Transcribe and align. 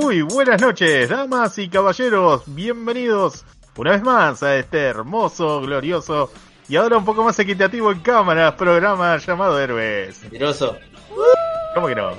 Muy 0.00 0.22
buenas 0.22 0.62
noches, 0.62 1.08
damas 1.08 1.58
y 1.58 1.68
caballeros. 1.68 2.42
Bienvenidos 2.46 3.44
una 3.76 3.90
vez 3.90 4.02
más 4.02 4.44
a 4.44 4.56
este 4.56 4.78
hermoso, 4.78 5.60
glorioso 5.60 6.30
y 6.68 6.76
ahora 6.76 6.98
un 6.98 7.04
poco 7.04 7.24
más 7.24 7.36
equitativo 7.40 7.90
en 7.90 7.98
cámaras 7.98 8.54
programa 8.54 9.16
llamado 9.16 9.60
Héroes. 9.60 10.22
Mentiroso. 10.22 10.76
¿Cómo 11.74 11.88
que 11.88 11.96
no? 11.96 12.12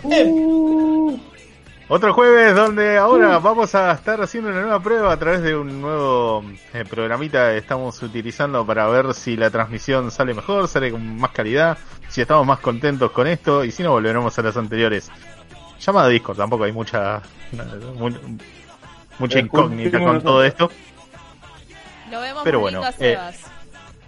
Otro 1.88 2.14
jueves 2.14 2.54
donde 2.54 2.98
ahora 2.98 3.40
vamos 3.40 3.74
a 3.74 3.94
estar 3.94 4.22
haciendo 4.22 4.50
una 4.50 4.62
nueva 4.62 4.82
prueba 4.82 5.14
a 5.14 5.18
través 5.18 5.42
de 5.42 5.56
un 5.56 5.80
nuevo 5.80 6.44
eh, 6.74 6.84
programita 6.84 7.52
que 7.52 7.60
estamos 7.60 8.04
utilizando 8.04 8.66
para 8.66 8.88
ver 8.90 9.14
si 9.14 9.38
la 9.38 9.50
transmisión 9.50 10.12
sale 10.12 10.34
mejor, 10.34 10.68
sale 10.68 10.92
con 10.92 11.18
más 11.18 11.32
calidad, 11.32 11.78
si 12.10 12.20
estamos 12.20 12.46
más 12.46 12.60
contentos 12.60 13.10
con 13.12 13.26
esto 13.26 13.64
y 13.64 13.72
si 13.72 13.84
no 13.84 13.92
volveremos 13.92 14.38
a 14.38 14.42
las 14.42 14.58
anteriores. 14.58 15.10
Llamada 15.80 16.08
Discord, 16.10 16.38
tampoco 16.38 16.64
hay 16.66 16.72
mucha 16.72 17.22
mu- 17.98 18.10
mucha 19.18 19.40
incógnita 19.40 20.00
con 20.00 20.22
todo 20.22 20.44
esto. 20.44 20.70
Lo 22.12 22.22
vemos 22.22 22.44
Pero 22.44 22.60
bueno, 22.60 22.84
a 22.84 22.90
eh, 22.90 22.94
Sebas. 22.98 23.38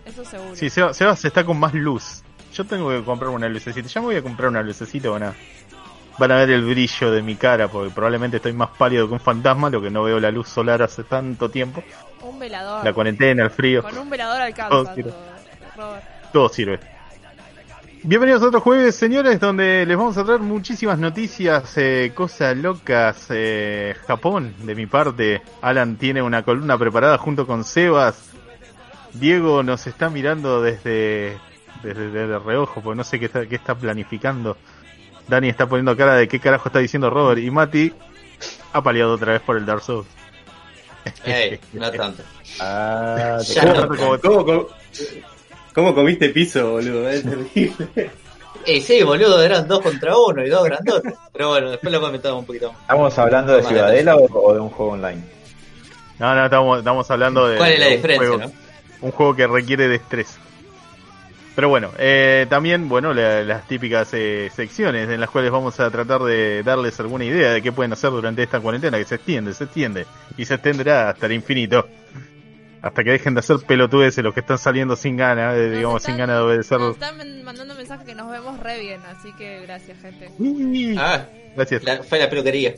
Eso 0.05 0.25
seguro. 0.25 0.55
Sí, 0.55 0.69
Sebas, 0.69 0.97
Sebas 0.97 1.23
está 1.25 1.43
con 1.45 1.59
más 1.59 1.73
luz. 1.73 2.23
Yo 2.53 2.65
tengo 2.65 2.89
que 2.89 3.03
comprar 3.03 3.29
una 3.29 3.47
lucecita. 3.47 3.87
Ya 3.87 4.01
me 4.01 4.07
voy 4.07 4.15
a 4.17 4.21
comprar 4.23 4.49
una 4.49 4.61
lucecita, 4.63 5.09
van 5.09 5.23
a, 5.23 5.33
van 6.17 6.31
a 6.31 6.35
ver 6.37 6.49
el 6.49 6.63
brillo 6.65 7.11
de 7.11 7.21
mi 7.21 7.35
cara, 7.35 7.67
porque 7.67 7.93
probablemente 7.93 8.37
estoy 8.37 8.53
más 8.53 8.69
pálido 8.77 9.07
que 9.07 9.13
un 9.13 9.19
fantasma, 9.19 9.69
lo 9.69 9.81
que 9.81 9.89
no 9.91 10.03
veo 10.03 10.19
la 10.19 10.31
luz 10.31 10.49
solar 10.49 10.81
hace 10.81 11.03
tanto 11.03 11.49
tiempo. 11.49 11.83
Un 12.21 12.39
velador. 12.39 12.83
La 12.83 12.91
cuarentena, 12.93 13.43
el 13.43 13.51
frío, 13.51 13.81
Con 13.83 13.97
un 13.97 14.09
velador 14.09 14.37
Todo 14.37 14.79
alcanza. 14.81 14.95
todo, 14.95 15.15
Robert. 15.77 16.03
todo 16.33 16.49
sirve. 16.49 16.79
Bienvenidos 18.03 18.41
a 18.41 18.47
otro 18.47 18.61
jueves, 18.61 18.95
señores, 18.95 19.39
donde 19.39 19.85
les 19.85 19.95
vamos 19.95 20.17
a 20.17 20.23
traer 20.23 20.39
muchísimas 20.39 20.97
noticias, 20.97 21.71
eh, 21.77 22.11
cosas 22.15 22.57
locas. 22.57 23.27
Eh, 23.29 23.95
Japón, 24.07 24.55
de 24.63 24.73
mi 24.73 24.87
parte, 24.87 25.41
Alan 25.61 25.97
tiene 25.97 26.21
una 26.21 26.41
columna 26.43 26.77
preparada 26.79 27.17
junto 27.19 27.45
con 27.45 27.63
Sebas. 27.63 28.29
Diego 29.13 29.61
nos 29.61 29.85
está 29.85 30.09
mirando 30.09 30.61
desde, 30.63 31.37
desde, 31.83 32.09
desde 32.09 32.33
el 32.35 32.43
reojo, 32.43 32.81
porque 32.81 32.97
no 32.97 33.03
sé 33.03 33.19
qué 33.19 33.25
está, 33.25 33.45
qué 33.45 33.55
está 33.55 33.75
planificando. 33.75 34.57
Dani 35.27 35.49
está 35.49 35.67
poniendo 35.67 35.95
cara 35.95 36.15
de 36.15 36.27
qué 36.27 36.39
carajo 36.39 36.69
está 36.69 36.79
diciendo 36.79 37.09
Robert. 37.11 37.39
Y 37.39 37.51
Mati 37.51 37.93
ha 38.73 38.81
paliado 38.81 39.13
otra 39.13 39.33
vez 39.33 39.41
por 39.41 39.57
el 39.57 39.65
Dark 39.65 39.81
Souls. 39.83 40.07
Ey, 41.23 41.59
no 41.73 41.91
tanto. 41.91 42.23
Ah, 42.59 43.37
te- 43.45 43.53
Ya 43.53 43.65
no. 43.65 43.87
¿Cómo, 44.19 44.43
cómo, 44.45 44.67
cómo- 45.73 45.93
comiste 45.95 46.29
piso, 46.29 46.71
boludo? 46.71 47.09
Es 47.09 47.23
terrible. 47.55 48.11
Eh, 48.65 48.79
sí, 48.81 49.01
boludo, 49.03 49.41
eran 49.41 49.67
dos 49.67 49.81
contra 49.81 50.15
uno 50.17 50.45
y 50.45 50.49
dos 50.49 50.63
grandotes. 50.65 51.13
Pero 51.33 51.49
bueno, 51.49 51.71
después 51.71 51.91
lo 51.91 51.99
comentamos 52.01 52.39
un 52.41 52.45
poquito 52.45 52.71
más. 52.71 52.81
¿Estamos 52.81 53.17
hablando 53.19 53.55
de 53.55 53.63
Ciudadela 53.63 54.15
o, 54.15 54.25
o 54.49 54.53
de 54.53 54.59
un 54.59 54.69
juego 54.69 54.91
online? 54.91 55.21
No, 56.19 56.35
no, 56.35 56.45
estamos, 56.45 56.77
estamos 56.79 57.09
hablando 57.09 57.47
de. 57.47 57.57
¿Cuál 57.57 57.71
es 57.71 57.79
la 57.79 57.85
de 57.85 57.91
un 57.91 57.95
diferencia, 57.97 58.27
juego- 58.27 58.43
no? 58.43 58.51
un 59.07 59.11
juego 59.11 59.35
que 59.35 59.47
requiere 59.47 59.87
destreza. 59.87 60.39
Pero 61.55 61.67
bueno, 61.69 61.89
eh, 61.97 62.45
también, 62.49 62.87
bueno, 62.87 63.13
la- 63.13 63.41
las 63.43 63.67
típicas 63.67 64.09
eh, 64.13 64.49
secciones 64.55 65.09
en 65.09 65.19
las 65.19 65.29
cuales 65.31 65.51
vamos 65.51 65.79
a 65.79 65.89
tratar 65.89 66.21
de 66.21 66.61
darles 66.63 66.99
alguna 66.99 67.25
idea 67.25 67.51
de 67.51 67.61
qué 67.61 67.71
pueden 67.71 67.91
hacer 67.93 68.11
durante 68.11 68.43
esta 68.43 68.59
cuarentena 68.59 68.97
que 68.99 69.05
se 69.05 69.15
extiende, 69.15 69.53
se 69.53 69.63
extiende 69.63 70.05
y 70.37 70.45
se 70.45 70.53
extenderá 70.53 71.09
hasta 71.09 71.25
el 71.25 71.31
infinito. 71.33 71.87
Hasta 72.81 73.03
que 73.03 73.11
dejen 73.11 73.35
de 73.35 73.41
hacer 73.41 73.57
pelotudeces 73.67 74.23
los 74.23 74.33
que 74.33 74.39
están 74.39 74.57
saliendo 74.57 74.95
sin 74.95 75.15
ganas, 75.15 75.55
eh, 75.55 75.69
digamos, 75.69 76.01
están- 76.01 76.13
sin 76.15 76.17
ganas 76.19 76.37
de 76.37 76.41
obedecer. 76.41 76.79
Nos 76.79 76.93
están 76.95 77.43
mandando 77.43 77.75
mensajes 77.75 78.05
que 78.07 78.15
nos 78.15 78.31
vemos 78.31 78.59
re 78.59 78.79
bien, 78.79 78.99
así 79.07 79.31
que 79.33 79.61
gracias, 79.61 79.99
gente. 80.01 80.31
Ah, 80.97 81.25
Gracias. 81.55 81.83
la- 81.83 82.01
fue 82.01 82.17
la 82.17 82.27
peluquería. 82.29 82.73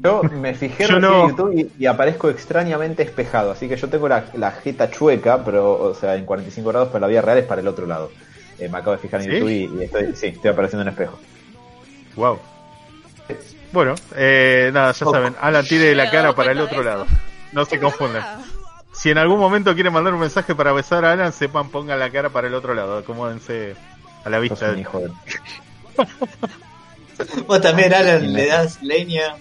Yo 0.00 0.22
me 0.22 0.54
fijé 0.54 0.84
Yo 0.86 0.94
recién 0.94 1.00
no. 1.02 1.22
en 1.24 1.28
YouTube 1.30 1.70
y, 1.76 1.82
y 1.82 1.86
aparezco 1.86 2.30
extrañamente 2.30 3.02
espejado, 3.02 3.50
así 3.50 3.68
que 3.68 3.76
yo 3.76 3.88
tengo 3.88 4.08
la, 4.08 4.26
la 4.34 4.52
jeta 4.52 4.90
chueca, 4.92 5.44
pero, 5.44 5.72
o 5.72 5.92
sea, 5.94 6.14
en 6.14 6.24
45 6.24 6.68
grados, 6.70 6.88
pero 6.92 7.00
la 7.00 7.08
vida 7.08 7.22
real 7.22 7.38
es 7.38 7.44
para 7.46 7.60
el 7.60 7.66
otro 7.66 7.86
lado. 7.86 8.12
Eh, 8.60 8.68
me 8.68 8.78
acabo 8.78 8.92
de 8.92 8.98
fijar 8.98 9.20
en 9.22 9.26
¿Sí? 9.26 9.32
YouTube 9.38 9.48
y, 9.50 9.80
y 9.80 9.84
estoy, 9.84 10.14
sí, 10.14 10.26
estoy 10.28 10.50
apareciendo 10.52 10.82
en 10.82 10.88
espejo. 10.88 11.18
Wow. 12.14 12.38
Bueno, 13.72 13.94
eh, 14.16 14.70
nada, 14.72 14.92
ya 14.92 15.04
Poco. 15.04 15.16
saben, 15.16 15.34
Alan 15.40 15.64
tire 15.66 15.94
la 15.96 16.10
cara 16.10 16.32
para 16.32 16.52
el 16.52 16.60
otro 16.60 16.82
lado. 16.82 17.06
No 17.52 17.64
se 17.64 17.78
confundan. 17.80 18.24
Ah, 18.98 19.00
Si 19.00 19.10
en 19.10 19.18
algún 19.18 19.38
momento 19.38 19.74
quieren 19.74 19.92
mandar 19.92 20.12
un 20.14 20.20
mensaje 20.20 20.54
para 20.54 20.72
besar 20.72 21.04
a 21.04 21.12
Alan, 21.12 21.32
sepan, 21.32 21.70
pongan 21.70 21.98
la 21.98 22.10
cara 22.10 22.30
para 22.30 22.48
el 22.48 22.54
otro 22.54 22.74
lado. 22.74 22.98
Acomódense 22.98 23.76
a 24.24 24.30
la 24.30 24.38
vista. 24.40 24.70
un 24.70 24.78
hijo 24.78 24.98
de... 25.00 25.10
Vos 27.46 27.60
también, 27.60 27.92
Alan, 27.92 28.32
le 28.32 28.46
das 28.46 28.82
leña. 28.82 29.34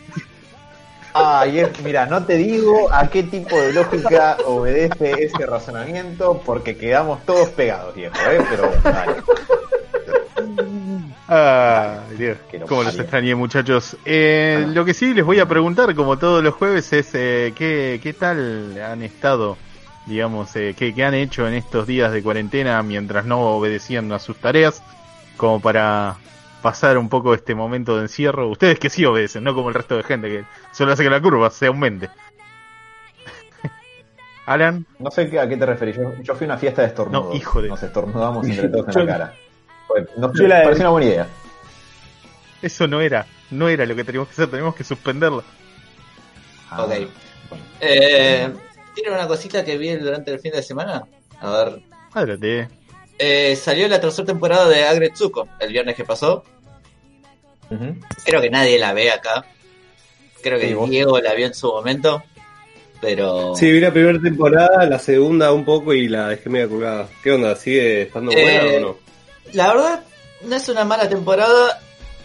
Ay, 1.13 1.59
es- 1.59 1.79
mira, 1.81 2.05
no 2.05 2.25
te 2.25 2.35
digo 2.35 2.91
a 2.93 3.07
qué 3.09 3.23
tipo 3.23 3.59
de 3.59 3.73
lógica 3.73 4.37
obedece 4.45 5.23
ese 5.25 5.45
razonamiento, 5.45 6.41
porque 6.45 6.77
quedamos 6.77 7.25
todos 7.25 7.49
pegados, 7.49 7.95
viejo, 7.95 8.15
¿eh? 8.29 8.43
Pero 8.49 8.67
bueno, 8.67 8.81
dale. 8.83 9.15
Ah, 11.29 11.99
Dios, 12.17 12.37
cómo 12.67 12.83
los 12.83 12.97
extrañé, 12.97 13.35
muchachos. 13.35 13.97
Eh, 14.05 14.63
Ah. 14.65 14.67
Lo 14.73 14.85
que 14.85 14.93
sí 14.93 15.13
les 15.13 15.25
voy 15.25 15.39
a 15.39 15.45
preguntar, 15.45 15.93
como 15.95 16.17
todos 16.17 16.41
los 16.43 16.53
jueves, 16.53 16.91
es 16.93 17.13
eh, 17.15 17.53
¿qué, 17.55 17.99
qué 18.01 18.13
tal 18.13 18.79
han 18.81 19.03
estado, 19.03 19.57
digamos, 20.05 20.55
eh, 20.55 20.73
qué, 20.77 20.93
qué 20.95 21.03
han 21.03 21.13
hecho 21.13 21.45
en 21.47 21.53
estos 21.55 21.85
días 21.85 22.11
de 22.13 22.23
cuarentena 22.23 22.81
mientras 22.81 23.25
no 23.25 23.41
obedecían 23.41 24.09
a 24.13 24.19
sus 24.19 24.37
tareas, 24.37 24.81
como 25.35 25.59
para 25.59 26.15
pasar 26.61 26.97
un 26.97 27.09
poco 27.09 27.33
este 27.33 27.53
momento 27.55 27.97
de 27.97 28.03
encierro. 28.03 28.47
Ustedes 28.47 28.79
que 28.79 28.89
sí 28.89 29.03
obedecen, 29.05 29.43
no 29.43 29.53
como 29.53 29.67
el 29.69 29.75
resto 29.75 29.97
de 29.97 30.03
gente 30.03 30.29
que 30.29 30.43
solo 30.71 30.93
hace 30.93 31.03
que 31.03 31.09
la 31.09 31.21
curva 31.21 31.49
se 31.49 31.67
aumente. 31.67 32.09
Alan, 34.45 34.85
No 34.97 35.11
sé 35.11 35.37
a 35.39 35.47
qué 35.47 35.57
te 35.57 35.65
referís. 35.65 35.97
Yo, 35.97 36.13
yo 36.23 36.35
fui 36.35 36.45
a 36.45 36.51
una 36.51 36.57
fiesta 36.57 36.81
de 36.83 36.87
estornudos. 36.87 37.29
No, 37.31 37.35
hijo 37.35 37.61
de- 37.61 37.67
Nos 37.67 37.83
estornudamos 37.83 38.47
entre 38.47 38.69
todos 38.69 38.95
en 38.95 39.05
la 39.05 39.11
cara. 39.11 39.33
Bueno, 40.05 40.27
no 40.27 40.33
sé, 40.33 40.41
Yo 40.43 40.47
la- 40.47 40.63
pareció 40.63 40.81
una 40.83 40.89
buena 40.89 41.07
idea. 41.07 41.27
eso 42.61 42.87
no 42.87 43.01
era, 43.01 43.25
no 43.51 43.69
era 43.69 43.85
lo 43.85 43.95
que 43.95 44.03
teníamos 44.03 44.27
que 44.29 44.33
hacer, 44.33 44.47
teníamos 44.49 44.75
que 44.75 44.83
suspenderlo. 44.83 45.43
Ah, 46.69 46.83
Ok. 46.83 46.89
bueno. 46.89 47.63
Eh, 47.81 48.49
¿Tiene 48.93 49.11
una 49.11 49.27
cosita 49.27 49.63
que 49.63 49.77
vi 49.77 49.95
durante 49.95 50.31
el 50.33 50.39
fin 50.39 50.51
de 50.51 50.63
semana? 50.63 51.03
A 51.39 51.51
ver. 51.51 51.79
Eh, 53.19 53.55
salió 53.55 53.87
la 53.87 54.01
tercera 54.01 54.25
temporada 54.25 54.67
de 54.67 54.85
Agretsuko 54.85 55.47
el 55.59 55.71
viernes 55.71 55.95
que 55.95 56.03
pasó. 56.03 56.43
Creo 58.25 58.41
que 58.41 58.49
nadie 58.49 58.79
la 58.79 58.93
ve 58.93 59.11
acá. 59.11 59.45
Creo 60.41 60.57
que 60.59 60.69
Sí. 60.69 60.89
Diego 60.89 61.19
la 61.19 61.33
vio 61.33 61.47
en 61.47 61.53
su 61.53 61.67
momento. 61.67 62.23
Pero. 63.01 63.53
Sí, 63.55 63.71
vi 63.71 63.79
la 63.79 63.91
primera 63.91 64.19
temporada, 64.19 64.85
la 64.87 64.97
segunda 64.97 65.51
un 65.51 65.63
poco 65.63 65.93
y 65.93 66.07
la 66.07 66.29
dejé 66.29 66.49
media 66.49 66.67
colgada. 66.67 67.07
¿Qué 67.23 67.31
onda? 67.31 67.55
¿Sigue 67.55 68.03
estando 68.03 68.31
Eh, 68.31 68.41
buena 68.41 68.77
o 68.77 68.79
no? 68.79 68.97
La 69.53 69.67
verdad, 69.73 70.03
no 70.41 70.55
es 70.55 70.69
una 70.69 70.83
mala 70.83 71.07
temporada. 71.07 71.79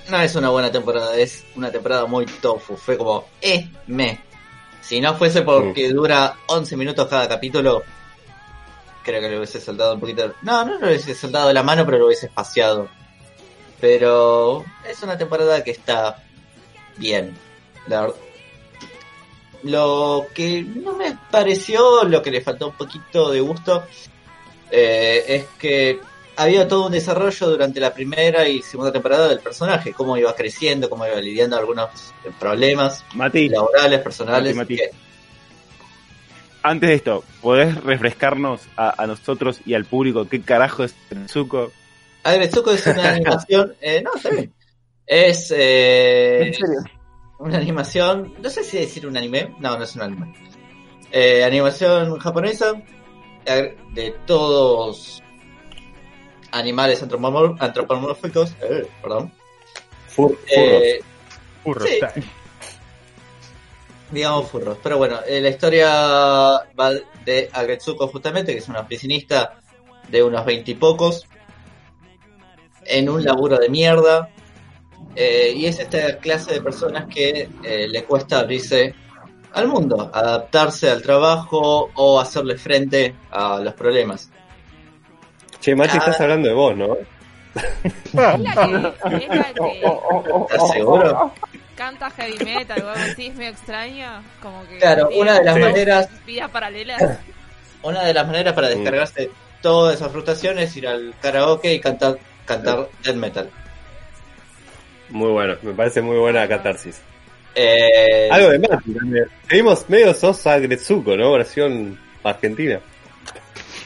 No 0.09 0.21
es 0.21 0.35
una 0.35 0.51
buena 0.51 0.71
temporada. 0.71 1.17
Es 1.17 1.45
una 1.55 1.71
temporada 1.71 2.07
muy 2.07 2.27
tofu. 2.27 2.77
Fue 2.77 2.97
como, 2.99 3.27
eh, 3.41 3.69
me. 3.87 4.21
Si 4.81 5.01
no 5.01 5.15
fuese 5.15 5.43
porque 5.43 5.93
dura 5.93 6.37
11 6.49 6.77
minutos 6.77 7.07
cada 7.09 7.29
capítulo, 7.29 7.83
creo 9.05 9.21
que 9.21 9.29
le 9.29 9.37
hubiese 9.37 9.61
soltado 9.61 9.95
un 9.95 10.01
poquito. 10.01 10.35
No, 10.43 10.65
no 10.65 10.79
lo 10.79 10.89
hubiese 10.89 11.15
soltado 11.15 11.49
de 11.49 11.55
la 11.55 11.63
mano, 11.63 11.85
pero 11.85 11.99
lo 11.99 12.07
hubiese 12.07 12.27
espaciado. 12.27 12.89
Pero 13.81 14.65
es 14.89 15.03
una 15.03 15.17
temporada 15.17 15.63
que 15.63 15.71
está 15.71 16.23
bien. 16.97 17.37
La 17.87 18.03
verdad. 18.03 18.17
Lo 19.63 20.27
que 20.35 20.63
no 20.63 20.95
me 20.95 21.17
pareció, 21.31 22.03
lo 22.03 22.21
que 22.21 22.33
le 22.33 22.41
faltó 22.41 22.69
un 22.69 22.77
poquito 22.77 23.31
de 23.31 23.41
gusto, 23.41 23.85
eh, 24.73 25.25
es 25.29 25.45
que 25.57 26.01
había 26.37 26.67
todo 26.69 26.87
un 26.87 26.93
desarrollo 26.93 27.49
durante 27.51 27.79
la 27.81 27.93
primera 27.93 28.49
y 28.49 28.63
segunda 28.63 28.93
temporada 28.93 29.29
del 29.29 29.41
personaje, 29.41 29.93
cómo 29.93 30.17
iba 30.17 30.35
creciendo, 30.35 30.89
cómo 30.89 31.07
iba 31.07 31.17
lidiando 31.17 31.57
algunos 31.59 31.91
problemas 32.39 33.05
Mati, 33.15 33.49
laborales, 33.49 34.01
personales. 34.01 34.57
Mati, 34.57 34.75
Mati. 34.75 34.77
que- 34.91 34.97
antes 36.65 36.89
de 36.91 36.95
esto, 36.95 37.25
¿podés 37.41 37.75
refrescarnos 37.83 38.61
a, 38.77 39.03
a 39.03 39.07
nosotros 39.07 39.61
y 39.67 39.75
al 39.75 39.85
público 39.85 40.29
qué 40.29 40.41
carajo 40.43 40.85
es 40.85 40.95
Tensuko? 41.09 41.73
Agretsuko 42.23 42.71
es 42.71 42.87
una 42.87 43.11
animación, 43.15 43.75
eh, 43.81 44.01
no, 44.03 44.13
está 44.15 44.31
bien. 44.31 44.53
Es, 45.05 45.53
eh, 45.57 46.47
¿En 46.47 46.55
serio? 46.55 46.79
una 47.41 47.59
animación, 47.59 48.35
no 48.41 48.49
sé 48.49 48.63
si 48.63 48.79
decir 48.79 49.07
un 49.09 49.17
anime, 49.17 49.53
no, 49.59 49.77
no 49.77 49.83
es 49.83 49.97
un 49.97 50.03
anime. 50.03 50.33
Eh, 51.11 51.43
animación 51.43 52.17
japonesa 52.21 52.81
eh, 53.45 53.77
de 53.93 54.15
todos 54.25 55.21
animales 56.53 57.03
antropomor- 57.03 57.57
antropomórficos, 57.59 58.53
eh, 58.63 58.87
perdón. 59.03 59.33
Fur- 60.15 60.39
Eh, 60.55 61.01
Furro 61.65 61.87
Sí. 61.87 61.99
time. 61.99 62.27
digamos 64.11 64.51
furros. 64.51 64.77
Pero 64.83 64.99
bueno, 64.99 65.21
eh, 65.27 65.41
la 65.41 65.49
historia 65.49 65.89
va 66.79 66.91
de 67.25 67.49
Agretsuko 67.53 68.09
justamente, 68.09 68.53
que 68.53 68.59
es 68.59 68.69
una 68.69 68.81
oficinista 68.81 69.55
de 70.09 70.23
unos 70.23 70.45
veintipocos, 70.45 71.27
en 72.85 73.09
un 73.09 73.25
laburo 73.25 73.59
de 73.59 73.69
mierda. 73.69 74.29
eh, 75.15 75.53
y 75.55 75.67
es 75.67 75.79
esta 75.79 76.17
clase 76.19 76.55
de 76.55 76.63
personas 76.63 77.07
que 77.13 77.49
eh, 77.65 77.87
le 77.89 78.05
cuesta 78.05 78.39
abrirse 78.41 78.95
al 79.53 79.69
mundo, 79.69 80.11
adaptarse 80.15 80.89
al 80.89 81.03
trabajo 81.03 81.91
o 81.95 82.19
hacerle 82.21 82.57
frente 82.57 83.15
a 83.31 83.59
los 83.61 83.75
problemas. 83.75 84.31
Che, 85.63 85.75
Machi, 85.75 85.97
Ah. 85.97 86.01
estás 86.01 86.21
hablando 86.21 86.49
de 86.49 86.55
vos, 86.55 86.77
¿no? 86.77 86.97
Es 87.55 88.15
la 88.15 88.37
que, 88.37 88.43
es 88.43 89.29
la 89.29 89.53
que 89.55 89.83
¿Estás 90.51 90.71
seguro? 90.73 91.33
canta 91.77 92.11
heavy 92.11 92.45
metal 92.45 92.83
o 92.83 92.91
algo 92.91 93.03
así, 93.13 93.27
es 93.29 93.35
medio 93.35 93.51
extraña. 93.53 94.23
Como 94.43 94.67
que 94.69 94.79
Claro, 94.79 95.09
una 95.17 95.39
de 95.39 95.45
las 95.45 95.55
Sí. 95.55 95.61
maneras 95.61 96.09
vidas 96.27 96.51
paralelas. 96.51 97.01
Una 97.85 98.05
de 98.05 98.15
las 98.15 98.27
maneras 98.29 98.53
para 98.55 98.69
Mm. 98.69 98.71
descargarse 98.75 99.31
todas 99.61 99.97
esas 99.97 100.13
frustraciones 100.13 100.71
es 100.71 100.77
ir 100.77 100.87
al 100.87 101.15
karaoke 101.21 101.73
y 101.75 101.81
cantar, 101.81 102.17
cantar 102.45 102.89
death 103.03 103.17
metal. 103.17 103.51
Muy 105.11 105.31
bueno, 105.31 105.57
me 105.63 105.73
parece 105.73 106.01
muy 106.01 106.17
buena 106.17 106.47
catarsis. 106.49 107.01
Eh, 107.57 108.29
Algo 108.31 108.51
de 108.51 108.59
también. 108.61 109.27
Seguimos 109.49 109.89
medio 109.91 110.15
Sosa 110.15 110.59
Gretsuko, 110.59 111.17
¿no? 111.17 111.33
Versión 111.33 111.99
argentina. 112.25 112.81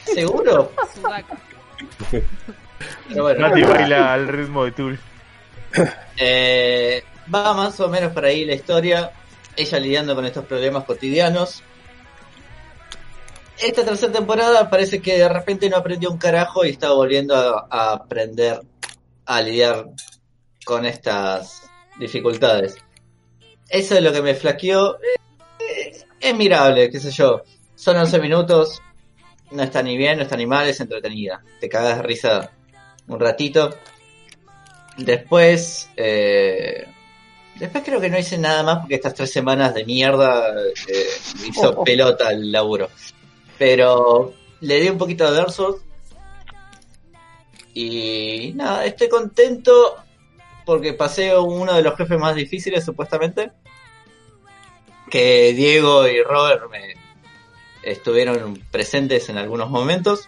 ¿Seguro? 0.05 0.71
Pero 3.09 3.23
bueno, 3.23 3.47
Mati 3.47 3.61
baila 3.63 4.13
al 4.13 4.27
ritmo 4.27 4.65
de 4.65 4.71
Tool. 4.71 4.99
eh, 6.17 7.03
va 7.33 7.53
más 7.53 7.79
o 7.79 7.89
menos 7.89 8.13
por 8.13 8.25
ahí 8.25 8.45
la 8.45 8.53
historia. 8.55 9.11
Ella 9.55 9.79
lidiando 9.79 10.15
con 10.15 10.25
estos 10.25 10.45
problemas 10.45 10.83
cotidianos. 10.83 11.63
Esta 13.57 13.83
tercera 13.83 14.13
temporada 14.13 14.69
parece 14.69 15.01
que 15.01 15.17
de 15.17 15.27
repente 15.27 15.67
no 15.69 15.77
aprendió 15.77 16.11
un 16.11 16.19
carajo 16.19 16.63
y 16.63 16.69
está 16.69 16.91
volviendo 16.91 17.35
a, 17.35 17.67
a 17.69 17.93
aprender 17.93 18.61
a 19.25 19.41
lidiar 19.41 19.87
con 20.63 20.85
estas 20.85 21.63
dificultades. 21.99 22.75
Eso 23.67 23.95
es 23.95 24.03
lo 24.03 24.11
que 24.13 24.21
me 24.21 24.35
flaqueó. 24.35 24.97
Eh, 25.59 26.05
es 26.19 26.35
mirable, 26.35 26.89
qué 26.91 26.99
sé 26.99 27.11
yo. 27.11 27.41
Son 27.75 27.97
11 27.97 28.19
minutos. 28.19 28.81
No 29.51 29.63
está 29.63 29.81
ni 29.81 29.97
bien, 29.97 30.17
no 30.17 30.23
está 30.23 30.35
ni 30.35 30.45
mal, 30.45 30.67
es 30.67 30.79
entretenida. 30.79 31.41
Te 31.59 31.69
cagas 31.69 31.97
de 31.97 32.03
risa 32.03 32.51
un 33.07 33.19
ratito. 33.19 33.77
Después, 34.97 35.89
eh, 35.95 36.85
después 37.55 37.83
creo 37.83 38.01
que 38.01 38.09
no 38.09 38.17
hice 38.17 38.37
nada 38.37 38.63
más 38.63 38.79
porque 38.79 38.95
estas 38.95 39.13
tres 39.13 39.31
semanas 39.31 39.73
de 39.73 39.85
mierda 39.85 40.49
eh, 40.87 41.05
me 41.39 41.47
hizo 41.47 41.83
pelota 41.83 42.31
el 42.31 42.51
laburo. 42.51 42.89
Pero 43.57 44.33
le 44.61 44.81
di 44.81 44.89
un 44.89 44.97
poquito 44.97 45.31
de 45.31 45.39
versos. 45.39 45.75
Y 47.73 48.53
nada, 48.55 48.85
estoy 48.85 49.07
contento 49.07 49.97
porque 50.65 50.93
pasé 50.93 51.37
uno 51.37 51.73
de 51.73 51.83
los 51.83 51.95
jefes 51.95 52.19
más 52.19 52.35
difíciles 52.35 52.83
supuestamente. 52.83 53.51
Que 55.09 55.53
Diego 55.53 56.05
y 56.07 56.21
Robert 56.21 56.69
me 56.69 56.96
estuvieron 57.91 58.61
presentes 58.71 59.29
en 59.29 59.37
algunos 59.37 59.69
momentos. 59.69 60.27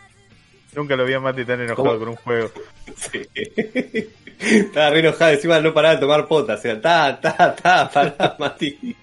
Nunca 0.74 0.96
lo 0.96 1.06
vi 1.06 1.14
a 1.14 1.20
Mati 1.20 1.46
tan 1.46 1.62
enojado 1.62 1.88
¿Cómo? 1.88 2.00
con 2.00 2.08
un 2.10 2.16
juego. 2.16 2.52
Sí. 2.96 3.28
Estaba 4.40 4.90
re 4.92 5.00
enojado, 5.00 5.32
encima 5.32 5.60
no 5.60 5.74
paraba 5.74 5.96
de 5.96 6.02
tomar 6.02 6.28
potas. 6.28 6.60
O 6.60 6.62
sea, 6.62 6.80
ta, 6.80 7.20
ta, 7.20 7.56
ta, 7.56 7.90
pará, 7.90 8.36
Mati. 8.40 8.78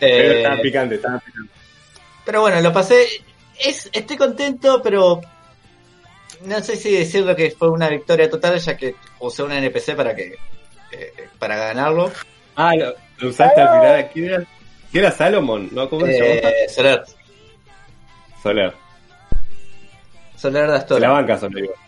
Pero 0.00 0.16
Eh, 0.30 0.36
estaba 0.38 0.60
picante, 0.62 0.94
estaba 0.96 1.18
picante. 1.18 1.52
Pero 2.24 2.40
bueno, 2.40 2.60
lo 2.60 2.72
pasé. 2.72 3.06
Es, 3.58 3.88
estoy 3.92 4.16
contento, 4.16 4.80
pero 4.82 5.20
no 6.44 6.60
sé 6.62 6.76
si 6.76 6.92
decirlo 6.92 7.34
que 7.34 7.50
fue 7.50 7.68
una 7.68 7.88
victoria 7.88 8.30
total, 8.30 8.58
ya 8.60 8.76
que 8.76 8.94
usé 9.18 9.42
un 9.42 9.50
NPC 9.50 9.96
para 9.96 10.14
que 10.14 10.36
eh, 10.92 11.12
para 11.40 11.56
ganarlo. 11.56 12.12
Ah, 12.54 12.74
lo, 12.76 12.94
lo 13.18 13.28
usaste 13.30 13.60
al 13.60 13.80
final. 13.80 14.10
¿Quién 14.12 14.46
¿Quién 14.90 15.04
era 15.04 15.12
Salomon? 15.12 15.68
¿No? 15.72 15.88
¿Cómo 15.88 16.06
se? 16.06 16.38
Eh, 16.38 16.68
Soler, 16.68 17.02
Soler. 18.42 18.72
Soler 20.36 20.66
de 20.66 20.72
Se 20.72 20.78
Astor. 20.78 21.00
la 21.00 21.10
banca, 21.10 21.38
Soler. 21.38 21.64
igual. 21.64 21.78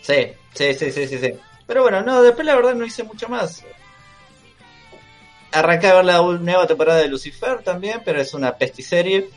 Sí, 0.00 0.26
sí, 0.54 0.74
sí, 0.74 0.90
sí, 0.90 1.06
sí, 1.06 1.18
sí. 1.18 1.32
Pero 1.66 1.82
bueno, 1.82 2.02
no, 2.02 2.22
después 2.22 2.44
la 2.46 2.56
verdad 2.56 2.74
no 2.74 2.84
hice 2.84 3.04
mucho 3.04 3.28
más. 3.28 3.64
Arranqué 5.52 5.86
a 5.88 5.94
ver 5.96 6.04
la 6.06 6.18
nueva 6.22 6.66
temporada 6.66 7.00
de 7.00 7.08
Lucifer 7.08 7.62
también, 7.62 8.00
pero 8.04 8.20
es 8.20 8.32
una 8.34 8.56
pestiserie. 8.56 9.28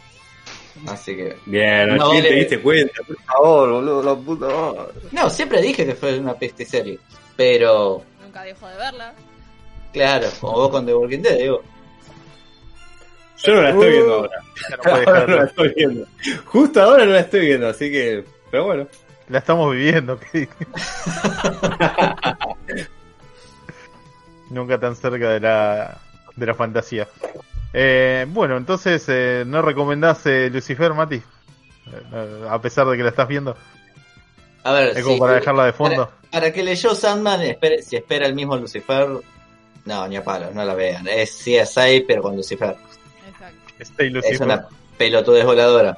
Así 0.88 1.16
que. 1.16 1.38
Bien, 1.46 1.96
No, 1.96 2.10
te 2.12 2.34
diste 2.34 2.60
cuenta. 2.62 3.02
Por 3.06 3.22
favor, 3.24 3.72
boludo, 3.74 4.04
la 4.04 4.16
puta 4.16 4.46
madre. 4.48 4.94
No, 5.12 5.30
siempre 5.30 5.62
dije 5.62 5.86
que 5.86 5.96
fue 5.96 6.18
una 6.18 6.34
pestiserie. 6.34 7.00
Pero, 7.36 8.02
Nunca 8.22 8.44
dejo 8.44 8.68
de 8.68 8.78
verla. 8.78 9.14
claro, 9.92 10.28
como 10.40 10.54
vos 10.54 10.70
con 10.70 10.86
The 10.86 10.94
Walking 10.96 11.20
Dead, 11.22 11.38
digo. 11.38 11.62
Yo 13.44 13.56
no 13.56 13.62
la 13.62 13.70
estoy 13.70 13.90
viendo 13.92 14.14
ahora. 14.14 14.40
Ya 14.70 14.78
no 14.78 14.84
puede 14.84 15.06
Ahora 15.06 15.26
no 15.28 15.36
la 15.36 15.44
estoy 15.46 15.74
viendo. 15.76 16.08
Justo 16.46 16.82
ahora 16.82 17.06
no 17.06 17.12
la 17.12 17.20
estoy 17.20 17.40
viendo, 17.42 17.68
así 17.68 17.92
que. 17.92 18.24
Pero 18.52 18.66
bueno. 18.66 18.88
La 19.30 19.40
estamos 19.40 19.74
viviendo. 19.76 20.20
¿qué? 20.20 20.48
Nunca 24.50 24.80
tan 24.80 24.96
cerca 24.96 25.30
de 25.32 25.40
la, 25.40 25.98
de 26.36 26.46
la 26.46 26.54
fantasía. 26.54 27.08
Eh, 27.74 28.26
bueno, 28.30 28.58
entonces, 28.58 29.04
eh, 29.08 29.44
¿no 29.46 29.62
recomendás 29.62 30.26
eh, 30.26 30.50
Lucifer, 30.52 30.94
Mati? 30.94 31.16
Eh, 31.16 32.46
a 32.50 32.62
pesar 32.62 32.88
de 32.88 32.98
que 32.98 33.04
la 33.04 33.10
estás 33.10 33.28
viendo. 33.28 33.56
A 34.64 34.72
ver, 34.72 34.98
Es 34.98 35.04
como 35.04 35.16
sí, 35.16 35.20
para 35.20 35.34
dejarla 35.34 35.66
de 35.66 35.74
fondo. 35.74 36.06
Para, 36.08 36.32
para 36.32 36.54
que 36.54 36.64
leyó 36.64 36.96
Sandman, 36.96 37.42
espere- 37.42 37.82
si 37.82 37.96
espera 37.96 38.26
el 38.28 38.36
mismo 38.36 38.56
Lucifer, 38.58 39.08
no, 39.86 40.08
ni 40.08 40.16
a 40.16 40.24
palo, 40.24 40.52
no 40.54 40.64
la 40.64 40.74
vean. 40.76 41.08
Es 41.08 41.32
CSI, 41.44 42.06
pero 42.08 42.22
con 42.22 42.36
Lucifer. 42.36 42.76
Stay 43.80 44.14
Es 44.24 44.40
una 44.40 44.68
pelotudez 44.98 45.46
voladora. 45.46 45.98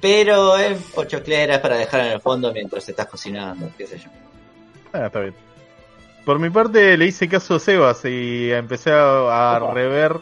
Pero 0.00 0.56
es 0.56 0.78
pochoclera, 0.94 1.60
para 1.60 1.76
dejar 1.76 2.00
en 2.02 2.12
el 2.12 2.20
fondo 2.20 2.52
mientras 2.52 2.88
estás 2.88 3.06
cocinando, 3.06 3.68
qué 3.76 3.86
sé 3.86 3.98
yo. 3.98 4.10
Ah, 4.92 5.06
está 5.06 5.20
bien. 5.20 5.34
Por 6.24 6.38
mi 6.38 6.50
parte 6.50 6.96
le 6.96 7.06
hice 7.06 7.28
caso 7.28 7.56
a 7.56 7.60
Sebas 7.60 8.04
y 8.04 8.52
empecé 8.52 8.92
a, 8.92 9.56
a 9.56 9.72
rever 9.72 10.16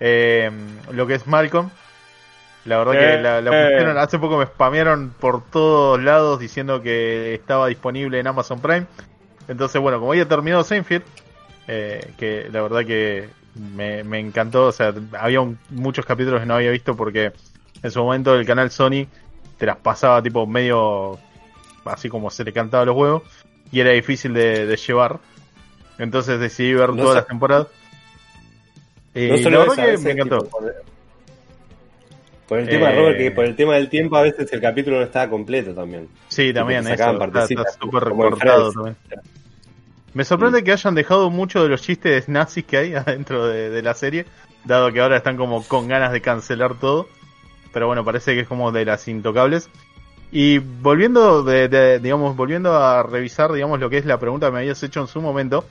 eh, 0.00 0.50
lo 0.90 1.06
que 1.06 1.14
es 1.14 1.26
Malcolm. 1.26 1.70
La 2.64 2.78
verdad 2.78 2.92
que 2.92 3.22
la, 3.22 3.40
la 3.40 3.50
eh. 3.50 3.70
pusieron, 3.70 3.98
hace 3.98 4.18
poco 4.18 4.36
me 4.36 4.46
spamearon 4.46 5.14
por 5.18 5.44
todos 5.44 6.02
lados 6.02 6.38
diciendo 6.40 6.82
que 6.82 7.34
estaba 7.34 7.68
disponible 7.68 8.18
en 8.18 8.26
Amazon 8.26 8.60
Prime. 8.60 8.86
Entonces, 9.48 9.80
bueno, 9.80 9.98
como 9.98 10.12
había 10.12 10.28
terminado 10.28 10.64
Seinfeld, 10.64 11.04
eh, 11.66 12.12
que 12.18 12.48
la 12.50 12.62
verdad 12.62 12.84
que 12.84 13.28
me, 13.58 14.04
me 14.04 14.18
encantó, 14.18 14.66
o 14.66 14.72
sea, 14.72 14.92
había 15.18 15.40
un- 15.40 15.58
muchos 15.70 16.04
capítulos 16.06 16.40
que 16.40 16.46
no 16.46 16.54
había 16.54 16.70
visto 16.70 16.96
porque 16.96 17.32
en 17.82 17.90
su 17.90 18.02
momento 18.02 18.34
el 18.34 18.46
canal 18.46 18.70
Sony 18.70 19.06
te 19.58 19.66
las 19.66 19.76
pasaba 19.76 20.22
tipo 20.22 20.46
medio 20.46 21.18
así 21.84 22.08
como 22.08 22.30
se 22.30 22.44
le 22.44 22.52
cantaba 22.52 22.84
los 22.84 22.96
huevos 22.96 23.22
y 23.72 23.80
era 23.80 23.90
difícil 23.90 24.32
de, 24.34 24.66
de 24.66 24.76
llevar. 24.76 25.18
Entonces 25.98 26.38
decidí 26.38 26.74
ver 26.74 26.90
No 26.90 26.96
todas 26.96 27.10
sé. 27.10 27.14
las 27.20 27.26
temporadas. 27.26 27.66
No 29.14 29.36
la 29.36 29.42
solo 29.42 29.58
verdad 29.60 29.72
eso, 29.72 29.82
a 29.82 29.84
que 29.86 29.98
me 29.98 30.10
encantó. 30.12 30.38
tipo, 30.44 30.58
por, 30.58 30.74
por 32.48 32.58
el 32.60 32.68
tema 32.68 32.90
Eh, 32.92 32.96
Robert, 32.96 33.18
que 33.18 33.30
por 33.32 33.44
el 33.44 33.56
tema 33.56 33.74
del 33.74 33.88
tiempo 33.88 34.16
a 34.16 34.22
veces 34.22 34.52
el 34.52 34.60
capítulo 34.60 34.98
no 34.98 35.02
estaba 35.02 35.28
completo 35.28 35.72
también. 35.74 36.08
Sí, 36.28 36.52
también, 36.52 36.86
eso, 36.86 36.92
está- 36.94 37.64
súper 37.80 38.04
recortado 38.04 38.72
también. 38.72 38.96
Me 40.18 40.24
sorprende 40.24 40.64
que 40.64 40.72
hayan 40.72 40.96
dejado 40.96 41.30
mucho 41.30 41.62
de 41.62 41.68
los 41.68 41.80
chistes 41.80 42.28
nazis 42.28 42.64
que 42.64 42.76
hay 42.76 42.94
adentro 42.96 43.46
de, 43.46 43.70
de 43.70 43.82
la 43.82 43.94
serie, 43.94 44.26
dado 44.64 44.92
que 44.92 45.00
ahora 45.00 45.16
están 45.18 45.36
como 45.36 45.62
con 45.62 45.86
ganas 45.86 46.10
de 46.10 46.20
cancelar 46.20 46.74
todo. 46.74 47.06
Pero 47.72 47.86
bueno, 47.86 48.04
parece 48.04 48.34
que 48.34 48.40
es 48.40 48.48
como 48.48 48.72
de 48.72 48.84
las 48.84 49.06
intocables. 49.06 49.70
Y 50.32 50.58
volviendo, 50.58 51.44
de, 51.44 51.68
de- 51.68 52.00
digamos, 52.00 52.34
volviendo 52.34 52.74
a 52.76 53.04
revisar, 53.04 53.52
digamos, 53.52 53.78
lo 53.78 53.88
que 53.90 53.98
es 53.98 54.06
la 54.06 54.18
pregunta 54.18 54.46
que 54.48 54.52
me 54.54 54.58
habías 54.58 54.82
hecho 54.82 55.00
en 55.00 55.06
su 55.06 55.20
momento, 55.20 55.64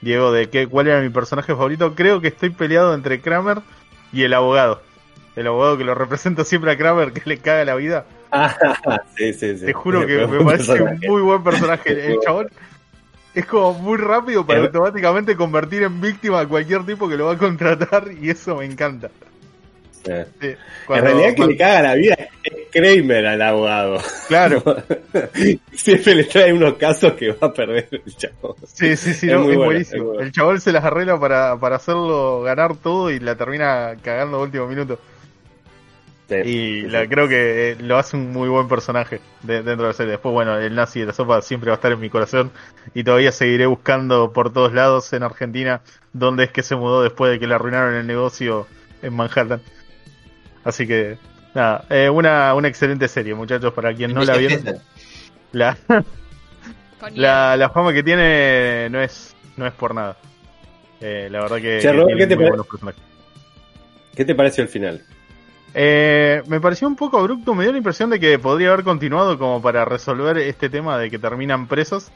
Diego, 0.00 0.32
de 0.32 0.50
qué, 0.50 0.66
cuál 0.66 0.88
era 0.88 1.00
mi 1.00 1.10
personaje 1.10 1.54
favorito, 1.54 1.94
creo 1.94 2.20
que 2.20 2.26
estoy 2.26 2.50
peleado 2.50 2.92
entre 2.92 3.20
Kramer 3.20 3.58
y 4.12 4.24
el 4.24 4.34
abogado. 4.34 4.82
El 5.36 5.46
abogado 5.46 5.78
que 5.78 5.84
lo 5.84 5.94
representa 5.94 6.44
siempre 6.44 6.72
a 6.72 6.76
Kramer, 6.76 7.12
que 7.12 7.22
le 7.24 7.38
caga 7.38 7.64
la 7.64 7.76
vida. 7.76 8.04
sí, 9.16 9.32
sí, 9.32 9.56
sí. 9.58 9.66
Te 9.66 9.72
juro 9.72 10.04
que 10.08 10.26
me 10.26 10.44
parece 10.44 10.82
un 10.82 10.98
muy 11.06 11.22
buen 11.22 11.44
personaje. 11.44 12.12
El 12.14 12.18
chabón 12.18 12.48
es 13.36 13.46
como 13.46 13.74
muy 13.74 13.96
rápido 13.98 14.44
para 14.44 14.60
Eh. 14.60 14.62
automáticamente 14.64 15.36
convertir 15.36 15.82
en 15.84 16.00
víctima 16.00 16.40
a 16.40 16.46
cualquier 16.48 16.84
tipo 16.84 17.08
que 17.08 17.16
lo 17.16 17.26
va 17.26 17.32
a 17.34 17.38
contratar 17.38 18.08
y 18.20 18.30
eso 18.30 18.56
me 18.56 18.64
encanta. 18.64 19.10
Sí, 20.04 20.12
En 20.12 20.56
cuando- 20.86 21.06
realidad 21.06 21.34
que 21.34 21.46
le 21.48 21.56
caga 21.56 21.82
la 21.82 21.94
vida 21.96 22.14
es 22.44 22.52
Kramer 22.70 23.26
al 23.26 23.42
abogado. 23.42 23.98
Claro, 24.28 24.62
Siempre 25.72 26.14
le 26.14 26.24
trae 26.24 26.52
unos 26.52 26.74
casos 26.74 27.14
que 27.14 27.32
va 27.32 27.48
a 27.48 27.52
perder 27.52 27.88
el 27.90 28.16
chavo. 28.16 28.56
sí, 28.66 28.96
sí, 28.96 29.12
sí, 29.14 29.26
Es 29.26 29.32
no, 29.34 29.40
muy 29.42 29.52
es 29.52 29.58
buenísimo. 29.58 30.02
es 30.02 30.06
bueno. 30.08 30.20
El 30.22 30.32
chabón 30.32 30.60
se 30.60 30.72
las 30.72 30.84
arregla 30.84 31.18
para, 31.18 31.58
para 31.58 31.76
hacerlo 31.76 32.42
ganar 32.42 32.76
todo 32.76 33.10
y 33.10 33.18
la 33.18 33.34
termina 33.36 33.96
cagando 34.02 34.36
a 34.38 34.42
último 34.42 34.66
minuto. 34.68 34.98
Y 36.28 36.42
Sí, 36.42 36.82
la, 36.82 37.02
sí. 37.02 37.08
creo 37.08 37.28
que 37.28 37.70
eh, 37.70 37.76
lo 37.78 37.98
hace 37.98 38.16
un 38.16 38.32
muy 38.32 38.48
buen 38.48 38.66
personaje 38.66 39.20
de- 39.42 39.62
dentro 39.62 39.82
de 39.84 39.88
la 39.88 39.92
serie. 39.92 40.12
Después, 40.12 40.32
bueno, 40.32 40.58
el 40.58 40.74
nazi 40.74 41.00
de 41.00 41.06
la 41.06 41.12
sopa 41.12 41.40
siempre 41.40 41.68
va 41.70 41.74
a 41.74 41.76
estar 41.76 41.92
en 41.92 42.00
mi 42.00 42.10
corazón 42.10 42.50
y 42.94 43.04
todavía 43.04 43.30
seguiré 43.30 43.66
buscando 43.66 44.32
por 44.32 44.52
todos 44.52 44.72
lados 44.72 45.12
en 45.12 45.22
Argentina 45.22 45.82
dónde 46.12 46.44
es 46.44 46.50
que 46.50 46.62
se 46.64 46.74
mudó 46.74 47.02
después 47.02 47.30
de 47.30 47.38
que 47.38 47.46
le 47.46 47.54
arruinaron 47.54 47.94
el 47.94 48.06
negocio 48.06 48.66
en 49.02 49.14
Manhattan. 49.14 49.60
Así 50.64 50.84
que, 50.86 51.16
nada, 51.54 51.84
eh, 51.90 52.08
una, 52.10 52.52
una 52.54 52.66
excelente 52.66 53.06
serie, 53.06 53.34
muchachos, 53.34 53.72
para 53.72 53.94
quien 53.94 54.12
no 54.12 54.24
la 54.24 54.36
vieron. 54.36 54.64
La, 55.52 55.76
la, 57.14 57.56
la 57.56 57.70
fama 57.70 57.92
que 57.92 58.02
tiene 58.02 58.88
no 58.90 59.00
es, 59.00 59.36
no 59.56 59.64
es 59.64 59.72
por 59.72 59.94
nada. 59.94 60.16
Eh, 61.00 61.28
la 61.30 61.40
verdad 61.42 61.56
que, 61.58 61.78
que 61.80 62.16
¿qué 62.18 62.26
te 62.26 62.36
muy 62.36 62.46
buenos 62.48 62.66
personajes. 62.66 63.00
¿Qué 64.14 64.24
te 64.24 64.34
pareció 64.34 64.62
el 64.64 64.68
final? 64.68 65.02
Eh, 65.78 66.42
me 66.46 66.58
pareció 66.58 66.88
un 66.88 66.96
poco 66.96 67.18
abrupto, 67.18 67.54
me 67.54 67.64
dio 67.64 67.72
la 67.72 67.76
impresión 67.76 68.08
de 68.08 68.18
que 68.18 68.38
podría 68.38 68.72
haber 68.72 68.82
continuado 68.82 69.38
como 69.38 69.60
para 69.60 69.84
resolver 69.84 70.38
este 70.38 70.70
tema 70.70 70.96
de 70.96 71.10
que 71.10 71.18
terminan 71.18 71.66
presos, 71.66 72.10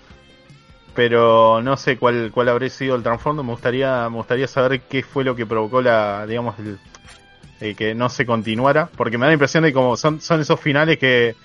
pero 0.95 1.61
no 1.61 1.76
sé 1.76 1.99
cuál 1.99 2.31
cuál 2.33 2.49
habría 2.49 2.71
sido 2.71 2.97
el 2.97 3.02
trasfondo, 3.02 3.43
me 3.43 3.50
gustaría 3.50 4.09
me 4.09 4.17
gustaría 4.17 4.49
saber 4.49 4.81
qué 4.81 5.02
fue 5.02 5.25
lo 5.25 5.37
que 5.37 5.45
provocó 5.45 5.83
la 5.83 6.26
digamos 6.26 6.55
el, 7.61 7.76
que 7.76 7.95
no 7.95 8.09
se 8.09 8.25
continuara, 8.25 8.88
porque 8.97 9.19
me 9.19 9.26
da 9.26 9.26
la 9.26 9.35
impresión 9.35 9.62
de 9.64 9.75
como 9.75 9.95
son 9.95 10.23
son 10.23 10.40
esos 10.40 10.59
finales 10.59 10.99
que 10.99 11.37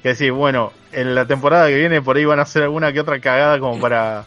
que 0.00 0.10
decir, 0.10 0.30
bueno, 0.30 0.72
en 0.92 1.12
la 1.12 1.26
temporada 1.26 1.66
que 1.66 1.74
viene 1.74 2.00
por 2.00 2.16
ahí 2.16 2.24
van 2.24 2.38
a 2.38 2.42
hacer 2.42 2.62
alguna 2.62 2.92
que 2.92 3.00
otra 3.00 3.18
cagada 3.18 3.58
como 3.58 3.80
para 3.80 4.26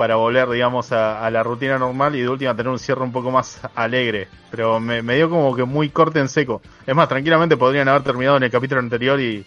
para 0.00 0.16
volver, 0.16 0.48
digamos, 0.48 0.92
a, 0.92 1.28
la 1.28 1.42
rutina 1.42 1.78
normal 1.78 2.16
y 2.16 2.22
de 2.22 2.28
última 2.30 2.56
tener 2.56 2.72
un 2.72 2.78
cierre 2.78 3.02
un 3.02 3.12
poco 3.12 3.30
más 3.30 3.60
alegre. 3.74 4.28
Pero 4.50 4.80
me, 4.80 5.02
me 5.02 5.16
dio 5.16 5.28
como 5.28 5.54
que 5.54 5.64
muy 5.64 5.90
corte 5.90 6.20
en 6.20 6.30
seco. 6.30 6.62
Es 6.86 6.94
más, 6.94 7.06
tranquilamente 7.06 7.58
podrían 7.58 7.86
haber 7.86 8.02
terminado 8.02 8.38
en 8.38 8.44
el 8.44 8.50
capítulo 8.50 8.80
anterior 8.80 9.20
y 9.20 9.44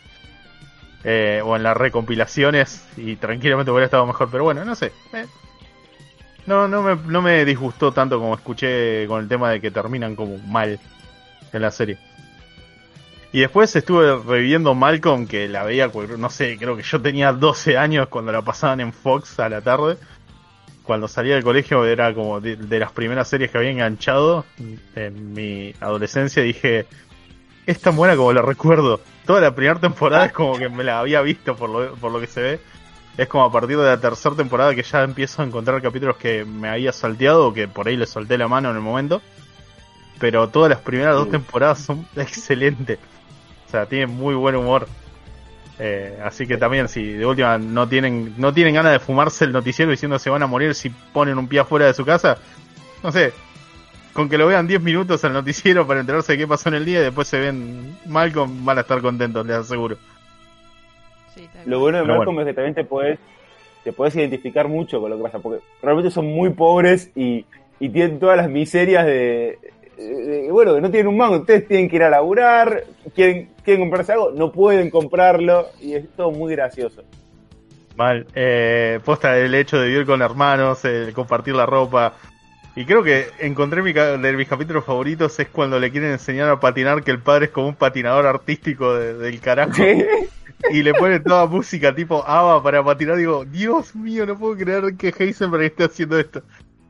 eh, 1.03 1.41
o 1.43 1.55
en 1.55 1.63
las 1.63 1.75
recompilaciones 1.75 2.85
y 2.97 3.15
tranquilamente 3.15 3.71
hubiera 3.71 3.85
estado 3.85 4.05
mejor. 4.05 4.29
Pero 4.29 4.43
bueno, 4.43 4.63
no 4.63 4.75
sé. 4.75 4.91
eh. 5.13 5.25
No, 6.45 6.67
no 6.67 6.83
me, 6.83 6.97
no 6.97 7.23
me 7.23 7.43
disgustó 7.45 7.91
tanto 7.91 8.19
como 8.19 8.35
escuché 8.35 9.07
con 9.07 9.23
el 9.23 9.27
tema 9.27 9.49
de 9.49 9.59
que 9.59 9.71
terminan 9.71 10.15
como 10.15 10.37
mal 10.37 10.79
en 11.51 11.61
la 11.63 11.71
serie. 11.71 11.97
Y 13.31 13.39
después 13.39 13.75
estuve 13.75 14.21
reviviendo 14.23 14.75
Malcolm, 14.75 15.25
que 15.25 15.49
la 15.49 15.63
veía, 15.63 15.89
no 16.19 16.29
sé, 16.29 16.59
creo 16.59 16.77
que 16.77 16.83
yo 16.83 17.01
tenía 17.01 17.33
12 17.33 17.75
años 17.75 18.07
cuando 18.07 18.31
la 18.31 18.43
pasaban 18.43 18.81
en 18.81 18.93
Fox 18.93 19.39
a 19.39 19.49
la 19.49 19.59
tarde 19.59 19.97
cuando 20.83 21.07
salía 21.07 21.35
del 21.35 21.43
colegio 21.43 21.85
era 21.85 22.13
como 22.13 22.41
de, 22.41 22.55
de 22.55 22.79
las 22.79 22.91
primeras 22.91 23.27
series 23.27 23.51
que 23.51 23.57
había 23.57 23.71
enganchado 23.71 24.45
en 24.95 25.33
mi 25.33 25.73
adolescencia. 25.79 26.43
Dije, 26.43 26.85
es 27.65 27.79
tan 27.79 27.95
buena 27.95 28.15
como 28.15 28.33
la 28.33 28.41
recuerdo. 28.41 28.99
Toda 29.25 29.41
la 29.41 29.55
primera 29.55 29.79
temporada 29.79 30.25
es 30.25 30.33
como 30.33 30.57
que 30.57 30.69
me 30.69 30.83
la 30.83 30.99
había 30.99 31.21
visto 31.21 31.55
por 31.55 31.69
lo, 31.69 31.95
por 31.95 32.11
lo 32.11 32.19
que 32.19 32.27
se 32.27 32.41
ve. 32.41 32.59
Es 33.17 33.27
como 33.27 33.45
a 33.45 33.51
partir 33.51 33.77
de 33.77 33.85
la 33.85 33.99
tercera 33.99 34.35
temporada 34.35 34.75
que 34.75 34.83
ya 34.83 35.03
empiezo 35.03 35.41
a 35.41 35.45
encontrar 35.45 35.81
capítulos 35.81 36.17
que 36.17 36.45
me 36.45 36.67
había 36.67 36.91
salteado 36.91 37.47
o 37.47 37.53
que 37.53 37.67
por 37.67 37.87
ahí 37.87 37.95
le 37.95 38.07
solté 38.07 38.37
la 38.37 38.47
mano 38.47 38.71
en 38.71 38.75
el 38.75 38.81
momento. 38.81 39.21
Pero 40.19 40.49
todas 40.49 40.69
las 40.69 40.79
primeras 40.79 41.15
dos 41.15 41.29
temporadas 41.29 41.79
son 41.79 42.07
excelentes. 42.15 42.99
O 43.67 43.71
sea, 43.71 43.85
tienen 43.85 44.09
muy 44.09 44.35
buen 44.35 44.55
humor. 44.55 44.87
Eh, 45.79 46.19
así 46.23 46.45
que 46.45 46.57
también 46.57 46.87
si 46.87 47.13
de 47.13 47.25
última 47.25 47.57
no 47.57 47.87
tienen 47.87 48.35
no 48.37 48.53
tienen 48.53 48.75
ganas 48.75 48.91
de 48.91 48.99
fumarse 48.99 49.45
el 49.45 49.51
noticiero 49.51 49.89
diciendo 49.89 50.19
se 50.19 50.29
van 50.29 50.43
a 50.43 50.47
morir 50.47 50.75
si 50.75 50.91
ponen 50.91 51.39
un 51.39 51.47
pie 51.47 51.61
afuera 51.61 51.87
de 51.87 51.95
su 51.95 52.05
casa, 52.05 52.37
no 53.01 53.11
sé, 53.11 53.33
con 54.13 54.29
que 54.29 54.37
lo 54.37 54.45
vean 54.45 54.67
10 54.67 54.81
minutos 54.81 55.23
al 55.25 55.33
noticiero 55.33 55.87
para 55.87 55.99
enterarse 55.99 56.33
de 56.33 56.37
qué 56.37 56.47
pasó 56.47 56.69
en 56.69 56.75
el 56.75 56.85
día 56.85 56.99
y 56.99 57.03
después 57.03 57.27
se 57.27 57.39
ven 57.39 57.97
Malcolm, 58.05 58.63
van 58.63 58.77
a 58.77 58.81
estar 58.81 59.01
contentos, 59.01 59.45
les 59.45 59.57
aseguro. 59.57 59.97
Sí, 61.33 61.49
Lo 61.65 61.79
bueno 61.79 61.97
de 61.97 62.03
Malcolm 62.03 62.39
es 62.41 62.45
que 62.45 62.53
también 62.53 62.75
te 62.75 62.83
puedes, 62.83 63.17
te 63.83 63.91
puedes 63.91 64.15
identificar 64.15 64.67
mucho 64.67 65.01
con 65.01 65.09
lo 65.09 65.17
que 65.17 65.23
pasa, 65.23 65.39
porque 65.39 65.63
realmente 65.81 66.11
son 66.11 66.27
muy 66.27 66.51
pobres 66.51 67.09
y, 67.15 67.45
y 67.79 67.89
tienen 67.89 68.19
todas 68.19 68.37
las 68.37 68.47
miserias 68.47 69.07
de, 69.07 69.57
de- 69.97 70.51
bueno, 70.51 70.79
no 70.79 70.89
tienen 70.89 71.07
un 71.07 71.17
mango, 71.17 71.37
ustedes 71.37 71.67
tienen 71.67 71.89
que 71.89 71.95
ir 71.97 72.03
a 72.03 72.09
laburar, 72.09 72.83
quieren, 73.15 73.49
quieren 73.63 73.81
comprarse 73.83 74.13
algo, 74.13 74.31
no 74.31 74.51
pueden 74.51 74.89
comprarlo, 74.89 75.67
y 75.81 75.93
es 75.93 76.05
todo 76.15 76.31
muy 76.31 76.53
gracioso. 76.53 77.03
Mal, 77.95 78.25
eh, 78.33 78.99
posta 79.05 79.37
el 79.37 79.53
hecho 79.53 79.79
de 79.79 79.87
vivir 79.87 80.05
con 80.05 80.21
hermanos, 80.21 80.83
el 80.85 81.13
compartir 81.13 81.53
la 81.55 81.65
ropa. 81.65 82.13
Y 82.75 82.85
creo 82.85 83.03
que 83.03 83.27
encontré 83.39 83.83
mi, 83.83 83.93
de 83.93 84.33
mis 84.35 84.47
capítulos 84.47 84.83
favoritos 84.83 85.39
es 85.39 85.47
cuando 85.49 85.79
le 85.79 85.91
quieren 85.91 86.09
enseñar 86.11 86.49
a 86.49 86.59
patinar 86.59 87.03
que 87.03 87.11
el 87.11 87.19
padre 87.19 87.45
es 87.45 87.51
como 87.51 87.67
un 87.67 87.75
patinador 87.75 88.25
artístico 88.25 88.95
de- 88.95 89.13
del 89.13 89.39
carajo. 89.39 89.73
y 90.71 90.81
le 90.81 90.93
pone 90.95 91.19
toda 91.19 91.45
música 91.45 91.93
tipo 91.93 92.23
ABBA 92.25 92.63
para 92.63 92.83
patinar. 92.83 93.17
Digo, 93.17 93.45
Dios 93.45 93.93
mío, 93.95 94.25
no 94.25 94.39
puedo 94.39 94.55
creer 94.57 94.95
que 94.97 95.13
Heisenberg 95.15 95.63
esté 95.65 95.83
haciendo 95.83 96.17
esto. 96.17 96.41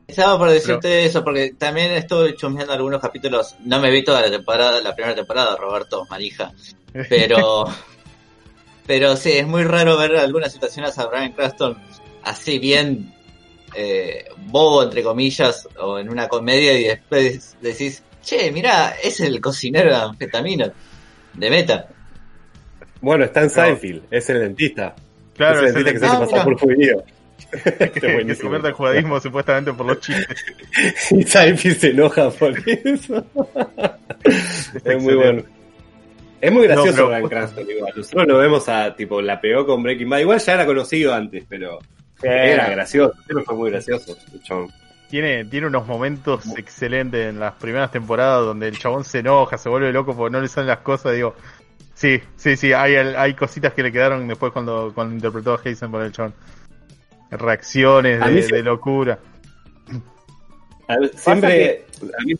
Estaba 0.06 0.38
por 0.38 0.50
decirte 0.50 1.04
eso, 1.04 1.24
porque 1.24 1.54
también 1.56 1.92
estuve 1.92 2.34
chusmeando 2.36 2.72
algunos 2.72 3.00
capítulos. 3.00 3.56
No 3.64 3.80
me 3.80 3.90
vi 3.90 4.04
toda 4.04 4.20
la 4.20 4.30
temporada, 4.30 4.80
la 4.80 4.94
primera 4.94 5.14
temporada, 5.14 5.56
Roberto 5.56 6.04
Marija. 6.10 6.52
Pero, 7.08 7.64
pero 8.86 9.16
sí, 9.16 9.32
es 9.32 9.46
muy 9.46 9.64
raro 9.64 9.96
ver 9.96 10.16
algunas 10.16 10.52
situaciones 10.52 10.98
a 10.98 11.06
Brian 11.06 11.32
Cranston 11.32 11.78
así 12.22 12.58
bien 12.58 13.12
eh, 13.74 14.26
bobo, 14.46 14.82
entre 14.82 15.02
comillas, 15.02 15.68
o 15.78 15.98
en 15.98 16.08
una 16.08 16.28
comedia 16.28 16.78
y 16.78 16.84
después 16.84 17.56
decís, 17.60 18.02
che, 18.22 18.50
mira, 18.52 18.94
es 19.02 19.20
el 19.20 19.40
cocinero 19.40 19.90
de 19.90 19.96
anfetamina, 19.96 20.72
de 21.32 21.50
meta. 21.50 21.88
Bueno, 23.00 23.24
está 23.24 23.42
en 23.42 23.50
Seinfeld, 23.50 24.04
es 24.10 24.30
el 24.30 24.40
dentista. 24.40 24.94
Claro, 25.34 25.66
es 25.66 25.74
el 25.74 25.78
el 25.78 25.84
dentista 25.84 25.92
que 25.92 25.98
se 25.98 26.06
hace 26.06 26.32
pasar 26.32 26.44
por 26.44 26.58
judío. 26.58 27.04
Que, 27.50 27.90
que 27.90 28.34
se 28.34 28.42
convierte 28.42 28.72
judaísmo 28.72 29.20
supuestamente 29.20 29.72
por 29.72 29.86
los 29.86 30.00
chistes. 30.00 30.44
Y 31.12 31.22
Seinfeld 31.24 31.76
se 31.78 31.90
enoja 31.90 32.30
por 32.30 32.52
eso. 32.66 33.24
es 34.84 35.02
muy 35.02 35.14
bueno. 35.14 35.42
Es 36.40 36.52
muy 36.52 36.64
gracioso 36.66 36.90
No, 36.90 36.94
pero- 36.96 37.08
Bryan 37.08 37.28
Cranston 37.28 37.70
igual. 37.70 37.92
Nosotros 37.96 38.26
lo 38.26 38.38
vemos 38.38 38.68
a, 38.68 38.94
tipo, 38.94 39.22
la 39.22 39.40
pegó 39.40 39.64
con 39.66 39.82
Breaking 39.82 40.08
Bad. 40.10 40.18
Igual 40.20 40.38
ya 40.40 40.54
era 40.54 40.66
conocido 40.66 41.14
antes, 41.14 41.44
pero 41.48 41.78
era 42.22 42.68
gracioso. 42.70 43.14
Siempre 43.24 43.44
fue 43.44 43.54
muy 43.54 43.70
gracioso. 43.70 44.16
el 44.32 44.42
chabón. 44.42 44.70
Tiene, 45.08 45.44
tiene 45.44 45.68
unos 45.68 45.86
momentos 45.86 46.44
excelentes 46.58 47.28
en 47.30 47.38
las 47.38 47.54
primeras 47.54 47.90
temporadas 47.90 48.44
donde 48.44 48.68
el 48.68 48.78
chabón 48.78 49.04
se 49.04 49.20
enoja, 49.20 49.56
se 49.58 49.68
vuelve 49.68 49.92
loco 49.92 50.14
porque 50.16 50.32
no 50.32 50.40
le 50.40 50.48
salen 50.48 50.68
las 50.68 50.78
cosas. 50.80 51.14
Digo, 51.14 51.34
sí, 51.94 52.20
sí, 52.36 52.56
sí, 52.56 52.72
hay, 52.72 52.94
hay 52.96 53.34
cositas 53.34 53.72
que 53.74 53.82
le 53.82 53.92
quedaron 53.92 54.26
después 54.26 54.52
cuando, 54.52 54.90
cuando 54.94 55.14
interpretó 55.14 55.54
a 55.54 55.60
Heisenberg 55.64 56.06
el 56.06 56.12
chabón. 56.12 56.34
Reacciones 57.30 58.20
de, 58.20 58.42
se- 58.42 58.54
de 58.56 58.62
locura. 58.62 59.18
A 60.88 60.96
Siempre. 61.16 61.86
a 62.02 62.24
mí- 62.24 62.34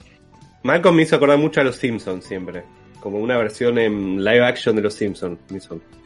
Malcolm 0.62 0.96
me 0.96 1.02
hizo 1.02 1.16
acordar 1.16 1.38
mucho 1.38 1.60
a 1.60 1.64
los 1.64 1.76
Simpsons, 1.76 2.24
siempre. 2.24 2.62
Como 3.00 3.18
una 3.18 3.36
versión 3.36 3.78
en 3.78 4.22
live 4.24 4.44
action 4.44 4.76
de 4.76 4.82
los 4.82 4.94
Simpsons. 4.94 5.38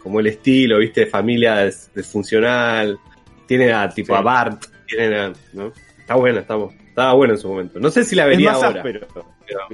Como 0.03 0.21
el 0.21 0.27
estilo, 0.29 0.79
viste, 0.79 1.07
familia 1.07 1.65
disfuncional. 1.95 2.99
Tiene 3.47 3.73
a 3.73 3.89
tipo 3.89 4.15
Sí. 4.15 4.19
a 4.19 4.23
Bart. 4.23 4.65
Tiene 4.87 5.17
a- 5.19 5.33
¿no? 5.53 5.73
Está 5.99 6.15
buena, 6.15 6.41
está, 6.41 6.57
bu- 6.57 6.73
estaba 6.89 7.13
buena 7.15 7.35
en 7.35 7.39
su 7.39 7.49
momento. 7.49 7.79
No 7.79 7.91
sé 7.91 8.05
si 8.05 8.17
la 8.17 8.27
vería 8.27 8.53
ahora. 8.53 8.69
áspero. 8.69 9.07
pero- 9.15 9.27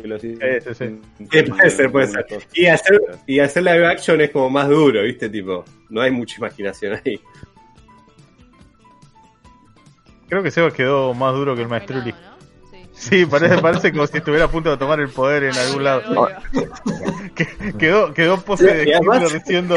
los- 0.05 0.21
Sí, 0.23 0.37
sí, 0.37 0.75
sí. 0.75 1.01
Sí, 1.33 1.43
puede 1.51 1.71
ser, 1.71 1.91
puede 1.91 2.07
ser. 2.07 2.25
Y 2.55 2.67
hacer, 2.67 3.01
y 3.27 3.41
hacer 3.41 3.63
live 3.65 3.87
action 3.87 4.21
es 4.21 4.31
como 4.31 4.49
más 4.51 4.69
duro, 4.69 5.03
¿viste? 5.03 5.29
Tipo, 5.29 5.65
no 5.91 6.01
hay 6.01 6.11
mucha 6.13 6.37
imaginación 6.39 7.01
ahí. 7.05 7.19
Creo 10.29 10.43
que 10.43 10.51
Sebas 10.51 10.73
quedó 10.73 11.15
más 11.15 11.35
duro 11.35 11.55
que 11.55 11.63
el 11.63 11.69
maestruli. 11.69 12.13
¿no? 12.13 12.19
Sí. 12.71 12.87
Sí, 12.93 13.27
parece, 13.27 13.59
parece 13.61 13.93
como 13.93 14.07
si 14.07 14.19
estuviera 14.19 14.45
a 14.47 14.51
punto 14.51 14.71
de 14.71 14.77
tomar 14.77 15.01
el 15.01 15.09
poder 15.09 15.45
en 15.45 15.57
algún 15.57 15.85
lado. 15.85 16.29
Quedó, 17.79 18.15
quedó 18.15 18.41
pose 18.41 18.65
de 18.73 18.95
además- 18.95 19.33
diciendo. 19.33 19.75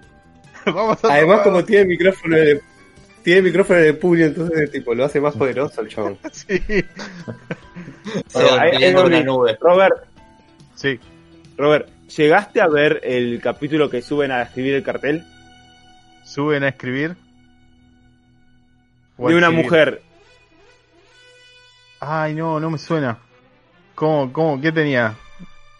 Vamos 0.66 1.04
a 1.04 1.12
Además, 1.12 1.38
tomar". 1.38 1.42
como 1.42 1.64
tiene 1.64 1.82
el 1.82 1.88
micrófono 1.88 2.36
de, 2.36 2.60
tiene 3.22 3.38
el 3.40 3.44
micrófono 3.44 3.78
de 3.80 3.92
puño, 3.94 4.24
entonces 4.26 4.70
tipo 4.70 4.94
lo 4.94 5.04
hace 5.04 5.20
más 5.20 5.34
poderoso 5.34 5.80
el 5.82 5.88
chabón. 5.88 6.18
Sí, 6.32 6.62
Bueno, 8.32 8.48
ahí- 8.60 8.94
volví. 8.94 9.22
nube. 9.24 9.58
Robert, 9.60 9.94
sí. 10.74 10.98
Robert, 11.56 11.88
¿llegaste 12.16 12.60
a 12.60 12.68
ver 12.68 13.00
el 13.02 13.40
capítulo 13.42 13.90
que 13.90 14.00
suben 14.02 14.30
a 14.30 14.42
escribir 14.42 14.74
el 14.74 14.82
cartel? 14.82 15.24
Suben 16.24 16.62
a 16.64 16.68
escribir. 16.68 17.16
De 19.18 19.36
una 19.36 19.48
Civil. 19.48 19.64
mujer. 19.64 20.02
Ay, 22.00 22.34
no, 22.34 22.60
no 22.60 22.70
me 22.70 22.78
suena. 22.78 23.18
¿Cómo, 23.94 24.32
cómo, 24.32 24.60
qué 24.60 24.72
tenía? 24.72 25.14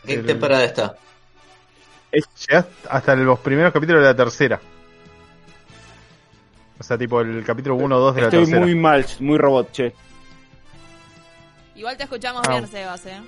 ¿Qué 0.07 0.15
El- 0.15 0.27
temporada 0.27 0.65
está? 0.65 0.97
Llegaste 2.13 2.73
hasta 2.89 3.17
los 3.17 3.41
primeros 3.41 3.73
capítulos 3.73 4.01
de 4.03 4.09
la 4.09 4.15
tercera. 4.15 4.61
O 6.79 6.83
sea, 6.83 6.97
tipo 6.97 7.21
el 7.21 7.45
capítulo 7.45 7.75
1 7.77 7.97
o 7.97 8.01
2 8.01 8.15
de 8.15 8.21
la 8.21 8.27
Estoy 8.29 8.41
tercera. 8.41 8.61
muy 8.61 8.75
mal, 8.75 9.05
muy 9.21 9.39
robot, 9.39 9.73
che. 9.73 9.93
Igual 11.75 11.97
te 11.97 12.05
escuchamos 12.05 12.43
Ah. 12.47 12.53
bien, 12.53 12.69
Sebas, 12.69 13.05
¿eh? 13.07 13.21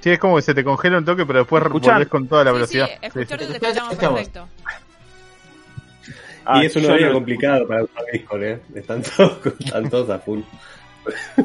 Sí, 0.00 0.10
es 0.10 0.18
como 0.18 0.36
que 0.36 0.42
se 0.42 0.54
te 0.54 0.64
congela 0.64 0.98
un 0.98 1.04
toque, 1.04 1.24
pero 1.24 1.40
después 1.40 1.62
volvés 1.62 2.08
con 2.08 2.26
toda 2.28 2.44
la 2.44 2.50
Sí, 2.50 2.54
velocidad. 2.54 2.86
sí, 2.86 2.92
Sí, 2.94 2.98
sí. 3.00 3.06
escucharte 3.20 3.46
te 3.46 3.52
Escuchamos, 3.54 3.92
escuchamos. 3.92 4.30
Ah, 6.46 6.62
y 6.62 6.66
es 6.66 6.76
un 6.76 6.84
horario 6.84 7.08
no- 7.08 7.12
complicado 7.14 7.66
para 7.66 7.84
usar 7.84 8.02
Discord, 8.12 8.42
¿eh? 8.42 8.60
Están 8.74 9.02
todos, 9.02 9.38
están 9.60 9.88
todos 9.90 10.10
a 10.10 10.18
full. 10.18 10.40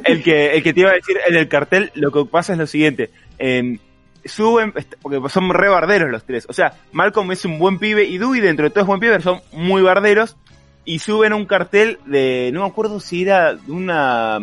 el 0.06 0.24
que, 0.24 0.54
el 0.54 0.64
que 0.64 0.74
te 0.74 0.80
iba 0.82 0.90
a 0.92 0.94
decir 0.94 1.18
en 1.28 1.36
el 1.36 1.48
cartel, 1.48 1.92
lo 1.96 2.12
que 2.12 2.26
pasa 2.26 2.54
es 2.54 2.60
lo 2.60 2.68
siguiente. 2.68 3.10
eh, 3.38 3.78
suben, 4.26 4.74
porque 5.02 5.22
son 5.30 5.50
re 5.54 5.70
barderos 5.70 6.12
los 6.12 6.26
tres. 6.26 6.46
O 6.50 6.54
sea, 6.54 6.74
Malcolm 6.92 7.32
es 7.32 7.46
un 7.46 7.58
buen 7.58 7.80
pibe 7.80 8.04
y 8.04 8.18
Dewey 8.18 8.42
dentro 8.42 8.66
de 8.66 8.70
todo 8.70 8.82
es 8.82 8.88
buen 8.88 9.00
pibe, 9.00 9.14
pero 9.14 9.24
son 9.24 9.42
muy 9.54 9.82
barderos. 9.82 10.36
Y 10.84 11.00
suben 11.00 11.32
un 11.34 11.46
cartel 11.46 12.00
de, 12.06 12.50
no 12.54 12.62
me 12.62 12.68
acuerdo 12.68 13.00
si 13.00 13.22
era 13.22 13.54
de 13.56 13.72
una, 13.72 14.40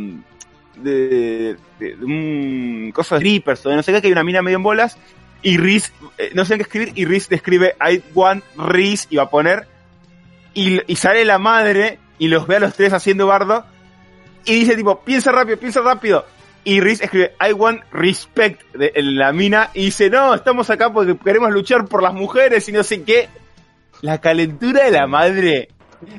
de, 0.76 1.56
de- 1.78 1.96
de 1.96 2.04
un 2.04 2.90
cosa 2.94 3.16
de 3.16 3.20
strippers 3.20 3.66
o 3.66 3.70
de 3.70 3.76
no 3.76 3.82
sé 3.82 3.92
qué, 3.92 4.00
que 4.00 4.06
hay 4.08 4.12
una 4.12 4.24
mina 4.24 4.42
medio 4.42 4.56
en 4.56 4.62
bolas. 4.62 4.96
Y 5.42 5.58
Riz, 5.58 5.92
eh, 6.18 6.30
no 6.34 6.44
sé 6.44 6.56
qué 6.56 6.62
escribir, 6.62 6.92
y 6.94 7.04
Riz 7.04 7.28
describe 7.28 7.74
I 7.80 8.02
want 8.14 8.44
Riz 8.56 9.06
y 9.10 9.16
va 9.16 9.24
a 9.24 9.30
poner. 9.30 9.66
Y, 10.56 10.80
y 10.90 10.96
sale 10.96 11.26
la 11.26 11.38
madre 11.38 11.98
y 12.18 12.28
los 12.28 12.46
ve 12.46 12.56
a 12.56 12.60
los 12.60 12.74
tres 12.74 12.94
haciendo 12.94 13.26
bardo 13.26 13.66
y 14.46 14.60
dice 14.60 14.74
tipo, 14.74 15.00
piensa 15.00 15.32
rápido, 15.32 15.58
piensa 15.58 15.82
rápido. 15.82 16.24
Y 16.64 16.80
Riz 16.80 17.02
escribe, 17.02 17.34
I 17.46 17.52
want 17.52 17.82
respect 17.92 18.62
de, 18.74 18.90
en 18.94 19.16
la 19.16 19.32
mina 19.32 19.70
y 19.74 19.86
dice, 19.86 20.08
no, 20.08 20.34
estamos 20.34 20.70
acá 20.70 20.92
porque 20.92 21.16
queremos 21.18 21.50
luchar 21.50 21.84
por 21.84 22.02
las 22.02 22.14
mujeres 22.14 22.68
y 22.68 22.72
no 22.72 22.82
sé 22.82 23.02
qué. 23.02 23.28
La 24.00 24.18
calentura 24.20 24.84
de 24.84 24.92
la 24.92 25.06
madre. 25.06 25.68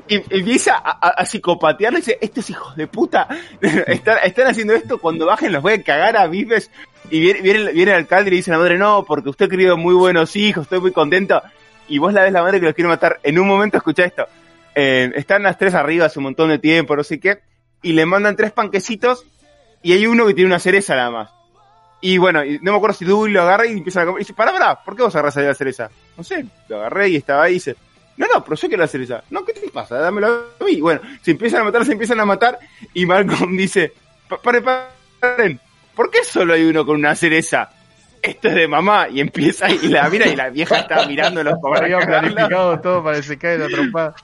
Y 0.06 0.16
empieza 0.16 0.74
a, 0.76 0.90
a, 0.90 1.08
a 1.10 1.24
psicopatearlo 1.24 1.98
y 1.98 2.02
dice, 2.02 2.18
estos 2.20 2.48
hijos 2.50 2.76
de 2.76 2.86
puta 2.86 3.28
están, 3.60 4.18
están 4.24 4.46
haciendo 4.46 4.74
esto, 4.74 4.98
cuando 4.98 5.26
bajen 5.26 5.52
los 5.52 5.62
voy 5.62 5.72
a 5.72 5.82
cagar 5.82 6.16
a 6.16 6.26
bifes. 6.26 6.70
Y 7.10 7.20
viene, 7.20 7.40
viene, 7.40 7.72
viene 7.72 7.90
el 7.92 7.98
alcalde 7.98 8.28
y 8.28 8.30
le 8.32 8.36
dice 8.36 8.50
a 8.50 8.54
la 8.54 8.60
madre, 8.60 8.78
no, 8.78 9.04
porque 9.04 9.30
usted 9.30 9.46
ha 9.46 9.48
criado 9.48 9.76
muy 9.76 9.94
buenos 9.94 10.36
hijos, 10.36 10.62
estoy 10.62 10.80
muy 10.80 10.92
contento. 10.92 11.42
Y 11.88 11.98
vos 11.98 12.12
la 12.12 12.22
ves 12.22 12.32
la 12.32 12.42
madre 12.42 12.60
que 12.60 12.66
los 12.66 12.74
quiere 12.74 12.88
matar. 12.88 13.18
En 13.22 13.38
un 13.38 13.46
momento 13.48 13.76
escucha 13.76 14.04
esto. 14.04 14.26
Eh, 14.74 15.10
están 15.16 15.42
las 15.42 15.58
tres 15.58 15.74
arriba 15.74 16.06
hace 16.06 16.18
un 16.18 16.24
montón 16.24 16.50
de 16.50 16.58
tiempo, 16.58 16.94
no 16.94 17.02
sé 17.04 17.18
qué 17.18 17.38
y 17.82 17.92
le 17.92 18.04
mandan 18.06 18.34
tres 18.36 18.50
panquecitos 18.50 19.24
y 19.82 19.92
hay 19.92 20.06
uno 20.06 20.26
que 20.26 20.34
tiene 20.34 20.48
una 20.48 20.58
cereza 20.58 20.96
nada 20.96 21.10
más. 21.10 21.30
Y 22.00 22.18
bueno, 22.18 22.42
no 22.60 22.72
me 22.72 22.76
acuerdo 22.76 22.96
si 22.96 23.04
Dewey 23.04 23.32
lo 23.32 23.42
agarra 23.42 23.66
y 23.66 23.72
empieza 23.72 24.02
a 24.02 24.04
comer. 24.06 24.20
Y 24.20 24.24
dice, 24.24 24.34
pará, 24.34 24.52
pará, 24.52 24.84
¿por 24.84 24.96
qué 24.96 25.02
vos 25.02 25.14
agarras 25.14 25.36
ahí 25.36 25.44
la 25.46 25.54
cereza? 25.54 25.88
No 26.16 26.22
sé, 26.24 26.44
lo 26.68 26.76
agarré 26.76 27.08
y 27.08 27.16
estaba 27.16 27.44
ahí 27.44 27.52
y 27.52 27.54
dice, 27.54 27.76
no, 28.16 28.26
no, 28.32 28.42
pero 28.44 28.56
yo 28.56 28.68
quiero 28.68 28.82
la 28.82 28.88
cereza. 28.88 29.22
No, 29.30 29.44
¿qué 29.44 29.52
te 29.52 29.68
pasa? 29.70 29.96
Dámelo 29.98 30.26
a 30.60 30.64
mí. 30.64 30.80
Bueno, 30.80 31.00
se 31.22 31.30
empiezan 31.32 31.60
a 31.62 31.64
matar, 31.64 31.84
se 31.84 31.92
empiezan 31.92 32.18
a 32.20 32.24
matar 32.24 32.58
y 32.94 33.06
Malcolm 33.06 33.56
dice, 33.56 33.92
"Pa- 34.28 34.40
paren, 34.42 34.64
paren, 35.20 35.60
¿por 35.94 36.10
qué 36.10 36.24
solo 36.24 36.54
hay 36.54 36.64
uno 36.64 36.84
con 36.84 36.96
una 36.96 37.14
cereza? 37.14 37.70
Esto 38.22 38.48
es 38.48 38.54
de 38.54 38.68
mamá. 38.68 39.08
Y 39.08 39.20
empieza 39.20 39.70
y 39.70 39.88
la 39.88 40.08
mira 40.08 40.26
y 40.26 40.36
la 40.36 40.50
vieja 40.50 40.80
está 40.80 41.06
mirándolo 41.06 41.58
como 41.60 41.76
Había 41.76 41.98
planificado 41.98 42.80
todo 42.80 43.02
para 43.02 43.16
que 43.16 43.22
se 43.22 43.38
caiga 43.38 43.64
la 43.64 43.70
trompada. 43.74 44.14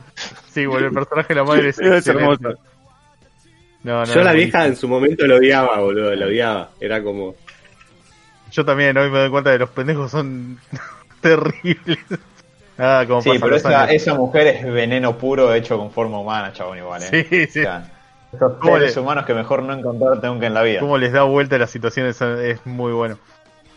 Sí, 0.50 0.66
bueno, 0.66 0.86
el 0.86 0.92
personaje 0.92 1.28
de 1.28 1.34
la 1.34 1.44
madre 1.44 1.68
es, 1.68 1.78
Es 1.80 2.06
hermoso. 2.06 2.54
No, 3.82 4.00
no, 4.00 4.04
Yo 4.04 4.22
la 4.22 4.32
vieja 4.32 4.66
en 4.66 4.76
su 4.76 4.88
momento 4.88 5.26
lo 5.26 5.36
odiaba, 5.36 5.78
boludo, 5.78 6.14
lo 6.14 6.26
odiaba. 6.26 6.70
Era 6.80 7.02
como... 7.02 7.34
Yo 8.50 8.64
también 8.64 8.96
hoy 8.96 9.11
me 9.11 9.18
doy 9.18 9.30
cuenta 9.30 9.50
de 9.50 9.57
que 9.57 9.61
los 9.61 9.70
pendejos 9.70 10.11
son 10.11 10.59
terribles. 11.20 11.98
Ah, 12.78 13.04
como 13.07 13.20
Sí, 13.22 13.30
pero 13.40 13.57
esa, 13.57 13.90
esa 13.92 14.14
mujer 14.14 14.46
es 14.46 14.72
veneno 14.72 15.16
puro 15.18 15.52
hecho 15.54 15.76
con 15.76 15.90
forma 15.90 16.18
humana, 16.18 16.52
chabón, 16.52 16.78
igual, 16.78 17.02
¿eh? 17.02 17.26
Sí, 17.28 17.46
sí. 17.46 17.61
O 17.61 17.62
sea, 17.62 17.90
estos 18.35 18.54
¿Cómo 18.59 18.78
seres 18.78 18.96
humanos 18.96 19.24
que 19.26 19.35
mejor 19.35 19.62
no 19.62 19.72
encontrarte 19.72 20.26
nunca 20.26 20.46
en 20.46 20.54
la 20.54 20.62
vida. 20.62 20.80
Cómo 20.80 20.98
les 20.98 21.12
da 21.12 21.22
vuelta 21.22 21.57
a 21.57 21.59
las 21.61 21.70
situaciones 21.70 22.20
es 22.20 22.64
muy 22.66 22.92
bueno. 22.92 23.18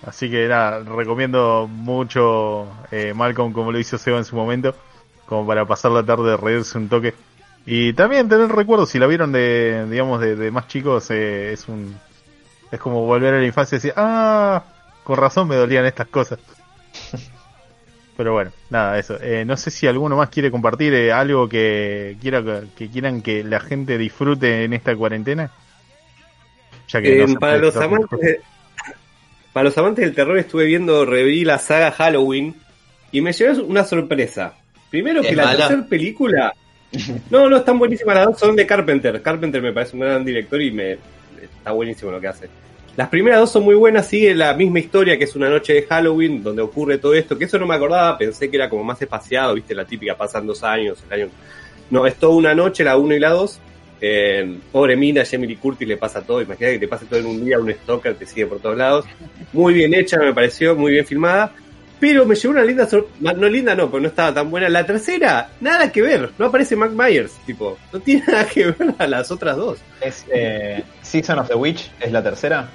Así 0.07 0.29
que 0.31 0.47
nada, 0.47 0.79
recomiendo 0.83 1.67
mucho 1.67 2.67
eh, 2.91 3.13
Malcolm 3.13 3.51
como 3.51 3.73
lo 3.73 3.79
hizo 3.79 3.97
Seba 3.97 4.17
en 4.17 4.23
su 4.25 4.37
momento, 4.37 4.73
como 5.25 5.45
para 5.45 5.65
pasar 5.65 5.91
la 5.91 6.05
tarde, 6.05 6.37
reírse 6.37 6.77
un 6.77 6.87
toque. 6.87 7.13
Y 7.65 7.91
también 7.93 8.29
tener 8.29 8.47
recuerdos, 8.49 8.89
si 8.89 8.99
la 8.99 9.07
vieron 9.07 9.33
de, 9.33 9.85
digamos, 9.89 10.21
de, 10.21 10.37
de 10.37 10.49
más 10.51 10.67
chicos, 10.67 11.11
eh, 11.11 11.51
es 11.51 11.67
un, 11.67 12.01
es 12.71 12.79
como 12.79 13.05
volver 13.05 13.33
a 13.33 13.39
la 13.39 13.45
infancia 13.45 13.75
y 13.75 13.79
decir, 13.79 13.93
ah, 13.97 14.63
con 15.03 15.17
razón 15.17 15.49
me 15.49 15.57
dolían 15.57 15.85
estas 15.85 16.07
cosas. 16.07 16.39
Pero 18.15 18.33
bueno, 18.33 18.51
nada, 18.69 18.97
eso. 18.99 19.17
Eh, 19.21 19.45
no 19.45 19.57
sé 19.57 19.71
si 19.71 19.87
alguno 19.87 20.15
más 20.17 20.29
quiere 20.29 20.51
compartir 20.51 20.93
eh, 20.93 21.11
algo 21.11 21.49
que 21.49 22.17
quiera 22.21 22.43
que 22.75 22.89
quieran 22.89 23.21
que 23.21 23.43
la 23.43 23.59
gente 23.59 23.97
disfrute 23.97 24.63
en 24.63 24.73
esta 24.73 24.95
cuarentena. 24.95 25.51
Ya 26.87 27.01
que 27.01 27.23
Eh, 27.23 27.27
no 27.27 27.39
para 27.39 27.57
los 27.57 27.75
amantes 27.77 28.39
para 29.57 29.69
los 29.69 29.77
amantes 29.79 30.05
del 30.05 30.13
terror 30.13 30.37
estuve 30.37 30.65
viendo, 30.65 31.03
reví 31.03 31.43
la 31.43 31.57
saga 31.57 31.89
Halloween 31.89 32.53
y 33.11 33.21
me 33.21 33.33
llevé 33.33 33.59
una 33.59 33.83
sorpresa. 33.83 34.53
Primero 34.91 35.23
que 35.23 35.29
¿Es 35.29 35.35
la 35.35 35.57
tercera 35.57 35.83
película... 35.83 36.53
No, 37.31 37.49
no, 37.49 37.57
están 37.57 37.79
buenísimas 37.79 38.17
las 38.17 38.25
dos, 38.27 38.39
son 38.39 38.55
de 38.55 38.67
Carpenter. 38.67 39.19
Carpenter 39.19 39.59
me 39.63 39.73
parece 39.73 39.95
un 39.95 40.03
gran 40.03 40.23
director 40.23 40.61
y 40.61 40.69
me 40.69 40.99
está 41.41 41.71
buenísimo 41.71 42.11
lo 42.11 42.21
que 42.21 42.27
hace. 42.27 42.49
Las 42.95 43.09
primeras 43.09 43.39
dos 43.39 43.51
son 43.51 43.63
muy 43.63 43.73
buenas, 43.73 44.05
sigue 44.05 44.35
la 44.35 44.53
misma 44.53 44.77
historia 44.77 45.17
que 45.17 45.23
es 45.23 45.35
una 45.35 45.49
noche 45.49 45.73
de 45.73 45.81
Halloween 45.87 46.43
donde 46.43 46.61
ocurre 46.61 46.99
todo 46.99 47.15
esto, 47.15 47.35
que 47.35 47.45
eso 47.45 47.57
no 47.57 47.65
me 47.65 47.73
acordaba, 47.73 48.15
pensé 48.15 48.51
que 48.51 48.57
era 48.57 48.69
como 48.69 48.83
más 48.83 49.01
espaciado, 49.01 49.55
viste, 49.55 49.73
la 49.73 49.85
típica, 49.85 50.15
pasan 50.15 50.45
dos 50.45 50.61
años, 50.61 51.03
el 51.09 51.13
año... 51.13 51.31
No, 51.89 52.05
es 52.05 52.13
toda 52.17 52.35
una 52.35 52.53
noche, 52.53 52.83
la 52.83 52.95
1 52.95 53.15
y 53.15 53.19
la 53.19 53.31
2. 53.31 53.59
Eh, 53.99 54.59
pobre 54.71 54.95
mina, 54.95 55.25
Jamie 55.25 55.47
Lee 55.47 55.55
Curtis 55.55 55.87
le 55.87 55.97
pasa 55.97 56.21
todo. 56.21 56.41
Imagínate 56.41 56.73
que 56.73 56.79
te 56.79 56.87
pase 56.87 57.05
todo 57.05 57.19
en 57.19 57.25
un 57.25 57.45
día, 57.45 57.59
un 57.59 57.71
stalker 57.71 58.15
te 58.15 58.25
sigue 58.25 58.45
por 58.45 58.59
todos 58.59 58.77
lados. 58.77 59.05
Muy 59.53 59.73
bien 59.73 59.93
hecha, 59.93 60.17
me 60.19 60.33
pareció, 60.33 60.75
muy 60.75 60.91
bien 60.91 61.05
filmada. 61.05 61.53
Pero 61.99 62.25
me 62.25 62.35
llevó 62.35 62.51
una 62.51 62.63
linda 62.63 62.87
No 63.19 63.49
linda, 63.49 63.73
no, 63.73 63.89
porque 63.89 64.03
no 64.03 64.09
estaba 64.09 64.33
tan 64.33 64.51
buena. 64.51 64.69
La 64.69 64.85
tercera, 64.85 65.49
nada 65.59 65.91
que 65.91 66.01
ver. 66.01 66.29
No 66.37 66.45
aparece 66.45 66.75
Mac 66.75 66.91
Myers, 66.91 67.33
tipo. 67.45 67.77
No 67.91 67.99
tiene 67.99 68.23
nada 68.27 68.47
que 68.47 68.65
ver 68.65 68.93
a 68.99 69.07
las 69.07 69.31
otras 69.31 69.57
dos. 69.57 69.79
Es 69.99 70.25
eh, 70.31 70.83
Season 71.01 71.39
of 71.39 71.47
the 71.47 71.55
Witch, 71.55 71.91
es 71.99 72.11
la 72.11 72.21
tercera. 72.21 72.69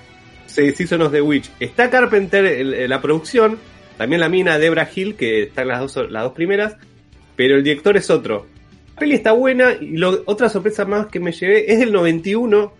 Se 0.46 0.72
Season 0.72 1.02
of 1.02 1.12
the 1.12 1.22
Witch. 1.22 1.50
Está 1.60 1.88
Carpenter 1.88 2.44
en, 2.44 2.74
en 2.74 2.90
la 2.90 3.00
producción. 3.00 3.58
También 3.96 4.20
la 4.20 4.28
mina 4.28 4.58
Debra 4.58 4.88
Hill, 4.92 5.14
que 5.14 5.44
está 5.44 5.62
en 5.62 5.68
las 5.68 5.80
dos, 5.80 6.10
las 6.10 6.24
dos 6.24 6.32
primeras. 6.32 6.76
Pero 7.36 7.56
el 7.56 7.62
director 7.62 7.96
es 7.96 8.10
otro. 8.10 8.46
La 8.94 9.00
peli 9.00 9.14
está 9.14 9.32
buena 9.32 9.72
y 9.72 9.96
lo- 9.96 10.22
otra 10.26 10.48
sorpresa 10.48 10.84
más 10.84 11.06
que 11.06 11.20
me 11.20 11.32
llevé 11.32 11.72
es 11.72 11.78
del 11.80 11.92
91. 11.92 12.72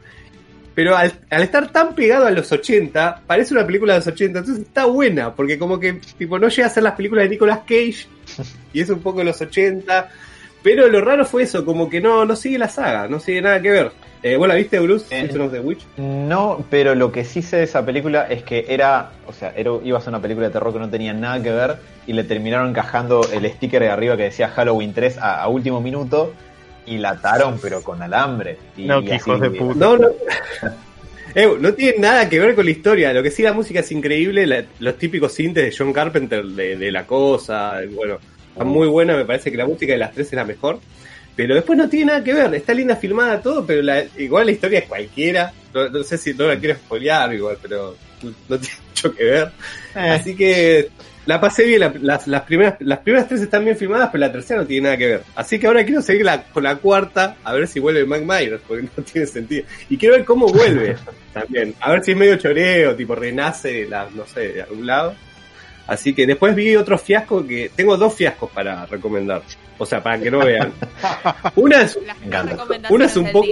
Pero 0.74 0.96
al, 0.96 1.12
al 1.28 1.42
estar 1.42 1.70
tan 1.70 1.94
pegado 1.94 2.24
a 2.26 2.30
los 2.30 2.50
80, 2.50 3.24
parece 3.26 3.52
una 3.52 3.66
película 3.66 3.92
de 3.92 3.98
los 3.98 4.06
80. 4.06 4.38
Entonces 4.38 4.64
está 4.64 4.86
buena, 4.86 5.34
porque 5.34 5.58
como 5.58 5.78
que 5.78 6.00
tipo 6.16 6.38
no 6.38 6.48
llega 6.48 6.66
a 6.66 6.70
ser 6.70 6.82
las 6.82 6.94
películas 6.94 7.24
de 7.24 7.30
Nicolas 7.30 7.58
Cage. 7.60 8.06
Y 8.72 8.80
es 8.80 8.88
un 8.88 9.00
poco 9.00 9.18
de 9.18 9.26
los 9.26 9.40
80. 9.40 10.10
Pero 10.62 10.88
lo 10.88 11.00
raro 11.00 11.24
fue 11.24 11.42
eso, 11.42 11.64
como 11.64 11.90
que 11.90 12.00
no, 12.00 12.24
no 12.24 12.36
sigue 12.36 12.58
la 12.58 12.68
saga, 12.68 13.08
no 13.08 13.18
sigue 13.18 13.42
nada 13.42 13.60
que 13.60 13.70
ver. 13.70 13.90
Eh, 14.22 14.36
¿Vos 14.36 14.46
la 14.46 14.54
viste, 14.54 14.78
Bruce? 14.78 15.06
Eh, 15.10 15.28
of 15.38 15.50
the 15.50 15.58
Witch. 15.58 15.84
No, 15.96 16.64
pero 16.70 16.94
lo 16.94 17.10
que 17.10 17.24
sí 17.24 17.42
sé 17.42 17.56
de 17.56 17.62
esa 17.64 17.84
película 17.84 18.28
es 18.30 18.44
que 18.44 18.66
era, 18.68 19.10
o 19.26 19.32
sea, 19.32 19.52
era, 19.56 19.72
iba 19.82 19.98
a 19.98 20.00
ser 20.00 20.10
una 20.10 20.22
película 20.22 20.46
de 20.46 20.52
terror 20.52 20.72
que 20.72 20.78
no 20.78 20.88
tenía 20.88 21.12
nada 21.12 21.42
que 21.42 21.50
ver 21.50 21.76
y 22.06 22.12
le 22.12 22.22
terminaron 22.22 22.68
encajando 22.68 23.26
el 23.32 23.50
sticker 23.50 23.82
de 23.82 23.90
arriba 23.90 24.16
que 24.16 24.24
decía 24.24 24.48
Halloween 24.48 24.94
3 24.94 25.18
a, 25.18 25.42
a 25.42 25.48
último 25.48 25.80
minuto 25.80 26.32
y 26.86 26.98
la 26.98 27.10
ataron 27.10 27.58
pero 27.60 27.82
con 27.82 28.00
alambre. 28.00 28.56
Y, 28.76 28.84
No, 28.86 29.00
y 29.00 29.06
que 29.06 29.14
así- 29.14 29.28
hijos 29.28 29.40
de 29.40 29.50
puta. 29.50 29.74
No, 29.78 29.96
no. 29.96 30.08
Eh, 31.34 31.48
no 31.58 31.72
tiene 31.72 31.98
nada 31.98 32.28
que 32.28 32.38
ver 32.38 32.54
con 32.54 32.66
la 32.66 32.70
historia. 32.72 33.10
Lo 33.14 33.22
que 33.22 33.30
sí, 33.30 33.42
la 33.42 33.54
música 33.54 33.80
es 33.80 33.90
increíble. 33.90 34.46
la- 34.46 34.64
los 34.80 34.98
típicos 34.98 35.32
sintes 35.32 35.64
de 35.64 35.74
John 35.74 35.90
Carpenter 35.92 36.44
de, 36.44 36.76
de 36.76 36.92
la 36.92 37.06
cosa. 37.06 37.76
Bueno, 37.94 38.18
está 38.52 38.64
muy 38.64 38.86
buena. 38.88 39.16
Me 39.16 39.24
parece 39.24 39.50
que 39.50 39.56
la 39.56 39.66
música 39.66 39.92
de 39.92 39.98
las 39.98 40.12
tres 40.12 40.28
es 40.28 40.32
la 40.34 40.44
mejor. 40.44 40.80
Pero 41.34 41.54
después 41.54 41.78
no 41.78 41.88
tiene 41.88 42.06
nada 42.06 42.22
que 42.22 42.34
ver. 42.34 42.54
Está 42.54 42.74
linda 42.74 42.94
filmada 42.96 43.40
todo, 43.40 43.64
pero 43.64 43.80
la- 43.82 44.04
igual 44.18 44.46
la 44.46 44.52
historia 44.52 44.80
es 44.80 44.84
cualquiera. 44.86 45.52
No, 45.72 45.88
no 45.88 46.02
sé 46.04 46.18
si 46.18 46.34
no 46.34 46.46
la 46.46 46.58
quiero 46.58 46.74
spoilear 46.76 47.32
igual, 47.32 47.56
pero 47.62 47.96
no, 48.22 48.30
no 48.50 48.58
tiene 48.58 48.76
mucho 48.90 49.14
que 49.14 49.24
ver. 49.24 49.52
Eh, 49.94 49.98
Así 50.10 50.36
que 50.36 50.90
la 51.24 51.40
pasé 51.40 51.64
bien. 51.64 51.80
la- 51.80 51.94
las, 52.02 52.26
las, 52.26 52.42
primeras, 52.42 52.74
las 52.80 52.98
primeras 52.98 53.28
tres 53.28 53.40
están 53.40 53.64
bien 53.64 53.78
filmadas, 53.78 54.10
pero 54.12 54.20
la 54.20 54.30
tercera 54.32 54.60
no 54.60 54.66
tiene 54.66 54.84
nada 54.84 54.98
que 54.98 55.06
ver. 55.06 55.22
Así 55.34 55.58
que 55.58 55.66
ahora 55.66 55.86
quiero 55.86 56.02
seguir 56.02 56.26
la- 56.26 56.42
con 56.44 56.64
la 56.64 56.76
cuarta, 56.76 57.36
a 57.44 57.54
ver 57.54 57.66
si 57.66 57.80
vuelve 57.80 58.04
Mike 58.04 58.26
Myers, 58.26 58.60
porque 58.68 58.82
no 58.98 59.02
tiene 59.02 59.26
sentido. 59.26 59.64
Y 59.88 59.96
quiero 59.96 60.16
ver 60.16 60.26
cómo 60.26 60.48
vuelve 60.48 60.96
también. 61.32 61.74
A 61.80 61.92
ver 61.92 62.04
si 62.04 62.10
es 62.10 62.16
medio 62.18 62.36
choreo, 62.36 62.94
tipo 62.94 63.14
renace, 63.14 63.86
la, 63.88 64.06
no 64.14 64.26
sé, 64.26 64.48
de 64.52 64.62
algún 64.62 64.86
lado. 64.86 65.14
Así 65.86 66.14
que 66.14 66.26
después 66.26 66.54
vi 66.54 66.76
otro 66.76 66.96
fiasco 66.98 67.46
que. 67.46 67.70
Tengo 67.74 67.96
dos 67.96 68.14
fiascos 68.14 68.50
para 68.50 68.86
recomendar. 68.86 69.42
O 69.78 69.84
sea, 69.86 70.02
para 70.02 70.18
que 70.20 70.30
no 70.30 70.38
vean. 70.38 70.72
Una 71.56 71.82
es, 71.82 71.98
Una 72.90 73.04
es 73.06 73.16
un 73.16 73.32
poco- 73.32 73.46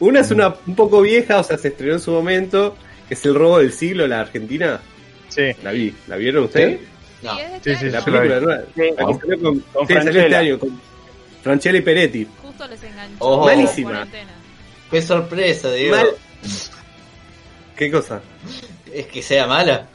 una 0.00 0.20
es 0.20 0.30
una 0.30 0.54
un 0.66 0.74
poco 0.74 1.00
vieja, 1.00 1.38
o 1.38 1.44
sea, 1.44 1.56
se 1.56 1.68
estrenó 1.68 1.94
en 1.94 2.00
su 2.00 2.10
momento, 2.10 2.76
que 3.08 3.14
es 3.14 3.24
el 3.24 3.34
robo 3.34 3.58
del 3.58 3.72
siglo, 3.72 4.06
la 4.06 4.20
Argentina. 4.20 4.80
Sí. 5.28 5.52
La 5.62 5.72
vi, 5.72 5.94
¿la 6.08 6.16
vieron 6.16 6.44
ustedes? 6.44 6.80
No. 7.22 7.36
Sí, 7.62 7.74
sí, 7.76 7.90
La 7.90 8.04
película 8.04 8.40
nueva. 8.40 8.62
Sí, 8.74 8.82
La 8.98 9.06
que 9.06 9.14
salió 9.14 9.40
con, 9.40 9.60
con 9.60 9.86
sí, 9.86 9.94
salió 9.94 10.20
este 10.22 10.36
año, 10.36 10.58
con 10.58 10.80
Franchella 11.42 11.78
y 11.78 11.80
Peretti. 11.82 12.28
Justo 12.42 12.66
les 12.68 12.82
enganchó. 12.82 13.16
Oh. 13.20 13.44
Malísima. 13.46 14.06
Qué 14.90 15.00
sorpresa, 15.00 15.70
digo. 15.72 15.96
Mal. 15.96 16.06
¿Qué 17.76 17.90
cosa? 17.90 18.20
Es 18.92 19.06
que 19.06 19.22
sea 19.22 19.46
mala. 19.46 19.86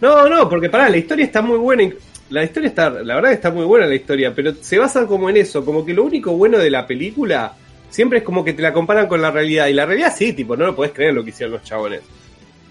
No, 0.00 0.28
no, 0.28 0.48
porque 0.48 0.68
pará, 0.68 0.88
la 0.88 0.96
historia 0.96 1.24
está 1.24 1.40
muy 1.42 1.58
buena. 1.58 1.84
La 2.30 2.42
historia 2.42 2.68
está, 2.68 2.90
la 2.90 3.14
verdad 3.16 3.28
que 3.30 3.34
está 3.36 3.50
muy 3.50 3.64
buena 3.64 3.86
la 3.86 3.94
historia, 3.94 4.34
pero 4.34 4.52
se 4.60 4.78
basan 4.78 5.06
como 5.06 5.28
en 5.30 5.36
eso, 5.36 5.64
como 5.64 5.84
que 5.84 5.92
lo 5.94 6.04
único 6.04 6.32
bueno 6.32 6.58
de 6.58 6.70
la 6.70 6.86
película 6.86 7.52
siempre 7.90 8.18
es 8.18 8.24
como 8.24 8.44
que 8.44 8.52
te 8.54 8.62
la 8.62 8.72
comparan 8.72 9.06
con 9.06 9.22
la 9.22 9.30
realidad. 9.30 9.66
Y 9.68 9.72
la 9.74 9.86
realidad 9.86 10.12
sí, 10.16 10.32
tipo, 10.32 10.56
no 10.56 10.66
lo 10.66 10.74
podés 10.74 10.92
creer 10.92 11.14
lo 11.14 11.22
que 11.22 11.30
hicieron 11.30 11.52
los 11.54 11.62
chabones. 11.62 12.02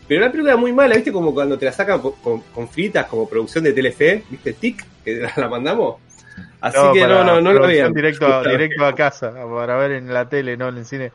Pero 0.07 0.21
la 0.21 0.31
película 0.31 0.53
es 0.53 0.59
muy 0.59 0.73
mala, 0.73 0.95
¿viste? 0.95 1.11
Como 1.13 1.33
cuando 1.33 1.57
te 1.57 1.65
la 1.65 1.71
sacan 1.71 2.01
con, 2.01 2.41
con- 2.41 2.67
fritas 2.67 3.05
como 3.05 3.27
producción 3.29 3.63
de 3.63 3.71
Telefe, 3.73 4.23
¿viste? 4.29 4.53
TIC, 4.53 4.85
que 5.05 5.27
la 5.37 5.47
mandamos. 5.47 5.95
Así 6.59 6.77
que 6.93 7.01
no, 7.07 7.23
no, 7.23 7.41
no 7.41 7.53
lo 7.53 7.59
vean. 7.67 7.93
Directo, 7.93 8.25
a- 8.25 8.43
directo 8.51 8.85
a 8.85 8.95
casa, 8.95 9.31
para 9.33 9.77
ver 9.77 9.91
en 9.93 10.13
la 10.13 10.27
tele, 10.27 10.57
no 10.57 10.67
en 10.69 10.77
el 10.77 10.85
cine. 10.85 11.11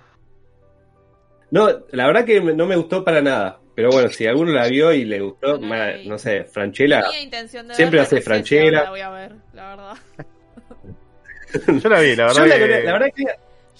No, 1.50 1.68
la 1.90 2.06
verdad 2.06 2.24
que 2.24 2.40
no 2.40 2.66
me 2.66 2.76
gustó 2.76 3.04
para 3.04 3.20
nada. 3.20 3.58
Pero 3.78 3.90
bueno, 3.92 4.08
si 4.08 4.26
alguno 4.26 4.50
la 4.50 4.66
vio 4.66 4.92
y 4.92 5.04
le 5.04 5.20
gustó, 5.20 5.56
No 5.56 5.68
la 5.68 5.68
ma- 5.68 5.86
vi. 5.92 6.08
no 6.08 6.18
sé, 6.18 6.42
Franchella. 6.42 7.00
Tenía 7.04 7.20
intención 7.22 7.68
de 7.68 7.76
Siempre 7.76 8.00
hace 8.00 8.20
Franchella. 8.20 8.82
La 8.82 8.90
voy 8.90 9.00
a 9.02 9.10
ver, 9.10 9.32
la 9.54 9.68
verdad. 9.68 9.96
Yo 11.82 11.88
la 11.88 12.00
vi, 12.00 12.16
la 12.16 12.32
Yo 12.32 12.40
verdad. 12.42 12.46
la, 12.48 12.58
que- 12.58 12.82
la 12.84 12.92
verdad 12.92 13.06
que 13.14 13.24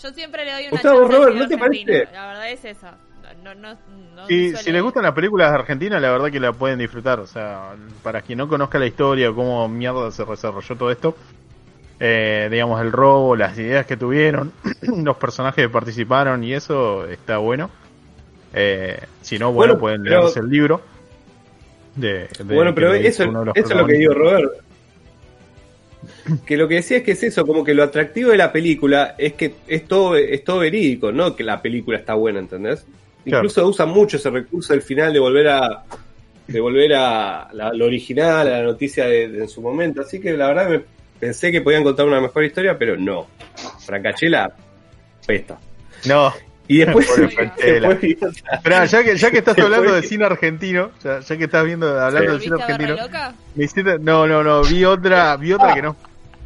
Yo 0.01 0.11
siempre 0.13 0.45
le 0.45 0.53
doy 0.53 0.63
una 0.63 0.71
Gustavo, 0.71 1.01
Robert, 1.09 1.35
¿no 1.37 1.49
te 1.49 1.59
parece? 1.59 2.09
La 2.13 2.27
verdad 2.29 2.51
es 2.51 2.65
esa. 2.65 2.97
No, 3.43 3.55
no, 3.57 3.75
no 4.15 4.27
si, 4.29 4.51
suele- 4.51 4.63
si 4.63 4.71
les 4.73 4.83
gustan 4.83 5.03
las 5.03 5.15
películas 5.15 5.51
argentinas, 5.53 6.01
la 6.01 6.13
verdad 6.13 6.31
que 6.31 6.39
la 6.39 6.53
pueden 6.53 6.79
disfrutar. 6.79 7.19
O 7.19 7.27
sea, 7.27 7.73
para 8.05 8.23
quien 8.23 8.39
no 8.39 8.47
conozca 8.49 8.79
la 8.79 8.87
historia, 8.87 9.33
cómo 9.33 9.69
mierda 9.69 10.13
se 10.13 10.25
desarrolló 10.25 10.77
todo 10.77 10.93
esto, 10.93 11.17
eh, 11.99 12.47
digamos, 12.53 12.81
el 12.81 12.93
robo, 12.93 13.35
las 13.35 13.59
ideas 13.59 13.85
que 13.85 13.97
tuvieron, 13.97 14.53
los 14.83 15.17
personajes 15.17 15.65
que 15.65 15.69
participaron 15.69 16.45
y 16.45 16.55
eso 16.55 17.05
está 17.09 17.39
bueno. 17.39 17.69
Eh, 18.55 18.99
si 19.23 19.39
no, 19.39 19.53
bueno, 19.53 19.75
Bueno, 19.75 19.81
pueden 19.81 20.03
pero- 20.03 20.21
leerse 20.23 20.41
el 20.41 20.49
libro. 20.49 20.81
De, 21.97 22.29
de- 22.29 22.55
Bueno, 22.55 22.75
pero 22.75 22.95
eso, 22.95 23.25
eso 23.25 23.53
es 23.55 23.71
lo 23.75 23.87
que 23.87 23.95
digo, 23.95 24.15
protagonistas. 24.15 24.53
Robert. 24.53 24.65
Que 26.47 26.57
lo 26.57 26.69
que 26.69 26.77
decía 26.77 26.99
es 26.99 27.03
que 27.03 27.13
es 27.13 27.23
eso, 27.23 27.47
como 27.47 27.65
que 27.65 27.75
lo 27.75 27.83
atractivo 27.83 28.31
de 28.31 28.37
la 28.37 28.53
película 28.53 29.15
es 29.19 29.33
que 29.33 29.55
es 29.67 29.87
todo, 29.87 30.15
es 30.17 30.45
todo 30.45 30.59
verídico, 30.61 31.11
no 31.11 31.35
que 31.35 31.43
la 31.43 31.61
película 31.61 31.99
está 31.99 32.15
buena, 32.15 32.39
¿entendés? 32.39 32.85
Claro. 33.25 33.39
Incluso 33.45 33.67
usa 33.67 33.87
mucho 33.87 34.17
ese 34.19 34.31
recurso 34.31 34.73
del 34.75 34.83
final 34.83 35.13
de 35.13 35.19
volver 35.19 35.49
a 35.49 35.85
de 36.47 36.61
volver 36.61 36.95
a 36.95 37.49
la, 37.53 37.73
lo 37.75 37.85
original, 37.87 38.47
a 38.47 38.59
la 38.59 38.63
noticia 38.63 39.07
de, 39.07 39.29
de 39.29 39.39
en 39.43 39.49
su 39.49 39.61
momento. 39.61 40.01
Así 40.01 40.19
que 40.21 40.33
la 40.35 40.49
verdad 40.49 40.69
me 40.71 40.81
pensé 41.19 41.51
que 41.53 41.61
podían 41.61 41.83
contar 41.85 42.07
una 42.07 42.21
mejor 42.21 42.45
historia, 42.45 42.79
pero 42.79 42.97
no. 42.97 43.27
Francachela, 43.85 44.51
pesta. 45.27 45.59
No, 46.07 46.33
Y 46.69 46.79
después, 46.79 47.09
después- 47.17 47.51
Esperá, 48.53 48.85
ya 48.85 49.03
que, 49.03 49.17
ya 49.17 49.31
que 49.31 49.39
estás 49.39 49.59
hablando 49.59 49.93
de 49.93 50.03
cine 50.03 50.27
argentino, 50.27 50.91
ya, 51.03 51.21
ya 51.21 51.37
que 51.39 51.45
estás 51.45 51.65
viendo, 51.65 51.89
hablando 51.99 52.21
Sí. 52.21 52.27
del 52.33 52.41
cine 52.43 52.57
¿Viste 52.57 52.73
a 52.73 52.75
argentino, 52.75 53.35
me 53.55 53.65
hiciste- 53.65 53.99
no, 54.01 54.27
no, 54.27 54.45
no, 54.45 54.63
vi 54.63 54.85
otra, 54.85 55.37
vi 55.37 55.53
otra 55.55 55.75
que 55.75 55.83
no. 55.83 55.97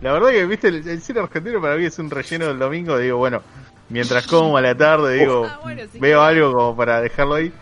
La 0.00 0.12
verdad 0.12 0.30
que, 0.30 0.46
viste, 0.46 0.68
el, 0.68 0.88
el 0.88 1.00
cine 1.02 1.20
argentino 1.20 1.60
para 1.60 1.76
mí 1.76 1.84
es 1.84 1.98
un 1.98 2.08
relleno 2.10 2.46
del 2.46 2.58
domingo, 2.58 2.98
digo, 2.98 3.18
bueno, 3.18 3.42
mientras 3.88 4.26
como 4.28 4.56
a 4.56 4.60
la 4.60 4.76
tarde, 4.76 5.14
digo, 5.18 5.44
Ah, 5.48 5.58
bueno, 5.62 5.82
sí. 5.92 5.98
veo 5.98 6.22
algo 6.22 6.52
como 6.52 6.76
para 6.76 7.00
dejarlo 7.00 7.34
ahí. 7.34 7.52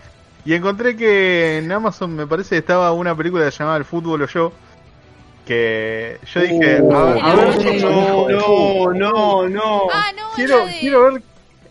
Y 0.45 0.55
encontré 0.55 0.97
que 0.97 1.59
en 1.59 1.71
Amazon 1.73 2.15
me 2.15 2.27
parece 2.27 2.51
que 2.51 2.59
estaba 2.59 2.93
una 2.93 3.15
película 3.15 3.49
llamada 3.49 3.77
El 3.79 3.85
fútbol 3.85 4.23
o 4.23 4.27
yo, 4.27 4.53
que 5.47 6.19
yo 6.33 6.41
dije, 6.41 6.81
Uh, 6.81 6.95
a, 6.95 7.35
ver, 7.35 7.83
no, 7.83 8.29
no, 8.29 8.93
no, 8.93 9.49
no. 9.49 9.83
Ah, 9.93 10.11
no, 10.17 10.29
quiero, 10.37 10.67
de- 10.67 10.79
quiero 10.81 11.13
ver 11.13 11.23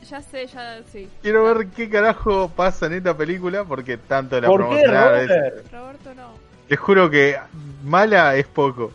Ya 0.10 0.22
sé, 0.22 0.48
ya 0.48 0.80
sí. 0.92 1.08
Quiero 1.22 1.44
ver 1.44 1.68
qué 1.68 1.90
carajo 1.90 2.50
pasa 2.56 2.88
en 2.88 2.94
esta 2.94 3.16
película 3.16 3.64
porque 3.64 3.98
tanto 3.98 4.40
la 4.42 4.48
¿Por 4.48 4.62
qué, 4.62 4.66
promocionaron. 4.68 5.20
es- 5.20 5.28
Robert? 5.30 5.72
Roberto 5.72 6.16
no. 6.16 6.34
Les 6.68 6.80
juro 6.80 7.10
que 7.10 7.38
mala 7.84 8.36
es 8.36 8.48
poco. 8.48 8.92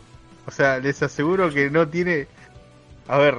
O 0.47 0.51
sea, 0.51 0.77
les 0.79 1.01
aseguro 1.01 1.49
que 1.51 1.69
no 1.69 1.87
tiene. 1.87 2.27
A 3.07 3.17
ver. 3.17 3.35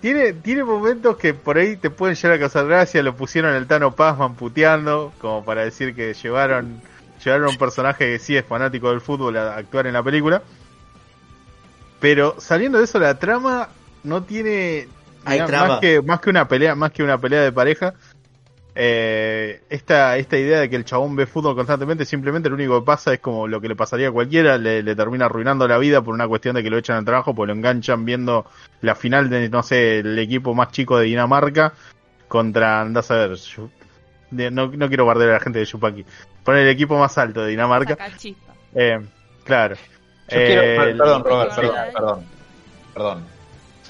Tiene, 0.00 0.32
tiene 0.32 0.64
momentos 0.64 1.16
que 1.18 1.34
por 1.34 1.58
ahí 1.58 1.76
te 1.76 1.90
pueden 1.90 2.16
llegar 2.16 2.32
a 2.32 2.38
causar 2.40 2.66
gracia. 2.66 3.02
Lo 3.02 3.14
pusieron 3.14 3.54
el 3.54 3.66
Tano 3.66 3.94
Pazman 3.94 4.34
puteando. 4.34 5.12
Como 5.20 5.44
para 5.44 5.62
decir 5.64 5.94
que 5.94 6.14
llevaron, 6.14 6.80
llevaron 7.24 7.46
a 7.46 7.50
un 7.50 7.58
personaje 7.58 8.12
que 8.12 8.18
sí 8.18 8.36
es 8.36 8.44
fanático 8.46 8.90
del 8.90 9.00
fútbol 9.00 9.36
a 9.36 9.56
actuar 9.56 9.86
en 9.86 9.92
la 9.94 10.02
película. 10.02 10.42
Pero 12.00 12.36
saliendo 12.38 12.78
de 12.78 12.84
eso, 12.84 12.98
la 12.98 13.18
trama 13.18 13.68
no 14.04 14.22
tiene 14.22 14.88
Hay 15.24 15.38
más 15.68 15.80
que 15.80 16.02
más 16.02 16.20
que 16.20 16.30
una 16.30 16.48
pelea, 16.48 16.74
más 16.74 16.90
que 16.92 17.02
una 17.02 17.18
pelea 17.18 17.42
de 17.42 17.52
pareja. 17.52 17.94
Eh, 18.74 19.60
esta, 19.68 20.16
esta 20.16 20.38
idea 20.38 20.60
de 20.60 20.70
que 20.70 20.76
el 20.76 20.84
chabón 20.84 21.16
ve 21.16 21.26
fútbol 21.26 21.56
constantemente, 21.56 22.04
simplemente 22.04 22.48
lo 22.48 22.54
único 22.54 22.78
que 22.80 22.86
pasa 22.86 23.12
es 23.12 23.18
como 23.20 23.48
lo 23.48 23.60
que 23.60 23.68
le 23.68 23.74
pasaría 23.76 24.08
a 24.08 24.12
cualquiera, 24.12 24.58
le, 24.58 24.82
le 24.82 24.94
termina 24.94 25.26
arruinando 25.26 25.66
la 25.66 25.76
vida 25.76 26.00
por 26.02 26.14
una 26.14 26.28
cuestión 26.28 26.54
de 26.54 26.62
que 26.62 26.70
lo 26.70 26.78
echan 26.78 26.96
al 26.96 27.04
trabajo, 27.04 27.34
porque 27.34 27.52
lo 27.52 27.58
enganchan 27.58 28.04
viendo 28.04 28.46
la 28.80 28.94
final 28.94 29.28
de, 29.28 29.48
no 29.48 29.62
sé, 29.64 29.98
el 29.98 30.18
equipo 30.18 30.54
más 30.54 30.70
chico 30.70 30.98
de 30.98 31.06
Dinamarca 31.06 31.72
contra, 32.28 32.80
andás 32.80 33.10
a 33.10 33.16
ver, 33.16 33.38
de- 34.30 34.50
no, 34.52 34.68
no 34.68 34.88
quiero 34.88 35.04
bardear 35.04 35.30
a 35.30 35.34
la 35.34 35.40
gente 35.40 35.58
de 35.58 35.64
Yupaki, 35.64 36.06
poner 36.44 36.62
el 36.62 36.68
equipo 36.68 36.96
más 36.96 37.18
alto 37.18 37.42
de 37.42 37.50
Dinamarca, 37.50 37.96
eh, 38.74 39.00
claro. 39.42 39.74
Yo 40.28 40.36
quiero, 40.46 40.62
Eh, 40.62 40.76
per- 40.76 40.96
perdón, 40.96 41.24
Robert, 41.24 41.54
perdón, 41.56 42.24
perdón. 42.94 43.26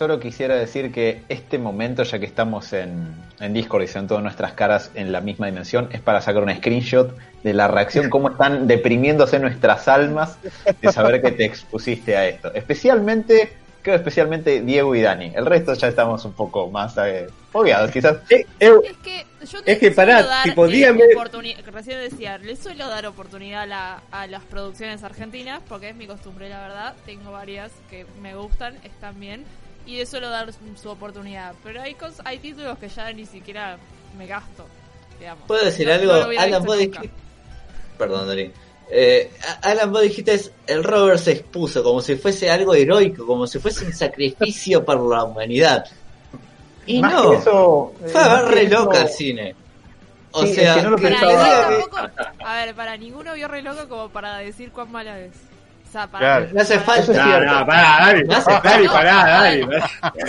Solo 0.01 0.19
quisiera 0.19 0.55
decir 0.57 0.93
que 0.93 1.21
este 1.29 1.59
momento, 1.59 2.05
ya 2.05 2.19
que 2.19 2.25
estamos 2.25 2.73
en, 2.73 3.15
en 3.39 3.53
Discord 3.53 3.83
y 3.83 3.87
se 3.87 3.99
ven 3.99 4.09
todas 4.09 4.23
nuestras 4.23 4.55
caras 4.55 4.91
en 4.95 5.13
la 5.13 5.21
misma 5.21 5.45
dimensión, 5.45 5.91
es 5.93 6.01
para 6.01 6.23
sacar 6.23 6.43
un 6.43 6.51
screenshot 6.57 7.15
de 7.43 7.53
la 7.53 7.69
reacción, 7.69 8.09
cómo 8.09 8.31
están 8.31 8.67
deprimiéndose 8.67 9.39
nuestras 9.39 9.89
almas 9.89 10.39
de 10.81 10.91
saber 10.91 11.21
que 11.21 11.33
te 11.33 11.45
expusiste 11.45 12.17
a 12.17 12.27
esto. 12.27 12.51
Especialmente, 12.55 13.53
creo 13.83 13.95
especialmente 13.95 14.63
Diego 14.63 14.95
y 14.95 15.03
Dani. 15.03 15.33
El 15.35 15.45
resto 15.45 15.75
ya 15.75 15.89
estamos 15.89 16.25
un 16.25 16.33
poco 16.33 16.71
más 16.71 16.97
eh, 16.97 17.27
fogueados, 17.53 17.91
quizás. 17.91 18.21
Eh, 18.31 18.47
eh, 18.59 18.73
Es 18.83 18.97
que 19.05 19.27
yo 19.45 19.59
Es 19.67 19.79
que 19.79 19.93
suelo 19.93 19.97
pará, 19.97 20.23
dar, 20.23 20.45
tipo, 20.45 20.65
eh, 20.65 20.71
dígame- 20.71 21.15
oportuni- 21.15 21.63
Recién 21.63 21.99
decía, 21.99 22.39
le 22.39 22.57
suelo 22.57 22.89
dar 22.89 23.05
oportunidad 23.05 23.65
a, 23.65 23.67
la- 23.67 24.03
a 24.13 24.27
las 24.29 24.45
producciones 24.45 25.05
argentinas 25.05 25.61
porque 25.69 25.91
es 25.91 25.95
mi 25.95 26.07
costumbre, 26.07 26.49
la 26.49 26.63
verdad. 26.63 26.95
Tengo 27.05 27.33
varias 27.33 27.71
que 27.91 28.07
me 28.23 28.35
gustan, 28.35 28.77
están 28.83 29.21
bien. 29.21 29.45
Y 29.87 29.97
le 29.97 30.07
suelo 30.07 30.29
dar 30.31 30.49
su, 30.81 30.89
oportunidad. 30.91 31.55
Pero 31.65 31.81
hay, 31.83 31.95
cos- 31.95 32.21
hay 32.25 32.39
títulos 32.39 32.79
que 32.79 32.89
ya 32.89 33.13
ni 33.13 33.27
siquiera 33.27 33.79
me 34.17 34.27
gasto, 34.27 34.67
digamos. 35.19 35.45
¿Puedo 35.47 35.65
decir 35.65 35.87
No- 35.89 35.95
algo? 35.95 36.13
no 36.33 36.41
Alan, 36.41 36.65
vos 36.65 36.79
dijiste... 36.79 37.11
Perdón, 37.99 38.29
Dani. 38.29 38.51
Eh, 38.91 39.31
a- 39.47 39.71
Alan, 39.71 39.93
vos 39.93 40.03
dijiste, 40.03 40.41
el 40.67 40.85
Robert 40.85 41.19
se 41.21 41.33
expuso 41.33 41.83
como 41.83 42.01
si 42.03 42.17
fuese 42.17 42.51
algo 42.51 42.75
heroico, 42.75 43.27
como 43.27 43.47
si 43.47 43.59
fuese 43.59 43.85
un 43.87 43.93
sacrificio 43.93 44.85
para 44.85 45.01
la 45.01 45.25
humanidad. 45.25 45.85
Y 46.87 47.01
Más 47.01 47.13
no, 47.13 47.33
eso, 47.35 47.93
eh, 48.05 48.09
fue 48.09 48.21
a 48.21 48.43
ver 48.43 48.45
re 48.53 48.63
eso- 48.65 48.85
loca 48.85 49.01
al 49.03 49.09
cine. 49.09 49.55
O 50.33 50.43
Sí, 50.43 50.51
es 50.51 50.55
sea, 50.55 50.75
que 50.77 50.83
no 50.83 50.91
lo 50.91 50.97
que- 50.97 51.09
Para, 51.11 51.69
tampoco- 51.69 51.99
a 52.45 52.55
ver, 52.65 52.75
para 52.75 52.97
ninguno 52.97 53.35
vio 53.35 53.49
re 53.49 53.63
loco 53.63 53.89
como 53.89 54.09
para 54.11 54.39
decir 54.39 54.71
cuán 54.71 54.91
mala 54.93 55.19
es. 55.21 55.33
Claro. 55.91 56.47
No 56.53 56.61
hace 56.61 56.79
para- 56.79 57.03
falta. 57.03 57.27
No, 57.27 57.59
no, 57.61 57.67
pará, 57.67 58.07
Dani, 58.07 58.23
No 58.25 58.37
hace 58.37 58.89
pará, 58.89 59.15
Dani. 59.27 59.63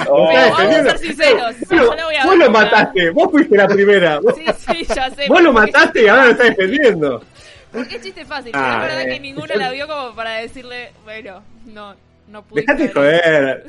Oh, 0.10 0.26
vamos 0.34 0.60
a 0.60 0.84
ser 0.84 0.98
sinceros. 0.98 1.56
Vos, 1.70 1.96
voy 2.04 2.16
a 2.16 2.36
lo 2.36 2.50
mataste, 2.52 3.10
vos 3.12 3.32
fuiste 3.32 3.58
la 3.58 3.68
primera. 3.68 4.20
Vos, 4.20 4.36
Sí, 4.36 4.46
sí, 4.58 4.86
ya 4.94 5.10
sé. 5.12 5.28
vos 5.28 5.42
lo 5.42 5.54
mataste 5.54 6.04
y 6.04 6.08
ahora 6.08 6.26
lo 6.26 6.32
estás 6.32 6.48
defendiendo. 6.48 7.24
Porque 7.72 7.96
es 7.96 8.02
chiste 8.02 8.26
fácil. 8.26 8.52
Ah, 8.54 8.80
pero 8.82 8.94
es 8.94 8.98
verdad 8.98 9.12
eh. 9.12 9.14
que 9.16 9.20
ninguno 9.20 9.56
la 9.56 9.72
vio 9.72 9.88
como 9.88 10.14
para 10.16 10.32
decirle, 10.38 10.92
bueno, 11.04 11.42
no, 11.66 11.96
no 12.28 12.44
pude. 12.44 12.62
Dejate 12.62 12.90
joder. 12.90 13.66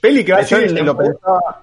Peli 0.00 0.24
que 0.24 0.32
va 0.32 0.38
a 0.38 0.44
ser 0.44 0.70
lo 0.72 0.96
pensaba, 0.96 1.62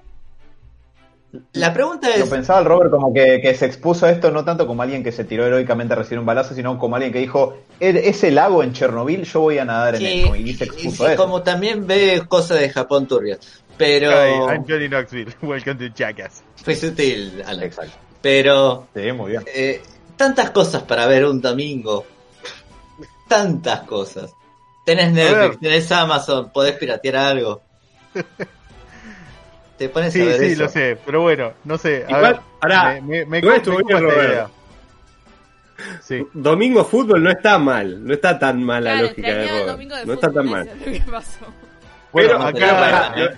La 1.52 1.74
pregunta 1.74 2.08
lo 2.16 2.24
es, 2.24 2.30
pensaba 2.30 2.60
el 2.60 2.64
Robert 2.64 2.90
como 2.90 3.12
que, 3.12 3.40
que 3.42 3.54
se 3.54 3.66
expuso 3.66 4.06
a 4.06 4.10
esto 4.10 4.30
no 4.30 4.44
tanto 4.46 4.66
como 4.66 4.82
alguien 4.82 5.04
que 5.04 5.12
se 5.12 5.24
tiró 5.24 5.46
heroicamente 5.46 5.92
a 5.92 5.96
recibir 5.96 6.18
un 6.20 6.24
balazo, 6.26 6.54
sino 6.54 6.78
como 6.78 6.96
alguien 6.96 7.12
que 7.12 7.18
dijo, 7.18 7.58
"Er- 7.80 7.96
ese 7.98 8.30
lago 8.30 8.62
en 8.62 8.72
Chernobyl, 8.72 9.24
yo 9.24 9.40
voy 9.40 9.58
a 9.58 9.64
nadar 9.66 9.96
en 9.96 10.00
sí, 10.00 10.22
él. 10.32 10.48
Y 10.48 10.54
se 10.54 10.64
expuso 10.64 11.04
y 11.04 11.06
a 11.08 11.12
eso. 11.12 11.22
como 11.22 11.42
también 11.42 11.86
ve 11.86 12.22
cosas 12.26 12.60
de 12.60 12.70
Japón 12.70 13.06
turbias. 13.06 13.40
Pero 13.76 14.10
Hi, 14.10 14.54
I'm 14.54 14.64
Johnny 14.66 14.88
Knoxville. 14.88 15.34
Welcome 15.42 15.86
to 15.88 15.94
Jackass. 15.94 16.42
fue 16.64 16.74
sutil, 16.74 17.42
Alan. 17.46 17.62
Exacto. 17.64 17.92
Pero 18.22 18.88
Sí, 18.94 19.12
muy 19.12 19.32
bien. 19.32 19.44
eh, 19.54 19.82
tantas 20.16 20.50
cosas 20.50 20.82
para 20.84 21.06
ver 21.06 21.26
un 21.26 21.40
domingo. 21.42 22.06
Tantas 23.28 23.80
cosas. 23.82 24.32
Tenés. 24.86 25.12
Netflix, 25.12 25.60
tenés 25.60 25.92
Amazon, 25.92 26.50
podés 26.50 26.72
piratear 26.76 27.16
algo. 27.16 27.60
Te 29.78 29.88
pones 29.88 30.08
a 30.08 30.12
Sí, 30.12 30.24
ver 30.24 30.40
sí, 30.40 30.56
lo 30.56 30.68
sé, 30.68 30.98
pero 31.06 31.22
bueno, 31.22 31.52
no 31.64 31.78
sé. 31.78 32.04
A 32.08 32.10
Igual, 32.10 32.22
ver, 32.34 32.40
pará, 32.60 33.00
me, 33.00 33.24
me, 33.24 33.40
me 33.40 33.42
me. 33.42 34.46
Sí. 36.02 36.26
Domingo 36.32 36.84
fútbol 36.84 37.22
no 37.22 37.30
está 37.30 37.58
mal, 37.58 38.04
no 38.04 38.12
está 38.12 38.36
tan 38.38 38.62
mal 38.62 38.82
la 38.82 38.92
Claro, 38.94 39.08
lógica 39.08 39.28
de 39.28 39.48
Robert. 39.48 39.66
domingo 39.68 39.96
de 39.96 40.06
No 40.06 40.12
está 40.14 40.32
tan 40.32 40.44
fútbol, 40.48 40.66
mal. 40.66 41.04
pasó. 41.10 41.38
Bueno, 42.12 42.28
Pero, 42.30 42.42
acá, 42.42 42.52
pero 42.52 42.66
acá 42.74 43.12
¿eh? 43.16 43.36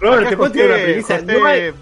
Robert, 0.00 0.28
te 0.28 0.36
puedo 0.36 0.52
tirar 0.52 0.68
una 0.68 0.82
premisa. 0.82 1.14
José 1.18 1.26
No 1.40 1.46
hay- 1.46 1.72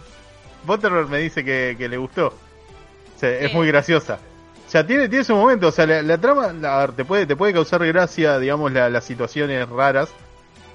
Butterworth 0.65 1.09
me 1.11 1.19
dice 1.19 1.45
que, 1.45 1.75
que 1.77 1.89
le 1.89 1.97
gustó. 1.99 2.29
O 2.29 3.19
sea, 3.19 3.31
Es 3.31 3.53
muy 3.53 3.67
graciosa. 3.67 4.19
O 4.67 4.71
sea, 4.71 4.87
tiene, 4.87 5.09
tiene 5.09 5.25
su 5.25 5.35
momento. 5.35 5.69
O 5.69 5.73
sea, 5.73 5.87
la, 5.87 6.01
la 6.03 6.17
trama, 6.19 6.53
la- 6.53 6.77
a 6.77 6.87
ver, 6.87 6.93
te 6.93 7.05
puede, 7.05 7.27
te 7.27 7.37
puede 7.37 7.53
causar 7.53 7.85
gracia, 7.87 8.39
digamos, 8.39 8.73
la- 8.73 8.89
las 8.89 9.05
situaciones 9.05 9.69
raras 9.69 10.09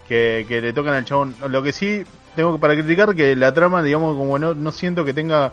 que, 0.08 0.46
que 0.48 0.62
le 0.62 0.72
tocan 0.74 0.94
al 0.94 1.06
chabón. 1.06 1.36
Lo 1.50 1.64
que 1.64 1.72
sí 1.72 2.04
tengo 2.38 2.54
que- 2.54 2.60
para 2.60 2.74
criticar 2.76 3.14
que 3.14 3.36
la 3.36 3.54
trama, 3.54 3.84
digamos, 3.84 4.16
como 4.16 4.40
no, 4.40 4.54
no 4.54 4.72
siento 4.72 5.04
que 5.04 5.14
tenga 5.14 5.52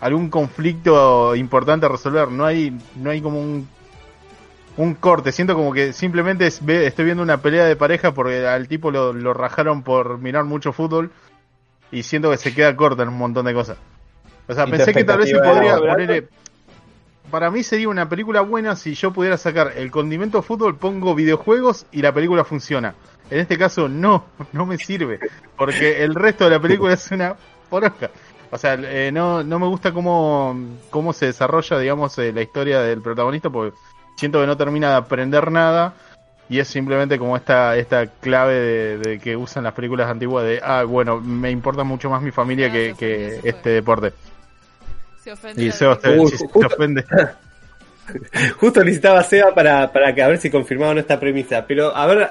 algún 0.00 0.30
conflicto 0.30 1.34
importante 1.34 1.86
a 1.86 1.88
resolver. 1.88 2.30
No 2.30 2.44
hay, 2.44 2.78
no 2.94 3.10
hay 3.10 3.20
como 3.20 3.40
un 3.40 3.66
un 4.78 4.94
corte, 4.94 5.32
siento 5.32 5.54
como 5.54 5.72
que 5.72 5.94
simplemente 5.94 6.46
es- 6.46 6.62
ve- 6.62 6.86
estoy 6.86 7.06
viendo 7.06 7.22
una 7.22 7.38
pelea 7.38 7.64
de 7.64 7.76
pareja 7.76 8.12
porque 8.12 8.46
al 8.46 8.68
tipo 8.68 8.90
lo, 8.90 9.14
lo 9.14 9.32
rajaron 9.32 9.82
por 9.82 10.18
mirar 10.18 10.44
mucho 10.44 10.70
fútbol 10.74 11.10
y 11.90 12.02
siento 12.02 12.30
que 12.30 12.36
se 12.36 12.52
queda 12.54 12.76
corta 12.76 13.02
en 13.02 13.08
un 13.08 13.16
montón 13.16 13.46
de 13.46 13.54
cosas. 13.54 13.78
O 14.46 14.52
sea, 14.52 14.64
pensé 14.76 14.92
que 14.92 15.04
tal 15.04 15.18
vez 15.18 15.30
se 15.30 15.36
podría 15.54 15.72
ponerle... 15.94 16.28
Para 17.30 17.50
mí 17.50 17.62
sería 17.62 17.88
una 17.88 18.06
película 18.08 18.42
buena 18.42 18.76
si 18.76 18.92
yo 18.94 19.12
pudiera 19.12 19.38
sacar 19.38 19.72
el 19.76 19.90
condimento 19.90 20.42
fútbol, 20.42 20.76
pongo 20.76 21.14
videojuegos 21.14 21.86
y 21.90 22.02
la 22.02 22.12
película 22.12 22.44
funciona. 22.44 22.94
En 23.30 23.40
este 23.40 23.58
caso 23.58 23.88
no, 23.88 24.24
no 24.52 24.66
me 24.66 24.78
sirve, 24.78 25.18
porque 25.56 26.02
el 26.04 26.14
resto 26.14 26.44
de 26.44 26.50
la 26.50 26.60
película 26.60 26.94
es 26.94 27.10
una 27.10 27.34
poronga. 27.68 28.10
O 28.50 28.58
sea, 28.58 28.74
eh, 28.80 29.10
no, 29.12 29.42
no 29.42 29.58
me 29.58 29.66
gusta 29.66 29.92
cómo, 29.92 30.56
cómo 30.90 31.12
se 31.12 31.26
desarrolla, 31.26 31.78
digamos, 31.78 32.16
eh, 32.18 32.32
la 32.32 32.42
historia 32.42 32.80
del 32.80 33.02
protagonista, 33.02 33.50
porque 33.50 33.76
siento 34.16 34.40
que 34.40 34.46
no 34.46 34.56
termina 34.56 34.90
de 34.90 34.94
aprender 34.96 35.50
nada 35.50 35.94
y 36.48 36.60
es 36.60 36.68
simplemente 36.68 37.18
como 37.18 37.36
esta 37.36 37.76
esta 37.76 38.06
clave 38.06 38.54
de, 38.54 38.98
de 38.98 39.18
que 39.18 39.36
usan 39.36 39.64
las 39.64 39.72
películas 39.74 40.08
antiguas 40.08 40.44
de, 40.44 40.60
ah, 40.62 40.84
bueno, 40.84 41.20
me 41.20 41.50
importa 41.50 41.82
mucho 41.82 42.08
más 42.08 42.22
mi 42.22 42.30
familia 42.30 42.68
Ah, 42.68 42.72
que, 42.72 42.94
que 42.96 43.40
este 43.42 43.70
deporte. 43.70 44.12
Se 45.24 45.32
ofende. 45.32 45.64
Y 45.64 45.72
se, 45.72 45.86
justo- 46.16 46.66
ofende. 46.66 47.04
Justo 48.60 48.84
necesitaba 48.84 49.18
a 49.18 49.24
Seba 49.24 49.52
para, 49.52 49.92
para 49.92 50.14
que 50.14 50.22
a 50.22 50.28
ver 50.28 50.38
si 50.38 50.50
confirmaban 50.50 50.98
esta 50.98 51.18
premisa. 51.18 51.64
Pero, 51.66 51.94
a 51.96 52.06
ver, 52.06 52.30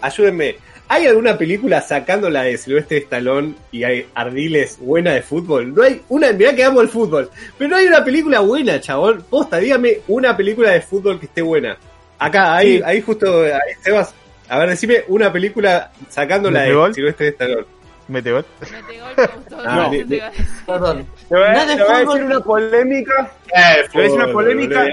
ayúdenme. 0.00 0.56
¿Hay 0.88 1.06
alguna 1.06 1.38
película 1.38 1.80
sacándola 1.80 2.42
de 2.42 2.58
Silvestre 2.58 2.98
Stallone 2.98 3.54
y 3.70 3.84
hay 3.84 4.06
Ardiles 4.14 4.76
buena 4.80 5.12
de 5.12 5.22
fútbol? 5.22 5.72
No 5.72 5.82
hay 5.84 6.02
una, 6.08 6.32
mirá 6.32 6.52
que 6.54 6.64
amo 6.64 6.80
el 6.80 6.88
fútbol. 6.88 7.30
Pero 7.56 7.70
no 7.70 7.76
hay 7.76 7.86
una 7.86 8.04
película 8.04 8.40
buena, 8.40 8.80
chabón. 8.80 9.24
Posta, 9.30 9.58
dígame 9.58 9.98
una 10.08 10.36
película 10.36 10.70
de 10.70 10.80
fútbol 10.80 11.20
que 11.20 11.26
esté 11.26 11.42
buena. 11.42 11.76
Acá, 12.18 12.56
ahí, 12.56 12.78
Sí. 12.78 12.82
ahí 12.84 13.00
justo, 13.00 13.42
ahí, 13.44 13.74
Sebas. 13.82 14.12
A 14.48 14.58
ver, 14.58 14.70
decime 14.70 15.04
una 15.06 15.32
película 15.32 15.92
sacándola 16.08 16.62
de 16.62 16.66
¿Metegol? 16.66 16.94
Silvestre 16.94 17.28
Stallone. 17.28 17.66
Mete 18.10 18.32
Mete 18.32 18.32
gol, 18.32 18.44
me 19.16 19.26
gustó. 19.26 19.56
Ah, 19.64 19.76
No, 19.76 19.90
de-. 19.90 20.22
Perdón. 20.66 21.06
Te 21.28 21.34
voy, 21.36 21.44
a- 21.44 21.52
No 21.52 21.58
es 21.60 21.68
de 21.68 21.76
te 21.76 21.82
voy 21.84 21.92
a 21.92 21.98
decir 22.00 22.24
una 22.24 22.40
polémica. 22.40 23.30
Eh, 23.46 23.84
Te 23.84 23.88
voy 23.92 24.00
a 24.00 24.02
decir 24.04 24.20
una 24.24 24.32
polémica. 24.32 24.88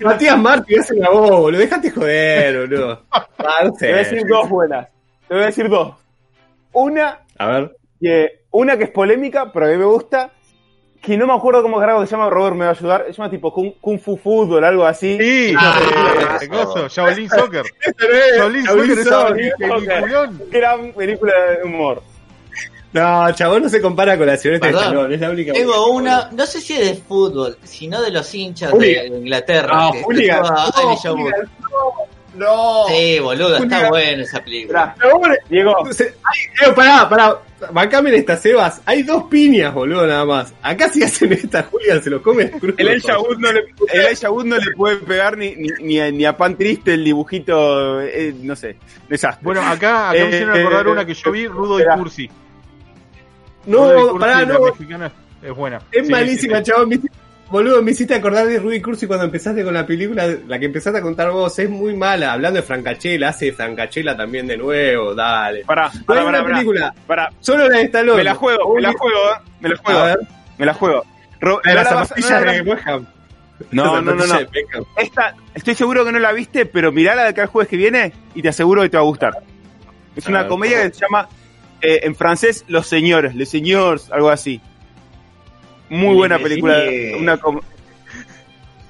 Matías 0.00 0.38
Martí, 0.38 0.76
hace 0.76 0.94
la 0.96 1.10
voz, 1.10 1.30
boludo. 1.30 1.60
Dejate 1.60 1.90
joder, 1.90 2.60
boludo. 2.68 3.02
Ah, 3.38 3.62
te 3.78 3.86
voy 3.86 3.94
a 3.94 3.98
decir 3.98 4.22
dos 4.28 4.48
buenas. 4.48 4.88
Te 5.28 5.34
voy 5.34 5.42
a 5.44 5.46
decir 5.46 5.68
dos. 5.68 5.94
Una 6.72 7.20
A 7.38 7.46
ver. 7.46 7.76
que, 8.00 8.40
una 8.50 8.76
que 8.76 8.84
es 8.84 8.90
polémica, 8.90 9.50
pero 9.52 9.66
a 9.66 9.68
mí 9.68 9.76
me 9.76 9.84
gusta. 9.84 10.30
Que 11.00 11.16
no 11.16 11.26
me 11.28 11.34
acuerdo 11.34 11.62
cómo 11.62 11.78
carajo 11.78 12.04
se 12.04 12.10
llama, 12.10 12.28
Robert 12.28 12.56
me 12.56 12.64
va 12.64 12.72
a 12.72 12.74
ayudar. 12.74 13.04
Se 13.06 13.12
llama 13.12 13.30
tipo 13.30 13.52
Kung, 13.52 13.74
Kung 13.80 14.00
Fu 14.00 14.16
Fútbol, 14.16 14.64
algo 14.64 14.84
así. 14.84 15.16
Sí, 15.20 15.54
Ah, 15.58 16.38
eh, 16.42 16.48
coso, 16.48 16.88
Shaolin 16.88 17.28
Soccer. 17.30 17.64
Shaolin 18.36 18.66
Soccer 18.66 18.98
es 18.98 19.06
Shaolin 19.06 19.52
Soccer. 19.68 20.30
Gran 20.50 20.92
película 20.92 21.32
de 21.52 21.62
humor. 21.62 22.02
No, 22.96 23.30
chabón 23.34 23.62
no 23.62 23.68
se 23.68 23.80
compara 23.82 24.16
con 24.16 24.26
la 24.26 24.36
Silvestre 24.38 24.70
Perdón. 24.70 24.84
Stallone, 24.84 25.14
es 25.14 25.20
la 25.20 25.30
única. 25.30 25.52
Tengo 25.52 25.90
una, 25.90 26.30
no 26.32 26.46
sé 26.46 26.60
si 26.60 26.72
es 26.72 26.80
de 26.80 26.94
fútbol, 26.94 27.58
sino 27.62 28.00
de 28.00 28.10
los 28.10 28.34
hinchas 28.34 28.72
de 28.78 29.06
Inglaterra. 29.08 29.68
Ah, 29.72 29.90
que 29.92 30.26
No, 30.26 31.18
no, 31.68 32.06
no. 32.36 32.84
Sí, 32.88 33.18
boludo, 33.18 33.56
está 33.56 33.88
buena 33.88 34.22
esa 34.22 34.42
película. 34.42 34.94
Esperá, 35.02 35.36
Diego, 35.48 35.74
hay- 35.86 36.68
eh, 36.68 36.72
pará, 36.74 37.08
pará. 37.08 37.38
Bancame 37.72 38.10
en 38.10 38.16
esta, 38.16 38.36
Sebas. 38.36 38.82
Hay 38.84 39.02
dos 39.02 39.24
piñas, 39.24 39.72
boludo, 39.72 40.06
nada 40.06 40.26
más. 40.26 40.52
Acá 40.60 40.90
si 40.90 41.02
hacen 41.02 41.32
esta, 41.32 41.62
Julián 41.64 42.02
se 42.02 42.10
lo 42.10 42.22
come 42.22 42.50
crudo. 42.50 42.74
el 42.76 42.88
Elijah 42.88 43.18
Wood 43.18 43.38
no 43.38 43.50
le, 43.52 43.60
el 43.92 44.28
Wood 44.30 44.44
no 44.44 44.56
le 44.58 44.70
puede 44.72 44.96
pegar 44.96 45.38
ni, 45.38 45.54
ni, 45.56 45.68
ni, 45.80 45.98
a, 46.00 46.10
ni 46.10 46.24
a 46.26 46.36
Pan 46.36 46.56
Triste 46.56 46.92
el 46.94 47.04
dibujito, 47.04 48.00
eh, 48.02 48.34
no 48.42 48.54
sé, 48.56 48.76
desastre. 49.08 49.42
Bueno, 49.42 49.62
acá, 49.62 50.10
acá 50.10 50.12
me 50.12 50.18
Eh, 50.24 50.28
hicieron 50.28 50.58
acordar 50.60 50.86
eh, 50.86 50.90
una 50.90 51.06
que 51.06 51.14
yo 51.14 51.30
vi, 51.32 51.46
Rudo 51.46 51.80
y. 51.80 51.84
Cursi. 51.98 52.30
No, 53.66 54.18
pará, 54.18 54.44
no. 54.44 54.58
es 55.42 55.54
buena. 55.54 55.80
Es 55.92 56.06
Sí, 56.06 56.12
malísima, 56.12 56.58
sí, 56.58 56.64
chabón. 56.64 56.88
Me 56.88 57.00
Boludo, 57.48 57.80
me 57.80 57.92
hiciste 57.92 58.12
acordar 58.16 58.44
de 58.46 58.58
Rudy 58.58 58.80
Cursi 58.80 59.06
cuando 59.06 59.24
empezaste 59.24 59.62
con 59.62 59.72
la 59.72 59.86
película, 59.86 60.26
la 60.48 60.58
que 60.58 60.64
empezaste 60.66 60.98
a 60.98 61.02
contar 61.02 61.30
vos. 61.30 61.56
Es 61.60 61.70
muy 61.70 61.94
mala. 61.96 62.32
Hablando 62.32 62.56
de 62.60 62.66
Francachela, 62.66 63.28
hace 63.28 63.52
Francachela 63.52 64.16
también 64.16 64.48
de 64.48 64.56
nuevo. 64.56 65.14
Dale. 65.14 65.64
Pará, 65.64 65.88
No 65.94 66.04
pará, 66.06 66.44
película. 66.44 66.92
Pará, 67.06 67.30
Solo 67.38 67.68
la 67.68 67.78
de 67.78 67.84
Stallone. 67.84 68.16
me 68.16 68.24
la 68.24 68.34
juego, 68.34 68.74
me 68.74 68.80
la 68.82 68.92
juego, 68.92 69.18
eh, 69.30 69.50
me 69.60 69.68
la 69.68 69.76
juego, 69.76 70.00
A 70.00 70.04
ver. 70.06 70.18
me 70.58 70.66
la 70.66 70.74
juego. 70.74 71.04
Ro- 71.40 71.60
La 71.64 71.70
de 71.70 71.76
no 71.76 71.82
las 71.84 71.90
la 71.92 71.96
vas- 72.00 72.08
zapatillas 72.08 72.40
no 72.40 72.46
la- 72.46 72.52
de 72.52 72.62
Beckham. 72.62 73.06
No, 73.70 74.00
no, 74.02 74.14
no, 74.14 74.26
no. 74.26 74.38
Esta, 74.96 75.34
estoy 75.54 75.74
seguro 75.76 76.04
que 76.04 76.10
no 76.12 76.18
la 76.18 76.32
viste, 76.32 76.66
pero 76.66 76.90
mirala 76.90 77.22
de 77.22 77.28
acá 77.28 77.42
el 77.42 77.48
jueves 77.48 77.68
que 77.68 77.76
viene 77.76 78.12
y 78.34 78.42
te 78.42 78.48
aseguro 78.48 78.82
que 78.82 78.88
te 78.88 78.96
va 78.96 79.02
a 79.04 79.06
gustar. 79.06 79.32
Es 80.16 80.26
una 80.26 80.48
comedia 80.48 80.82
que 80.82 80.94
se 80.94 81.00
llama, 81.02 81.28
eh, 81.82 82.00
en 82.04 82.14
francés, 82.14 82.64
Los 82.68 82.86
Señores, 82.86 83.34
Les 83.34 83.48
Señors, 83.48 84.10
algo 84.10 84.30
así. 84.30 84.60
Muy 85.88 86.10
Le 86.10 86.14
buena 86.14 86.38
película, 86.38 86.74
Señores. 86.80 87.16
una 87.20 87.38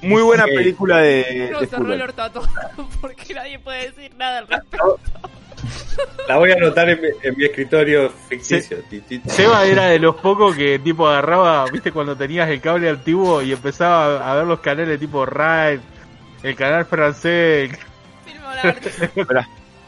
muy 0.02 0.22
buena 0.22 0.44
película 0.44 0.98
de, 0.98 1.48
No 1.52 1.60
de 1.60 1.66
cerró 1.66 1.82
el 1.82 1.86
fútbol. 1.98 2.02
ortato 2.02 2.42
porque 3.00 3.34
nadie 3.34 3.58
puede 3.58 3.90
decir 3.90 4.14
nada 4.16 4.38
al 4.38 4.46
respecto. 4.48 4.98
La 6.28 6.36
voy 6.36 6.50
a 6.52 6.54
anotar 6.54 6.88
en 6.90 7.00
mi, 7.00 7.08
en 7.22 7.36
mi 7.36 7.44
escritorio 7.44 8.10
ficticio. 8.28 8.78
Ti, 8.90 9.00
ti, 9.00 9.18
ti. 9.18 9.30
Seba 9.30 9.64
era 9.64 9.86
de 9.86 9.98
los 9.98 10.16
pocos 10.16 10.54
que 10.54 10.78
tipo 10.78 11.08
agarraba, 11.08 11.64
viste 11.72 11.92
cuando 11.92 12.14
tenías 12.14 12.48
el 12.50 12.60
cable 12.60 12.88
antiguo 12.88 13.42
y 13.42 13.52
empezaba 13.52 14.30
a 14.30 14.34
ver 14.36 14.46
los 14.46 14.60
canales 14.60 15.00
tipo 15.00 15.24
Rai, 15.24 15.80
el 16.42 16.54
canal 16.54 16.84
francés. 16.84 17.70
Filmo 18.24 19.24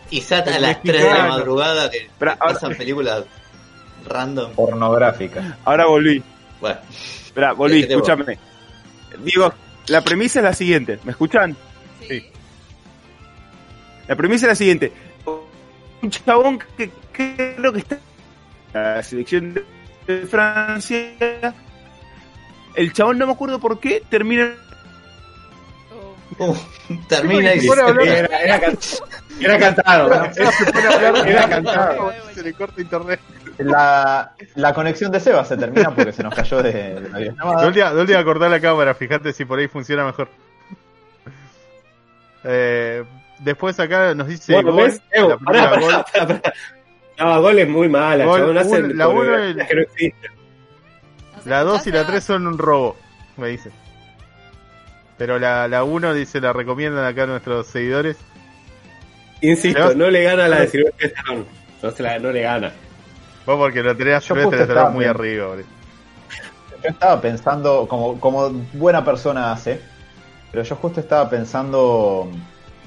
la 0.08 0.10
Quizás 0.10 0.46
a 0.48 0.58
las 0.58 0.82
3 0.82 1.02
de 1.02 1.10
la 1.10 1.28
madrugada 1.28 1.90
que 1.90 2.08
Pero 2.18 2.30
ahora- 2.32 2.54
pasan 2.54 2.74
películas 2.76 3.24
random. 4.06 4.52
Pornográfica. 4.52 5.58
Ahora 5.64 5.86
volví. 5.86 6.22
Bueno, 6.60 6.78
Esperá, 7.26 7.52
volví, 7.52 7.82
¿Qué 7.82 7.86
te 7.88 7.96
vos? 7.96 8.08
escúchame. 8.08 8.38
Digo, 9.24 9.52
la 9.88 10.00
premisa 10.02 10.40
es 10.40 10.44
la 10.44 10.54
siguiente, 10.54 10.98
¿me 11.04 11.12
escuchan? 11.12 11.56
Sí. 12.08 12.24
La 14.06 14.16
premisa 14.16 14.46
es 14.46 14.50
la 14.50 14.54
siguiente. 14.54 14.92
Un 16.02 16.10
chabón 16.10 16.58
que 16.76 16.90
que 17.12 17.54
creo 17.56 17.72
que 17.72 17.80
está 17.80 17.96
en 18.74 18.82
la 18.82 19.02
selección 19.02 19.54
de- 19.54 19.64
de 20.06 20.26
Francia. 20.26 21.54
El 22.74 22.92
chabón, 22.92 23.18
no 23.18 23.26
me 23.26 23.32
acuerdo 23.32 23.58
por 23.58 23.80
qué, 23.80 24.02
termina... 24.08 24.54
Uh, 26.38 26.54
termina 27.08 27.54
y 27.54 27.68
hablar. 27.68 28.00
Era, 28.06 28.40
era, 28.42 28.60
can- 28.60 28.78
era 29.40 29.58
cantado. 29.58 30.32
Se 30.32 30.72
pone 30.72 30.86
a 30.86 30.90
hablar, 31.08 31.28
Era 31.28 31.48
cantado. 31.48 32.12
Se 32.34 32.42
le 32.42 32.52
corta 32.52 32.80
internet. 32.80 33.20
La, 33.58 34.32
la 34.54 34.72
conexión 34.74 35.10
de 35.10 35.18
Seba 35.20 35.44
se 35.44 35.56
termina 35.56 35.92
porque 35.94 36.12
se 36.12 36.22
nos 36.22 36.34
cayó 36.34 36.62
de, 36.62 36.72
de 36.72 37.08
la 37.08 37.18
videollamada. 37.18 37.96
Última, 37.98 38.24
cortar 38.24 38.50
la 38.50 38.60
cámara, 38.60 38.94
fíjate 38.94 39.32
si 39.32 39.44
por 39.44 39.58
ahí 39.58 39.66
funciona 39.68 40.04
mejor. 40.04 40.28
Eh, 42.44 43.04
después 43.40 43.78
acá 43.80 44.14
nos 44.14 44.28
dice 44.28 44.52
Bueno, 44.54 44.72
Gol, 44.72 44.84
¿ves? 44.84 45.02
Evo, 45.10 45.28
la 45.30 45.36
película 45.38 45.70
pará, 45.70 45.80
Gol. 45.80 45.90
pará, 45.90 46.04
pará, 46.26 46.40
pará. 46.42 46.54
No, 47.18 47.42
gol 47.42 47.58
es 47.58 47.68
muy 47.68 47.88
mala, 47.88 48.24
Gol, 48.24 48.42
un- 48.56 48.96
la 48.96 49.08
uno 49.08 49.18
coreografías 49.18 49.56
es- 49.58 49.68
que 49.68 49.74
no 49.74 49.82
existen. 49.82 50.30
La 51.44 51.64
2 51.64 51.86
y 51.88 51.92
la 51.92 52.04
3 52.06 52.22
son 52.22 52.46
un 52.46 52.58
robo, 52.58 52.96
me 53.36 53.48
dice. 53.48 53.70
Pero 55.18 55.38
la, 55.38 55.68
la 55.68 55.84
1 55.84 56.14
dice, 56.14 56.40
la 56.40 56.52
recomiendan 56.52 57.04
acá 57.04 57.26
nuestros 57.26 57.66
seguidores. 57.66 58.16
Insisto, 59.40 59.94
no 59.94 60.10
le 60.10 60.22
gana 60.22 60.46
a 60.46 60.48
la 60.48 60.60
de 60.60 60.68
Silvestre 60.68 61.08
Stallone. 61.08 61.44
No, 61.82 61.90
se 61.90 62.02
la, 62.02 62.18
no 62.18 62.32
le 62.32 62.42
gana. 62.42 62.72
Vos 63.44 63.56
porque 63.56 63.82
lo 63.82 63.96
tenés 63.96 64.26
Yo 64.26 64.34
Silvestre 64.34 64.44
justo 64.44 64.62
Stallone 64.62 64.78
estaba 64.78 64.90
muy 64.90 65.04
arriba. 65.04 65.56
Yo 66.82 66.88
estaba 66.88 67.20
pensando, 67.20 67.86
como, 67.88 68.18
como 68.20 68.50
buena 68.72 69.04
persona 69.04 69.52
hace, 69.52 69.80
pero 70.52 70.62
yo 70.62 70.76
justo 70.76 71.00
estaba 71.00 71.28
pensando 71.28 72.30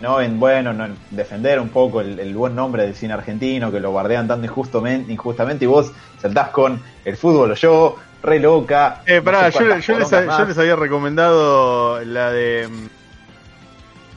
¿no? 0.01 0.19
En, 0.19 0.39
bueno, 0.39 0.73
no, 0.73 0.85
en 0.85 0.97
defender 1.11 1.59
un 1.59 1.69
poco 1.69 2.01
el, 2.01 2.19
el 2.19 2.33
buen 2.33 2.55
nombre 2.55 2.83
del 2.83 2.95
cine 2.95 3.13
argentino, 3.13 3.71
que 3.71 3.79
lo 3.79 3.93
bardean 3.93 4.27
tan 4.27 4.43
injustamente, 4.43 5.11
injustamente 5.11 5.65
y 5.65 5.67
vos 5.67 5.91
saltás 6.19 6.49
con 6.49 6.81
el 7.05 7.15
fútbol 7.15 7.51
o 7.51 7.55
yo, 7.55 7.95
re 8.23 8.39
loca. 8.39 9.01
Eh, 9.05 9.17
no 9.17 9.23
pará, 9.23 9.51
sé 9.51 9.59
yo, 9.59 9.77
yo 9.79 9.99
les, 9.99 10.09
yo 10.09 10.45
les 10.45 10.57
había 10.57 10.75
recomendado 10.75 12.03
la 12.05 12.31
de. 12.31 12.67
mm, 12.69 12.87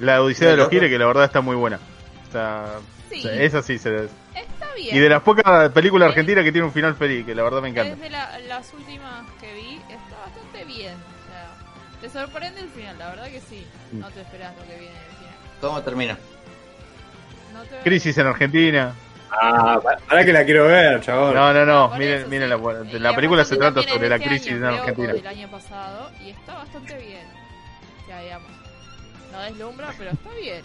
La 0.01 0.23
Odisea 0.23 0.51
de 0.51 0.57
los 0.57 0.69
Giles, 0.69 0.91
que 0.91 0.99
la 0.99 1.07
verdad 1.07 1.25
está 1.25 1.41
muy 1.41 1.57
buena. 1.57 1.79
Está, 2.25 2.81
Sí. 3.11 3.19
o 3.21 3.23
sea, 3.23 3.33
esa 3.43 3.63
sí 3.63 3.79
se. 3.79 4.05
Está 4.35 4.75
bien. 4.77 4.97
Y 4.97 4.99
de 4.99 5.09
las 5.09 5.23
pocas 5.23 5.71
películas 5.71 6.09
argentinas 6.09 6.43
que 6.45 6.51
tiene 6.53 6.67
un 6.67 6.73
final 6.73 6.95
feliz, 6.97 7.25
que 7.25 7.35
la 7.35 7.43
verdad 7.45 7.63
me 7.63 7.69
encanta. 7.69 7.95
Desde 7.95 8.11
la- 8.11 8.39
las 8.41 8.73
últimas 8.75 9.25
que 9.41 9.55
vi, 9.55 9.77
está 9.89 10.17
bastante 10.27 10.65
bien. 10.65 10.95
O 10.95 11.31
sea, 11.31 12.01
te 12.01 12.09
sorprende 12.11 12.61
el 12.61 12.69
final, 12.71 12.99
la 12.99 13.11
verdad 13.11 13.27
que 13.27 13.41
sí. 13.41 13.65
No 13.93 14.09
te 14.11 14.21
esperas 14.23 14.53
lo 14.57 14.63
que 14.67 14.79
viene 14.81 14.95
del 14.95 15.17
final. 15.17 15.35
¿Cómo 15.61 15.83
termina? 15.83 16.19
No 17.53 17.63
te... 17.63 17.79
Crisis 17.85 18.19
en 18.19 18.27
Argentina. 18.27 18.93
Ah, 19.41 19.81
para 20.09 20.25
que 20.25 20.33
la 20.33 20.45
quiero 20.45 20.67
ver, 20.67 21.01
chabón. 21.01 21.35
No, 21.35 21.53
no, 21.53 21.65
no. 21.67 21.89
Miren, 21.97 22.21
eso, 22.21 22.29
miren 22.29 22.51
sí. 22.91 22.99
la, 22.99 23.11
la 23.11 23.15
película 23.17 23.45
se 23.45 23.57
trata 23.57 23.83
sobre 23.83 24.09
la 24.09 24.17
este 24.17 24.29
crisis 24.29 24.53
año, 24.53 24.57
en 24.59 24.65
Argentina. 24.65 25.13
del 25.13 25.27
año 25.27 25.49
pasado 25.51 26.11
y 26.25 26.31
está 26.31 26.55
bastante 26.55 26.97
bien. 26.99 27.27
Ya 28.09 28.21
digamos. 28.21 28.49
No 29.33 29.41
deslumbra, 29.41 29.89
pero 29.99 30.11
está 30.11 30.31
bien. 30.41 30.63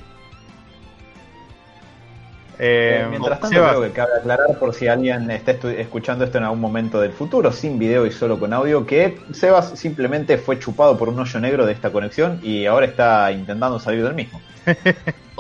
Eh, 2.62 3.06
Mientras 3.10 3.40
tanto, 3.40 3.56
Sebas, 3.56 3.72
creo 3.72 3.84
que 3.84 3.92
cabe 3.92 4.12
aclarar 4.20 4.58
por 4.60 4.74
si 4.74 4.88
alguien 4.90 5.32
está 5.32 5.52
escuchando 5.70 6.26
esto 6.26 6.40
en 6.40 6.44
algún 6.44 6.60
momento 6.60 7.00
del 7.00 7.14
futuro, 7.14 7.54
sin 7.54 7.80
video 7.80 8.06
y 8.06 8.12
solo 8.12 8.38
con 8.38 8.52
audio, 8.54 8.86
que 8.86 9.18
Sebas 9.32 9.80
simplemente 9.80 10.38
fue 10.38 10.60
chupado 10.60 10.98
por 10.98 11.08
un 11.08 11.18
hoyo 11.20 11.40
negro 11.40 11.66
de 11.66 11.72
esta 11.72 11.90
conexión 11.90 12.42
y 12.44 12.66
ahora 12.66 12.86
está 12.86 13.32
intentando 13.32 13.80
salir 13.80 14.04
del 14.04 14.14
mismo. 14.14 14.42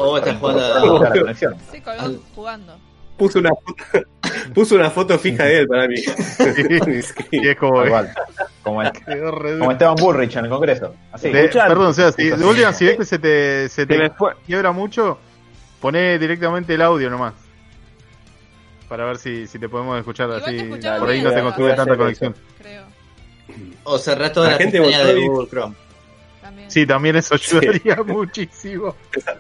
O 0.01 0.17
estás 0.17 0.37
jugando 0.37 0.61
Para 0.99 1.09
a... 1.09 1.13
la 1.13 1.19
conexión. 1.21 1.55
Al- 1.99 2.21
jugando. 2.33 2.77
Puso 3.19 3.39
una, 3.39 3.49
foto- 3.49 4.05
puso 4.55 4.75
una 4.75 4.89
foto 4.89 5.19
fija 5.19 5.43
de 5.45 5.60
él 5.60 5.67
para 5.67 5.88
mí. 5.88 5.95
y 7.32 7.47
es 7.47 7.58
como. 7.58 7.86
Igual, 7.86 8.12
como, 8.63 8.82
el- 8.82 8.91
Esteban 9.71 9.95
Bullrich 9.95 10.36
en 10.38 10.45
el 10.45 10.49
Congreso. 10.51 10.95
Así. 11.12 11.29
De- 11.29 11.41
escuchar. 11.45 11.67
perdón, 11.67 11.93
Sebas, 11.93 12.15
si, 12.15 12.29
de 12.29 12.45
última, 12.45 12.73
si 12.73 12.86
ves 12.86 12.97
que 12.97 13.05
se 13.05 13.19
te, 13.19 13.69
se 13.69 13.82
Se 13.82 13.86
te 13.86 14.12
quiebra 14.45 14.71
mucho, 14.71 15.19
poné 15.82 16.17
directamente 16.17 16.73
el 16.73 16.82
audio 16.82 17.10
nomás. 17.10 17.34
Para 18.88 19.05
ver 19.05 19.17
si, 19.17 19.45
si 19.45 19.60
te 19.60 19.69
podemos 19.69 19.99
escuchar 19.99 20.27
Igual 20.29 20.43
así. 20.43 20.58
Por 20.99 21.10
ahí 21.10 21.21
no 21.21 21.29
te 21.29 21.36
Sebas. 21.36 21.43
construye 21.43 21.75
tanta 21.75 21.95
conexión. 21.97 22.36
Creo. 22.58 22.84
O 23.84 23.97
cerrás 23.99 24.32
toda 24.34 24.47
La 24.47 24.53
la, 24.53 24.58
gente 24.60 24.79
de 24.79 25.27
Google 25.27 25.47
Chrome. 25.49 25.75
También. 26.41 26.71
Sí, 26.71 26.86
también 26.88 27.15
eso 27.17 27.36
ayudaría 27.36 27.95
muchísimo. 28.05 28.95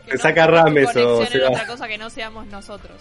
Te 0.07 0.17
saca 0.17 0.45
pongas 0.45 0.61
tu 0.63 0.67
rames 0.67 0.89
o 0.89 0.93
conexión 0.93 1.27
se 1.27 1.37
en 1.37 1.43
va. 1.43 1.47
otra 1.49 1.67
cosa 1.67 1.87
que 1.87 1.97
no 1.97 2.09
seamos 2.09 2.45
nosotros. 2.47 2.97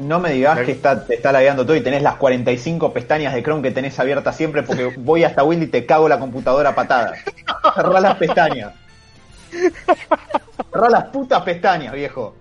No 0.00 0.20
me 0.20 0.32
digas 0.32 0.60
que 0.60 0.72
está, 0.72 1.04
te 1.04 1.14
está 1.14 1.32
lagueando 1.32 1.64
todo 1.66 1.74
y 1.76 1.80
tenés 1.80 2.02
las 2.02 2.16
45 2.16 2.92
pestañas 2.92 3.34
de 3.34 3.42
Chrome 3.42 3.62
que 3.62 3.70
tenés 3.72 3.98
abiertas 3.98 4.36
siempre 4.36 4.62
porque 4.62 4.92
voy 4.98 5.24
hasta 5.24 5.42
Windows 5.42 5.68
y 5.68 5.72
te 5.72 5.86
cago 5.86 6.08
la 6.08 6.18
computadora 6.18 6.70
a 6.70 6.74
patada. 6.74 7.14
Cerrá 7.74 8.00
las 8.00 8.16
pestañas. 8.16 8.72
Cerrá 10.72 10.88
las 10.90 11.04
putas 11.06 11.42
pestañas, 11.42 11.92
viejo. 11.92 12.36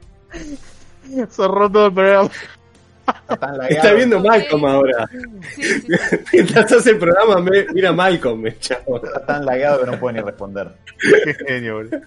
Cerró 1.30 1.70
todo 1.72 1.88
el 1.88 1.94
programa. 1.94 2.30
Está 3.08 3.38
tan 3.38 3.58
lagueado. 3.58 3.76
Está 3.88 3.94
viendo. 3.94 4.20
Malcolm 4.20 4.66
ahora. 4.66 5.10
Sí, 5.56 5.64
sí, 5.64 5.82
sí. 5.82 6.18
Mientras 6.34 6.72
hace 6.74 6.92
el 6.92 6.98
programa, 6.98 7.40
me- 7.40 7.66
mira 7.74 7.92
Malcolm, 7.94 8.42
me 8.42 8.58
chavo. 8.60 8.98
Está 9.04 9.26
tan 9.26 9.46
lagueado 9.46 9.80
que 9.86 9.92
no 9.92 10.00
puede 10.00 10.18
ni 10.18 10.22
responder. 10.26 10.72
Qué 11.24 11.34
genio, 11.48 11.76
boludo. 11.76 11.98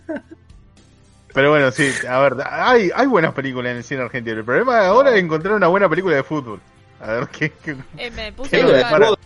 Pero 1.33 1.51
bueno, 1.51 1.71
sí, 1.71 1.93
a 2.09 2.19
ver, 2.21 2.37
hay, 2.45 2.90
hay 2.95 3.07
buenas 3.07 3.33
películas 3.35 3.71
en 3.71 3.77
el 3.79 3.85
cine 3.85 4.03
argentino. 4.03 4.38
El 4.38 4.45
problema 4.45 4.87
ahora 4.87 5.11
es 5.14 5.23
encontrar 5.23 5.55
una 5.55 5.69
buena 5.69 5.88
película 5.88 6.16
de 6.16 6.23
fútbol. 6.25 6.61
A 7.01 7.12
ver 7.12 7.29
qué. 7.29 7.51
qué- 7.64 7.77
Eh, 7.97 8.11
me 8.11 8.33
puse 8.33 8.51
qué 8.51 8.62
lo. 8.62 9.16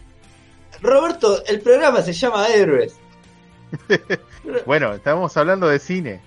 Roberto, 0.82 1.42
el 1.46 1.60
programa 1.60 2.02
se 2.02 2.12
llama 2.12 2.46
Héroes. 2.48 2.96
Bueno, 4.66 4.92
estamos 4.92 5.34
hablando 5.38 5.66
de 5.68 5.78
cine. 5.78 6.20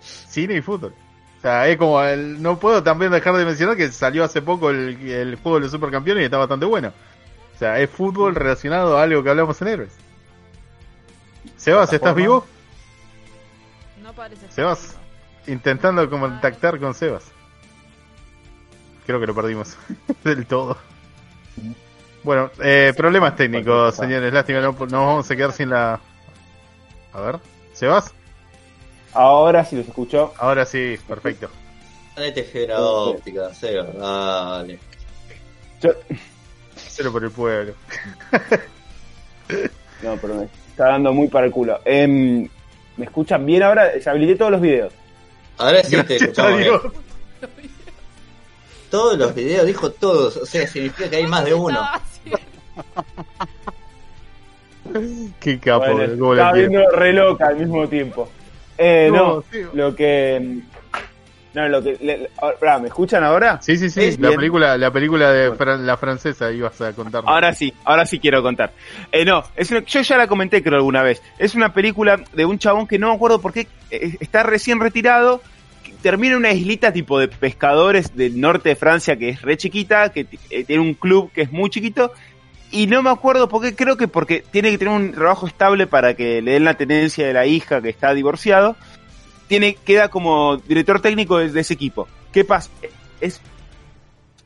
Cine 0.00 0.54
y 0.56 0.60
fútbol. 0.60 0.92
O 1.38 1.40
sea, 1.40 1.66
es 1.66 1.78
como. 1.78 2.02
el- 2.02 2.42
no 2.42 2.58
puedo 2.58 2.82
también 2.82 3.10
dejar 3.10 3.34
de 3.36 3.46
mencionar 3.46 3.76
que 3.76 3.90
salió 3.90 4.22
hace 4.24 4.42
poco 4.42 4.68
el, 4.68 5.00
el 5.10 5.36
juego 5.36 5.56
de 5.56 5.62
los 5.62 5.70
supercampeones 5.72 6.20
y 6.22 6.24
está 6.26 6.36
bastante 6.36 6.66
bueno. 6.66 6.92
O 7.54 7.58
sea, 7.58 7.80
es 7.80 7.88
fútbol 7.88 8.34
relacionado 8.34 8.98
a 8.98 9.02
algo 9.04 9.22
que 9.22 9.30
hablamos 9.30 9.60
en 9.62 9.68
Héroes. 9.68 9.92
Sebas, 11.56 11.90
¿estás 11.92 12.14
vivo? 12.14 12.46
No 14.02 14.12
parece 14.12 14.46
Sebas. 14.50 14.95
Intentando 15.46 16.08
contactar 16.10 16.78
con 16.80 16.94
Sebas. 16.94 17.24
Creo 19.06 19.20
que 19.20 19.26
lo 19.26 19.34
perdimos 19.34 19.76
del 20.24 20.46
todo. 20.46 20.76
Bueno, 22.24 22.50
eh, 22.62 22.92
problemas 22.96 23.36
técnicos, 23.36 23.94
señores. 23.94 24.32
Lástima, 24.32 24.60
no, 24.60 24.72
nos 24.72 24.90
vamos 24.90 25.30
a 25.30 25.36
quedar 25.36 25.52
sin 25.52 25.70
la. 25.70 26.00
A 27.12 27.20
ver, 27.20 27.38
¿Sebas? 27.72 28.12
Ahora 29.12 29.64
sí 29.64 29.76
los 29.76 29.86
escucho. 29.86 30.34
Ahora 30.38 30.66
sí, 30.66 30.98
perfecto. 31.06 31.48
Ponete 32.14 32.42
fibra 32.42 32.80
óptica, 32.80 33.54
Seba, 33.54 33.84
dale. 33.92 34.78
Yo- 35.80 35.92
Cero 36.74 37.12
por 37.12 37.22
el 37.24 37.30
pueblo. 37.30 37.74
No, 40.02 40.16
pero 40.16 40.34
me 40.34 40.44
está 40.70 40.88
dando 40.88 41.12
muy 41.12 41.28
para 41.28 41.46
el 41.46 41.52
culo. 41.52 41.80
Em, 41.84 42.48
¿Me 42.96 43.04
escuchan 43.04 43.44
bien 43.46 43.62
ahora? 43.62 43.96
Ya 43.98 44.10
habilité 44.10 44.36
todos 44.36 44.50
los 44.50 44.60
videos. 44.60 44.92
Ahora 45.58 45.82
sí 45.82 45.90
te 45.90 45.96
Gracias 45.96 46.22
a 46.22 46.24
escuchamos 46.24 46.58
bien. 46.58 46.80
Todos 48.90 49.18
los 49.18 49.34
videos, 49.34 49.66
dijo 49.66 49.90
todos. 49.90 50.36
O 50.36 50.46
sea, 50.46 50.66
significa 50.66 51.10
que 51.10 51.16
hay 51.16 51.26
más 51.26 51.44
de 51.44 51.54
uno. 51.54 51.80
Qué 55.40 55.58
capo, 55.58 55.92
Bueno, 55.92 56.32
estaba 56.32 56.52
viendo 56.52 56.88
re 56.90 57.12
loca 57.12 57.48
al 57.48 57.56
mismo 57.56 57.88
tiempo. 57.88 58.28
Eh, 58.78 59.08
no, 59.12 59.36
No, 59.36 59.44
sí. 59.50 59.62
lo 59.72 59.94
que... 59.96 60.60
No, 61.56 61.66
lo 61.70 61.82
que... 61.82 61.96
le- 62.02 62.18
le- 62.18 62.30
ahora, 62.36 62.56
pará, 62.58 62.78
¿Me 62.78 62.88
escuchan 62.88 63.24
ahora? 63.24 63.60
Sí, 63.62 63.78
sí, 63.78 63.88
sí, 63.88 64.10
la 64.18 64.28
bien. 64.28 64.36
película, 64.40 64.76
la 64.76 64.90
película 64.90 65.32
de 65.32 65.50
Fran- 65.52 65.86
la 65.86 65.96
francesa 65.96 66.52
ibas 66.52 66.78
a 66.82 66.92
contar. 66.92 67.22
Ahora 67.26 67.54
sí, 67.54 67.72
ahora 67.84 68.04
sí 68.04 68.18
quiero 68.18 68.42
contar. 68.42 68.72
Eh, 69.10 69.24
no, 69.24 69.42
es 69.56 69.70
una- 69.70 69.80
yo 69.84 70.02
ya 70.02 70.18
la 70.18 70.26
comenté 70.26 70.62
creo 70.62 70.76
alguna 70.76 71.02
vez. 71.02 71.22
Es 71.38 71.54
una 71.54 71.72
película 71.72 72.20
de 72.34 72.44
un 72.44 72.58
chabón 72.58 72.86
que 72.86 72.98
no 72.98 73.08
me 73.08 73.14
acuerdo 73.14 73.40
por 73.40 73.54
qué 73.54 73.66
eh, 73.90 74.16
está 74.20 74.42
recién 74.42 74.80
retirado. 74.80 75.40
Termina 76.02 76.32
en 76.34 76.40
una 76.40 76.52
islita 76.52 76.92
tipo 76.92 77.18
de 77.18 77.28
pescadores 77.28 78.14
del 78.14 78.38
norte 78.38 78.68
de 78.68 78.76
Francia 78.76 79.16
que 79.16 79.30
es 79.30 79.40
re 79.42 79.56
chiquita, 79.56 80.10
que 80.12 80.26
eh, 80.50 80.64
tiene 80.64 80.82
un 80.82 80.92
club 80.94 81.32
que 81.32 81.40
es 81.42 81.50
muy 81.52 81.70
chiquito. 81.70 82.12
Y 82.70 82.86
no 82.86 83.02
me 83.02 83.10
acuerdo 83.10 83.48
por 83.48 83.62
qué, 83.62 83.74
creo 83.74 83.96
que 83.96 84.08
porque 84.08 84.44
tiene 84.50 84.70
que 84.72 84.78
tener 84.78 84.92
un 84.92 85.12
trabajo 85.12 85.46
estable 85.46 85.86
para 85.86 86.14
que 86.14 86.42
le 86.42 86.52
den 86.52 86.64
la 86.64 86.74
tenencia 86.74 87.26
de 87.26 87.32
la 87.32 87.46
hija 87.46 87.80
que 87.80 87.88
está 87.88 88.12
divorciado. 88.12 88.76
Tiene, 89.48 89.74
queda 89.74 90.08
como 90.08 90.56
director 90.56 91.00
técnico 91.00 91.38
de, 91.38 91.50
de 91.50 91.60
ese 91.60 91.74
equipo. 91.74 92.08
¿Qué 92.32 92.44
pasa? 92.44 92.70
Es 93.20 93.40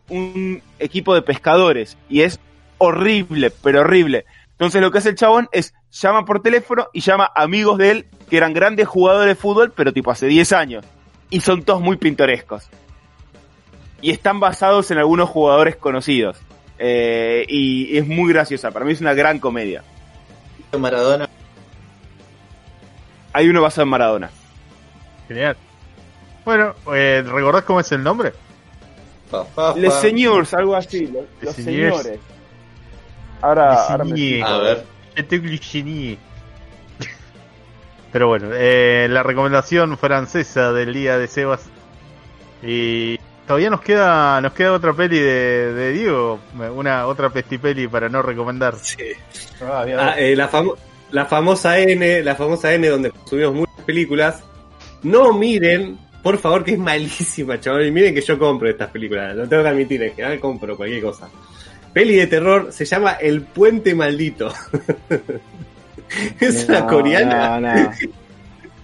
un 0.09 0.63
equipo 0.79 1.15
de 1.15 1.23
pescadores 1.23 1.97
y 2.09 2.23
es 2.23 2.41
horrible, 2.79 3.51
pero 3.51 3.81
horrible. 3.81 4.27
Entonces 4.53 4.83
lo 4.83 4.91
que 4.91 4.99
hace 4.99 5.11
el 5.11 5.15
chabón 5.15 5.49
es 5.53 5.73
llama 5.91 6.25
por 6.25 6.43
teléfono 6.43 6.89
y 6.93 7.01
llama 7.01 7.31
a 7.35 7.43
amigos 7.43 7.79
de 7.79 7.91
él 7.91 8.07
que 8.29 8.37
eran 8.37 8.53
grandes 8.53 8.87
jugadores 8.87 9.29
de 9.29 9.35
fútbol, 9.35 9.73
pero 9.75 9.93
tipo 9.93 10.11
hace 10.11 10.27
10 10.27 10.53
años. 10.53 10.85
Y 11.31 11.41
son 11.41 11.63
todos 11.63 11.81
muy 11.81 11.97
pintorescos. 11.97 12.69
Y 14.03 14.11
están 14.11 14.41
basados 14.41 14.91
en 14.91 14.99
algunos 14.99 15.29
jugadores 15.29 15.77
conocidos. 15.77 16.39
Eh, 16.79 17.45
y 17.49 17.97
es 17.97 18.07
muy 18.07 18.33
graciosa. 18.33 18.71
Para 18.71 18.85
mí 18.85 18.93
es 18.93 19.01
una 19.01 19.15
gran 19.15 19.39
comedia. 19.39 19.83
Maradona. 20.79 21.29
Hay 23.33 23.49
uno 23.49 23.63
basado 23.63 23.83
en 23.83 23.89
Maradona. 23.89 24.31
Genial. 25.31 25.57
Bueno, 26.45 26.75
eh, 26.93 27.23
¿recordás 27.25 27.63
cómo 27.63 27.79
es 27.79 27.93
el 27.93 28.03
nombre? 28.03 28.33
Les. 29.77 29.95
Señores, 29.95 30.53
algo 30.55 30.75
así. 30.75 31.09
Los, 31.41 31.55
señores. 31.55 32.19
Ahora, 33.41 33.85
ahora 33.87 34.03
me. 34.05 34.43
A 34.43 34.59
ver. 34.59 34.85
Pero 38.11 38.27
bueno, 38.27 38.49
eh, 38.53 39.07
la 39.09 39.23
recomendación 39.23 39.97
francesa 39.97 40.73
del 40.73 40.93
día 40.93 41.17
de 41.17 41.29
Sebas. 41.29 41.63
Y 42.61 43.17
todavía 43.47 43.71
nos 43.71 43.83
queda 43.83 44.41
nos 44.41 44.53
queda 44.53 44.73
otra 44.73 44.93
peli 44.95 45.21
de, 45.21 45.73
de 45.75 45.93
Diego, 45.93 46.41
una 46.75 47.07
otra 47.07 47.31
pestipeli 47.31 47.87
para 47.87 48.09
no 48.09 48.21
recomendar. 48.21 48.75
Sí. 48.83 48.97
Ah. 49.63 49.85
Ah, 49.97 50.15
eh, 50.19 50.35
la, 50.35 50.51
famo- 50.51 50.77
la 51.13 51.25
famosa 51.27 51.79
N, 51.79 52.25
la 52.25 52.35
famosa 52.35 52.75
N 52.75 52.89
donde 52.89 53.13
subimos 53.27 53.55
muchas 53.55 53.85
películas. 53.85 54.43
No 55.03 55.33
miren, 55.33 55.99
por 56.23 56.39
favor, 56.39 56.65
que 56.65 56.73
es 56.73 56.79
malísima, 56.79 57.59
chaval. 57.59 57.87
Y 57.87 57.91
miren 57.91 58.15
que 58.15 58.21
yo 58.21 58.39
compro 58.39 58.69
estas 58.69 58.91
películas. 58.91 59.37
Lo 59.37 59.49
tengo 59.49 59.63
que 59.63 59.69
admitir, 59.69 60.03
en 60.03 60.15
general 60.15 60.41
compro 60.41 60.77
cualquier 60.77 61.03
cosa. 61.03 61.29
Peli 61.93 62.17
de 62.17 62.27
terror 62.27 62.73
se 62.73 62.85
llama 62.85 63.13
El 63.13 63.43
Puente 63.43 63.95
Maldito. 63.95 64.53
es 66.41 66.69
una 66.69 66.87
coreana. 66.87 67.61
no, 67.61 67.75
no. 67.75 67.91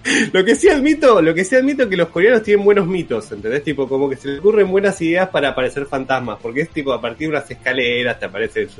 Lo 0.32 0.44
que 0.44 0.54
sí 0.54 0.68
admito, 0.68 1.20
lo 1.20 1.34
que 1.34 1.44
sí 1.44 1.56
admito 1.56 1.84
es 1.84 1.88
que 1.88 1.96
los 1.96 2.08
coreanos 2.08 2.42
tienen 2.42 2.64
buenos 2.64 2.86
mitos, 2.86 3.30
¿entendés? 3.32 3.62
Tipo, 3.62 3.88
como 3.88 4.08
que 4.08 4.16
se 4.16 4.28
les 4.28 4.38
ocurren 4.38 4.70
buenas 4.70 5.00
ideas 5.00 5.28
para 5.28 5.50
aparecer 5.50 5.86
fantasmas, 5.86 6.38
porque 6.40 6.62
es 6.62 6.70
tipo, 6.70 6.92
a 6.92 7.00
partir 7.00 7.28
de 7.28 7.36
unas 7.36 7.50
escaleras 7.50 8.18
te 8.18 8.26
aparece 8.26 8.62
el, 8.62 8.70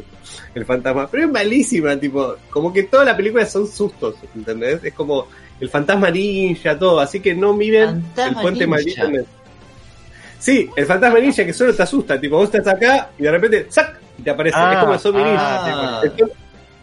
el 0.54 0.64
fantasma. 0.64 1.08
Pero 1.10 1.24
es 1.24 1.30
malísima, 1.30 1.98
tipo, 1.98 2.36
como 2.50 2.72
que 2.72 2.84
toda 2.84 3.04
la 3.04 3.16
película 3.16 3.44
son 3.46 3.66
sustos, 3.66 4.16
¿entendés? 4.34 4.84
Es 4.84 4.94
como 4.94 5.26
el 5.60 5.68
fantasma 5.68 6.10
ninja, 6.10 6.78
todo, 6.78 7.00
así 7.00 7.20
que 7.20 7.34
no 7.34 7.52
miren 7.52 8.02
Fantasma 8.02 8.40
el 8.40 8.42
puente 8.42 8.66
maldito. 8.66 9.06
Sí, 10.38 10.68
el 10.76 10.86
fantasma 10.86 11.18
ninja 11.18 11.44
que 11.44 11.52
solo 11.52 11.74
te 11.74 11.82
asusta, 11.82 12.20
tipo, 12.20 12.36
vos 12.36 12.52
estás 12.54 12.74
acá 12.74 13.10
y 13.18 13.22
de 13.22 13.30
repente, 13.30 13.66
¡zac! 13.70 14.00
y 14.18 14.22
te 14.22 14.30
aparece. 14.30 14.56
Ah, 14.58 14.72
es 14.72 14.78
como 14.80 14.92
el 14.94 15.00
zombie 15.00 15.22
ah. 15.24 16.00
ninja. 16.02 16.14
tipo, 16.16 16.30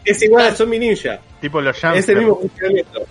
es 0.05 0.21
igual 0.21 0.45
al 0.45 0.55
zombie 0.55 0.80
ninja. 0.80 1.19
Tipo 1.39 1.61
los 1.61 1.84
Es 1.84 2.09
el 2.09 2.17
mismo 2.17 2.39
funcionamiento. 2.39 3.05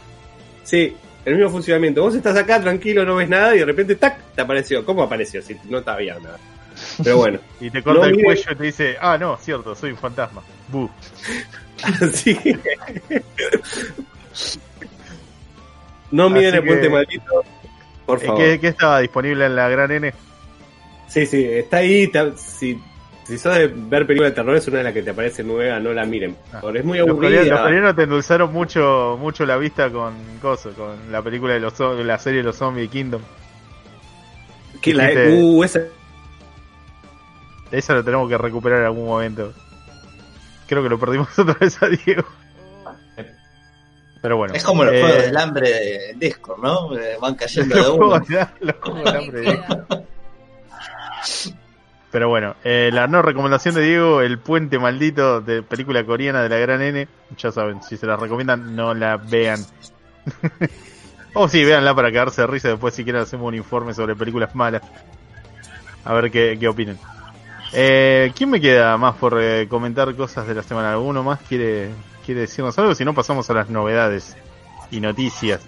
Sí, 0.65 0.97
el 1.25 1.35
mismo 1.37 1.51
funcionamiento. 1.51 2.03
Vos 2.03 2.15
estás 2.15 2.37
acá 2.37 2.61
tranquilo, 2.61 3.05
no 3.05 3.17
ves 3.17 3.29
nada 3.29 3.55
y 3.55 3.61
de 3.61 3.65
repente 3.65 3.97
¡tac! 3.97 4.19
te 4.35 4.41
apareció. 4.41 4.85
¿Cómo 4.85 5.03
apareció? 5.03 5.43
Si 5.43 5.57
no 5.69 5.83
te 5.83 5.91
había 5.91 6.19
nada. 6.19 6.39
Pero 7.03 7.19
bueno, 7.19 7.39
Y 7.61 7.71
te 7.71 7.83
corta 7.83 8.01
No, 8.01 8.07
el 8.07 8.13
miren. 8.13 8.27
cuello 8.27 8.53
y 8.53 8.57
te 8.57 8.65
dice, 8.65 8.97
ah, 9.01 9.17
no, 9.19 9.37
cierto, 9.39 9.75
soy 9.75 9.91
un 9.93 9.99
fantasma. 9.99 10.43
Bu. 10.69 10.89
sí. 12.13 12.39
No 16.13 16.31
miren 16.31 16.55
el 16.55 16.65
puente 16.65 16.89
maldito. 16.89 17.43
Por 18.07 18.21
favor. 18.21 18.39
¿Qué, 18.41 18.61
qué 18.61 18.69
estaba 18.69 19.01
disponible 19.01 19.47
en 19.47 19.57
la 19.57 19.69
gran 19.69 19.91
N? 19.91 20.13
Sí, 21.09 21.27
sí, 21.27 21.45
está 21.45 21.79
ahí. 21.79 22.07
te- 22.09 22.37
si, 22.37 22.81
si 23.25 23.39
sos 23.39 23.55
de 23.57 23.67
ver 23.69 24.07
películas 24.07 24.33
de 24.33 24.37
terror, 24.37 24.57
es 24.57 24.67
una 24.69 24.79
de 24.79 24.85
las 24.85 24.93
que 24.93 25.03
te 25.03 25.11
aparece 25.11 25.43
nueva, 25.45 25.79
no 25.81 25.93
la 25.93 26.05
miren. 26.05 26.37
Ah. 26.53 26.61
Es 26.75 26.85
muy 26.85 26.99
Los 26.99 27.09
coreanos, 27.17 27.19
los 27.49 27.59
aburrida. 27.59 27.63
coreanos 27.63 27.97
te 27.97 28.03
endulzaron 28.05 28.53
mucho, 28.53 29.17
mucho 29.21 29.45
la 29.47 29.57
vista 29.57 29.91
con 29.91 30.15
coso, 30.41 30.73
con 30.73 31.11
la 31.11 31.23
película 31.23 31.55
de 31.55 31.61
los 31.61 31.79
la 32.05 32.19
serie 32.19 32.39
de 32.39 32.45
los 32.45 32.57
zombies 32.57 32.91
Kingdom. 32.91 33.23
Que 34.81 34.95
la, 34.95 35.09
dijiste- 35.09 35.39
uh, 35.43 35.65
esa, 35.65 35.81
Eso 37.71 37.95
lo 37.95 38.05
tenemos 38.05 38.29
que 38.29 38.37
recuperar 38.39 38.81
en 38.81 38.85
algún 38.87 39.07
momento. 39.07 39.53
Creo 40.67 40.83
que 40.83 40.89
lo 40.89 40.99
perdimos 40.99 41.29
otra 41.39 41.55
vez 41.61 41.83
a 41.83 41.89
Diego. 41.89 42.25
Pero 44.23 44.37
bueno. 44.37 44.55
Es 44.55 44.65
como 44.65 44.85
los 44.85 44.95
eh, 44.95 45.01
juegos 45.03 45.23
del 45.25 45.37
hambre 45.37 45.69
de 45.69 46.15
Discord, 46.17 46.61
¿no? 46.63 46.97
Eh, 46.97 47.19
Van 47.21 47.35
cayendo 47.35 47.75
de 47.75 47.91
uno. 47.91 48.23
los 48.61 48.77
juegos 48.77 49.05
del 49.05 49.17
hambre 49.17 49.41
de. 49.41 49.61
Pero 52.13 52.29
bueno, 52.29 52.55
eh, 52.63 52.91
la 52.93 53.07
no 53.07 53.23
recomendación 53.23 53.75
de 53.75 53.81
Diego, 53.83 54.21
El 54.21 54.39
Puente 54.39 54.79
Maldito, 54.79 55.41
de 55.41 55.63
película 55.63 56.05
coreana 56.05 56.43
de 56.43 56.49
la 56.51 56.59
gran 56.59 56.83
N. 56.83 57.09
Ya 57.39 57.51
saben, 57.51 57.83
si 57.83 57.97
se 57.97 58.07
la 58.07 58.17
recomiendan, 58.17 58.77
no 58.77 58.95
la 58.95 59.17
vean. 59.17 59.65
o 61.35 61.49
sí, 61.49 61.65
véanla 61.65 61.95
para 61.95 62.13
quedarse 62.13 62.43
de 62.43 62.47
risa. 62.47 62.69
Después, 62.69 62.95
si 62.95 63.03
quieren, 63.03 63.23
hacemos 63.23 63.49
un 63.49 63.55
informe 63.55 63.95
sobre 63.95 64.15
películas 64.15 64.55
malas. 64.55 64.83
A 66.05 66.13
ver 66.13 66.31
qué, 66.31 66.57
qué 66.61 66.69
opinan. 66.69 66.99
Eh, 67.73 68.31
¿Quién 68.37 68.51
me 68.51 68.61
queda 68.61 68.97
más 68.99 69.17
por 69.17 69.41
eh, 69.41 69.67
comentar 69.67 70.15
cosas 70.15 70.47
de 70.47 70.55
la 70.55 70.63
semana? 70.63 70.93
¿Alguno 70.93 71.23
más 71.23 71.41
quiere, 71.49 71.89
quiere 72.25 72.43
decirnos 72.43 72.79
algo? 72.79 72.95
Si 72.95 73.05
no, 73.05 73.15
pasamos 73.15 73.49
a 73.51 73.55
las 73.55 73.69
novedades 73.71 74.37
y 74.91 75.01
noticias 75.01 75.61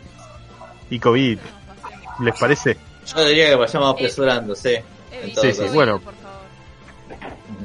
y 0.91 0.99
COVID. 0.99 1.39
¿Les 2.21 2.39
parece? 2.39 2.77
Yo 3.15 3.27
diría 3.27 3.49
que 3.51 3.55
vayamos 3.57 3.95
apresurándose. 3.95 4.85
Evita 5.13 5.27
En 5.27 5.35
todo 5.35 5.45
Sí, 5.45 5.53
sí, 5.53 5.75
bueno. 5.75 5.99
por 6.01 6.15
favor. 6.15 6.35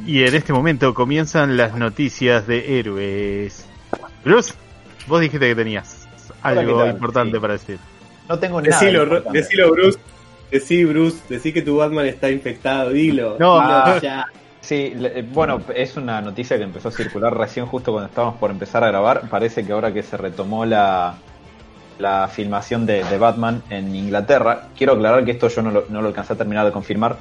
Y 0.06 0.24
en 0.24 0.36
este 0.36 0.54
momento 0.54 0.94
comienzan 0.94 1.56
las 1.58 1.76
noticias 1.76 2.48
de 2.48 2.80
héroes. 2.80 3.66
Bruce, 4.24 4.54
vos 5.08 5.22
dijiste 5.22 5.48
que 5.48 5.56
tenías 5.56 6.08
algo 6.42 6.86
importante 6.88 7.38
Sí. 7.38 7.42
para 7.42 7.54
decir. 7.54 7.80
No 8.28 8.40
tengo 8.40 8.62
nada. 8.62 8.80
decilo, 9.32 9.72
Bruce. 9.72 10.00
Decí, 10.52 10.84
Bruce, 10.84 11.18
decí 11.30 11.54
que 11.54 11.62
tu 11.62 11.78
Batman 11.78 12.08
está 12.08 12.30
infectado, 12.32 12.90
dilo. 12.90 13.38
No. 13.40 13.60
dilo 13.60 13.74
Ah. 13.74 14.00
ya. 14.02 14.26
Sí, 14.70 14.94
eh, 14.96 15.28
bueno, 15.34 15.60
es 15.74 15.98
una 15.98 16.22
noticia 16.22 16.56
que 16.56 16.64
empezó 16.64 16.90
a 16.90 16.92
circular 16.92 17.36
recién 17.36 17.66
justo 17.66 17.92
cuando 17.92 18.08
estábamos 18.08 18.36
por 18.36 18.52
empezar 18.52 18.84
a 18.84 18.90
grabar. 18.90 19.28
Parece 19.28 19.66
que 19.66 19.72
ahora 19.72 19.92
que 19.92 20.04
se 20.04 20.16
retomó 20.16 20.64
la, 20.64 21.16
la 21.98 22.28
filmación 22.28 22.86
de, 22.86 23.02
Batman 23.18 23.64
en 23.72 23.96
Inglaterra, 23.96 24.68
quiero 24.78 24.94
aclarar 24.94 25.26
que 25.26 25.32
esto 25.32 25.48
yo 25.48 25.64
no 25.64 25.72
lo, 25.72 25.86
no 25.90 25.98
alcancé 26.06 26.34
a 26.34 26.36
terminar 26.36 26.68
de 26.68 26.72
confirmar, 26.72 27.18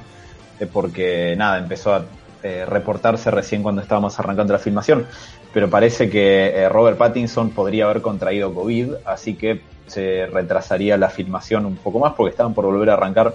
eh, 0.59 0.67
porque 0.71 1.33
nada, 1.35 1.57
empezó 1.57 1.95
a 1.95 2.05
eh, 2.43 2.67
reportarse 2.67 3.31
recién 3.31 3.63
cuando 3.63 3.81
estábamos 3.81 4.19
arrancando 4.19 4.53
la 4.53 4.59
filmación, 4.59 5.07
pero 5.51 5.71
parece 5.71 6.07
que 6.07 6.49
eh, 6.49 6.69
Robert 6.69 6.99
Pattinson 6.99 7.49
podría 7.49 7.85
haber 7.85 8.03
contraído 8.03 8.53
COVID, 8.53 8.91
así 9.05 9.33
que 9.33 9.63
se 9.87 10.27
retrasaría 10.27 10.99
la 10.99 11.09
filmación 11.09 11.65
un 11.65 11.77
poco 11.77 11.97
más 11.97 12.13
porque 12.13 12.29
estaban 12.29 12.53
por 12.53 12.65
volver 12.65 12.91
a 12.91 12.93
arrancar 12.93 13.33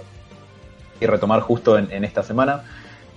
y 1.01 1.05
retomar 1.05 1.41
justo 1.41 1.77
en, 1.77 1.91
en 1.91 2.05
esta 2.05 2.23
semana. 2.23 2.63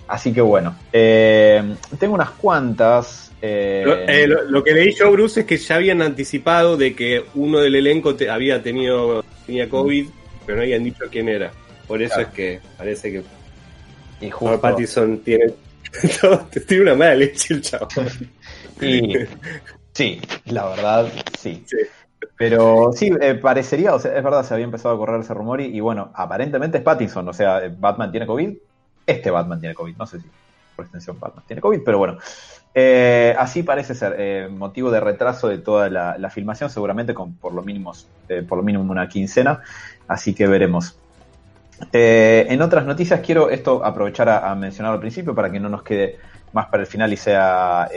Así 0.09 0.33
que 0.33 0.41
bueno, 0.41 0.75
eh, 0.91 1.75
tengo 1.99 2.15
unas 2.15 2.31
cuantas. 2.31 3.31
eh, 3.41 3.83
Lo, 3.85 3.93
eh, 3.93 4.27
lo- 4.27 4.43
lo 4.43 4.63
que 4.63 4.73
leí 4.73 4.91
yo, 4.93 5.11
Bruce, 5.11 5.41
es 5.41 5.45
que 5.45 5.55
ya 5.57 5.75
habían 5.75 6.01
anticipado 6.01 6.75
de 6.75 6.93
que 6.95 7.23
uno 7.35 7.59
del 7.59 7.75
elenco 7.75 8.15
te- 8.15 8.29
había 8.29 8.61
tenido 8.61 9.23
tenía 9.45 9.69
COVID, 9.69 10.07
pero 10.45 10.57
no 10.57 10.63
habían 10.63 10.83
dicho 10.83 11.05
quién 11.11 11.29
era. 11.29 11.51
Por 11.87 12.01
eso 12.01 12.15
Claro. 12.15 12.27
es 12.29 12.33
que 12.35 12.59
parece 12.77 13.11
que 13.11 13.23
y 14.21 14.29
justo, 14.29 14.59
Pattinson 14.59 15.19
tiene, 15.19 15.53
todo- 16.21 16.47
tiene 16.67 16.83
una 16.83 16.95
mala 16.95 17.15
leche 17.15 17.53
el 17.53 17.61
chavo. 17.61 17.87
y- 18.81 19.13
sí, 19.93 20.19
la 20.47 20.69
verdad, 20.69 21.07
sí. 21.39 21.63
Sí. 21.67 21.77
Pero 22.35 22.91
sí, 22.93 23.11
eh, 23.21 23.35
parecería, 23.35 23.93
o 23.93 23.99
sea, 23.99 24.17
es 24.17 24.23
verdad, 24.23 24.43
se 24.45 24.53
había 24.53 24.65
empezado 24.65 24.95
a 24.95 24.97
correr 24.97 25.21
ese 25.21 25.33
rumor 25.33 25.61
y, 25.61 25.65
y 25.75 25.79
bueno, 25.81 26.11
aparentemente 26.15 26.77
es 26.79 26.83
Pattinson, 26.83 27.27
o 27.29 27.33
sea, 27.33 27.61
Batman 27.77 28.11
tiene 28.11 28.25
COVID, 28.25 28.53
este 29.09 29.31
Batman 29.31 29.59
tiene 29.59 29.75
COVID, 29.75 29.95
no 29.97 30.05
sé 30.05 30.19
si 30.19 30.27
por 30.75 30.85
extensión 30.85 31.19
Batman 31.19 31.43
tiene 31.47 31.61
COVID, 31.61 31.81
pero 31.83 31.97
bueno, 31.97 32.17
Eh, 32.73 33.35
así 33.37 33.63
parece 33.63 33.95
ser, 33.95 34.15
eh, 34.19 34.47
motivo 34.47 34.91
de 34.91 34.99
retraso 34.99 35.47
de 35.47 35.57
toda 35.57 35.89
la, 35.89 36.29
filmación, 36.29 36.69
seguramente 36.69 37.15
con 37.15 37.33
por 37.33 37.53
lo 37.53 37.63
mínimo, 37.63 37.93
eh, 38.29 38.43
por 38.47 38.59
lo 38.59 38.63
mínimo 38.63 38.89
una 38.89 39.09
quincena, 39.09 39.61
así 40.07 40.33
que 40.33 40.47
veremos. 40.47 40.95
En 41.91 42.61
otras 42.61 42.85
noticias 42.85 43.21
quiero 43.21 43.49
esto 43.49 43.83
aprovechar 43.83 44.29
a, 44.29 44.53
mencionar 44.53 44.93
al 44.93 44.99
principio 44.99 45.33
para 45.33 45.49
que 45.49 45.59
no 45.59 45.69
nos 45.69 45.81
quede 45.81 46.19
más 46.51 46.67
para 46.67 46.83
el 46.83 46.87
final 46.87 47.11
y 47.13 47.17
sea, 47.17 47.89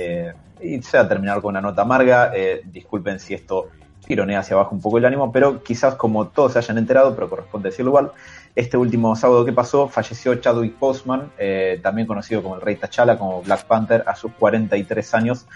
y 0.61 0.81
sea 0.83 1.09
terminar 1.09 1.41
con 1.43 1.51
una 1.51 1.61
nota 1.61 1.83
amarga. 1.83 2.33
Disculpen 2.65 3.19
si 3.19 3.35
esto 3.35 3.71
tironea 4.07 4.41
hacia 4.41 4.55
abajo 4.55 4.75
un 4.75 4.81
poco 4.81 4.99
el 4.99 5.05
ánimo, 5.05 5.33
pero 5.33 5.63
quizás 5.63 5.97
como 5.97 6.29
todos 6.29 6.53
se 6.53 6.61
hayan 6.61 6.79
enterado, 6.79 7.15
pero 7.15 7.29
corresponde 7.29 7.71
decirlo 7.71 7.91
igual, 7.91 8.13
este 8.55 8.77
último 8.77 9.17
sábado 9.17 9.45
que 9.45 9.53
pasó 9.53 9.89
falleció 9.89 10.35
Chadwick 10.35 10.79
Boseman, 10.79 11.33
eh, 11.39 11.81
también 11.83 12.07
conocido 12.07 12.43
como 12.43 12.57
el 12.57 12.61
Rey 12.61 12.77
T'Challa, 12.77 13.19
como 13.19 13.43
Black 13.43 13.65
Panther, 13.67 14.05
a 14.07 14.15
sus 14.15 14.33
43 14.33 15.15
años. 15.15 15.47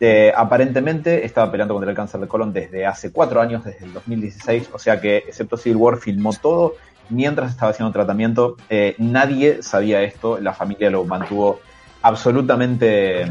Eh, 0.00 0.32
aparentemente 0.36 1.24
estaba 1.24 1.50
peleando 1.50 1.74
contra 1.74 1.90
el 1.90 1.96
cáncer 1.96 2.20
de 2.20 2.26
colon 2.26 2.52
desde 2.52 2.84
hace 2.86 3.12
cuatro 3.12 3.40
años, 3.40 3.64
desde 3.64 3.84
el 3.84 3.92
2016, 3.92 4.70
o 4.72 4.78
sea 4.78 5.00
que 5.00 5.18
excepto 5.18 5.56
Civil 5.56 5.76
War 5.76 5.96
filmó 5.98 6.32
todo 6.32 6.74
mientras 7.08 7.50
estaba 7.50 7.70
haciendo 7.70 7.92
tratamiento. 7.92 8.56
Eh, 8.68 8.96
nadie 8.98 9.62
sabía 9.62 10.02
esto, 10.02 10.40
la 10.40 10.54
familia 10.54 10.90
lo 10.90 11.04
mantuvo 11.04 11.60
absolutamente 12.02 13.22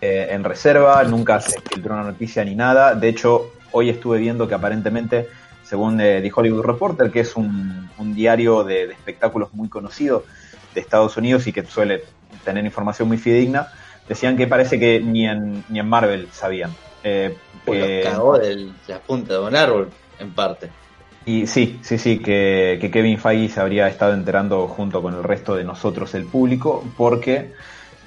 eh, 0.00 0.28
en 0.30 0.44
reserva, 0.44 1.02
nunca 1.04 1.40
se 1.40 1.60
filtró 1.60 1.94
una 1.94 2.04
noticia 2.04 2.44
ni 2.44 2.54
nada. 2.54 2.94
De 2.94 3.08
hecho, 3.08 3.52
hoy 3.72 3.90
estuve 3.90 4.18
viendo 4.18 4.48
que 4.48 4.54
aparentemente, 4.54 5.28
según 5.74 6.00
eh, 6.00 6.20
The 6.22 6.30
Hollywood 6.34 6.64
Reporter, 6.64 7.10
que 7.10 7.20
es 7.20 7.36
un, 7.36 7.92
un 7.96 8.14
diario 8.14 8.64
de, 8.64 8.86
de 8.86 8.92
espectáculos 8.94 9.52
muy 9.52 9.68
conocido 9.68 10.24
de 10.72 10.80
Estados 10.80 11.16
Unidos 11.16 11.46
y 11.46 11.52
que 11.52 11.64
suele 11.66 12.02
tener 12.42 12.64
información 12.64 13.08
muy 13.08 13.18
fidedigna, 13.18 13.68
decían 14.08 14.36
que 14.36 14.46
parece 14.46 14.78
que 14.78 15.00
ni 15.00 15.26
en, 15.26 15.64
ni 15.68 15.78
en 15.80 15.88
Marvel 15.88 16.32
sabían. 16.32 16.78
Eh, 17.02 17.40
Pues 17.64 17.78
que- 17.78 17.78
los 17.78 17.98
cagó 17.98 18.38
de 18.38 18.74
la 18.86 19.02
punta 19.04 19.34
de 19.34 19.40
un 19.40 19.56
árbol, 19.56 19.98
en 20.18 20.34
parte. 20.34 20.76
y 21.24 21.46
sí, 21.46 21.80
sí, 21.84 21.98
sí, 21.98 22.20
que, 22.22 22.78
que 22.80 22.90
Kevin 22.90 23.18
Feige 23.18 23.54
se 23.54 23.60
habría 23.60 23.88
estado 23.88 24.12
enterando 24.12 24.68
junto 24.68 25.00
con 25.02 25.14
el 25.14 25.22
resto 25.24 25.54
de 25.56 25.64
nosotros, 25.64 26.14
el 26.14 26.28
público, 26.28 26.92
porque, 26.96 27.52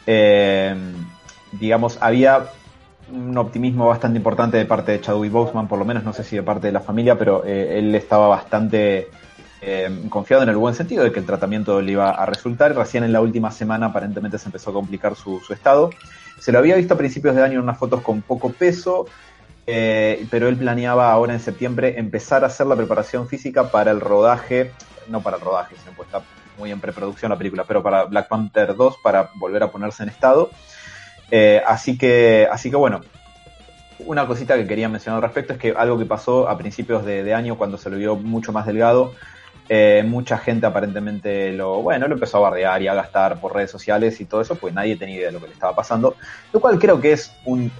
eh, 0.05 0.75
digamos, 1.51 1.97
había 2.01 2.53
un 3.11 3.37
optimismo 3.37 3.87
bastante 3.87 4.17
importante 4.17 4.57
de 4.57 4.65
parte 4.65 4.93
de 4.93 5.01
Chadwick 5.01 5.31
Boseman, 5.31 5.67
por 5.67 5.79
lo 5.79 5.85
menos, 5.85 6.03
no 6.03 6.13
sé 6.13 6.23
si 6.23 6.35
de 6.35 6.43
parte 6.43 6.67
de 6.67 6.73
la 6.73 6.81
familia, 6.81 7.17
pero 7.17 7.43
eh, 7.45 7.79
él 7.79 7.93
estaba 7.95 8.27
bastante 8.27 9.09
eh, 9.61 10.05
confiado 10.09 10.43
en 10.43 10.49
el 10.49 10.57
buen 10.57 10.75
sentido 10.75 11.03
de 11.03 11.11
que 11.11 11.19
el 11.19 11.25
tratamiento 11.25 11.81
le 11.81 11.93
iba 11.93 12.11
a 12.11 12.25
resultar. 12.25 12.75
Recién 12.75 13.03
en 13.03 13.13
la 13.13 13.21
última 13.21 13.51
semana 13.51 13.87
aparentemente 13.87 14.37
se 14.37 14.47
empezó 14.47 14.71
a 14.71 14.73
complicar 14.73 15.15
su, 15.15 15.41
estado. 15.49 15.89
Se 16.39 16.51
lo 16.51 16.59
había 16.59 16.75
visto 16.75 16.93
a 16.93 16.97
principios 16.97 17.35
de 17.35 17.43
año 17.43 17.55
en 17.55 17.61
unas 17.61 17.77
fotos 17.77 18.01
con 18.01 18.21
poco 18.21 18.51
peso, 18.51 19.07
eh, 19.65 20.27
pero 20.29 20.47
él 20.47 20.57
planeaba 20.57 21.11
ahora 21.11 21.33
en 21.33 21.39
septiembre 21.39 21.97
empezar 21.97 22.43
a 22.43 22.47
hacer 22.47 22.67
la 22.67 22.75
preparación 22.75 23.27
física 23.27 23.71
para 23.71 23.91
el 23.91 23.99
rodaje, 23.99 24.71
no 25.07 25.21
para 25.21 25.37
el 25.37 25.43
rodaje, 25.43 25.75
sino 25.81 25.95
pues 25.95 26.07
está 26.07 26.21
muy 26.57 26.71
en 26.71 26.79
preproducción 26.79 27.29
la 27.29 27.37
película, 27.37 27.63
pero 27.67 27.81
para 27.81 28.05
Black 28.05 28.27
Panther 28.27 28.75
2 28.75 28.97
para 29.03 29.29
volver 29.35 29.63
a 29.63 29.71
ponerse 29.71 30.03
en 30.03 30.09
estado. 30.09 30.49
Eh, 31.31 31.61
así 31.65 31.97
que, 31.97 32.47
así 32.51 32.69
que 32.69 32.75
bueno, 32.75 33.01
una 33.99 34.27
cosita 34.27 34.55
que 34.55 34.67
quería 34.67 34.89
mencionar 34.89 35.17
al 35.17 35.23
respecto 35.23 35.53
es 35.53 35.59
que 35.59 35.73
algo 35.75 35.97
que 35.97 36.05
pasó 36.05 36.47
a 36.47 36.57
principios 36.57 37.05
de, 37.05 37.33
año 37.33 37.57
cuando 37.57 37.77
se 37.77 37.89
lo 37.89 37.97
vio 37.97 38.15
mucho 38.15 38.51
más 38.51 38.65
delgado, 38.65 39.13
eh, 39.69 40.03
mucha 40.05 40.37
gente 40.37 40.65
aparentemente 40.65 41.51
lo, 41.51 41.81
bueno, 41.81 42.07
lo 42.07 42.13
empezó 42.13 42.37
a 42.37 42.49
bardear 42.49 42.81
y 42.81 42.87
a 42.87 42.93
gastar 42.93 43.41
por 43.41 43.53
redes 43.53 43.71
sociales 43.71 44.21
y 44.21 44.25
todo 44.25 44.41
eso, 44.41 44.55
pues 44.55 44.73
nadie 44.73 44.95
tenía 44.95 45.15
idea 45.15 45.27
de 45.27 45.33
lo 45.33 45.41
que 45.41 45.47
le 45.47 45.53
estaba 45.53 45.75
pasando, 45.75 46.15
lo 46.53 46.59
cual 46.59 46.79
creo 46.79 47.01
que 47.01 47.11
es 47.11 47.33
un 47.45 47.71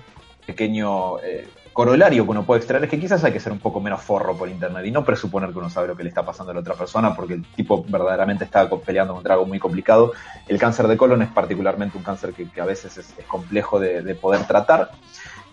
pequeño 0.45 1.19
eh, 1.19 1.47
corolario 1.77 2.25
que 2.25 2.31
uno 2.31 2.43
puede 2.43 2.57
extraer, 2.57 2.85
es 2.85 2.89
que 2.89 2.99
quizás 2.99 3.23
hay 3.23 3.31
que 3.31 3.39
ser 3.39 3.51
un 3.51 3.59
poco 3.59 3.79
menos 3.79 4.01
forro 4.01 4.35
por 4.35 4.49
internet 4.49 4.83
y 4.83 4.89
no 4.89 5.05
presuponer 5.05 5.51
que 5.51 5.59
uno 5.59 5.69
sabe 5.69 5.87
lo 5.87 5.95
que 5.95 6.01
le 6.01 6.09
está 6.09 6.25
pasando 6.25 6.49
a 6.49 6.55
la 6.55 6.61
otra 6.61 6.73
persona, 6.73 7.15
porque 7.15 7.35
el 7.35 7.45
tipo 7.55 7.85
verdaderamente 7.87 8.45
está 8.45 8.67
peleando 8.67 9.13
contra 9.13 9.35
algo 9.35 9.45
muy 9.45 9.59
complicado. 9.59 10.11
El 10.47 10.57
cáncer 10.57 10.87
de 10.87 10.97
colon 10.97 11.21
es 11.21 11.29
particularmente 11.29 11.95
un 11.95 12.03
cáncer 12.03 12.33
que, 12.33 12.59
a 12.59 12.65
veces 12.65 12.97
es, 12.97 13.13
complejo 13.27 13.79
de, 13.79 14.01
de 14.01 14.15
poder 14.15 14.47
tratar. 14.47 14.89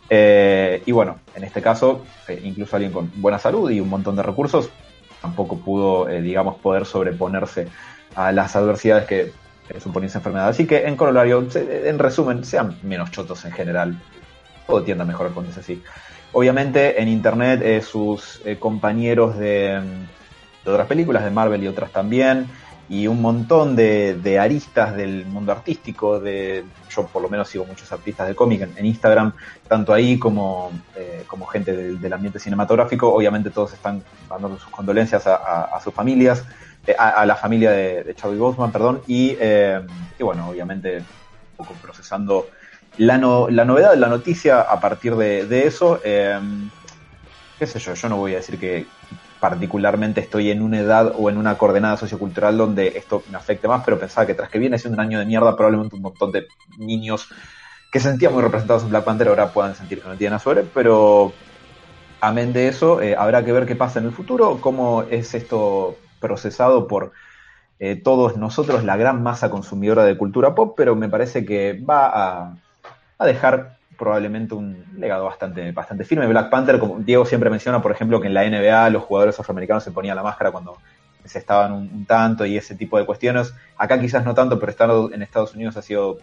Eh, 0.08 0.82
y 0.86 0.92
bueno, 0.92 1.18
en 1.34 1.44
este 1.44 1.60
caso, 1.60 2.02
eh, 2.26 2.40
incluso 2.42 2.74
alguien 2.74 2.92
con 2.92 3.12
buena 3.16 3.38
salud 3.38 3.70
y 3.70 3.80
un 3.80 3.90
montón 3.90 4.16
de 4.16 4.22
recursos 4.22 4.70
tampoco 5.20 5.58
pudo, 5.58 6.08
eh, 6.08 6.22
digamos, 6.22 6.56
poder 6.56 6.86
sobreponerse 6.86 7.68
a 8.14 8.32
las 8.32 8.56
adversidades 8.56 9.04
que 9.04 9.30
supone 9.78 10.06
esa 10.06 10.20
enfermedad. 10.20 10.48
Así 10.48 10.66
que, 10.66 10.86
en 10.86 10.96
corolario, 10.96 11.46
en 11.54 11.98
resumen, 11.98 12.44
sean 12.46 12.78
menos 12.82 13.10
chotos 13.10 13.44
en 13.44 13.52
general. 13.52 14.00
Todo 14.66 14.82
tiende 14.82 15.02
a 15.02 15.06
mejorar 15.06 15.34
cuando 15.34 15.52
es 15.52 15.58
así. 15.58 15.82
Obviamente, 16.34 17.00
en 17.00 17.06
internet, 17.06 17.60
eh, 17.62 17.80
sus 17.80 18.42
eh, 18.44 18.56
compañeros 18.58 19.38
de, 19.38 19.80
mm, 19.80 20.64
de 20.64 20.70
otras 20.70 20.88
películas, 20.88 21.22
de 21.22 21.30
Marvel 21.30 21.62
y 21.62 21.68
otras 21.68 21.92
también, 21.92 22.48
y 22.88 23.06
un 23.06 23.22
montón 23.22 23.76
de, 23.76 24.14
de 24.14 24.40
aristas 24.40 24.96
del 24.96 25.26
mundo 25.26 25.52
artístico, 25.52 26.18
de 26.18 26.64
yo 26.90 27.06
por 27.06 27.22
lo 27.22 27.28
menos 27.28 27.48
sigo 27.48 27.64
muchos 27.64 27.90
artistas 27.92 28.26
de 28.26 28.34
cómic 28.34 28.68
en, 28.76 28.84
Instagram, 28.84 29.32
tanto 29.68 29.94
ahí 29.94 30.18
como, 30.18 30.72
eh, 30.96 31.22
como 31.28 31.46
gente 31.46 31.72
del, 31.72 32.12
ambiente 32.12 32.40
cinematográfico, 32.40 33.14
obviamente 33.14 33.50
todos 33.50 33.72
están 33.72 34.02
mandando 34.28 34.58
sus 34.58 34.70
condolencias 34.70 35.28
a, 35.28 35.80
sus 35.84 35.94
familias, 35.94 36.44
a, 36.98 37.10
a 37.10 37.26
la 37.26 37.36
familia 37.36 37.70
de, 37.70 38.02
de 38.02 38.14
Chadwick 38.16 38.40
Boseman, 38.40 38.72
perdón, 38.72 39.02
y, 39.06 39.36
y 40.18 40.22
bueno, 40.22 40.48
obviamente 40.48 40.98
un 40.98 41.56
poco 41.56 41.74
procesando 41.80 42.48
la, 42.96 43.18
no- 43.18 43.48
la 43.48 43.64
novedad, 43.64 43.94
la 43.96 44.08
noticia 44.08 44.60
a 44.60 44.80
partir 44.80 45.16
de, 45.16 45.46
de 45.46 45.66
eso, 45.66 46.00
eh, 46.04 46.38
qué 47.58 47.66
sé 47.66 47.78
yo, 47.78 47.94
yo 47.94 48.08
no 48.08 48.16
voy 48.18 48.32
a 48.32 48.36
decir 48.36 48.58
que 48.58 48.94
particularmente 49.38 50.20
estoy 50.20 50.50
en 50.50 50.62
una 50.62 50.78
edad 50.80 51.12
o 51.14 51.28
en 51.30 51.36
una 51.36 51.58
coordenada 51.58 51.96
sociocultural 51.96 52.56
donde 52.56 52.88
esto 52.96 53.24
me 53.28 53.36
afecte 53.38 53.68
más, 53.68 53.82
pero 53.84 53.98
pensaba 53.98 54.26
que 54.26 54.34
tras 54.34 54.50
que 54.50 54.58
viene 54.58 54.78
siendo 54.78 54.96
un 54.96 55.00
año 55.06 55.18
de 55.18 55.26
mierda, 55.26 55.54
probablemente 55.56 55.96
un 55.96 56.02
montón 56.02 56.32
de 56.32 56.48
niños 56.76 57.28
que 57.90 58.00
se 58.00 58.08
sentían 58.10 58.32
muy 58.32 58.42
representados 58.42 58.82
en 58.84 58.90
Black 58.90 59.04
Panther 59.04 59.28
ahora 59.28 59.52
puedan 59.52 59.74
sentir 59.74 60.00
que 60.02 60.08
no 60.08 60.16
tienen 60.16 60.34
a 60.36 60.38
sobre, 60.38 60.64
pero 60.64 61.38
amén 62.20 62.52
de 62.52 62.68
eso, 62.68 63.00
eh, 63.02 63.16
habrá 63.18 63.44
que 63.44 63.52
ver 63.52 63.66
qué 63.66 63.76
pasa 63.76 63.98
en 64.00 64.06
el 64.06 64.12
futuro, 64.12 64.60
cómo 64.60 65.04
es 65.04 65.34
esto 65.34 66.02
procesado 66.18 66.86
por 66.88 67.12
eh, 67.78 67.96
todos 68.02 68.36
nosotros, 68.38 68.84
la 68.84 68.96
gran 68.96 69.22
masa 69.22 69.50
consumidora 69.50 70.04
de 70.04 70.18
cultura 70.18 70.54
pop, 70.54 70.74
pero 70.76 70.96
me 70.96 71.08
parece 71.10 71.44
que 71.46 71.74
va 71.88 72.10
a, 72.52 72.58
a 73.18 73.26
dejar 73.26 73.76
probablemente 73.96 74.54
un 74.54 74.84
legado 74.96 75.24
bastante, 75.24 75.72
bastante 75.72 76.04
firme. 76.04 76.26
Black 76.26 76.50
Panther, 76.50 76.78
como 76.78 76.98
Diego 76.98 77.24
siempre 77.24 77.50
menciona, 77.50 77.80
por 77.80 77.92
ejemplo, 77.92 78.20
que 78.20 78.28
en 78.28 78.34
la 78.34 78.48
NBA 78.48 78.90
los 78.90 79.02
jugadores 79.02 79.38
afroamericanos 79.38 79.84
se 79.84 79.92
ponían 79.92 80.16
la 80.16 80.22
máscara 80.22 80.50
cuando 80.50 80.76
se 81.24 81.38
estaban 81.38 81.72
un, 81.72 82.04
tanto 82.04 82.44
y 82.44 82.56
ese 82.56 82.74
tipo 82.74 82.98
de 82.98 83.06
cuestiones. 83.06 83.54
Acá 83.76 84.00
quizás 84.00 84.24
no 84.24 84.34
tanto, 84.34 84.58
pero 84.58 84.70
estando 84.70 85.10
en 85.12 85.22
Estados 85.22 85.54
Unidos 85.54 85.76
ha 85.76 85.82
sido 85.82 86.18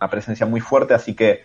una 0.00 0.10
presencia 0.10 0.46
muy 0.46 0.60
fuerte, 0.60 0.94
así 0.94 1.14
que, 1.14 1.42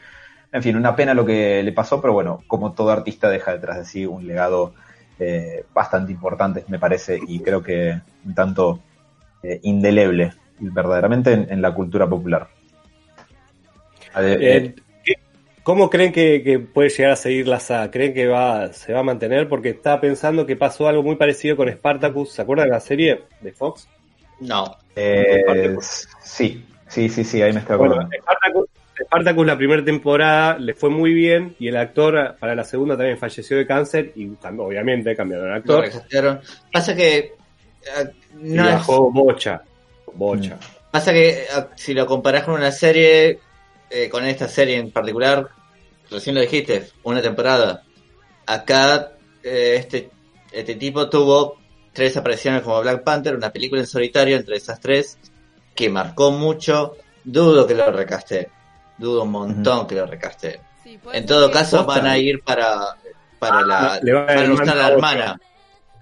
en 0.51 0.63
fin, 0.63 0.75
una 0.75 0.95
pena 0.95 1.13
lo 1.13 1.25
que 1.25 1.61
le 1.61 1.71
pasó, 1.71 2.01
pero 2.01 2.13
bueno, 2.13 2.43
como 2.47 2.73
todo 2.73 2.89
artista 2.89 3.29
deja 3.29 3.51
detrás 3.51 3.77
de 3.77 3.85
sí 3.85 4.05
un 4.05 4.25
legado 4.25 4.73
eh, 5.19 5.65
bastante 5.73 6.11
importante, 6.11 6.65
me 6.67 6.79
parece, 6.79 7.19
y 7.27 7.39
creo 7.41 7.61
que 7.61 8.01
un 8.25 8.33
tanto 8.33 8.79
eh, 9.43 9.59
indeleble, 9.63 10.33
verdaderamente, 10.59 11.33
en, 11.33 11.47
en 11.51 11.61
la 11.61 11.73
cultura 11.73 12.07
popular. 12.07 12.47
Eh, 14.17 14.73
¿qué- 15.03 15.13
¿Cómo 15.63 15.89
creen 15.89 16.11
que, 16.11 16.41
que 16.43 16.57
puede 16.59 16.89
llegar 16.89 17.11
a 17.11 17.15
seguir 17.15 17.47
la 17.47 17.59
saga? 17.59 17.91
¿Creen 17.91 18.13
que 18.13 18.27
va, 18.27 18.73
se 18.73 18.91
va 18.93 19.01
a 19.01 19.03
mantener? 19.03 19.47
Porque 19.47 19.69
estaba 19.69 20.01
pensando 20.01 20.45
que 20.45 20.55
pasó 20.55 20.87
algo 20.87 21.03
muy 21.03 21.15
parecido 21.15 21.55
con 21.55 21.69
Spartacus. 21.69 22.31
¿Se 22.33 22.41
acuerdan 22.41 22.67
de 22.67 22.71
la 22.73 22.79
serie 22.79 23.23
de 23.41 23.51
Fox? 23.51 23.87
No. 24.39 24.75
Eh, 24.95 25.41
Spartacus. 25.43 26.07
sí, 26.23 26.65
sí, 26.87 27.09
sí, 27.09 27.23
sí, 27.23 27.41
ahí 27.41 27.53
me 27.53 27.59
estoy 27.59 27.77
Bueno, 27.77 27.93
acordando. 27.95 28.17
Spartacus, 28.23 28.69
Spartacus 29.05 29.45
la 29.47 29.57
primera 29.57 29.85
temporada 29.85 30.57
le 30.57 30.73
fue 30.73 30.89
muy 30.89 31.13
bien 31.13 31.55
y 31.59 31.67
el 31.67 31.77
actor 31.77 32.35
para 32.39 32.55
la 32.55 32.63
segunda 32.63 32.97
también 32.97 33.17
falleció 33.17 33.55
de 33.57 33.65
cáncer 33.67 34.11
y 34.15 34.29
obviamente 34.57 35.15
cambiaron 35.15 35.47
el 35.49 35.53
actor. 35.55 35.89
Pasa 36.71 36.95
que. 36.95 37.17
eh, 37.17 37.33
y 38.43 38.53
no 38.55 38.65
es- 38.67 38.73
bajó 38.73 39.11
bocha. 39.11 39.61
Bocha. 40.13 40.57
Pasa 40.91 41.13
que 41.13 41.29
eh, 41.29 41.45
si 41.75 41.93
lo 41.93 42.05
comparás 42.07 42.43
con 42.43 42.55
una 42.55 42.71
serie, 42.71 43.39
eh, 43.89 44.09
con 44.09 44.25
esta 44.25 44.47
serie 44.47 44.77
en 44.77 44.91
particular, 44.91 45.49
recién 46.09 46.35
lo 46.35 46.41
dijiste, 46.41 46.89
una 47.03 47.21
temporada. 47.21 47.83
Acá 48.45 49.11
eh, 49.43 49.75
este, 49.77 50.09
este 50.51 50.75
tipo 50.75 51.09
tuvo 51.09 51.57
tres 51.93 52.15
apariciones 52.17 52.61
como 52.61 52.81
Black 52.81 53.03
Panther, 53.03 53.35
una 53.35 53.51
película 53.51 53.81
en 53.81 53.87
solitario 53.87 54.37
entre 54.37 54.55
esas 54.57 54.79
tres, 54.79 55.17
que 55.75 55.89
marcó 55.89 56.31
mucho. 56.31 56.95
Dudo 57.23 57.67
que 57.67 57.75
lo 57.75 57.91
recaste. 57.91 58.49
Dudo 58.97 59.23
un 59.23 59.31
montón 59.31 59.87
que 59.87 59.95
lo 59.95 60.05
recaste. 60.05 60.61
Sí, 60.83 60.99
En 61.13 61.25
todo 61.25 61.51
caso 61.51 61.85
Posta. 61.85 62.01
van 62.01 62.07
a 62.07 62.17
ir 62.17 62.41
para, 62.43 62.95
para 63.37 63.61
la, 63.61 63.99
le 64.01 64.13
va 64.13 64.23
a 64.23 64.25
para 64.27 64.41
dar 64.41 64.49
buscar 64.49 64.67
mano 64.67 64.81
la 64.81 64.87
hermana. 64.87 65.39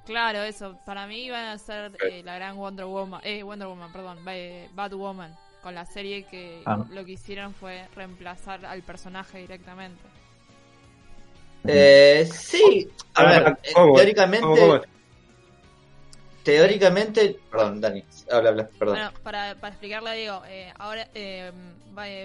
Claro, 0.05 0.43
eso. 0.43 0.79
Para 0.85 1.05
mí 1.05 1.29
van 1.29 1.45
a 1.45 1.57
ser 1.57 1.91
eh, 2.09 2.21
la 2.23 2.35
gran 2.35 2.55
Wonder 2.55 2.85
Woman. 2.85 3.19
Eh, 3.23 3.43
Wonder 3.43 3.67
Woman, 3.67 3.91
perdón. 3.91 4.19
Eh, 4.29 4.69
Batwoman. 4.73 5.35
Con 5.61 5.75
la 5.75 5.85
serie 5.85 6.23
que 6.25 6.61
Ah. 6.65 6.85
lo 6.89 7.03
que 7.03 7.13
hicieron 7.13 7.53
fue 7.53 7.87
reemplazar 7.95 8.65
al 8.65 8.83
personaje 8.83 9.39
directamente. 9.39 10.01
Eh, 11.65 12.29
sí, 12.31 12.89
a 13.15 13.21
Ah, 13.21 13.25
ver, 13.39 13.57
eh, 13.63 13.71
¿cómo? 13.73 13.95
teóricamente, 13.95 14.45
¿Cómo, 14.47 14.55
cómo? 14.55 14.81
teóricamente, 16.43 17.37
perdón, 17.51 17.81
Dani, 17.81 18.03
habla, 18.31 18.49
habla, 18.51 18.67
perdón. 18.79 18.95
Bueno, 18.95 19.11
para, 19.23 19.55
para 19.55 19.69
explicarle, 19.73 20.13
digo, 20.15 20.41
eh, 20.47 20.71
ahora 20.79 21.07
eh, 21.13 21.51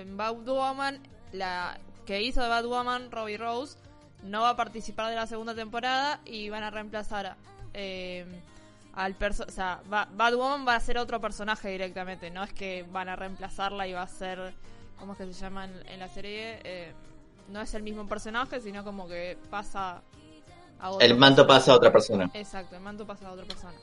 Batwoman, 0.07 1.01
la 1.33 1.79
que 2.07 2.23
hizo 2.23 2.43
de 2.43 2.49
Batwoman, 2.49 3.11
Robbie 3.11 3.39
Rose, 3.39 3.77
no 4.23 4.43
va 4.43 4.51
a 4.51 4.57
participar 4.57 5.09
de 5.11 5.17
la 5.17 5.27
segunda 5.27 5.55
temporada 5.55 6.21
y 6.25 6.49
van 6.49 6.63
a 6.63 6.71
reemplazar 6.71 7.27
a, 7.27 7.37
eh, 7.75 8.25
al 8.95 9.15
perso 9.15 9.45
o 9.49 9.51
sea, 9.51 9.81
Ba- 9.89 10.09
Batwoman 10.13 10.67
va 10.67 10.77
a 10.77 10.81
ser 10.81 10.99
otro 10.99 11.21
personaje 11.21 11.69
directamente, 11.71 12.31
no 12.31 12.43
es 12.45 12.53
que 12.53 12.85
van 12.91 13.09
a 13.09 13.17
reemplazarla 13.17 13.87
y 13.87 13.93
va 13.93 14.03
a 14.03 14.09
ser, 14.09 14.53
¿cómo 14.99 15.13
es 15.13 15.19
que 15.19 15.27
se 15.27 15.41
llama 15.41 15.65
en, 15.65 15.73
en 15.89 15.99
la 16.01 16.09
serie? 16.09 16.61
Eh, 16.65 16.93
no 17.49 17.61
es 17.61 17.75
el 17.75 17.83
mismo 17.83 18.07
personaje, 18.09 18.61
sino 18.61 18.85
como 18.85 19.09
que 19.09 19.37
pasa 19.51 20.03
a 20.81 20.91
otro 20.91 21.07
El 21.07 21.17
manto 21.17 21.47
pasa 21.47 21.73
a 21.73 21.77
otra 21.77 21.93
persona. 21.93 22.31
Exacto, 22.35 22.77
el 22.77 22.83
manto 22.83 23.07
pasa 23.07 23.29
a 23.29 23.33
otra 23.33 23.45
persona. 23.45 23.75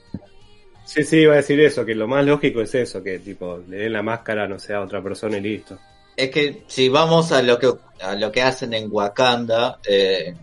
Sí, 0.85 1.03
sí, 1.03 1.17
iba 1.19 1.33
a 1.33 1.37
decir 1.37 1.59
eso, 1.59 1.85
que 1.85 1.93
lo 1.93 2.07
más 2.07 2.25
lógico 2.25 2.61
es 2.61 2.73
eso, 2.73 3.03
que 3.03 3.19
tipo, 3.19 3.59
le 3.67 3.77
den 3.77 3.93
la 3.93 4.01
máscara, 4.01 4.47
no 4.47 4.57
sé, 4.57 4.73
a 4.73 4.81
otra 4.81 5.01
persona 5.03 5.37
y 5.37 5.41
listo. 5.41 5.77
Es 6.15 6.31
que 6.31 6.63
si 6.67 6.89
vamos 6.89 7.31
a 7.31 7.41
lo 7.41 7.59
que 7.59 7.71
a 8.01 8.15
lo 8.15 8.31
que 8.31 8.41
hacen 8.41 8.73
en 8.73 8.89
Wakanda, 8.91 9.79
eh, 9.87 10.33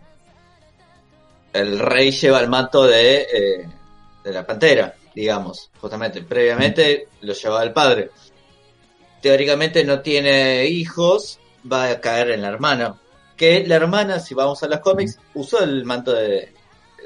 el 1.53 1.79
rey 1.79 2.11
lleva 2.11 2.41
el 2.41 2.49
manto 2.49 2.85
de, 2.85 3.23
eh, 3.23 3.69
de 4.27 4.33
la 4.33 4.45
pantera, 4.45 4.95
digamos, 5.15 5.71
justamente. 5.81 6.23
Previamente 6.23 7.09
lo 7.21 7.33
llevaba 7.33 7.63
el 7.63 7.73
padre. 7.73 8.11
Teóricamente 9.23 9.85
no 9.85 10.01
tiene 10.01 10.67
hijos, 10.67 11.39
va 11.71 11.91
a 11.91 12.01
caer 12.01 12.33
en 12.33 12.43
la 12.43 12.49
hermana. 12.49 12.97
Que 13.37 13.67
la 13.67 13.77
hermana, 13.77 14.19
si 14.19 14.35
vamos 14.35 14.63
a 14.63 14.69
los 14.69 14.81
cómics, 14.81 15.19
usó 15.35 15.63
el 15.63 15.85
manto 15.85 16.13
de, 16.13 16.53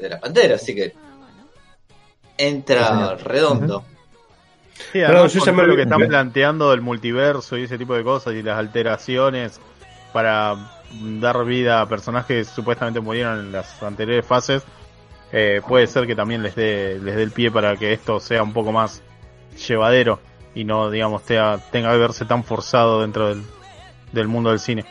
de 0.01 0.09
la 0.09 0.19
pantera, 0.19 0.55
así 0.57 0.75
que 0.75 0.95
Ah, 2.41 2.45
entra 2.47 3.15
redondo. 3.17 3.85
Sí, 4.75 5.01
Pero 5.07 5.27
yo 5.27 5.45
ya 5.45 5.53
me 5.53 5.65
lo 5.65 5.77
que 5.77 5.83
están 5.83 6.07
planteando 6.09 6.71
del 6.71 6.81
multiverso 6.81 7.59
y 7.59 7.65
ese 7.65 7.77
tipo 7.77 7.95
de 7.95 8.03
cosas 8.03 8.33
y 8.35 8.43
las 8.43 8.59
alteraciones 8.59 9.61
para 10.13 10.57
dar 11.21 11.45
vida 11.45 11.83
a 11.83 11.87
personajes 11.87 12.49
que 12.49 12.55
supuestamente 12.55 12.99
murieron 13.01 13.39
en 13.41 13.53
las 13.53 13.83
anteriores 13.83 14.25
fases, 14.25 14.63
eh, 15.33 15.61
puede 15.67 15.87
ser 15.87 16.07
que 16.07 16.15
también 16.15 16.43
les 16.43 16.55
dé 16.55 16.99
les 17.03 17.17
dé 17.17 17.23
el 17.23 17.31
pie 17.31 17.51
para 17.51 17.77
que 17.77 17.93
esto 17.93 18.21
sea 18.21 18.43
un 18.43 18.53
poco 18.53 18.73
más 18.73 19.03
llevadero 19.69 20.21
y 20.55 20.65
no, 20.65 20.91
digamos, 20.91 21.23
tenga 21.25 21.61
que 21.71 21.81
verse 21.99 22.25
tan 22.25 22.43
forzado 22.45 23.03
dentro 23.03 23.29
del, 23.29 23.43
del 24.13 24.27
mundo 24.29 24.51
del 24.51 24.59
cine. 24.59 24.85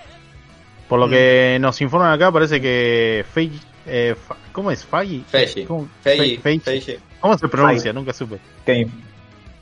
Por 0.88 1.00
lo 1.00 1.08
Mm. 1.08 1.12
que 1.12 1.58
nos 1.60 1.82
informan 1.82 2.14
acá, 2.14 2.32
parece 2.32 2.60
que 2.62 3.26
Feige, 3.34 3.60
eh, 3.86 4.16
¿cómo 4.54 4.72
es? 4.72 4.86
Feige? 4.86 5.24
Feige. 5.28 5.66
¿Cómo, 5.66 5.88
Feige, 6.02 6.40
Feige? 6.40 6.62
Feige. 6.64 7.00
¿Cómo 7.20 7.38
se 7.38 7.48
pronuncia? 7.48 7.82
Feige. 7.82 7.94
Nunca 7.94 8.14
supe. 8.14 8.40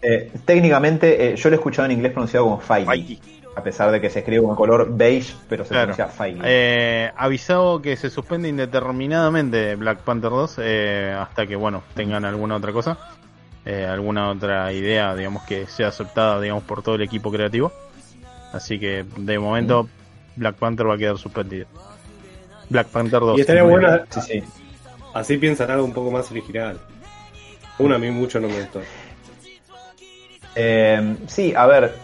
Eh, 0.01 0.31
técnicamente, 0.45 1.31
eh, 1.31 1.35
yo 1.35 1.49
lo 1.49 1.55
he 1.55 1.57
escuchado 1.57 1.87
en 1.87 1.93
inglés 1.93 2.11
pronunciado 2.13 2.45
como 2.45 2.59
Feige. 2.59 3.19
A 3.57 3.63
pesar 3.63 3.89
de 3.91 3.99
que 3.99 4.11
se 4.11 4.19
escribe 4.19 4.43
con 4.43 4.55
color 4.55 4.87
beige, 4.95 5.33
pero 5.49 5.63
se 5.65 5.69
Claro. 5.71 5.93
pronuncia 5.95 6.07
Feige. 6.15 6.41
Eh, 6.43 7.11
avisado 7.17 7.81
que 7.81 7.97
se 7.97 8.11
suspende 8.11 8.47
indeterminadamente 8.49 9.75
Black 9.75 10.01
Panther 10.01 10.29
2 10.29 10.59
eh, 10.61 11.17
hasta 11.19 11.47
que, 11.47 11.55
bueno, 11.55 11.81
tengan 11.95 12.23
alguna 12.23 12.57
otra 12.57 12.71
cosa, 12.71 12.99
eh, 13.65 13.83
alguna 13.83 14.29
otra 14.29 14.71
idea, 14.71 15.15
digamos, 15.15 15.41
que 15.41 15.65
sea 15.65 15.87
aceptada, 15.87 16.39
digamos, 16.39 16.65
por 16.65 16.83
todo 16.83 16.93
el 16.93 17.01
equipo 17.01 17.31
creativo. 17.31 17.71
Así 18.53 18.77
que, 18.77 19.05
de 19.17 19.39
momento, 19.39 19.89
Black 20.35 20.57
Panther 20.57 20.87
va 20.87 20.93
a 20.93 20.97
quedar 20.99 21.17
suspendido. 21.17 21.65
Black 22.69 22.89
Panther 22.89 23.21
2. 23.21 23.39
Y 23.39 23.41
estaría 23.41 23.63
bueno. 23.63 23.89
Sí, 24.11 24.21
sí. 24.21 24.43
así 25.15 25.37
piensan 25.39 25.71
algo 25.71 25.83
un 25.83 25.93
poco 25.93 26.11
más 26.11 26.29
original. 26.29 26.77
Uno 27.79 27.95
a 27.95 27.97
mí 27.97 28.11
mucho 28.11 28.39
no 28.39 28.49
me 28.49 28.59
gustó. 28.59 28.81
Eh, 30.53 31.15
sí, 31.25 31.55
a 31.55 31.65
ver, 31.65 31.95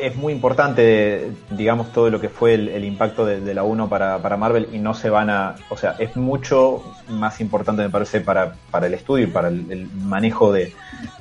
es 0.00 0.16
muy 0.16 0.32
importante, 0.32 1.30
digamos, 1.50 1.92
todo 1.92 2.10
lo 2.10 2.20
que 2.20 2.28
fue 2.28 2.54
el, 2.54 2.68
el 2.68 2.84
impacto 2.84 3.24
de, 3.24 3.40
de 3.40 3.54
la 3.54 3.62
1 3.62 3.88
para, 3.88 4.18
para 4.18 4.36
Marvel 4.36 4.68
y 4.72 4.78
no 4.78 4.94
se 4.94 5.10
van 5.10 5.30
a, 5.30 5.54
o 5.68 5.76
sea, 5.76 5.94
es 5.98 6.16
mucho 6.16 6.82
más 7.08 7.40
importante, 7.40 7.82
me 7.82 7.90
parece, 7.90 8.20
para, 8.20 8.54
para 8.70 8.86
el 8.86 8.94
estudio 8.94 9.24
y 9.24 9.30
para 9.30 9.48
el, 9.48 9.70
el 9.70 9.88
manejo 9.92 10.52
de, 10.52 10.72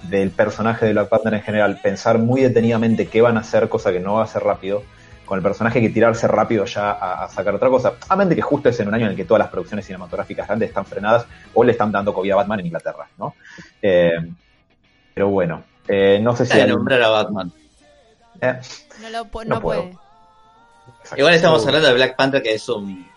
del 0.09 0.31
personaje 0.31 0.85
de 0.85 0.93
Black 0.93 1.09
Panther 1.09 1.33
en 1.35 1.41
general, 1.41 1.79
pensar 1.83 2.17
muy 2.19 2.41
detenidamente 2.41 3.07
qué 3.07 3.21
van 3.21 3.37
a 3.37 3.41
hacer, 3.41 3.69
cosa 3.69 3.91
que 3.91 3.99
no 3.99 4.15
va 4.15 4.23
a 4.23 4.27
ser 4.27 4.43
rápido, 4.43 4.83
con 5.25 5.37
el 5.37 5.43
personaje 5.43 5.79
que 5.79 5.89
tirarse 5.89 6.27
rápido 6.27 6.65
ya 6.65 6.91
a, 6.91 7.23
a 7.23 7.29
sacar 7.29 7.55
otra 7.55 7.69
cosa. 7.69 7.93
A 8.09 8.15
mente 8.15 8.35
que 8.35 8.41
justo 8.41 8.69
es 8.69 8.79
en 8.79 8.89
un 8.89 8.93
año 8.93 9.05
en 9.05 9.11
el 9.11 9.15
que 9.17 9.23
todas 9.25 9.39
las 9.39 9.49
producciones 9.49 9.85
cinematográficas 9.85 10.47
grandes 10.47 10.69
están 10.69 10.85
frenadas 10.85 11.25
o 11.53 11.63
le 11.63 11.71
están 11.71 11.91
dando 11.91 12.13
COVID 12.13 12.31
a 12.31 12.35
Batman 12.35 12.59
en 12.59 12.65
Inglaterra, 12.65 13.07
¿no? 13.17 13.33
Eh, 13.81 14.11
pero 15.13 15.29
bueno, 15.29 15.63
eh, 15.87 16.19
no 16.21 16.35
sé 16.35 16.45
si... 16.45 16.51
al- 16.59 16.69
nombrar 16.69 17.01
a 17.03 17.09
Batman. 17.09 17.53
Eh, 18.41 18.59
No, 19.01 19.09
lo 19.09 19.25
pu- 19.25 19.45
No 19.45 19.55
no 19.55 19.61
puedo. 19.61 19.81
puede. 19.83 19.97
Igual 21.17 21.33
estamos 21.33 21.65
hablando 21.65 21.87
de 21.87 21.93
Black 21.93 22.15
Panther, 22.15 22.41
que 22.43 22.53
es 22.53 22.67
un. 22.69 23.07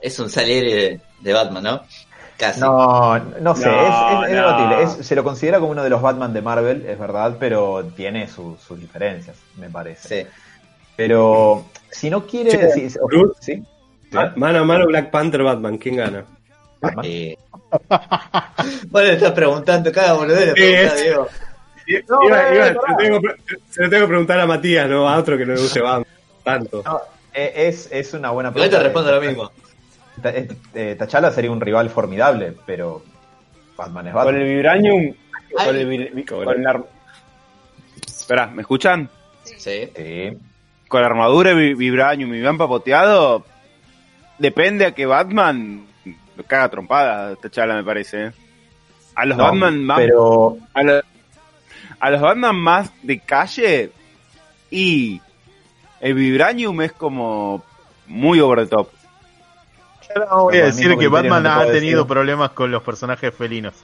Es 0.00 0.18
un 0.20 0.30
Salieri 0.30 0.72
de, 0.72 1.00
de 1.20 1.32
Batman, 1.32 1.62
¿no? 1.62 1.80
Casi. 2.36 2.60
No, 2.60 3.18
no 3.18 3.54
sé, 3.56 3.66
No, 3.66 4.22
es, 4.22 4.24
es- 4.24 4.30
es 4.30 4.36
no. 4.36 4.42
debatible. 4.46 4.82
Es- 4.84 5.06
se 5.06 5.14
lo 5.16 5.24
considera 5.24 5.58
como 5.58 5.72
uno 5.72 5.82
de 5.82 5.90
los 5.90 6.00
Batman 6.00 6.32
de 6.32 6.40
Marvel, 6.42 6.86
es 6.86 6.98
verdad, 6.98 7.36
pero 7.40 7.84
tiene 7.96 8.28
su- 8.28 8.56
sus 8.64 8.78
diferencias, 8.78 9.36
me 9.56 9.68
parece. 9.70 10.22
Sí. 10.24 10.28
Pero 10.96 11.66
si 11.90 12.10
no 12.10 12.26
quiere... 12.26 12.50
Che, 12.50 12.70
si- 12.70 12.90
si- 12.90 12.98
Bruce. 13.04 13.34
¿sí? 13.40 13.62
Ma- 14.12 14.32
Mano 14.36 14.60
a 14.60 14.64
mano 14.64 14.86
Black 14.86 15.10
Panther 15.10 15.42
Batman, 15.42 15.78
¿quién 15.78 15.96
gana? 15.96 16.24
Batman. 16.80 17.04
Eh, 17.08 17.36
Vos 18.88 19.02
le 19.02 19.12
estás 19.14 19.32
preguntando 19.32 19.90
cada 19.92 20.18
pregunta, 20.18 20.42
es- 20.44 20.54
Diego. 21.02 21.28
No, 22.08 22.22
Iba- 22.24 22.50
eh, 22.50 22.54
iba- 22.54 22.66
se, 22.66 22.72
lo 22.74 22.96
tengo, 22.98 23.20
que 23.20 23.28
pre- 23.28 23.58
se 23.70 23.82
lo 23.82 23.90
tengo 23.90 24.02
que 24.04 24.08
preguntar 24.08 24.40
a 24.40 24.46
Matías, 24.46 24.88
no 24.88 25.08
a 25.08 25.16
otro 25.16 25.36
que 25.38 25.46
no 25.46 25.54
le 25.54 25.60
guste 25.60 25.80
Batman 25.80 26.06
tanto. 26.44 26.82
No, 26.84 27.00
eh, 27.32 27.52
es, 27.68 27.88
es 27.92 28.12
una 28.14 28.30
buena 28.30 28.50
Igual 28.50 28.64
te 28.70 28.76
pregunta. 28.76 28.82
respondo 28.84 29.12
lo 29.14 29.20
mismo. 29.20 29.50
Eh, 30.74 30.96
T'Challa 30.98 31.30
sería 31.30 31.50
un 31.50 31.60
rival 31.60 31.90
formidable, 31.90 32.54
pero 32.66 33.02
Batman 33.76 34.08
es 34.08 34.12
Con 34.12 34.20
el 34.22 34.26
Batman. 34.34 34.44
Vibranium. 34.48 35.14
Ay. 35.58 35.66
Con 35.66 35.76
el 35.76 36.26
con 36.26 36.62
la 36.62 36.70
arm- 36.70 36.84
Esperá, 38.06 38.46
¿me 38.48 38.62
escuchan? 38.62 39.08
Sí. 39.44 39.90
Sí. 39.96 40.38
Con 40.88 41.00
la 41.00 41.06
armadura 41.06 41.52
Vibranium 41.54 42.34
y 42.34 42.40
bien 42.40 42.58
papoteado. 42.58 43.44
Depende 44.38 44.86
a 44.86 44.92
que 44.92 45.06
Batman 45.06 45.86
lo 46.36 46.44
caga 46.44 46.68
trompada, 46.68 47.34
T'Challa 47.36 47.74
me 47.74 47.84
parece. 47.84 48.26
¿eh? 48.26 48.32
A 49.14 49.24
los 49.26 49.36
No, 49.38 49.44
Batman 49.44 49.84
más 49.84 49.98
pero 49.98 50.56
a, 50.74 50.82
a 52.00 52.10
los 52.10 52.20
Batman 52.20 52.56
más 52.56 52.90
de 53.02 53.18
calle 53.20 53.90
y 54.70 55.20
el 56.00 56.14
Vibranium 56.14 56.80
es 56.82 56.92
como 56.92 57.62
muy 58.06 58.40
over 58.40 58.60
the 58.64 58.66
top. 58.66 58.88
Yo 60.14 60.24
no 60.24 60.42
voy 60.44 60.56
a 60.58 60.64
decir 60.66 60.96
que 60.96 61.08
Batman 61.08 61.42
no 61.42 61.58
te 61.60 61.68
ha 61.68 61.72
tenido 61.72 62.02
decir. 62.02 62.08
problemas 62.08 62.50
con 62.52 62.70
los 62.70 62.82
personajes 62.82 63.34
felinos. 63.34 63.74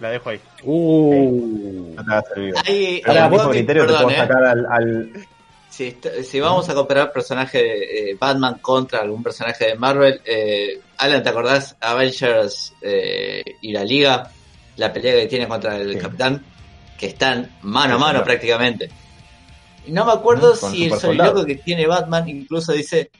La 0.00 0.10
dejo 0.10 0.30
ahí. 0.30 0.40
Uh. 0.64 1.92
no 1.94 2.02
te 2.04 2.10
va 2.10 2.18
a 2.18 2.22
servir. 2.22 2.54
Hay, 2.66 3.00
Pero 3.04 3.12
hay 3.12 3.18
al 3.18 3.24
un 3.26 3.30
mismo 3.30 3.44
cómic, 3.44 3.58
criterio 3.58 3.82
te 3.82 3.86
perdón, 3.92 4.02
puedo 4.04 4.16
eh. 4.16 4.20
sacar 4.26 4.44
al, 4.44 4.66
al- 4.66 5.26
Si, 5.70 6.40
vamos 6.40 6.68
a 6.68 6.74
comparar 6.74 7.12
personaje 7.12 8.10
eh, 8.10 8.16
Batman 8.18 8.58
contra 8.60 9.00
algún 9.00 9.22
personaje 9.22 9.66
de 9.66 9.74
Marvel, 9.76 10.20
eh, 10.24 10.80
Alan, 10.98 11.22
¿te 11.22 11.28
acordás? 11.28 11.76
Avengers 11.80 12.74
eh, 12.82 13.42
y 13.60 13.72
la 13.72 13.84
Liga, 13.84 14.30
la 14.76 14.92
pelea 14.92 15.14
que 15.20 15.26
tiene 15.26 15.46
contra 15.46 15.76
el 15.76 15.92
Sí. 15.94 15.98
Capitán, 15.98 16.44
que 16.98 17.06
están 17.06 17.50
mano 17.62 17.96
a 17.96 17.98
mano 17.98 18.22
prácticamente. 18.24 18.90
Y 19.86 19.92
no 19.92 20.04
me 20.04 20.12
acuerdo 20.12 20.58
con 20.58 20.72
si 20.72 20.84
el 20.86 20.98
soliloquio 20.98 21.44
que 21.44 21.56
tiene 21.56 21.86
Batman 21.86 22.28
incluso 22.28 22.72
dice 22.72 23.10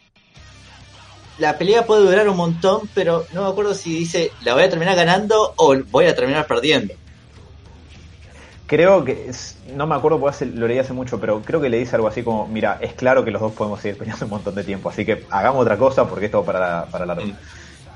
la 1.39 1.59
pelea 1.59 1.85
puede 1.85 2.03
durar 2.05 2.29
un 2.29 2.37
montón, 2.37 2.89
pero 2.95 3.27
no 3.33 3.43
me 3.43 3.49
acuerdo 3.49 3.75
si 3.75 3.99
dice 3.99 4.31
la 4.43 4.55
voy 4.55 4.63
a 4.63 4.71
terminar 4.71 4.95
ganando 4.97 5.53
o 5.57 5.77
voy 5.91 6.07
a 6.07 6.15
terminar 6.15 6.47
perdiendo. 6.47 6.95
Creo 8.67 9.05
que, 9.05 9.27
es- 9.29 9.59
no 9.75 9.87
me 9.87 9.95
acuerdo, 9.95 10.19
porque 10.19 10.47
lo 10.47 10.67
leí 10.67 10.79
hace 10.79 10.95
mucho, 10.95 11.21
pero 11.21 11.43
creo 11.43 11.61
que 11.61 11.69
le 11.69 11.79
dice 11.79 11.97
algo 11.97 12.09
así 12.09 12.23
como, 12.23 12.47
mira, 12.49 12.79
es 12.81 12.95
claro 12.95 13.23
que 13.25 13.31
los 13.31 13.43
dos 13.43 13.53
podemos 13.53 13.81
seguir 13.81 13.99
peleando 13.99 14.25
un 14.25 14.31
montón 14.31 14.55
de 14.55 14.65
tiempo, 14.65 14.89
así 14.89 15.05
que 15.05 15.27
hagamos 15.29 15.61
otra 15.63 15.77
cosa 15.77 16.09
porque 16.09 16.27
esto 16.27 16.41
va 16.41 16.47
para, 16.47 16.59
la- 16.61 16.87
para 16.87 17.05
largo. 17.07 17.27
Mm. 17.27 17.37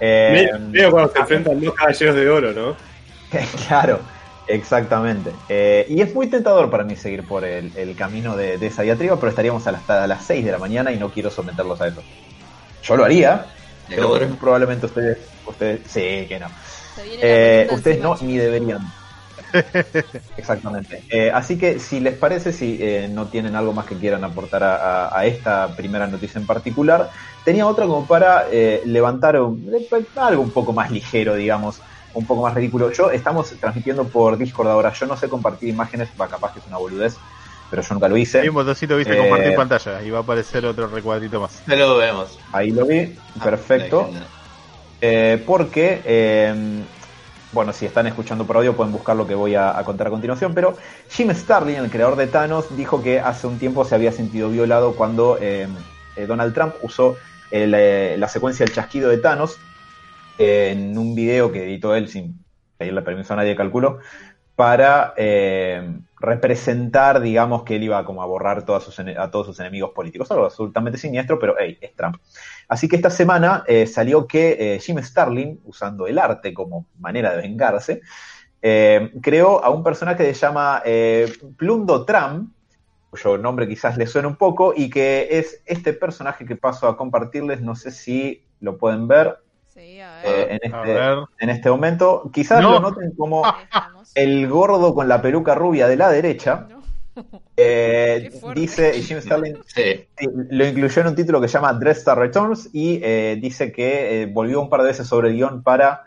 Eh, 0.01 0.51
cuando 0.91 1.11
se 1.12 1.18
ah, 1.18 1.22
enfrentan 1.22 1.61
dos 1.61 1.74
caballeros 1.74 2.14
de 2.16 2.29
oro, 2.29 2.53
¿no? 2.53 2.76
claro, 3.66 4.01
exactamente. 4.49 5.44
Eh, 5.49 5.86
y 5.88 6.01
es 6.03 6.14
muy 6.14 6.28
tentador 6.30 6.70
para 6.70 6.84
mí 6.84 6.96
seguir 6.96 7.26
por 7.26 7.44
el, 7.44 7.76
el 7.76 7.96
camino 7.96 8.36
de, 8.36 8.59
de 8.59 8.66
esa 8.68 8.82
diatriba, 8.82 9.18
pero 9.18 9.30
estaríamos 9.30 9.66
a 9.66 9.72
las, 9.72 9.82
hasta 9.82 10.07
las 10.07 10.26
6 10.26 10.44
de 10.44 10.53
la 10.53 10.59
mañana 10.59 10.92
y 10.92 10.99
no 10.99 11.11
quiero 11.11 11.30
someterlos 11.30 11.80
a 11.80 11.88
eso. 11.88 12.07
Yo 12.82 12.96
lo 12.96 13.05
haría, 13.05 13.55
pero 13.94 14.18
probablemente 14.38 14.86
ustedes, 14.86 15.18
ustedes, 15.44 15.90
sí, 15.90 16.26
que 16.28 16.38
no. 16.40 16.55
Eh, 17.20 17.68
ustedes 17.72 18.01
no, 18.01 18.18
ni 18.22 18.38
deberían. 18.38 18.94
Exactamente. 20.36 21.05
Eh, 21.09 21.30
así 21.32 21.59
que 21.59 21.80
si 21.80 21.99
les 21.99 22.16
parece, 22.16 22.53
si 22.53 22.78
eh, 22.80 23.09
no 23.09 23.28
tienen 23.28 23.57
algo 23.57 23.72
más 23.74 23.86
que 23.86 23.99
quieran 23.99 24.22
aportar 24.22 24.62
a, 24.62 25.07
a- 25.09 25.18
a 25.20 25.26
esta 25.26 25.74
primera 25.74 26.07
noticia 26.07 26.38
en 26.38 26.46
particular, 26.46 27.11
tenía 27.42 27.66
otra 27.66 27.86
como 27.86 28.07
para 28.07 28.46
eh, 28.51 28.82
levantar 28.84 29.40
un- 29.40 29.68
algo 30.16 30.42
un 30.42 30.53
poco 30.53 30.72
más 30.72 30.92
ligero, 30.92 31.34
digamos, 31.34 31.82
un 32.14 32.26
poco 32.26 32.42
más 32.42 32.54
ridículo. 32.54 32.90
Yo 32.92 33.11
estamos 33.11 33.50
transmitiendo 33.61 34.04
por 34.04 34.36
Discord 34.36 34.68
ahora, 34.68 34.92
yo 34.92 35.06
no 35.06 35.16
sé 35.16 35.28
compartir 35.28 35.68
imágenes, 35.68 36.09
va 36.20 36.28
capaz 36.28 36.52
que 36.52 36.61
es 36.61 36.66
una 36.66 36.78
boludez, 36.78 37.16
pero 37.70 37.82
yo 37.82 37.94
nunca 37.94 38.09
lo 38.09 38.16
hice. 38.16 38.40
Hay 38.40 38.48
un 38.48 38.54
botoncito, 38.54 38.96
viste, 38.96 39.14
Eh, 39.14 39.18
compartir 39.18 39.54
pantalla 39.54 40.02
y 40.02 40.11
va 40.11 40.18
a 40.18 40.22
aparecer 40.22 40.64
otro 40.66 40.86
recuadrito 40.88 41.40
más. 41.40 41.62
Ya 41.66 41.76
lo 41.76 41.96
vemos. 41.98 42.38
Ahí 42.52 42.70
lo 42.70 42.86
vi, 42.86 43.14
Ah, 43.38 43.44
perfecto. 43.44 44.11
Eh, 45.00 45.42
porque, 45.46 46.02
eh, 46.04 46.82
bueno, 47.52 47.72
si 47.72 47.86
están 47.86 48.06
escuchando 48.06 48.44
por 48.44 48.56
audio 48.56 48.74
pueden 48.74 48.92
buscar 48.92 49.14
lo 49.16 49.26
que 49.26 49.34
voy 49.34 49.54
a, 49.54 49.78
a 49.78 49.84
contar 49.84 50.09
a 50.09 50.11
continuación, 50.11 50.54
pero 50.54 50.76
Jim 51.11 51.30
Starlin, 51.32 51.76
el 51.76 51.90
creador 51.90 52.16
de 52.16 52.26
Thanos, 52.26 52.76
dijo 52.76 53.02
que 53.02 53.20
hace 53.20 53.46
un 53.46 53.59
tiempo 53.59 53.84
se 53.84 53.94
había 53.94 54.12
sentido 54.12 54.48
violado 54.50 54.94
cuando 54.94 55.38
eh, 55.40 55.68
eh, 56.16 56.26
Donald 56.26 56.52
Trump 56.52 56.74
usó 56.82 57.16
el, 57.50 57.74
eh, 57.76 58.16
la 58.18 58.28
secuencia 58.28 58.66
del 58.66 58.74
chasquido 58.74 59.09
de 59.09 59.18
Thanos 59.18 59.59
en 60.39 60.97
un 60.97 61.14
video 61.14 61.53
que 61.53 61.64
editó 61.64 61.95
él 61.95 62.09
sin 62.09 62.45
pedirle 62.78 63.03
permiso 63.03 63.32
a 63.32 63.36
nadie, 63.36 63.57
calculo, 63.57 63.99
para 64.55 65.14
eh, 65.16 66.01
representar, 66.18 67.20
digamos, 67.20 67.62
que 67.62 67.76
él 67.76 67.84
iba 67.84 68.05
como 68.05 68.22
a 68.22 68.26
borrar 68.26 68.59
a 68.59 68.64
todos 68.64 68.84
sus 69.47 69.61
enemigos 69.61 69.91
políticos. 69.91 70.30
Algo 70.30 70.47
absolutamente 70.47 70.99
siniestro, 70.99 71.39
pero 71.39 71.55
hey, 71.59 71.78
es 71.80 71.95
Trump. 71.95 72.16
Así 72.68 72.89
que 72.89 72.97
esta 72.97 73.11
semana 73.11 73.62
eh, 73.66 73.86
salió 73.86 74.26
que 74.26 74.74
eh, 74.74 74.80
Jim 74.80 74.99
Starlin, 75.01 75.61
usando 75.64 76.07
el 76.07 76.18
arte 76.18 76.53
como 76.55 76.86
manera 76.99 77.30
de 77.30 77.43
vengarse, 77.43 78.01
creó 78.61 79.64
a 79.64 79.70
un 79.70 79.84
personaje 79.84 80.26
que 80.26 80.34
se 80.34 80.41
llama 80.41 80.82
Plundo 81.57 82.05
Trump, 82.05 82.53
cuyo 83.11 83.39
nombre 83.39 83.68
quizás 83.68 83.97
le 83.97 84.09
suene 84.09 84.26
un 84.26 84.34
poco, 84.34 84.74
y 84.76 84.91
que 84.91 85.28
es 85.30 85.62
este 85.66 85.93
personaje 85.93 86.45
que 86.45 86.57
paso 86.57 86.89
a 86.89 86.97
compartirles, 86.97 87.61
no 87.61 87.76
sé 87.76 87.93
si 87.93 88.43
lo 88.61 88.76
pueden 88.76 89.07
ver 89.07 89.39
Sí, 89.79 90.01
a 90.01 90.22
eh, 90.24 90.59
A 90.72 90.81
este, 90.83 90.93
ver. 90.93 91.18
en 91.39 91.51
este 91.51 91.70
momento. 91.70 92.31
Quizás 92.33 92.61
No. 92.61 92.72
lo 92.72 92.81
noten 92.81 93.12
como 93.16 93.45
estamos. 93.62 94.11
el 94.16 94.49
gordo 94.49 94.93
con 94.95 95.07
la 95.09 95.22
peluca 95.22 95.55
rubia 95.55 95.87
de 95.87 95.97
la 95.97 96.11
derecha. 96.11 96.66
No. 96.68 96.83
eh, 97.57 98.31
dice, 98.55 98.97
y 98.97 99.03
Jim 99.03 99.18
Sí. 99.20 100.09
Sí, 100.16 100.29
lo 100.51 100.66
incluyó 100.66 101.03
en 101.03 101.09
un 101.09 101.14
título 101.14 101.41
que 101.41 101.49
se 101.49 101.55
llama 101.55 101.72
Dread 101.74 101.97
Star 101.97 102.18
Returns 102.18 102.70
y 102.72 103.01
eh, 103.03 103.39
dice 103.41 103.70
que 103.72 104.22
eh, 104.22 104.26
volvió 104.26 104.61
un 104.61 104.68
par 104.68 104.81
de 104.83 104.89
veces 104.89 105.07
sobre 105.07 105.29
el 105.29 105.37
guion 105.37 105.62
para 105.62 106.07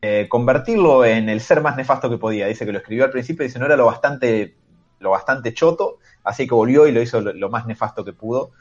eh, 0.00 0.26
convertirlo 0.28 1.04
en 1.04 1.28
el 1.28 1.40
ser 1.40 1.60
más 1.60 1.76
nefasto 1.76 2.08
que 2.08 2.18
podía. 2.18 2.46
Dice 2.46 2.64
que 2.66 2.72
lo 2.72 2.78
escribió 2.78 3.04
al 3.04 3.10
principio 3.10 3.44
y 3.44 3.48
dice 3.48 3.58
no 3.58 3.66
era 3.66 3.76
lo 3.76 3.86
bastante, 3.86 4.54
lo 5.00 5.10
bastante 5.10 5.52
choto, 5.54 5.98
así 6.22 6.46
que 6.46 6.54
volvió 6.54 6.86
y 6.86 6.92
lo 6.92 7.00
hizo 7.02 7.20
lo, 7.20 7.32
lo 7.32 7.50
más 7.50 7.66
nefasto 7.66 8.04
que 8.04 8.12
pudo 8.12 8.52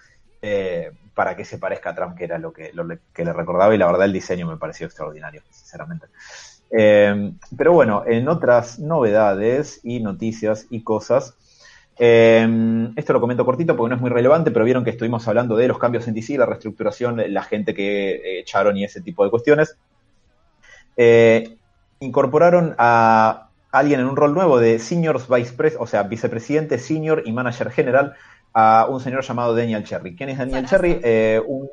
eh, 0.42 0.92
para 1.14 1.36
que 1.36 1.46
se 1.46 1.58
parezca 1.58 1.92
a 1.92 1.96
Trump, 1.96 2.18
que 2.18 2.24
era 2.24 2.38
lo 2.38 2.52
que, 2.52 2.72
lo 2.74 2.88
que 3.14 3.26
le 3.26 3.34
recordaba 3.34 3.76
y 3.76 3.78
la 3.78 3.88
verdad 3.88 4.06
el 4.06 4.14
diseño 4.14 4.48
me 4.48 4.58
pareció 4.58 4.86
extraordinario, 4.88 5.42
sinceramente. 5.50 6.08
Eh, 6.72 7.34
pero 7.58 7.74
bueno, 7.74 8.04
en 8.08 8.28
otras 8.28 8.80
novedades 8.80 9.82
y 9.84 10.00
noticias 10.00 10.68
y 10.70 10.84
cosas, 10.84 11.36
Eh, 12.04 12.48
esto 12.96 13.14
lo 13.14 13.20
comento 13.20 13.46
cortito 13.46 13.76
porque 13.76 13.90
no 13.90 13.96
es 13.96 14.02
muy 14.02 14.10
relevante, 14.10 14.50
pero 14.50 14.66
vieron 14.66 14.84
que 14.84 14.90
estuvimos 14.90 15.28
hablando 15.28 15.56
de 15.56 15.68
los 15.68 15.78
cambios 15.78 16.08
en 16.08 16.16
DC, 16.16 16.36
la 16.38 16.48
reestructuración, 16.48 17.22
la 17.32 17.44
gente 17.44 17.74
que 17.76 18.40
echaron 18.40 18.76
y 18.78 18.86
ese 18.86 19.02
tipo 19.02 19.24
de 19.24 19.30
cuestiones. 19.30 19.78
Incorporaron 22.02 22.74
a 22.80 23.50
alguien 23.72 24.00
en 24.00 24.08
un 24.08 24.16
rol 24.16 24.34
nuevo 24.34 24.60
de 24.60 24.80
Senior 24.80 25.22
Vice 25.30 25.76
o 25.78 25.86
sea, 25.86 26.04
vicepresidente, 26.04 26.80
senior 26.80 27.22
y 27.26 27.32
manager 27.32 27.70
general, 27.70 28.16
a 28.54 28.88
un 28.90 29.00
señor 29.00 29.24
llamado 29.24 29.56
Daniel 29.56 29.84
Cherry. 29.84 30.16
¿Quién 30.16 30.30
es 30.30 30.38
Daniel 30.38 30.68
Sarasa. 30.68 30.78
Cherry? 30.78 31.02
Eh, 31.04 31.42
un 31.46 31.70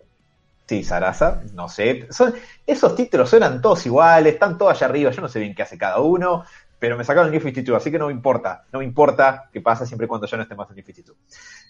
Sí, 0.69 0.85
Sarasa, 0.85 1.43
no 1.55 1.67
sé. 1.67 2.07
Son, 2.11 2.35
esos 2.67 2.95
títulos 2.95 3.31
suenan 3.31 3.63
todos 3.63 3.87
iguales, 3.87 4.35
están 4.35 4.59
todos 4.59 4.73
allá 4.73 4.87
arriba, 4.87 5.11
yo 5.11 5.23
no 5.23 5.29
sé 5.29 5.41
bien 5.41 5.55
qué 5.55 5.63
hace 5.63 5.79
cada 5.79 5.99
uno, 6.01 6.45
pero 6.79 6.95
me 6.99 7.05
sacaron 7.05 7.29
el 7.29 7.33
New 7.33 7.41
52, 7.41 7.81
así 7.81 7.91
que 7.91 7.99
no 7.99 8.09
me 8.09 8.13
importa, 8.13 8.65
no 8.71 8.81
me 8.81 8.85
importa 8.85 9.49
qué 9.51 9.63
pasa 9.63 9.87
siempre 9.87 10.05
y 10.05 10.09
cuando 10.09 10.27
ya 10.27 10.37
no 10.37 10.43
esté 10.43 10.55
más 10.55 10.69
en 10.69 10.77
New 10.77 10.85
52. 10.85 11.17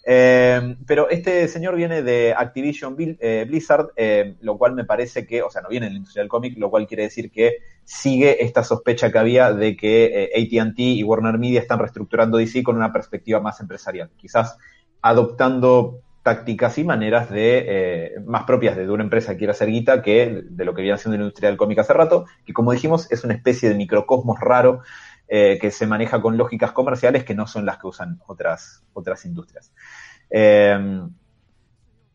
Eh, 0.05 0.77
pero 0.85 1.09
este 1.11 1.47
señor 1.47 1.77
viene 1.77 2.03
de 2.03 2.35
Activision 2.37 2.97
eh, 2.99 3.45
Blizzard, 3.47 3.91
eh, 3.95 4.35
lo 4.41 4.59
cual 4.59 4.75
me 4.75 4.85
parece 4.85 5.25
que, 5.25 5.43
o 5.43 5.51
sea, 5.51 5.63
no 5.63 5.69
viene 5.69 5.87
de 5.87 5.93
la 5.93 5.99
industria 5.99 6.23
del 6.23 6.29
cómic, 6.29 6.59
lo 6.59 6.69
cual 6.69 6.89
quiere 6.89 7.05
decir 7.05 7.31
que 7.31 7.59
sigue 7.85 8.45
esta 8.45 8.65
sospecha 8.65 9.13
que 9.13 9.19
había 9.19 9.53
de 9.53 9.77
que 9.77 10.31
eh, 10.35 10.61
AT&T 10.61 10.83
y 10.83 11.05
Warner 11.05 11.39
Media 11.39 11.61
están 11.61 11.79
reestructurando 11.79 12.37
DC 12.37 12.65
con 12.65 12.75
una 12.75 12.93
perspectiva 12.93 13.39
más 13.41 13.61
empresarial, 13.61 14.11
quizás 14.17 14.59
adoptando 15.03 16.01
tácticas 16.23 16.77
y 16.79 16.85
maneras 16.85 17.31
de 17.31 17.65
eh, 17.67 18.21
más 18.27 18.45
propias 18.45 18.77
de, 18.77 18.91
una 18.91 19.03
empresa 19.03 19.33
que 19.33 19.39
quiera 19.39 19.53
hacer 19.53 19.71
guita 19.71 20.03
que 20.03 20.45
de 20.49 20.65
lo 20.65 20.75
que 20.75 20.83
viene 20.83 20.95
haciendo 20.95 21.17
la 21.17 21.25
industria 21.25 21.49
del 21.49 21.57
cómic 21.57 21.79
hace 21.79 21.95
rato, 21.95 22.27
que 22.45 22.53
como 22.53 22.73
dijimos 22.73 23.11
es 23.11 23.25
una 23.25 23.35
especie 23.35 23.69
de 23.69 23.75
microcosmos 23.75 24.39
raro 24.39 24.81
eh, 25.29 25.59
que 25.61 25.71
se 25.71 25.87
maneja 25.87 26.21
con 26.21 26.37
lógicas 26.37 26.73
comerciales 26.73 27.25
que 27.25 27.35
no 27.35 27.47
son 27.47 27.65
las 27.65 27.79
que 27.79 27.87
usan 27.87 28.21
otras, 28.27 28.83
otras 28.93 29.25
industrias. 29.25 29.73
Eh, 30.31 31.01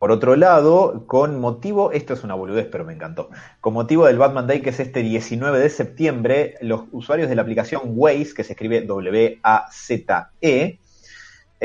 por 0.04 0.12
otro 0.12 0.36
lado, 0.36 1.08
con 1.08 1.40
motivo, 1.40 1.94
esto 1.94 2.14
es 2.14 2.26
una 2.26 2.36
boludez, 2.36 2.68
pero 2.70 2.84
me 2.84 2.92
encantó. 2.92 3.30
Con 3.62 3.74
motivo 3.74 4.06
del 4.06 4.18
Batman 4.18 4.48
Day, 4.48 4.60
que 4.60 4.72
es 4.72 4.82
este 4.82 5.02
19 5.02 5.58
de 5.58 5.70
septiembre, 5.70 6.56
los 6.60 6.84
usuarios 6.92 7.30
de 7.30 7.36
la 7.36 7.42
aplicación 7.42 7.84
Waze, 7.86 8.34
que 8.36 8.44
se 8.44 8.52
escribe 8.52 8.82
W-A-Z-E, 8.82 9.40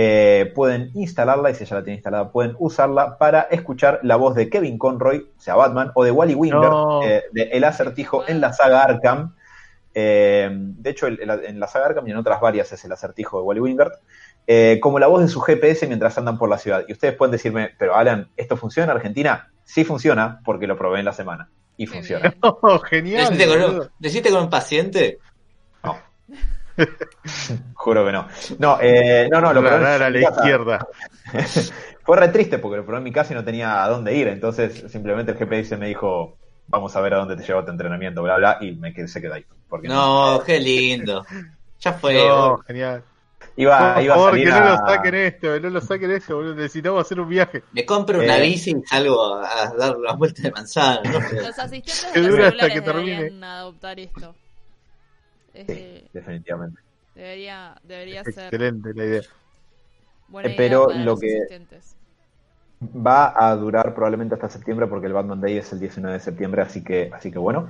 eh, 0.00 0.52
pueden 0.54 0.92
instalarla, 0.94 1.50
y 1.50 1.56
si 1.56 1.64
ya 1.64 1.74
la 1.74 1.82
tienen 1.82 1.96
instalada, 1.98 2.30
pueden 2.30 2.54
usarla 2.60 3.18
para 3.18 3.40
escuchar 3.50 3.98
la 4.04 4.14
voz 4.14 4.36
de 4.36 4.48
Kevin 4.48 4.78
Conroy, 4.78 5.28
o 5.36 5.40
sea, 5.40 5.56
Batman, 5.56 5.90
o 5.94 6.04
de 6.04 6.12
Wally 6.12 6.34
Winger, 6.36 6.70
No. 6.70 7.02
eh, 7.02 7.24
de 7.32 7.42
El 7.50 7.64
Acertijo 7.64 8.22
en 8.28 8.40
la 8.40 8.52
saga 8.52 8.84
Arkham. 8.84 9.34
Eh, 9.94 10.48
de 10.52 10.90
hecho, 10.90 11.08
el- 11.08 11.20
el- 11.20 11.44
en 11.46 11.58
la 11.58 11.66
saga 11.66 11.86
Arkham 11.86 12.06
y 12.06 12.12
en 12.12 12.16
otras 12.16 12.40
varias 12.40 12.70
es 12.72 12.84
el 12.84 12.92
acertijo 12.92 13.38
de 13.38 13.44
Wally 13.44 13.60
Wingert, 13.60 13.94
eh, 14.46 14.78
como 14.80 15.00
la 15.00 15.08
voz 15.08 15.22
de 15.22 15.28
su 15.28 15.40
GPS 15.40 15.86
mientras 15.88 16.16
andan 16.16 16.38
por 16.38 16.48
la 16.48 16.58
ciudad. 16.58 16.84
Y 16.86 16.92
ustedes 16.92 17.14
pueden 17.16 17.32
decirme, 17.32 17.70
pero 17.76 17.96
Alan, 17.96 18.28
¿esto 18.36 18.56
funciona 18.56 18.92
en 18.92 18.96
Argentina? 18.98 19.50
Sí 19.64 19.82
funciona, 19.84 20.40
porque 20.44 20.68
lo 20.68 20.78
probé 20.78 21.00
en 21.00 21.06
la 21.06 21.12
semana. 21.12 21.50
Y 21.76 21.86
funciona. 21.86 22.34
Oh, 22.42 22.78
genial. 22.90 23.24
¿Deciste 23.30 23.46
con, 23.48 23.60
boludo. 23.60 23.82
un, 23.82 23.88
deciste 23.98 24.30
con 24.30 24.42
un 24.42 24.50
paciente? 24.50 25.18
Juro 27.74 28.04
que 28.06 28.12
no. 28.12 28.28
No, 28.58 28.78
eh, 28.80 29.28
no, 29.30 29.40
no, 29.40 29.52
lo 29.52 29.60
a 29.68 29.78
la 29.78 29.98
casa. 29.98 30.28
izquierda. 30.36 30.86
Fue 32.04 32.16
re 32.16 32.28
triste 32.28 32.58
porque 32.58 32.78
lo 32.78 32.84
probé 32.84 32.98
en 32.98 33.04
mi 33.04 33.12
casa 33.12 33.32
y 33.32 33.36
no 33.36 33.44
tenía 33.44 33.82
a 33.84 33.88
dónde 33.88 34.14
ir. 34.14 34.28
Entonces, 34.28 34.84
simplemente 34.90 35.32
el 35.32 35.38
GPS 35.38 35.76
me 35.76 35.88
dijo, 35.88 36.36
vamos 36.66 36.94
a 36.96 37.00
ver 37.00 37.14
a 37.14 37.18
dónde 37.18 37.36
te 37.36 37.42
lleva 37.42 37.64
tu 37.64 37.70
entrenamiento, 37.70 38.22
bla, 38.22 38.36
bla, 38.36 38.58
y 38.60 38.72
me 38.76 38.92
quedé, 38.94 39.08
se 39.08 39.20
quedó 39.20 39.34
ahí. 39.34 39.44
Porque 39.68 39.88
No, 39.88 40.42
qué 40.44 40.58
lindo. 40.58 41.24
Ya 41.80 41.92
fue. 41.92 42.14
No, 42.26 42.58
genial. 42.66 43.04
Iba, 43.56 43.94
Por 43.94 44.02
iba 44.04 44.14
a 44.14 44.16
favor, 44.16 44.30
salir 44.30 44.44
que 44.46 44.50
no 44.52 44.56
a- 44.56 44.70
lo 44.70 44.76
saquen 44.86 45.14
esto, 45.16 45.60
no 45.60 45.70
lo 45.70 45.80
saquen 45.80 46.10
eso, 46.12 46.36
boludo. 46.36 46.54
Necesitamos 46.54 47.00
hacer 47.04 47.20
un 47.20 47.28
viaje. 47.28 47.62
Me 47.72 47.84
compro 47.84 48.18
una 48.20 48.38
Eh. 48.38 48.42
bici 48.42 48.70
y 48.70 48.82
salgo 48.86 49.34
a 49.36 49.74
dar 49.76 49.96
la 49.98 50.12
vuelta 50.14 50.42
de 50.42 50.50
manzana. 50.52 51.00
¿no? 51.04 51.18
Los 51.20 51.58
asistentes 51.58 52.08
Que 52.14 52.20
de 52.20 52.28
los 52.28 52.36
celulares 52.36 52.72
que 52.72 52.80
termine. 52.80 53.16
deberían 53.16 53.44
adoptar 53.44 53.98
esto. 54.00 54.34
Eh, 55.66 56.08
Definitivamente. 56.12 56.80
debería 57.14 57.76
debería 57.82 58.24
ser 58.24 58.44
Excelente 58.44 58.94
la 58.94 59.04
idea. 59.04 59.22
buena 60.28 60.48
Eh, 60.48 60.52
idea 60.54 60.56
pero 60.56 60.86
para 60.86 60.98
lo 61.00 61.04
los 61.04 61.20
que-. 61.20 61.46
Va 62.80 63.34
a 63.36 63.56
durar 63.56 63.92
probablemente 63.92 64.34
hasta 64.36 64.48
septiembre 64.48 64.86
porque 64.86 65.08
el 65.08 65.12
Batman 65.12 65.40
Day 65.40 65.58
es 65.58 65.72
el 65.72 65.80
19 65.80 66.14
de 66.14 66.20
septiembre, 66.20 66.62
así 66.62 66.84
que, 66.84 67.10
así 67.12 67.32
que 67.32 67.38
bueno. 67.38 67.68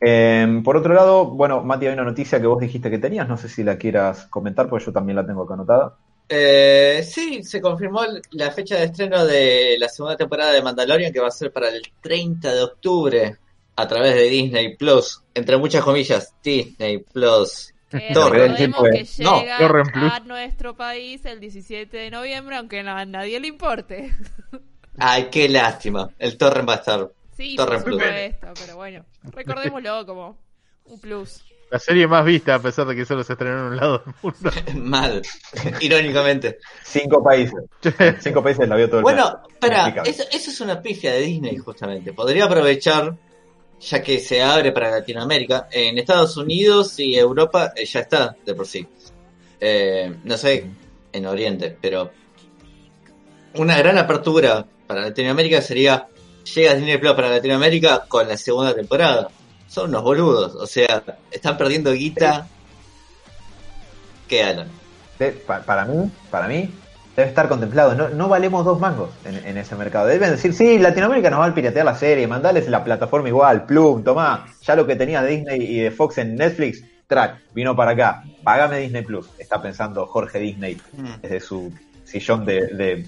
Eh, 0.00 0.60
por 0.64 0.76
otro 0.76 0.92
lado, 0.92 1.26
bueno, 1.30 1.62
Mati, 1.62 1.86
hay 1.86 1.92
una 1.94 2.02
noticia 2.04 2.40
que 2.40 2.48
vos 2.48 2.58
dijiste 2.60 2.90
que 2.90 2.98
tenías, 2.98 3.28
no 3.28 3.36
sé 3.36 3.48
si 3.48 3.62
la 3.62 3.78
quieras 3.78 4.26
comentar, 4.26 4.68
porque 4.68 4.86
yo 4.86 4.92
también 4.92 5.16
la 5.16 5.26
tengo 5.26 5.44
acá 5.44 5.54
anotada. 5.54 5.96
Eh, 6.28 7.02
sí, 7.04 7.42
se 7.44 7.60
confirmó 7.60 8.02
la 8.32 8.50
fecha 8.52 8.76
de 8.76 8.84
estreno 8.84 9.24
de 9.24 9.76
la 9.78 9.88
segunda 9.88 10.16
temporada 10.16 10.52
de 10.52 10.62
Mandalorian 10.62 11.12
que 11.12 11.20
va 11.20 11.28
a 11.28 11.32
ser 11.32 11.52
para 11.52 11.68
el 11.68 11.82
30 12.00 12.52
de 12.54 12.62
octubre 12.62 13.36
a 13.80 13.88
través 13.88 14.14
de 14.14 14.22
Disney 14.24 14.76
Plus. 14.76 15.22
Entre 15.34 15.56
muchas 15.56 15.82
comillas, 15.84 16.34
Disney 16.42 16.98
Plus. 16.98 17.72
Que 17.90 18.10
Torre. 18.14 18.42
recordemos 18.48 18.82
que 19.16 19.22
No, 19.24 19.42
Torre 19.58 19.82
Plus. 19.92 20.12
a 20.12 20.20
nuestro 20.20 20.76
país 20.76 21.24
el 21.24 21.40
17 21.40 21.96
de 21.96 22.10
noviembre, 22.10 22.56
aunque 22.56 22.80
a 22.80 23.04
nadie 23.04 23.40
le 23.40 23.48
importe. 23.48 24.14
Ay, 24.98 25.28
qué 25.30 25.48
lástima. 25.48 26.10
El 26.18 26.36
torrent 26.36 26.68
va 26.68 26.74
a 26.74 26.76
estar 26.76 27.10
Sí, 27.36 27.56
Torre 27.56 27.76
por 27.80 27.84
Plus. 27.84 28.02
pero 28.58 28.76
bueno, 28.76 29.04
recordémoslo 29.24 30.04
como 30.06 30.36
un 30.84 31.00
plus. 31.00 31.42
La 31.70 31.78
serie 31.78 32.06
más 32.08 32.24
vista, 32.24 32.56
a 32.56 32.58
pesar 32.58 32.84
de 32.86 32.96
que 32.96 33.04
solo 33.06 33.22
se 33.24 33.32
estrenó 33.32 33.58
en 33.60 33.64
un 33.72 33.76
lado 33.76 33.98
del 34.04 34.14
mundo. 34.22 34.50
mal, 34.88 35.22
irónicamente. 35.80 36.58
Cinco 36.84 37.22
países. 37.24 37.54
Cinco 38.20 38.42
países 38.42 38.68
la 38.68 38.76
vio 38.76 38.88
todo 38.88 38.98
el 38.98 39.02
Bueno, 39.04 39.24
mundo. 39.24 39.48
espera, 39.52 39.76
Inexplicable. 39.88 40.10
eso, 40.10 40.24
eso 40.32 40.50
es 40.50 40.60
una 40.60 40.82
pifia 40.82 41.12
de 41.12 41.20
Disney 41.22 41.56
justamente. 41.58 42.12
Podría 42.12 42.44
aprovechar, 42.46 43.16
ya 43.80 44.02
que 44.02 44.18
se 44.18 44.42
abre 44.42 44.72
para 44.72 44.90
Latinoamérica, 44.90 45.68
en 45.70 45.98
Estados 45.98 46.36
Unidos 46.36 46.98
y 46.98 47.16
Europa 47.16 47.72
eh, 47.74 47.86
ya 47.86 48.00
está 48.00 48.36
de 48.44 48.54
por 48.54 48.66
sí. 48.66 48.86
Eh, 49.58 50.14
no 50.24 50.36
sé, 50.36 50.66
en 51.12 51.26
Oriente, 51.26 51.76
pero 51.80 52.10
una 53.54 53.76
gran 53.78 53.98
apertura 53.98 54.64
para 54.86 55.02
Latinoamérica 55.02 55.62
sería, 55.62 56.08
llega 56.54 56.74
Disney 56.74 56.98
Plus 56.98 57.12
para 57.12 57.30
Latinoamérica 57.30 58.04
con 58.06 58.28
la 58.28 58.36
segunda 58.36 58.74
temporada. 58.74 59.28
Son 59.68 59.90
unos 59.90 60.02
boludos, 60.02 60.54
o 60.56 60.66
sea, 60.66 61.02
están 61.30 61.56
perdiendo 61.56 61.92
guita. 61.92 62.48
¿Qué 64.28 64.42
Alan? 64.42 64.68
Para 65.66 65.84
mí, 65.84 66.10
para 66.30 66.48
mí, 66.48 66.70
debe 67.20 67.28
estar 67.30 67.48
contemplado. 67.48 67.94
No, 67.94 68.08
no 68.08 68.28
valemos 68.28 68.64
dos 68.64 68.78
mangos 68.80 69.10
en, 69.24 69.36
en 69.46 69.56
ese 69.58 69.74
mercado. 69.76 70.06
Deben 70.06 70.30
decir, 70.30 70.52
sí, 70.52 70.78
Latinoamérica 70.78 71.30
nos 71.30 71.40
va 71.40 71.46
a 71.46 71.54
piratear 71.54 71.84
la 71.84 71.94
serie, 71.94 72.26
mandales 72.26 72.68
la 72.68 72.82
plataforma 72.84 73.28
igual, 73.28 73.64
Plum, 73.66 74.02
tomá, 74.02 74.46
ya 74.62 74.74
lo 74.76 74.86
que 74.86 74.96
tenía 74.96 75.22
de 75.22 75.30
Disney 75.36 75.62
y 75.62 75.80
de 75.80 75.90
Fox 75.90 76.18
en 76.18 76.36
Netflix, 76.36 76.84
track, 77.06 77.38
vino 77.54 77.74
para 77.74 77.92
acá, 77.92 78.22
págame 78.44 78.78
Disney 78.78 79.02
Plus, 79.02 79.28
está 79.38 79.60
pensando 79.62 80.06
Jorge 80.06 80.38
Disney 80.38 80.76
Mm. 80.96 81.06
desde 81.22 81.40
su 81.40 81.72
sillón 82.04 82.44
de, 82.44 82.66
de 82.68 83.06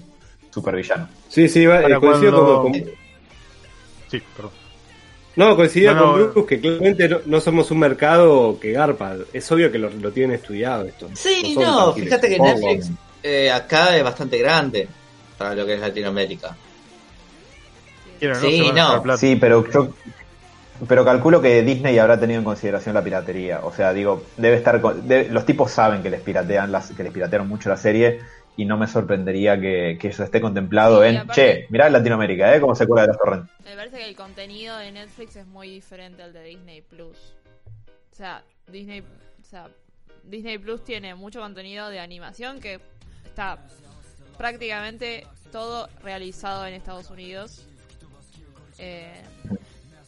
supervillano. 0.49 1.07
Sí, 1.29 1.47
sí, 1.49 1.65
va, 1.65 1.81
eh, 1.81 1.99
coincido 1.99 2.31
cuando- 2.33 2.61
con, 2.63 2.71
con- 2.73 2.81
Sí, 4.09 4.21
perdón. 4.35 4.51
No, 5.35 5.55
coincidía 5.55 5.93
No, 5.93 5.99
no, 5.99 6.05
con 6.05 6.31
Bruce 6.33 6.45
que 6.47 6.59
claramente 6.61 7.09
no, 7.09 7.17
no 7.25 7.41
somos 7.41 7.71
un 7.71 7.79
mercado 7.79 8.59
que 8.59 8.71
garpa. 8.71 9.15
Es 9.33 9.51
obvio 9.51 9.71
que 9.71 9.79
lo, 9.79 9.89
lo 9.89 10.11
tienen 10.11 10.35
estudiado 10.35 10.85
esto. 10.85 11.09
Sí, 11.15 11.55
no, 11.59 11.91
fíjate 11.93 12.29
que 12.29 12.37
Netflix 12.39 12.91
eh, 13.23 13.51
acá 13.51 13.95
es 13.97 14.03
bastante 14.03 14.37
grande 14.37 14.87
para 15.37 15.55
lo 15.55 15.65
que 15.65 15.73
es 15.75 15.79
Latinoamérica. 15.79 16.55
Quiero, 18.19 18.35
Sí, 18.35 18.71
no. 18.73 19.17
Sí, 19.17 19.35
pero 19.35 19.69
yo 19.71 19.89
pero 20.87 21.05
calculo 21.05 21.41
que 21.41 21.61
Disney 21.61 21.97
habrá 21.99 22.19
tenido 22.19 22.39
en 22.39 22.43
consideración 22.45 22.95
la 22.95 23.03
piratería. 23.03 23.61
O 23.63 23.71
sea, 23.71 23.93
digo, 23.93 24.23
debe 24.37 24.57
estar 24.57 24.81
con- 24.81 25.07
debe- 25.07 25.29
los 25.29 25.45
tipos 25.45 25.71
saben 25.71 26.01
que 26.01 26.09
les 26.09 26.19
piratean 26.21 26.71
las, 26.71 26.91
que 26.91 27.03
les 27.03 27.11
piratearon 27.13 27.47
mucho 27.47 27.69
la 27.69 27.77
serie 27.77 28.19
y 28.57 28.65
no 28.65 28.75
me 28.77 28.87
sorprendería 28.87 29.59
que, 29.59 29.97
que 29.99 30.09
eso 30.09 30.23
esté 30.23 30.41
contemplado 30.41 31.01
Sí, 31.03 31.09
en 31.09 31.17
aparte- 31.17 31.33
che, 31.63 31.67
mirá 31.69 31.87
en 31.87 31.93
Latinoamérica, 31.93 32.55
¿eh? 32.55 32.59
Cómo 32.59 32.75
se 32.75 32.85
cuela 32.87 33.03
de 33.03 33.07
los 33.09 33.17
torrents. 33.17 33.49
Me 33.63 33.75
parece 33.75 33.97
que 33.97 34.07
el 34.09 34.15
contenido 34.15 34.77
de 34.77 34.91
Netflix 34.91 35.35
es 35.37 35.45
muy 35.47 35.69
diferente 35.69 36.23
al 36.23 36.33
de 36.33 36.43
Disney 36.43 36.81
Plus. 36.81 37.17
O 38.11 38.15
sea, 38.15 38.43
Disney, 38.67 39.01
o 39.01 39.45
sea, 39.49 39.67
Disney 40.23 40.57
Plus 40.57 40.83
tiene 40.83 41.15
mucho 41.15 41.39
contenido 41.39 41.89
de 41.89 41.99
animación 41.99 42.59
que 42.59 42.79
está 43.33 43.57
prácticamente 44.37 45.25
todo 45.51 45.89
realizado 46.03 46.67
en 46.67 46.75
Estados 46.75 47.09
Unidos. 47.09 47.65
Eh, 48.77 49.11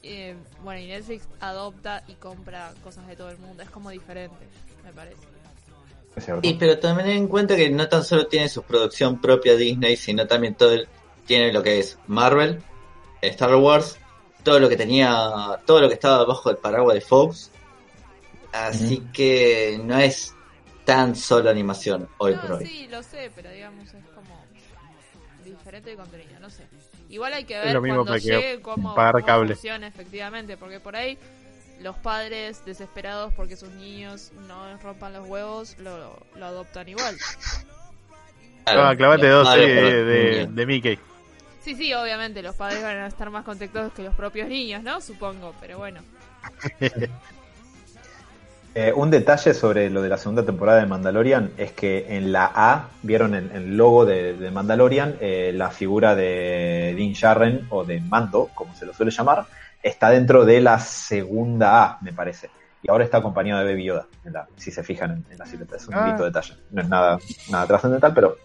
eh, 0.04 0.36
bueno, 0.64 0.80
y 0.80 0.86
Netflix 0.88 1.28
adopta 1.40 2.04
y 2.08 2.14
compra 2.14 2.72
cosas 2.84 3.08
de 3.08 3.16
todo 3.16 3.32
el 3.32 3.40
mundo. 3.40 3.64
Es 3.64 3.70
como 3.72 3.90
diferente, 3.90 4.36
me 4.84 4.94
parece. 4.94 5.18
Y 6.44 6.54
pero 6.54 6.78
también 6.78 7.08
ten 7.08 7.18
en 7.18 7.28
cuenta 7.28 7.56
que 7.56 7.70
no 7.72 7.90
tan 7.90 8.04
solo 8.04 8.28
tiene 8.28 8.48
su 8.48 8.62
producción 8.62 9.20
propia 9.20 9.56
Disney, 9.56 9.98
sino 9.98 10.28
también 10.28 10.54
todo 10.54 10.72
el- 10.74 10.88
tiene 11.26 11.52
lo 11.52 11.64
que 11.64 11.80
es 11.80 11.98
Marvel, 12.08 12.62
Star 13.22 13.56
Wars, 13.56 13.98
todo 14.44 14.60
lo 14.60 14.70
que 14.70 14.78
tenía, 14.78 15.60
todo 15.66 15.82
lo 15.82 15.88
que 15.88 15.96
estaba 15.96 16.24
bajo 16.26 16.52
el 16.52 16.58
paraguas 16.58 16.94
de 16.94 17.02
Fox. 17.02 17.50
Así 18.54 19.00
que 19.12 19.82
no 19.84 19.98
es 19.98 20.35
tan 20.86 21.16
solo 21.16 21.50
animación 21.50 22.08
hoy 22.18 22.36
por 22.36 22.54
hoy. 22.54 22.66
sí, 22.66 22.88
lo 22.90 23.04
sé, 23.04 23.32
pero 23.36 23.50
digamos 23.52 23.94
es 23.94 24.06
como 24.14 24.46
diferente 25.44 25.92
de 25.92 25.96
contenido, 25.96 26.40
no 26.40 26.50
sé. 26.50 26.64
Igual 27.10 27.34
hay 27.34 27.46
que 27.46 27.58
ver 27.60 27.74
lo 27.74 27.82
mismo 27.82 28.04
cuando 28.04 28.14
que 28.14 28.20
llegue 28.20 28.62
cómo, 28.62 28.96
pagar 28.96 29.14
cómo 29.14 29.26
cable. 29.26 29.56
funciona 29.56 29.88
efectivamente, 29.88 30.58
porque 30.58 30.80
por 30.80 30.96
ahí 30.96 31.18
los 31.82 31.98
padres 31.98 32.64
desesperados 32.66 33.34
porque 33.34 33.56
sus 33.56 33.70
niños 33.72 34.32
no 34.48 34.78
rompan 34.78 35.14
los 35.14 35.28
huevos 35.28 35.78
lo, 35.80 36.18
lo 36.36 36.46
adoptan 36.46 36.88
igual. 36.88 37.16
Claro, 38.64 38.88
Ah, 38.88 38.96
clavate 38.96 39.28
los 39.28 39.44
dos 39.46 39.54
series 39.54 39.76
por 39.76 39.94
de, 40.06 40.48
de 40.48 40.66
Mickey. 40.66 41.00
Sí, 41.62 41.76
sí, 41.76 41.94
obviamente 41.94 42.42
los 42.42 42.56
padres 42.56 42.82
van 42.82 42.98
a 42.98 43.08
estar 43.08 43.30
más 43.30 43.44
contentos 43.44 43.92
que 43.94 44.04
los 44.04 44.16
propios 44.16 44.48
niños, 44.48 44.84
¿no? 44.84 45.02
Supongo, 45.02 45.54
pero 45.60 45.78
bueno. 45.78 46.02
Eh, 48.78 48.92
un 48.94 49.10
detalle 49.10 49.54
sobre 49.54 49.90
lo 49.90 50.02
de 50.02 50.10
la 50.10 50.18
segunda 50.18 50.44
temporada 50.46 50.82
de 50.82 50.86
Mandalorian 50.86 51.52
es 51.58 51.72
que 51.72 52.08
en 52.18 52.34
la 52.34 52.52
A 52.54 52.90
vieron 53.04 53.34
en 53.34 53.50
el 53.56 53.78
logo 53.78 54.06
de, 54.06 54.34
de 54.34 54.52
Mandalorian 54.52 55.16
eh, 55.22 55.54
la 55.56 55.70
figura 55.72 56.14
de 56.14 56.94
Din 56.98 57.14
Djarin 57.14 57.68
o 57.70 57.86
de 57.86 58.02
Mando, 58.02 58.50
como 58.54 58.76
se 58.76 58.86
lo 58.86 58.94
suele 58.94 59.12
llamar, 59.14 59.46
está 59.82 60.10
dentro 60.10 60.44
de 60.44 60.60
la 60.60 60.80
segunda 60.80 61.84
A, 61.86 61.98
me 62.02 62.12
parece. 62.12 62.50
Y 62.84 62.90
ahora 62.92 63.06
está 63.06 63.20
acompañado 63.20 63.62
de 63.64 63.72
Baby 63.72 63.86
Yoda, 63.86 64.08
en 64.26 64.34
la- 64.34 64.48
si 64.58 64.72
se 64.72 64.84
fijan 64.84 65.12
en, 65.12 65.26
en 65.32 65.38
la 65.38 65.46
silueta. 65.46 65.78
Es 65.78 65.88
un 65.88 65.94
Ah. 65.94 66.08
lindo 66.08 66.26
detalle. 66.26 66.56
No 66.72 66.82
es 66.82 66.90
nada, 66.90 67.18
nada 67.50 67.66
trascendental, 67.68 68.14
pero 68.14 68.36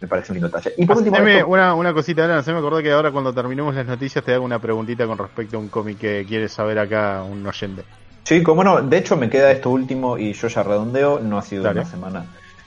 me 0.00 0.06
parece 0.06 0.30
un 0.30 0.36
lindo 0.36 0.46
detalle. 0.48 0.74
Y 0.78 0.86
por 0.86 0.98
último, 0.98 1.16
esto- 1.16 1.48
una, 1.48 1.74
una 1.74 1.92
cosita, 1.92 2.24
Alan, 2.24 2.44
se 2.44 2.52
me 2.52 2.60
acordó 2.60 2.80
que 2.80 2.92
ahora 2.92 3.10
cuando 3.10 3.34
terminemos 3.34 3.74
las 3.74 3.84
noticias 3.84 4.24
te 4.24 4.32
hago 4.32 4.44
una 4.44 4.60
preguntita 4.60 5.08
con 5.08 5.18
respecto 5.18 5.56
a 5.56 5.60
un 5.60 5.68
cómic 5.68 5.98
que 5.98 6.24
quiere 6.26 6.48
saber 6.48 6.78
acá 6.78 7.24
un 7.24 7.44
oyente. 7.44 7.82
Sí, 8.24 8.42
como 8.42 8.62
no, 8.64 8.80
de 8.82 8.98
hecho 8.98 9.16
me 9.16 9.28
queda 9.28 9.50
esto 9.50 9.70
último 9.70 10.16
y 10.16 10.32
yo 10.32 10.48
ya 10.48 10.62
redondeo, 10.62 11.18
no 11.20 11.38
ha 11.38 11.42
sido 11.42 11.64
Dale. 11.64 11.80
una 11.80 11.90
semana 11.90 12.26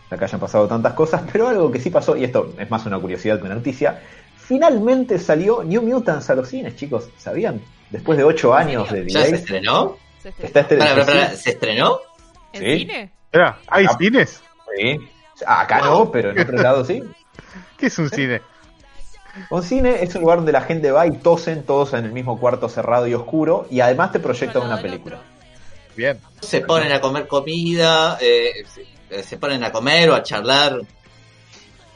la 0.10 0.18
que 0.18 0.26
hayan 0.26 0.40
pasado 0.40 0.68
tantas 0.68 0.94
cosas, 0.94 1.24
pero 1.32 1.48
algo 1.48 1.72
que 1.72 1.80
sí 1.80 1.90
pasó, 1.90 2.16
y 2.16 2.24
esto 2.26 2.54
es 2.60 2.70
más 2.70 2.86
una 2.86 3.00
curiosidad 3.00 3.40
que 3.40 3.46
una 3.46 3.56
noticia, 3.56 4.02
finalmente 4.38 5.18
salió 5.18 5.64
New 5.64 5.82
Mutants 5.82 6.30
a 6.30 6.36
los 6.36 6.48
cines, 6.50 6.76
chicos, 6.76 7.10
¿sabían? 7.18 7.62
Después 7.90 8.18
de 8.18 8.24
ocho 8.24 8.54
años 8.54 8.92
de 8.92 9.08
¿Ya 9.08 9.22
se 9.22 9.26
delay. 9.26 9.40
estrenó? 9.40 9.98
¿Se 10.22 10.30
estrenó? 10.30 10.48
Está 10.48 10.60
este- 10.60 10.78
Para, 10.78 10.92
para, 10.94 11.06
para, 11.06 11.30
sí, 11.32 11.38
¿Se 11.38 11.50
estrenó? 11.52 12.00
¿En 12.54 12.62
sí. 12.62 12.80
cine? 12.80 13.12
Espera, 13.26 13.58
¿hay 13.68 13.86
Ah. 13.90 13.96
cines? 13.98 14.42
sí. 14.78 15.00
Acá 15.46 15.80
no, 15.82 16.12
pero 16.12 16.30
en 16.32 16.40
otros 16.40 16.62
lados 16.62 16.88
sí. 16.88 17.04
¿Qué 17.78 17.88
es 17.88 17.98
un 18.00 18.10
cine? 18.10 18.42
Un 19.50 19.64
cine 19.64 20.02
es 20.02 20.16
un 20.16 20.22
lugar 20.22 20.38
donde 20.38 20.54
la 20.54 20.62
gente 20.62 20.92
va 20.92 21.06
y 21.08 21.12
tosen 21.18 21.64
todos 21.64 21.94
en 21.94 22.06
el 22.06 22.14
mismo 22.14 22.40
cuarto 22.40 22.70
cerrado 22.70 23.06
y 23.08 23.14
oscuro, 23.14 23.68
y 23.70 23.82
además 23.82 24.12
te 24.14 24.20
proyecta 24.20 24.60
Uno 24.60 24.62
al 24.62 24.68
una 24.68 24.76
lado 24.78 24.88
película. 24.88 25.18
Bien. 25.96 26.20
Se 26.42 26.62
ponen 26.62 26.92
a 26.92 27.00
comer 27.02 27.28
comida, 27.28 28.18
eh, 28.22 28.66
se, 29.10 29.24
se 29.24 29.38
ponen 29.38 29.64
a 29.64 29.72
comer 29.72 30.10
o 30.10 30.16
a 30.16 30.24
charlar. 30.24 30.82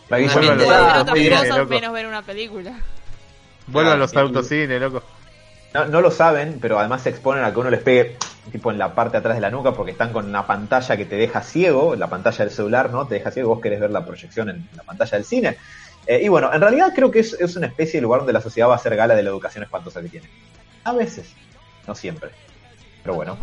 Vuelvan 0.10 1.47
los 1.50 1.58
loco. 1.58 1.70
menos 1.70 1.93
ver 1.93 2.08
una 2.08 2.22
película. 2.22 2.80
Vuelvan 3.68 3.93
Ah, 3.93 3.97
los 3.97 4.12
sí. 4.12 4.18
autocines, 4.18 4.82
loco. 4.82 5.04
No, 5.74 5.86
no 5.86 6.02
lo 6.02 6.10
saben, 6.10 6.58
pero 6.60 6.80
además 6.80 7.04
se 7.04 7.10
exponen 7.10 7.43
a 7.43 7.54
que 7.54 7.60
uno 7.60 7.70
les 7.70 7.82
pegue 7.82 8.18
tipo 8.52 8.72
en 8.72 8.80
la 8.80 8.95
parte 8.95 9.12
de 9.14 9.18
atrás 9.20 9.36
de 9.36 9.41
la 9.41 9.52
nuca 9.52 9.74
porque 9.74 9.91
están 9.91 10.12
con 10.12 10.26
una 10.26 10.47
pantalla 10.47 10.97
que 10.97 11.06
te 11.06 11.16
deja 11.16 11.43
ciego, 11.43 11.95
la 11.95 12.08
pantalla 12.10 12.45
del 12.45 12.52
celular, 12.54 12.89
¿no? 12.89 13.06
Te 13.06 13.16
deja 13.16 13.30
ciego, 13.30 13.50
vos 13.50 13.62
querés 13.62 13.80
ver 13.80 13.91
la 13.91 14.04
proyección 14.04 14.50
en 14.50 14.68
la 14.76 14.82
pantalla 14.82 15.12
del 15.18 15.26
cine. 15.26 15.58
Eh, 16.08 16.22
y 16.24 16.28
bueno, 16.28 16.52
en 16.52 16.60
realidad 16.60 16.91
creo 16.95 17.12
que 17.12 17.20
es, 17.20 17.34
es 17.34 17.56
una 17.56 17.68
especie 17.68 18.00
de 18.00 18.02
lugar 18.02 18.22
donde 18.22 18.34
la 18.34 18.41
sociedad 18.41 18.68
va 18.68 18.74
a 18.74 18.78
hacer 18.78 18.95
gala 18.95 19.14
de 19.14 19.22
la 19.22 19.30
educación 19.30 19.64
espantosa 19.64 20.02
que 20.02 20.10
tiene. 20.10 20.28
A 20.86 20.93
veces, 20.93 21.32
no 21.86 21.93
siempre. 21.93 22.32
Pero 23.04 23.14
bueno. 23.14 23.38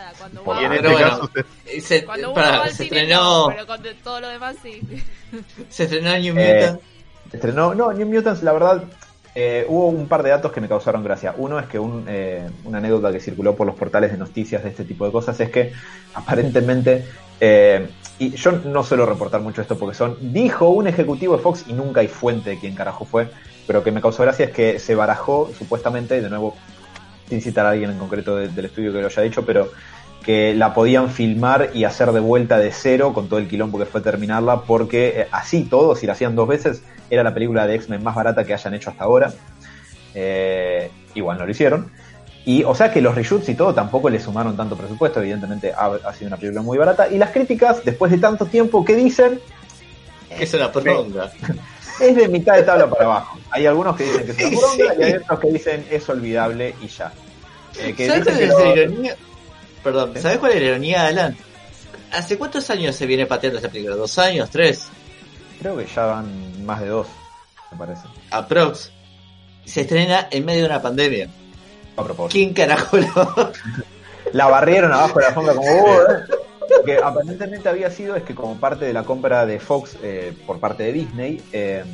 Nada, 0.00 0.12
cuando 0.18 0.60
en 0.60 0.72
este 0.72 0.88
bueno. 0.88 1.08
caso, 1.08 1.30
se- 1.34 1.76
Eh, 1.76 1.80
Se, 1.80 2.04
cuando 2.04 2.32
uno 2.32 2.40
va 2.40 2.62
al 2.64 2.70
se 2.70 2.84
cine 2.84 3.00
estrenó, 3.00 3.22
no, 3.22 3.46
pero 3.54 3.66
con 3.66 3.80
todo 4.02 4.20
lo 4.20 4.28
demás 4.28 4.56
sí. 4.62 4.80
se 5.68 5.84
estrenó 5.84 6.16
New 6.18 6.34
Eh, 6.38 6.54
Mutant. 6.60 6.80
Estrenó, 7.32 7.74
no, 7.74 7.92
New 7.92 8.06
Mutants, 8.08 8.42
la 8.42 8.52
verdad, 8.52 8.84
eh, 9.34 9.64
hubo 9.68 9.86
un 9.88 10.08
par 10.08 10.22
de 10.22 10.30
datos 10.30 10.50
que 10.52 10.60
me 10.60 10.68
causaron 10.68 11.04
gracia. 11.04 11.34
Uno 11.36 11.58
es 11.60 11.66
que 11.66 11.78
un, 11.78 12.04
eh, 12.08 12.48
una 12.64 12.78
anécdota 12.78 13.12
que 13.12 13.20
circuló 13.20 13.54
por 13.54 13.66
los 13.66 13.76
portales 13.76 14.10
de 14.10 14.18
noticias 14.18 14.62
de 14.64 14.70
este 14.70 14.84
tipo 14.84 15.04
de 15.06 15.12
cosas 15.12 15.38
es 15.38 15.50
que 15.50 15.72
aparentemente, 16.14 17.06
eh, 17.40 17.88
y 18.18 18.30
yo 18.32 18.52
no 18.52 18.82
suelo 18.82 19.06
reportar 19.06 19.40
mucho 19.40 19.60
esto 19.62 19.78
porque 19.78 19.94
son, 19.96 20.16
dijo 20.32 20.68
un 20.70 20.86
ejecutivo 20.86 21.36
de 21.36 21.42
Fox 21.42 21.64
y 21.68 21.72
nunca 21.74 22.00
hay 22.00 22.08
fuente 22.08 22.50
de 22.50 22.58
quién 22.58 22.74
carajo 22.74 23.04
fue, 23.04 23.30
pero 23.66 23.82
que 23.84 23.92
me 23.92 24.00
causó 24.00 24.22
gracia 24.24 24.46
es 24.46 24.50
que 24.52 24.78
se 24.78 24.94
barajó 24.94 25.50
supuestamente, 25.56 26.20
de 26.20 26.28
nuevo, 26.28 26.56
sin 27.30 27.40
citar 27.40 27.64
a 27.64 27.70
alguien 27.70 27.90
en 27.90 27.98
concreto 27.98 28.36
de- 28.36 28.48
del 28.48 28.66
estudio 28.66 28.92
que 28.92 29.00
lo 29.00 29.06
haya 29.06 29.22
dicho, 29.22 29.46
pero 29.46 29.70
que 30.22 30.54
la 30.54 30.74
podían 30.74 31.08
filmar 31.08 31.70
y 31.72 31.84
hacer 31.84 32.12
de 32.12 32.20
vuelta 32.20 32.58
de 32.58 32.70
cero 32.72 33.14
con 33.14 33.28
todo 33.30 33.38
el 33.38 33.48
quilombo 33.48 33.78
que 33.78 33.86
fue 33.86 34.02
terminarla, 34.02 34.60
porque 34.62 35.20
eh, 35.22 35.26
así 35.32 35.62
todo, 35.64 35.96
si 35.96 36.06
la 36.06 36.12
hacían 36.12 36.36
dos 36.36 36.46
veces, 36.46 36.82
era 37.08 37.22
la 37.22 37.32
película 37.32 37.66
de 37.66 37.76
X-Men 37.76 38.02
más 38.04 38.14
barata 38.14 38.44
que 38.44 38.52
hayan 38.52 38.74
hecho 38.74 38.90
hasta 38.90 39.04
ahora. 39.04 39.32
Eh, 40.14 40.90
igual 41.14 41.38
no 41.38 41.46
lo 41.46 41.50
hicieron. 41.50 41.90
Y, 42.44 42.64
o 42.64 42.74
sea 42.74 42.92
que 42.92 43.00
los 43.00 43.14
reshoots 43.14 43.48
y 43.48 43.54
todo 43.54 43.74
tampoco 43.74 44.10
le 44.10 44.18
sumaron 44.20 44.56
tanto 44.56 44.76
presupuesto, 44.76 45.20
evidentemente 45.20 45.72
ha, 45.72 45.86
ha 46.04 46.12
sido 46.14 46.28
una 46.28 46.36
película 46.36 46.62
muy 46.62 46.76
barata. 46.78 47.08
Y 47.08 47.16
las 47.18 47.30
críticas, 47.30 47.84
después 47.84 48.10
de 48.10 48.18
tanto 48.18 48.46
tiempo, 48.46 48.84
¿qué 48.84 48.96
dicen? 48.96 49.40
Es 50.30 50.52
una 50.54 50.70
poronga. 50.72 51.30
Es 52.00 52.16
de 52.16 52.28
mitad 52.28 52.54
de 52.54 52.62
tabla 52.62 52.88
para 52.88 53.04
abajo. 53.04 53.38
Hay 53.50 53.66
algunos 53.66 53.96
que 53.96 54.04
dicen 54.04 54.26
que 54.26 54.32
es 54.32 54.38
una 54.38 54.60
poronga 54.60 54.94
y 54.94 55.02
hay 55.02 55.12
otros 55.14 55.40
que 55.40 55.46
dicen 55.52 55.86
es 55.90 56.08
olvidable 56.08 56.74
y 56.80 56.88
ya. 56.88 57.12
Eh, 57.78 57.94
que 57.94 58.06
¿Sabes 58.06 58.24
cuál 58.24 58.36
que 58.38 58.44
es 58.44 58.50
la 58.50 58.74
ironía? 58.76 59.16
Perdón. 59.82 60.12
¿sabes 60.20 60.38
cuál 60.38 60.52
es 60.52 60.60
la 60.60 60.66
ironía, 60.68 61.06
Alan? 61.06 61.36
¿Hace 62.12 62.36
cuántos 62.36 62.68
años 62.70 62.96
se 62.96 63.06
viene 63.06 63.26
pateando 63.26 63.58
esta 63.58 63.68
película? 63.70 63.96
¿Dos 63.96 64.18
años? 64.18 64.50
¿Tres? 64.50 64.88
Creo 65.60 65.76
que 65.76 65.86
ya 65.86 66.06
van 66.06 66.64
más 66.64 66.80
de 66.80 66.88
dos, 66.88 67.06
me 67.70 67.78
parece. 67.78 68.02
Aprox. 68.30 68.90
Se 69.64 69.82
estrena 69.82 70.28
en 70.30 70.44
medio 70.44 70.62
de 70.62 70.66
una 70.66 70.82
pandemia. 70.82 71.28
A 71.96 72.02
propósito. 72.02 72.32
¿Quién 72.32 72.52
carajo 72.54 72.96
lo.? 72.96 73.52
La 74.32 74.46
barrieron 74.46 74.92
abajo 74.92 75.18
de 75.18 75.22
la 75.22 75.28
alfombra 75.28 75.54
como 75.54 75.68
"Oh, 75.68 76.02
eh". 76.02 76.06
Lo 76.76 76.84
que 76.84 76.98
aparentemente 76.98 77.68
había 77.68 77.90
sido 77.90 78.16
es 78.16 78.22
que 78.22 78.34
como 78.34 78.56
parte 78.56 78.84
de 78.84 78.92
la 78.92 79.02
compra 79.02 79.44
de 79.46 79.58
Fox 79.58 79.96
eh, 80.02 80.32
por 80.46 80.60
parte 80.60 80.84
de 80.84 80.92
Disney, 80.92 81.42
eh, 81.52 81.84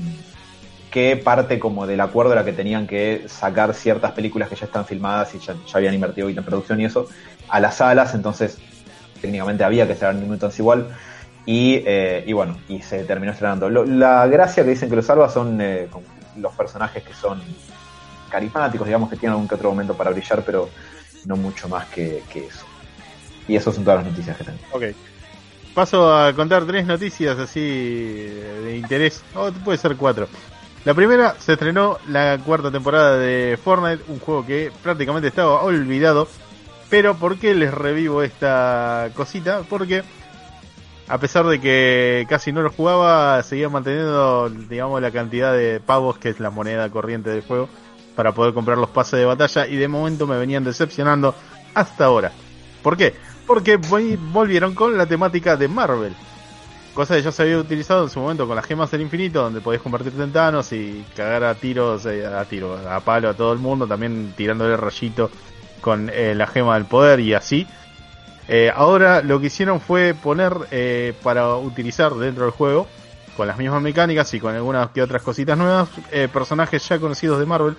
que 0.91 1.17
parte 1.17 1.59
como 1.59 1.87
del 1.87 2.01
acuerdo 2.01 2.33
era 2.33 2.45
que 2.45 2.53
tenían 2.53 2.87
que 2.87 3.25
sacar 3.29 3.75
ciertas 3.75 4.13
películas 4.13 4.49
que 4.49 4.57
ya 4.57 4.67
están 4.67 4.85
filmadas 4.85 5.35
y 5.35 5.39
ya, 5.39 5.55
habían 5.75 5.95
invertido 5.95 6.29
en 6.29 6.37
producción 6.45 6.81
y 6.81 6.85
eso 6.85 7.09
a 7.49 7.61
las 7.61 7.77
salas, 7.77 8.15
entonces 8.15 8.59
técnicamente 9.21 9.65
había 9.65 9.87
que 9.87 9.93
estrenar 9.93 10.17
New 10.17 10.29
Mutants 10.29 10.59
igual 10.59 10.89
y, 11.45 11.83
eh, 11.87 12.25
y 12.27 12.33
bueno, 12.33 12.59
y 12.69 12.83
se 12.83 13.05
terminó 13.05 13.33
estrenando. 13.33 13.69
La 13.69 14.27
gracia 14.27 14.65
que 14.65 14.71
dicen 14.71 14.89
que 14.89 14.97
lo 14.97 15.03
salva 15.03 15.29
son 15.29 15.61
eh, 15.61 15.89
los 16.37 16.53
personajes 16.55 17.03
que 17.03 17.15
son 17.15 17.41
carismáticos, 18.31 18.87
digamos 18.87 19.09
que 19.09 19.17
tienen 19.17 19.33
algún 19.33 19.49
que 19.49 19.55
otro 19.55 19.71
momento 19.71 19.95
para 19.95 20.11
brillar, 20.11 20.43
pero 20.45 20.69
no 21.25 21.37
mucho 21.37 21.69
más 21.69 21.87
que 21.87 22.23
eso. 22.35 22.67
Y 23.49 23.57
eso 23.57 23.73
son 23.73 23.85
todas 23.85 24.03
las 24.03 24.13
noticias 24.13 24.37
que 24.37 24.45
tengo. 24.45 24.59
Ok. 24.73 24.85
Paso 25.75 26.15
a 26.15 26.33
contar 26.33 26.65
tres 26.67 26.87
noticias 26.87 27.39
así 27.39 27.61
de 27.61 28.77
interés. 28.77 29.23
O 29.35 29.51
puede 29.53 29.79
ser 29.79 29.97
cuatro. 29.97 30.29
La 30.85 30.95
primera, 30.95 31.35
se 31.39 31.55
estrenó 31.55 31.99
la 32.09 32.39
cuarta 32.39 32.71
temporada 32.71 33.19
de 33.19 33.59
Fortnite, 33.63 34.05
un 34.09 34.21
juego 34.21 34.47
que 34.47 34.73
prácticamente 34.83 35.29
estaba 35.29 35.63
olvidado. 35.63 36.29
Pero 36.89 37.17
¿por 37.17 37.39
qué 37.39 37.55
les 37.55 37.75
revivo 37.75 38.23
esta 38.23 39.11
cosita? 39.15 39.63
Porque 39.69 40.05
a 41.09 41.19
pesar 41.19 41.47
de 41.47 41.61
que 41.61 42.27
casi 42.29 42.53
no 42.53 42.63
lo 42.63 42.71
jugaba, 42.71 43.43
seguía 43.43 43.69
manteniendo, 43.69 44.49
digamos, 44.49 45.01
la 45.03 45.11
cantidad 45.11 45.53
de 45.53 45.81
pavos 45.81 46.19
que 46.19 46.29
es 46.29 46.41
la 46.41 46.51
moneda 46.51 46.89
corriente 46.91 47.31
del 47.31 47.43
juego 47.43 47.69
para 48.15 48.33
poder 48.33 48.55
comprar 48.55 48.79
los 48.79 48.91
pases 48.91 49.19
de 49.19 49.25
batalla 49.25 49.67
y 49.67 49.77
de 49.77 49.89
momento 49.89 50.27
me 50.27 50.39
venían 50.39 50.65
decepcionando 50.65 51.35
hasta 51.75 52.07
ahora. 52.07 52.33
¿Por 52.83 52.97
qué? 52.97 53.15
Porque 53.47 53.79
vol- 53.79 54.19
volvieron 54.33 54.75
con 54.75 54.97
la 54.99 55.07
temática 55.07 55.57
de 55.57 55.69
Marvel. 55.69 56.15
Cosa 56.95 57.15
que 57.15 57.23
ya 57.23 57.31
se 57.31 57.43
había 57.43 57.59
utilizado 57.59 58.05
en 58.05 58.11
su 58.11 58.19
momento 58.21 58.47
con 58.47 58.57
las 58.57 58.65
gemas 58.65 58.91
del 58.91 59.03
infinito, 59.03 59.43
donde 59.43 59.61
podés 59.61 59.83
convertirte 59.83 60.23
en 60.23 60.33
Thanos 60.33 60.73
y 60.73 61.05
cagar 61.15 61.45
a 61.45 61.55
tiros, 61.55 62.07
eh, 62.07 62.27
a 62.27 62.45
tiro, 62.47 62.79
a 62.89 63.01
palo 63.01 63.29
a 63.29 63.35
todo 63.35 63.53
el 63.53 63.59
mundo, 63.59 63.87
también 63.87 64.33
tirándole 64.37 64.77
rayito 64.77 65.31
con 65.83 66.11
eh, 66.13 66.35
la 66.35 66.47
gema 66.47 66.75
del 66.75 66.87
poder 66.87 67.21
y 67.21 67.35
así. 67.35 67.67
Eh, 68.49 68.73
ahora 68.75 69.23
lo 69.23 69.41
que 69.41 69.49
hicieron 69.49 69.81
fue 69.81 70.15
poner 70.15 70.55
para 71.23 71.57
utilizar 71.57 72.15
dentro 72.15 72.45
del 72.45 72.53
juego, 72.53 72.87
con 73.37 73.47
las 73.47 73.59
mismas 73.59 73.83
mecánicas 73.83 74.33
y 74.33 74.41
con 74.41 74.55
algunas 74.55 74.91
que 74.91 75.03
otras 75.03 75.21
cositas 75.21 75.59
nuevas, 75.59 75.89
personajes 76.33 76.89
ya 76.89 76.99
conocidos 76.99 77.39
de 77.39 77.45
Marvel. 77.45 77.77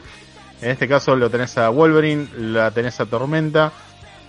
En 0.61 0.71
este 0.71 0.87
caso 0.87 1.15
lo 1.15 1.29
tenés 1.29 1.57
a 1.57 1.69
Wolverine, 1.69 2.27
la 2.37 2.69
tenés 2.69 2.99
a 2.99 3.05
Tormenta, 3.05 3.71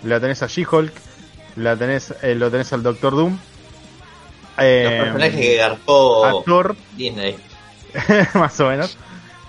la 0.04 0.20
tenés 0.20 0.42
a 0.42 0.46
She-Hulk, 0.46 0.92
la 1.58 1.76
tenés, 1.76 2.14
eh, 2.22 2.34
lo 2.34 2.50
tenés 2.50 2.72
al 2.72 2.82
Doctor 2.82 3.14
Doom. 3.14 3.32
Los 3.32 4.66
eh, 4.66 5.00
personajes 5.02 5.40
que 5.40 5.56
garpó 5.56 6.24
a 6.24 6.42
Thor, 6.44 6.76
Disney. 6.96 7.36
más 8.34 8.58
o 8.60 8.68
menos. 8.68 8.96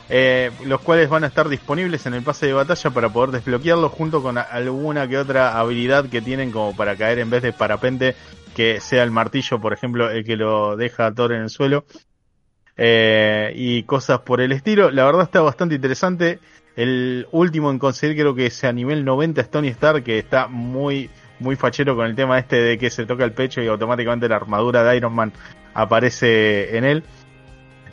eh, 0.09 0.51
los 0.65 0.81
cuales 0.81 1.09
van 1.09 1.23
a 1.23 1.27
estar 1.27 1.49
disponibles 1.49 2.05
en 2.05 2.13
el 2.13 2.23
pase 2.23 2.47
de 2.47 2.53
batalla 2.53 2.89
para 2.89 3.09
poder 3.09 3.31
desbloquearlos 3.31 3.91
junto 3.91 4.21
con 4.21 4.37
alguna 4.37 5.07
que 5.07 5.17
otra 5.17 5.57
habilidad 5.59 6.05
que 6.09 6.21
tienen 6.21 6.51
como 6.51 6.75
para 6.75 6.95
caer 6.95 7.19
en 7.19 7.29
vez 7.29 7.43
de 7.43 7.53
parapente 7.53 8.15
que 8.55 8.81
sea 8.81 9.03
el 9.03 9.11
martillo, 9.11 9.59
por 9.59 9.73
ejemplo, 9.73 10.09
el 10.09 10.25
que 10.25 10.35
lo 10.35 10.75
deja 10.75 11.07
a 11.07 11.13
Thor 11.13 11.33
en 11.33 11.43
el 11.43 11.49
suelo 11.49 11.85
eh, 12.75 13.51
y 13.55 13.83
cosas 13.83 14.21
por 14.21 14.41
el 14.41 14.51
estilo. 14.51 14.89
La 14.89 15.05
verdad 15.05 15.23
está 15.23 15.41
bastante 15.41 15.75
interesante. 15.75 16.39
El 16.75 17.27
último 17.31 17.71
en 17.71 17.79
conseguir 17.79 18.15
creo 18.15 18.35
que 18.35 18.45
es 18.45 18.63
a 18.63 18.71
nivel 18.71 19.03
90 19.03 19.41
es 19.41 19.51
Tony 19.51 19.67
Stark, 19.67 20.03
que 20.03 20.17
está 20.17 20.47
muy, 20.47 21.09
muy 21.39 21.55
fachero 21.55 21.95
con 21.95 22.05
el 22.05 22.15
tema 22.15 22.37
este 22.39 22.57
de 22.57 22.77
que 22.77 22.89
se 22.89 23.05
toca 23.05 23.23
el 23.23 23.31
pecho 23.31 23.61
y 23.61 23.67
automáticamente 23.67 24.27
la 24.27 24.35
armadura 24.35 24.83
de 24.83 24.97
Iron 24.97 25.13
Man 25.13 25.33
aparece 25.73 26.77
en 26.77 26.83
él. 26.83 27.03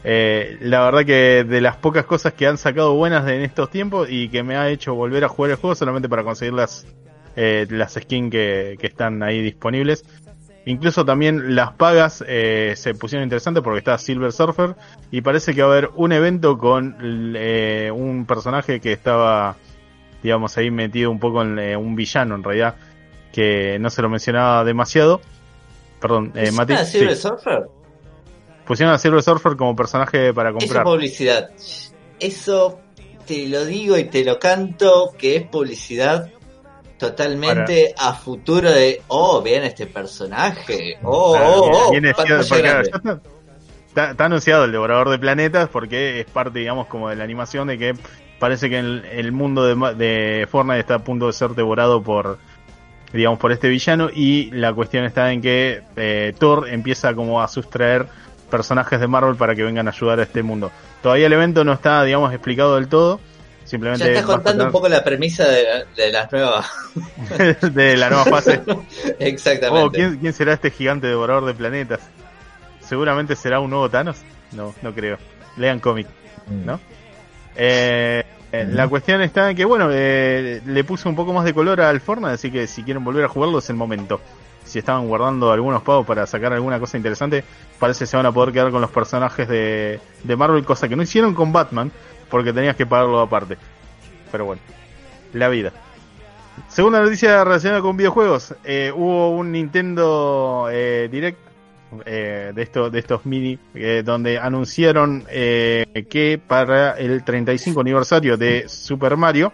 Eh, 0.09 0.59
la 0.61 0.84
verdad 0.84 1.05
que 1.05 1.44
de 1.44 1.61
las 1.61 1.76
pocas 1.76 2.05
cosas 2.05 2.32
que 2.32 2.47
han 2.47 2.59
sacado 2.59 2.94
buenas 2.94 3.26
en 3.28 3.42
estos 3.42 3.70
tiempos 3.70 4.09
y 4.09 4.28
que 4.28 4.44
me 4.44 4.57
ha 4.57 4.68
hecho 4.68 4.94
volver 4.94 5.24
a 5.24 5.28
jugar 5.28 5.51
el 5.51 5.57
juego 5.57 5.74
solamente 5.74 6.09
para 6.09 6.22
conseguir 6.22 6.55
las, 6.55 6.86
eh, 7.34 7.66
las 7.70 7.94
skins 7.94 8.30
que, 8.30 8.76
que 8.78 8.86
están 8.86 9.22
ahí 9.24 9.42
disponibles. 9.42 10.05
Incluso 10.64 11.05
también 11.05 11.55
las 11.55 11.72
pagas 11.72 12.24
eh, 12.26 12.74
se 12.76 12.94
pusieron 12.94 13.24
interesantes 13.24 13.62
porque 13.62 13.78
está 13.78 13.99
Silver 13.99 14.32
Surfer 14.32 14.74
y 15.11 15.20
parece 15.22 15.55
que 15.55 15.62
va 15.62 15.68
a 15.68 15.72
haber 15.72 15.90
un 15.94 16.12
evento 16.12 16.59
con 16.59 16.97
un 17.01 18.26
personaje 18.26 18.80
que 18.80 18.92
estaba, 18.92 19.57
digamos, 20.22 20.57
ahí 20.59 20.70
metido 20.70 21.11
un 21.11 21.20
poco 21.20 21.42
en 21.42 21.76
un 21.76 21.94
villano 21.94 22.34
en 22.34 22.42
realidad, 22.42 22.76
que 23.37 23.78
no 23.78 23.91
se 23.91 24.01
lo 24.01 24.09
mencionaba 24.09 24.64
demasiado. 24.64 25.20
Perdón, 26.01 26.32
eh, 26.34 26.45
¿Es 26.45 26.55
Mati. 26.55 26.72
una 26.72 26.84
sí. 26.87 26.99
Silver 26.99 27.16
Surfer? 27.16 27.66
Pusieron 28.64 28.95
a 28.95 28.99
Silver 28.99 29.22
Surfer 29.22 29.57
como 29.57 29.76
personaje 29.76 30.32
para 30.32 30.49
Eso 30.49 30.59
comprar. 30.59 30.82
es 30.87 30.91
publicidad. 30.91 31.51
Eso 32.18 32.80
te 33.26 33.47
lo 33.47 33.66
digo 33.66 33.99
y 33.99 34.05
te 34.05 34.24
lo 34.24 34.39
canto 34.39 35.12
que 35.18 35.37
es 35.37 35.43
publicidad 35.47 36.30
totalmente 36.97 37.95
a 37.99 38.14
futuro 38.14 38.70
de, 38.70 39.03
oh, 39.09 39.43
vean 39.43 39.64
este 39.64 39.87
personaje. 39.87 40.99
Oh, 41.03 41.32
Claro, 41.34 41.53
oh, 41.57 41.89
oh. 41.89 41.91
viene 41.91 42.14
ya 42.26 42.80
está, 44.03 44.24
anunciado 44.24 44.64
el 44.64 44.72
devorador 44.72 45.11
de 45.11 45.18
planetas 45.18 45.68
porque 45.68 46.20
es 46.20 46.26
parte, 46.26 46.61
digamos, 46.61 46.87
como 46.87 47.11
de 47.11 47.16
la 47.16 47.24
animación 47.24 47.68
de 47.68 47.76
que 47.76 47.95
parece 48.39 48.70
que 48.70 48.78
el, 48.78 49.05
el 49.05 49.30
mundo 49.32 49.62
de, 49.64 49.95
de 49.95 50.47
Fortnite 50.47 50.80
está 50.80 50.95
a 50.95 51.05
punto 51.05 51.26
de 51.26 51.34
ser 51.34 51.51
devorado 51.51 52.03
por, 52.03 52.39
digamos, 53.12 53.38
por 53.38 53.52
este 53.52 53.68
villano 53.68 54.09
y 54.12 54.50
la 54.50 54.72
cuestión 54.72 55.04
está 55.04 55.32
en 55.32 55.40
que 55.42 55.82
eh, 55.96 56.34
Thor 56.38 56.68
empieza 56.68 57.14
como 57.14 57.42
a 57.42 57.48
sustraer 57.48 58.07
personajes 58.50 59.00
de 59.00 59.07
Marvel 59.07 59.36
para 59.36 59.54
que 59.54 59.62
vengan 59.62 59.88
a 59.88 59.90
ayudar 59.90 60.20
a 60.20 60.22
este 60.22 60.42
mundo. 60.42 60.70
Todavía 61.02 61.26
el 61.26 61.32
evento 61.32 61.64
no 61.64 61.72
está, 61.72 62.02
digamos, 62.04 62.32
explicado 62.32 62.76
del 62.76 62.88
todo. 62.88 63.20
Simplemente 63.64 64.04
Ya 64.04 64.11
estás 64.12 64.26
contando 64.26 64.66
un 64.66 64.70
poco 64.70 64.88
la 64.88 65.02
premisa 65.02 65.44
de, 65.48 65.84
de 65.96 66.12
las 66.12 66.30
nuevas. 66.30 66.70
de 67.72 67.96
la 67.96 68.11
nueva 68.11 68.24
fase. 68.24 68.62
Exactamente. 69.18 69.84
Oh, 69.84 69.90
¿quién, 69.90 70.18
quién 70.18 70.32
será 70.32 70.52
este 70.52 70.70
gigante 70.70 71.09
devorador 71.09 71.46
de 71.46 71.54
planetas? 71.54 72.00
Seguramente 72.80 73.34
será 73.34 73.59
un 73.59 73.70
nuevo 73.70 73.90
Thanos. 73.90 74.18
No, 74.52 74.72
no 74.82 74.94
creo. 74.94 75.18
Lean 75.57 75.80
cómic, 75.80 76.07
¿no? 76.48 76.78
Eh, 77.57 78.22
eh, 78.22 78.36
La 78.64 78.88
cuestión 78.88 79.22
está 79.22 79.50
en 79.50 79.57
que, 79.57 79.64
bueno, 79.64 79.88
eh, 79.90 80.62
le 80.64 80.84
puse 80.84 81.09
un 81.09 81.16
poco 81.16 81.32
más 81.32 81.44
de 81.44 81.54
color 81.54 81.80
al 81.80 82.00
Fortnite, 82.00 82.34
así 82.34 82.50
que 82.50 82.66
si 82.66 82.82
quieren 82.82 83.04
volver 83.04 83.24
a 83.24 83.28
jugarlo 83.28 83.59
es 83.59 83.68
el 83.70 83.76
momento. 83.76 84.20
Si 84.64 84.78
estaban 84.78 85.07
guardando 85.07 85.52
algunos 85.52 85.82
pavos 85.82 86.07
para 86.07 86.26
sacar 86.26 86.52
alguna 86.52 86.80
cosa 86.80 86.96
interesante, 86.96 87.44
parece 87.78 88.00
que 88.00 88.07
se 88.07 88.16
van 88.16 88.26
a 88.26 88.32
poder 88.32 88.52
quedar 88.52 88.70
con 88.70 88.80
los 88.80 88.90
personajes 88.90 89.48
de, 89.48 90.00
de 90.24 90.36
Marvel, 90.36 90.64
cosa 90.64 90.88
que 90.88 90.96
no 90.96 91.02
hicieron 91.02 91.34
con 91.34 91.52
Batman, 91.52 91.92
porque 92.28 92.52
tenías 92.52 92.74
que 92.74 92.86
pagarlo 92.86 93.20
aparte. 93.20 93.59
Pero 94.32 94.44
bueno, 94.44 94.61
la 95.32 95.48
vida. 95.48 95.72
Segunda 96.68 97.00
noticia 97.00 97.44
relacionada 97.44 97.82
con 97.82 97.96
videojuegos. 97.96 98.54
Eh, 98.64 98.92
hubo 98.94 99.30
un 99.30 99.52
Nintendo 99.52 100.68
eh, 100.70 101.09
Direct 101.11 101.45
eh, 102.05 102.53
de, 102.55 102.62
esto, 102.62 102.91
de 102.91 102.99
estos 102.99 103.24
mini 103.26 103.59
eh, 103.74 104.03
donde 104.05 104.39
anunciaron 104.39 105.24
eh, 105.30 106.07
que 106.11 106.41
para 106.45 106.99
el 106.99 107.22
35 107.22 107.80
aniversario 107.80 108.37
de 108.37 108.68
Super 108.68 109.16
Mario 109.16 109.53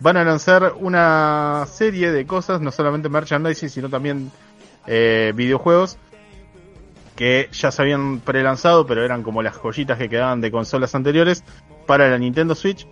van 0.00 0.18
a 0.18 0.24
lanzar 0.24 0.74
una 0.78 1.64
serie 1.66 2.12
de 2.12 2.26
cosas, 2.26 2.60
no 2.60 2.70
solamente 2.70 3.08
merchandising, 3.08 3.70
sino 3.70 3.88
también 3.88 4.30
videojuegos 4.86 5.96
que 7.16 7.48
ya 7.52 7.70
se 7.70 7.80
habían 7.80 8.20
prelanzado, 8.20 8.86
pero 8.86 9.02
eran 9.02 9.22
como 9.22 9.42
las 9.42 9.56
joyitas 9.56 9.96
que 9.96 10.10
quedaban 10.10 10.42
de 10.42 10.50
consolas 10.50 10.94
anteriores 10.94 11.42
para 11.86 12.10
la 12.10 12.18
Nintendo 12.18 12.54
Switch, 12.54 12.86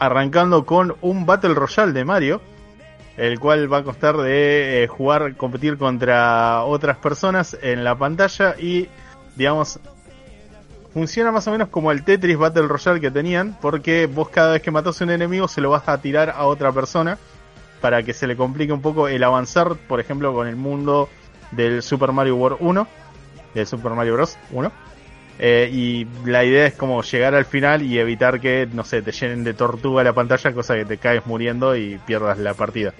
arrancando 0.00 0.64
con 0.64 0.96
un 1.00 1.26
Battle 1.26 1.54
Royale 1.54 1.92
de 1.92 2.04
Mario, 2.04 2.40
el 3.16 3.38
cual 3.38 3.72
va 3.72 3.78
a 3.78 3.84
costar 3.84 4.16
de 4.16 4.84
eh, 4.84 4.86
jugar, 4.86 5.36
competir 5.36 5.76
contra 5.76 6.62
otras 6.64 6.96
personas 6.98 7.56
en 7.62 7.84
la 7.84 7.96
pantalla 7.96 8.56
y, 8.58 8.88
digamos, 9.36 9.80
funciona 10.92 11.32
más 11.32 11.46
o 11.48 11.50
menos 11.50 11.68
como 11.68 11.90
el 11.90 12.04
Tetris 12.04 12.36
Battle 12.36 12.68
Royale 12.68 13.00
que 13.00 13.10
tenían, 13.10 13.56
porque 13.60 14.06
vos 14.06 14.28
cada 14.28 14.52
vez 14.52 14.62
que 14.62 14.70
matas 14.70 15.00
a 15.00 15.04
un 15.04 15.10
enemigo 15.10 15.48
se 15.48 15.60
lo 15.60 15.70
vas 15.70 15.88
a 15.88 16.00
tirar 16.00 16.30
a 16.30 16.44
otra 16.44 16.72
persona 16.72 17.18
para 17.80 18.02
que 18.02 18.14
se 18.14 18.26
le 18.26 18.36
complique 18.36 18.72
un 18.72 18.82
poco 18.82 19.08
el 19.08 19.24
avanzar, 19.24 19.74
por 19.88 20.00
ejemplo, 20.00 20.32
con 20.32 20.46
el 20.46 20.56
mundo 20.56 21.08
del 21.50 21.82
Super 21.82 22.12
Mario 22.12 22.36
World 22.36 22.58
1, 22.60 22.86
del 23.54 23.66
Super 23.66 23.92
Mario 23.92 24.14
Bros. 24.14 24.38
1. 24.52 24.72
Eh, 25.38 25.70
y 25.72 26.06
la 26.24 26.44
idea 26.44 26.66
es 26.66 26.74
como 26.74 27.02
llegar 27.02 27.34
al 27.34 27.44
final 27.44 27.82
y 27.82 27.98
evitar 27.98 28.40
que, 28.40 28.68
no 28.72 28.84
sé, 28.84 29.02
te 29.02 29.12
llenen 29.12 29.44
de 29.44 29.54
tortuga 29.54 30.04
la 30.04 30.12
pantalla, 30.12 30.52
cosa 30.52 30.74
que 30.74 30.84
te 30.84 30.98
caes 30.98 31.26
muriendo 31.26 31.74
y 31.76 31.98
pierdas 32.06 32.38
la 32.38 32.54
partida. 32.54 32.92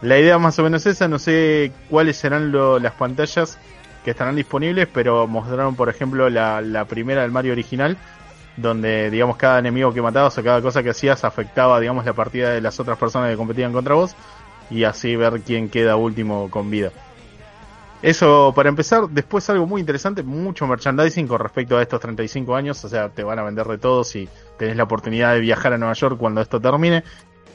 La 0.00 0.18
idea 0.18 0.38
más 0.38 0.58
o 0.58 0.64
menos 0.64 0.84
esa, 0.86 1.06
no 1.06 1.18
sé 1.18 1.70
cuáles 1.88 2.16
serán 2.16 2.52
las 2.82 2.92
pantallas 2.94 3.58
que 4.04 4.10
estarán 4.10 4.34
disponibles, 4.34 4.88
pero 4.92 5.28
mostraron, 5.28 5.76
por 5.76 5.88
ejemplo, 5.88 6.28
la, 6.28 6.60
la 6.60 6.86
primera 6.86 7.22
del 7.22 7.30
Mario 7.30 7.52
original, 7.52 7.96
donde, 8.56 9.10
digamos, 9.10 9.36
cada 9.36 9.60
enemigo 9.60 9.94
que 9.94 10.02
matabas 10.02 10.36
o 10.38 10.42
cada 10.42 10.60
cosa 10.60 10.82
que 10.82 10.90
hacías 10.90 11.22
afectaba, 11.22 11.78
digamos, 11.78 12.04
la 12.04 12.12
partida 12.12 12.50
de 12.50 12.60
las 12.60 12.80
otras 12.80 12.98
personas 12.98 13.30
que 13.30 13.36
competían 13.36 13.72
contra 13.72 13.94
vos, 13.94 14.16
y 14.70 14.84
así 14.84 15.14
ver 15.14 15.40
quién 15.42 15.68
queda 15.68 15.96
último 15.96 16.50
con 16.50 16.70
vida. 16.70 16.90
Eso 18.02 18.52
para 18.54 18.68
empezar, 18.68 19.08
después 19.08 19.48
algo 19.48 19.64
muy 19.64 19.80
interesante, 19.80 20.24
mucho 20.24 20.66
merchandising 20.66 21.28
con 21.28 21.38
respecto 21.38 21.78
a 21.78 21.82
estos 21.82 22.00
35 22.00 22.56
años, 22.56 22.84
o 22.84 22.88
sea, 22.88 23.08
te 23.10 23.22
van 23.22 23.38
a 23.38 23.44
vender 23.44 23.66
de 23.68 23.78
todo 23.78 24.02
si 24.02 24.28
tenés 24.58 24.76
la 24.76 24.82
oportunidad 24.82 25.34
de 25.34 25.40
viajar 25.40 25.72
a 25.72 25.78
Nueva 25.78 25.94
York 25.94 26.18
cuando 26.18 26.40
esto 26.40 26.60
termine. 26.60 27.04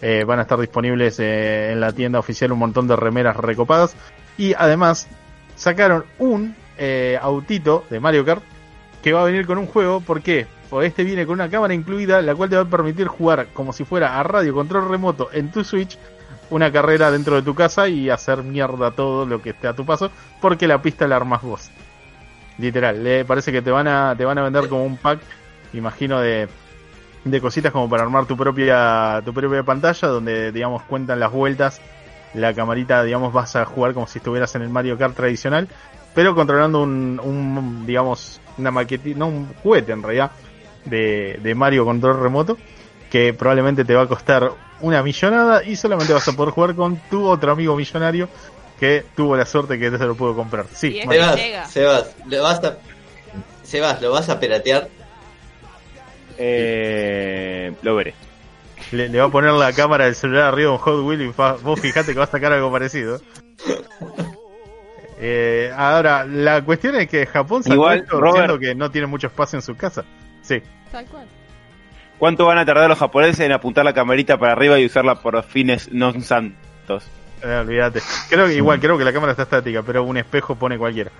Eh, 0.01 0.23
van 0.25 0.39
a 0.39 0.43
estar 0.43 0.59
disponibles 0.59 1.19
eh, 1.19 1.71
en 1.71 1.79
la 1.79 1.91
tienda 1.91 2.19
oficial 2.19 2.51
un 2.51 2.59
montón 2.59 2.87
de 2.87 2.95
remeras 2.95 3.35
recopadas. 3.35 3.95
Y 4.37 4.53
además 4.53 5.07
sacaron 5.55 6.05
un 6.19 6.55
eh, 6.77 7.17
autito 7.21 7.83
de 7.89 7.99
Mario 7.99 8.23
Kart 8.23 8.43
que 9.01 9.11
va 9.11 9.21
a 9.21 9.25
venir 9.25 9.45
con 9.45 9.57
un 9.57 9.65
juego. 9.65 9.99
¿Por 9.99 10.21
qué? 10.21 10.47
Porque 10.69 10.87
este 10.87 11.03
viene 11.03 11.25
con 11.25 11.33
una 11.33 11.49
cámara 11.49 11.73
incluida, 11.73 12.21
la 12.21 12.35
cual 12.35 12.49
te 12.49 12.55
va 12.55 12.61
a 12.61 12.69
permitir 12.69 13.07
jugar 13.07 13.47
como 13.53 13.73
si 13.73 13.83
fuera 13.83 14.19
a 14.19 14.23
radio 14.23 14.53
control 14.53 14.87
remoto 14.87 15.29
en 15.33 15.51
tu 15.51 15.63
Switch 15.63 15.97
una 16.49 16.71
carrera 16.71 17.11
dentro 17.11 17.35
de 17.35 17.41
tu 17.41 17.55
casa 17.55 17.87
y 17.87 18.09
hacer 18.09 18.43
mierda 18.43 18.91
todo 18.91 19.25
lo 19.25 19.41
que 19.41 19.51
esté 19.51 19.67
a 19.67 19.73
tu 19.73 19.85
paso, 19.85 20.11
porque 20.41 20.67
la 20.67 20.81
pista 20.81 21.07
la 21.07 21.15
armas 21.15 21.41
vos. 21.41 21.69
Literal, 22.57 23.03
le 23.03 23.25
parece 23.25 23.51
que 23.51 23.61
te 23.61 23.71
van 23.71 23.87
a 23.87 24.15
te 24.17 24.25
van 24.25 24.37
a 24.37 24.43
vender 24.43 24.67
como 24.67 24.85
un 24.85 24.97
pack, 24.97 25.19
imagino 25.73 26.19
de 26.19 26.47
de 27.23 27.41
cositas 27.41 27.71
como 27.71 27.89
para 27.89 28.03
armar 28.03 28.25
tu 28.25 28.37
propia 28.37 29.21
tu 29.25 29.33
propia 29.33 29.63
pantalla 29.63 30.07
donde 30.07 30.51
digamos 30.51 30.83
cuentan 30.83 31.19
las 31.19 31.31
vueltas, 31.31 31.81
la 32.33 32.53
camarita 32.53 33.03
digamos 33.03 33.33
vas 33.33 33.55
a 33.55 33.65
jugar 33.65 33.93
como 33.93 34.07
si 34.07 34.19
estuvieras 34.19 34.55
en 34.55 34.61
el 34.61 34.69
Mario 34.69 34.97
Kart 34.97 35.15
tradicional, 35.15 35.67
pero 36.15 36.33
controlando 36.35 36.81
un, 36.81 37.19
un 37.23 37.85
digamos 37.85 38.41
una 38.57 38.71
maquetita, 38.71 39.19
no 39.19 39.27
un 39.27 39.53
juguete 39.61 39.91
en 39.91 40.01
realidad 40.01 40.31
de, 40.85 41.39
de 41.43 41.55
Mario 41.55 41.85
control 41.85 42.19
remoto 42.19 42.57
que 43.09 43.33
probablemente 43.33 43.85
te 43.85 43.93
va 43.93 44.03
a 44.03 44.07
costar 44.07 44.51
una 44.81 45.01
millonada 45.03 45.63
y 45.63 45.75
solamente 45.75 46.13
vas 46.13 46.27
a 46.27 46.33
poder 46.33 46.53
jugar 46.53 46.75
con 46.75 46.97
tu 47.09 47.25
otro 47.27 47.51
amigo 47.51 47.75
millonario 47.75 48.29
que 48.79 49.03
tuvo 49.15 49.35
la 49.35 49.45
suerte 49.45 49.79
que 49.79 49.89
te 49.89 49.97
se 49.97 50.05
lo 50.05 50.15
pudo 50.15 50.35
comprar. 50.35 50.65
Sí, 50.73 50.99
Sebas. 51.09 51.71
Sebas, 51.71 52.15
lo 52.27 52.43
vas 52.43 52.63
a. 52.63 52.77
Sebas, 53.63 54.01
¿lo 54.01 54.11
vas 54.11 54.29
a 54.29 54.39
piratear? 54.39 54.87
Eh, 56.37 57.73
lo 57.81 57.95
veré. 57.95 58.13
le, 58.91 59.09
le 59.09 59.19
va 59.19 59.25
a 59.25 59.29
poner 59.31 59.51
la 59.53 59.73
cámara 59.73 60.05
del 60.05 60.15
celular 60.15 60.45
arriba 60.53 60.69
a 60.69 60.73
un 60.73 60.77
Hot 60.79 61.03
Wheel 61.03 61.21
y 61.23 61.33
fa- 61.33 61.53
vos 61.63 61.79
fijate 61.79 62.13
que 62.13 62.19
va 62.19 62.25
a 62.25 62.27
sacar 62.27 62.53
algo 62.53 62.71
parecido. 62.71 63.19
Eh, 65.19 65.71
ahora, 65.75 66.25
la 66.25 66.63
cuestión 66.63 66.95
es 66.95 67.09
que 67.09 67.25
Japón 67.25 67.63
sacó 67.63 67.73
Igual, 67.73 68.05
Robert- 68.07 68.59
que 68.59 68.75
no 68.75 68.91
tiene 68.91 69.07
mucho 69.07 69.25
espacio 69.25 69.57
en 69.57 69.63
su 69.63 69.75
casa. 69.75 70.05
Sí. 70.43 70.61
Tal 70.91 71.07
cual. 71.07 71.25
¿Cuánto 72.19 72.45
van 72.45 72.57
a 72.57 72.65
tardar 72.65 72.89
los 72.89 72.97
japoneses 72.97 73.39
en 73.41 73.51
apuntar 73.51 73.85
la 73.85 73.93
camarita 73.93 74.37
para 74.37 74.53
arriba 74.53 74.79
y 74.79 74.85
usarla 74.85 75.15
por 75.15 75.41
fines 75.43 75.91
no 75.91 76.19
santos? 76.21 77.05
Eh, 77.43 77.59
olvídate. 77.61 78.01
Creo 78.29 78.47
que 78.47 78.55
igual, 78.55 78.79
creo 78.79 78.97
que 78.97 79.03
la 79.05 79.13
cámara 79.13 79.31
está 79.31 79.43
estática, 79.43 79.83
pero 79.83 80.03
un 80.03 80.17
espejo 80.17 80.55
pone 80.55 80.77
cualquiera. 80.77 81.11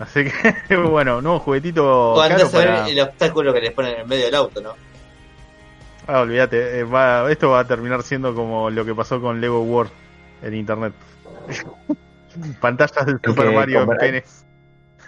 Así 0.00 0.24
que, 0.68 0.76
bueno, 0.76 1.20
nuevo 1.20 1.38
juguetito 1.40 2.14
O 2.14 2.20
andás 2.20 2.44
caro 2.50 2.56
a 2.56 2.58
ver 2.64 2.68
para... 2.76 2.88
el 2.88 3.00
obstáculo 3.00 3.52
que 3.52 3.60
les 3.60 3.72
ponen 3.72 3.94
en 3.94 4.00
el 4.00 4.06
medio 4.06 4.24
del 4.26 4.34
auto, 4.34 4.60
¿no? 4.60 4.74
Ah, 6.06 6.20
olvídate, 6.20 6.78
eh, 6.80 6.84
va- 6.84 7.30
esto 7.30 7.50
va 7.50 7.60
a 7.60 7.66
terminar 7.66 8.02
siendo 8.02 8.34
como 8.34 8.70
lo 8.70 8.84
que 8.84 8.94
pasó 8.94 9.20
con 9.20 9.40
Lego 9.40 9.60
World 9.62 9.90
en 10.42 10.54
internet. 10.54 10.94
Pantallas 12.60 13.06
del 13.06 13.20
Super 13.24 13.52
Mario 13.52 13.82
en 13.82 13.88
penes. 13.98 14.46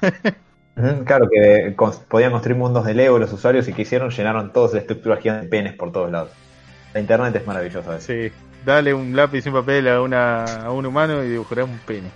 Claro 1.05 1.28
que 1.31 1.74
con- 1.76 1.93
podían 2.09 2.31
construir 2.33 2.57
mundos 2.59 2.85
de 2.85 2.95
Lego 2.95 3.18
los 3.18 3.33
usuarios 3.33 3.66
y 3.68 3.72
que 3.72 3.83
hicieron 3.83 4.11
llenaron 4.11 4.53
todas 4.53 4.72
las 4.74 4.83
estructuras 4.83 5.20
gigantes 5.20 5.45
de 5.45 5.49
penes 5.51 5.74
por 5.74 5.93
todos 5.93 6.11
lados. 6.11 6.31
La 6.95 7.01
internet 7.01 7.35
es 7.37 7.47
maravillosa. 7.47 7.91
¿ves? 7.93 8.05
Sí, 8.05 8.33
dale 8.64 8.93
un 8.95 9.14
lápiz 9.14 9.45
y 9.47 9.49
un 9.49 9.55
papel 9.57 9.89
a, 9.89 10.01
una, 10.03 10.45
a 10.45 10.70
un 10.72 10.87
humano 10.87 11.22
y 11.22 11.28
dibujarás 11.28 11.66
un 11.66 11.78
pene. 11.78 12.09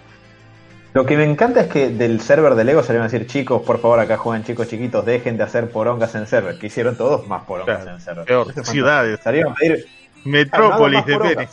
Lo 0.95 1.05
que 1.05 1.17
me 1.17 1.25
encanta 1.25 1.61
es 1.63 1.67
que 1.67 1.89
del 1.91 2.21
server 2.21 2.55
de 2.55 2.63
Lego 2.65 2.83
salieron 2.83 3.07
a 3.07 3.11
decir, 3.11 3.27
chicos, 3.27 3.63
por 3.63 3.81
favor, 3.81 3.99
acá 3.99 4.17
juegan 4.17 4.45
chicos 4.45 4.69
chiquitos, 4.69 5.05
dejen 5.05 5.37
de 5.37 5.43
hacer 5.43 5.69
porongas 5.71 6.15
en 6.15 6.27
server. 6.29 6.57
Que 6.59 6.69
hicieron 6.69 6.97
todos 6.97 7.27
más 7.27 7.43
porongas 7.45 7.79
Claro, 7.83 7.97
en 7.97 8.01
server. 8.01 8.25
peor, 8.25 8.65
ciudades. 8.65 9.21
Salieron 9.23 9.53
a 9.53 9.55
pedir. 9.57 9.87
Metrópolis 10.25 10.99
más 11.01 11.07
de 11.07 11.19
penes. 11.19 11.51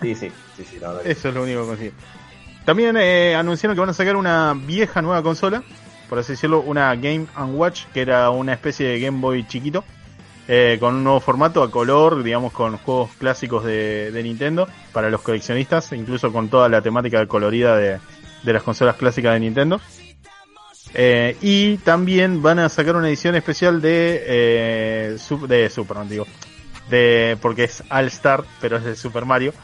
Sí, 0.00 0.14
sí, 0.14 0.32
sí, 0.56 0.64
sí, 0.64 0.78
la 0.80 0.88
verdad. 0.88 1.06
Eso 1.06 1.28
es 1.28 1.34
lo 1.34 1.42
único 1.42 1.60
que 1.62 1.66
consigo. 1.68 1.92
También 2.64 2.96
eh, 2.96 3.34
anunciaron 3.34 3.74
que 3.76 3.80
van 3.80 3.90
a 3.90 3.94
sacar 3.94 4.16
una 4.16 4.54
vieja 4.56 5.02
nueva 5.02 5.22
consola, 5.22 5.62
por 6.12 6.18
así 6.18 6.32
decirlo, 6.32 6.60
una 6.60 6.94
Game 6.96 7.24
and 7.36 7.54
Watch, 7.56 7.86
que 7.94 8.02
era 8.02 8.28
una 8.28 8.52
especie 8.52 8.86
de 8.86 9.00
Game 9.00 9.18
Boy 9.18 9.46
chiquito, 9.46 9.82
eh, 10.46 10.76
con 10.78 10.96
un 10.96 11.04
nuevo 11.04 11.20
formato 11.20 11.62
a 11.62 11.70
color, 11.70 12.22
digamos, 12.22 12.52
con 12.52 12.76
juegos 12.76 13.12
clásicos 13.18 13.64
de, 13.64 14.20
Nintendo, 14.22 14.68
para 14.92 15.08
los 15.08 15.22
coleccionistas, 15.22 15.90
incluso 15.92 16.30
con 16.30 16.50
toda 16.50 16.68
la 16.68 16.82
temática 16.82 17.26
colorida 17.26 17.78
de, 17.78 17.98
de 18.42 18.52
las 18.52 18.62
consolas 18.62 18.96
clásicas 18.96 19.32
de 19.32 19.40
Nintendo. 19.40 19.80
Eh, 20.92 21.38
y 21.40 21.78
también 21.78 22.42
van 22.42 22.58
a 22.58 22.68
sacar 22.68 22.94
una 22.96 23.08
edición 23.08 23.34
especial 23.34 23.80
de, 23.80 24.22
eh, 24.26 25.16
de 25.48 25.70
Superman, 25.70 26.10
digo, 26.10 26.26
de, 26.90 27.38
porque 27.40 27.64
es 27.64 27.82
All 27.88 28.08
Star, 28.08 28.44
pero 28.60 28.76
es 28.76 28.84
de 28.84 28.96
Super 28.96 29.24
Mario 29.24 29.54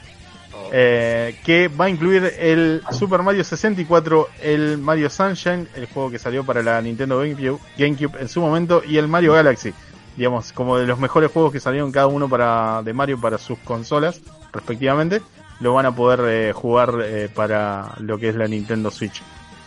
eh, 0.73 1.37
que 1.45 1.69
va 1.69 1.87
a 1.87 1.91
incluir 1.91 2.33
el 2.39 2.83
Super 2.91 3.23
Mario 3.23 3.45
64, 3.45 4.29
el 4.43 4.79
Mario 4.79 5.11
Sunshine, 5.11 5.69
el 5.75 5.87
juego 5.87 6.11
que 6.11 6.19
salió 6.19 6.45
para 6.45 6.63
la 6.63 6.81
Nintendo 6.81 7.19
GameCube, 7.19 7.59
GameCube 7.77 8.21
en 8.21 8.29
su 8.29 8.41
momento, 8.41 8.83
y 8.87 8.99
el 8.99 9.09
Mario 9.09 9.35
Galaxy, 9.35 9.73
digamos, 10.17 10.53
como 10.53 10.77
de 10.77 10.87
los 10.87 10.99
mejores 10.99 11.31
juegos 11.31 11.53
que 11.53 11.61
salieron 11.61 11.93
cada 11.93 12.07
uno 12.07 12.29
para 12.29 12.83
de 12.83 12.93
Mario 12.93 13.21
para 13.21 13.39
sus 13.39 13.59
consolas, 13.61 14.21
respectivamente, 14.53 15.23
lo 15.61 15.75
van 15.75 15.87
a 15.87 15.95
poder 15.95 16.21
eh, 16.27 16.53
jugar 16.53 16.95
eh, 17.03 17.29
para 17.35 17.95
lo 17.99 18.19
que 18.19 18.29
es 18.29 18.35
la 18.35 18.47
Nintendo 18.47 18.91
Switch. 18.91 19.23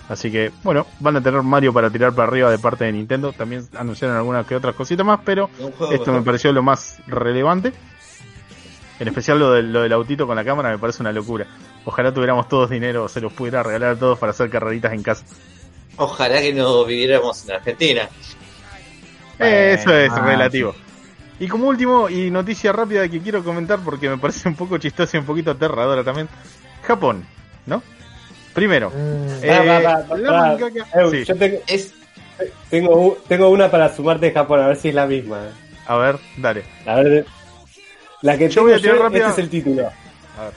Así 0.10 0.30
que, 0.30 0.52
bueno, 0.64 0.86
van 1.00 1.16
a 1.16 1.22
tener 1.22 1.42
Mario 1.42 1.72
para 1.72 1.90
tirar 1.90 2.14
para 2.14 2.28
arriba 2.28 2.52
de 2.52 2.60
parte 2.60 2.84
de 2.84 2.92
Nintendo. 2.92 3.32
También 3.32 3.66
anunciaron 3.78 4.18
algunas 4.18 4.46
que 4.46 4.56
otras 4.56 4.76
cositas 4.76 5.06
más, 5.06 5.22
pero 5.24 5.50
esto 5.90 6.12
me 6.12 6.22
pareció 6.22 6.52
lo 6.52 6.62
más 6.62 6.98
relevante. 7.08 7.72
En 9.02 9.08
especial 9.08 9.40
lo 9.40 9.54
del, 9.54 9.74
lo 9.74 9.82
del 9.82 9.94
autito 9.94 10.28
con 10.28 10.36
la 10.36 10.46
cámara 10.46 10.70
me 10.70 10.78
parece 10.78 11.02
una 11.02 11.12
locura. 11.12 11.48
Ojalá 11.86 12.14
tuviéramos 12.14 12.48
todos 12.48 12.70
dinero, 12.70 13.10
se 13.10 13.20
los 13.20 13.34
pudiera 13.34 13.64
regalar 13.64 13.96
a 13.96 13.96
todos 13.96 14.20
para 14.20 14.30
hacer 14.30 14.48
carreritas 14.52 14.94
en 14.94 15.02
casa. 15.02 15.26
Ojalá 15.98 16.40
que 16.40 16.54
no 16.54 16.86
viviéramos 16.86 17.44
en 17.50 17.56
Argentina. 17.56 18.08
Eh, 19.40 19.76
Eso 19.80 19.92
es 19.92 20.12
ah, 20.12 20.20
relativo. 20.24 20.76
Y 21.40 21.48
como 21.48 21.68
último, 21.68 22.10
y 22.10 22.30
noticia 22.30 22.72
rápida 22.74 23.10
que 23.10 23.20
quiero 23.20 23.44
comentar 23.44 23.80
porque 23.84 24.08
me 24.08 24.20
parece 24.20 24.48
un 24.48 24.56
poco 24.56 24.78
chistosa 24.78 25.18
y 25.18 25.22
un 25.22 25.26
poquito 25.26 25.50
aterradora 25.50 26.04
también. 26.04 26.30
Japón, 26.84 27.26
¿no? 27.66 27.82
Primero, 28.54 28.92
tengo 33.28 33.50
una 33.50 33.72
para 33.72 33.96
sumarte 33.96 34.28
de 34.28 34.32
Japón, 34.32 34.60
a 34.60 34.68
ver 34.68 34.78
si 34.78 34.90
es 34.90 34.94
la 34.94 35.08
misma. 35.08 35.40
a 35.88 35.98
ver, 35.98 36.20
dale. 36.38 36.64
A 36.86 36.98
ver. 36.98 37.26
La 38.22 38.38
que 38.38 38.50
Yo 38.50 38.62
voy 38.64 38.74
a 38.74 38.78
tirar 38.78 38.98
yo, 38.98 39.04
rápida. 39.04 39.30
este 39.30 39.42
es 39.42 39.46
el 39.46 39.50
título. 39.50 39.88
A 39.88 40.44
ver. 40.46 40.54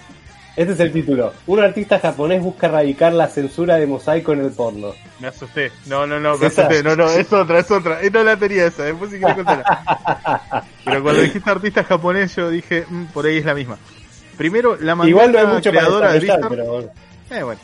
Este 0.57 0.73
es 0.75 0.81
el 0.81 0.93
título. 0.93 1.33
Un 1.47 1.61
artista 1.61 1.99
japonés 1.99 2.41
busca 2.41 2.69
erradicar 2.69 3.13
la 3.13 3.27
censura 3.27 3.75
de 3.77 3.87
mosaico 3.89 4.33
en 4.35 4.41
el 4.45 4.53
porno. 4.53 4.93
Me 5.19 5.27
asusté. 5.29 5.73
No, 5.87 6.07
no, 6.07 6.21
no, 6.21 6.39
me 6.39 6.47
¿Esa? 6.47 6.67
asusté. 6.67 6.83
No, 6.85 6.95
no, 6.95 7.09
es 7.09 7.33
otra, 7.33 7.59
es 7.59 7.71
otra. 7.71 7.99
No 8.13 8.23
la 8.23 8.37
tenía 8.37 8.67
esa, 8.67 8.85
después 8.85 9.11
si 9.11 9.19
querés 9.19 9.35
contarla. 9.35 10.65
Pero 10.85 11.03
cuando 11.03 11.23
dijiste 11.23 11.51
artista 11.51 11.83
japonés, 11.83 12.37
yo 12.37 12.51
dije, 12.51 12.85
"Mm, 12.89 13.07
por 13.07 13.27
ahí 13.27 13.39
es 13.39 13.45
la 13.45 13.55
misma. 13.55 13.79
Primero, 14.37 14.77
la 14.81 14.95
mangaka 14.95 15.11
Igual 15.11 15.33
no 15.33 15.39
hay 15.39 15.47
mucho 15.47 15.71
para 15.73 15.81
creadora 15.81 16.13
de 16.13 16.21
Vistar. 16.21 16.49
bueno. 16.49 16.91
Eh, 17.31 17.43
bueno. 17.43 17.61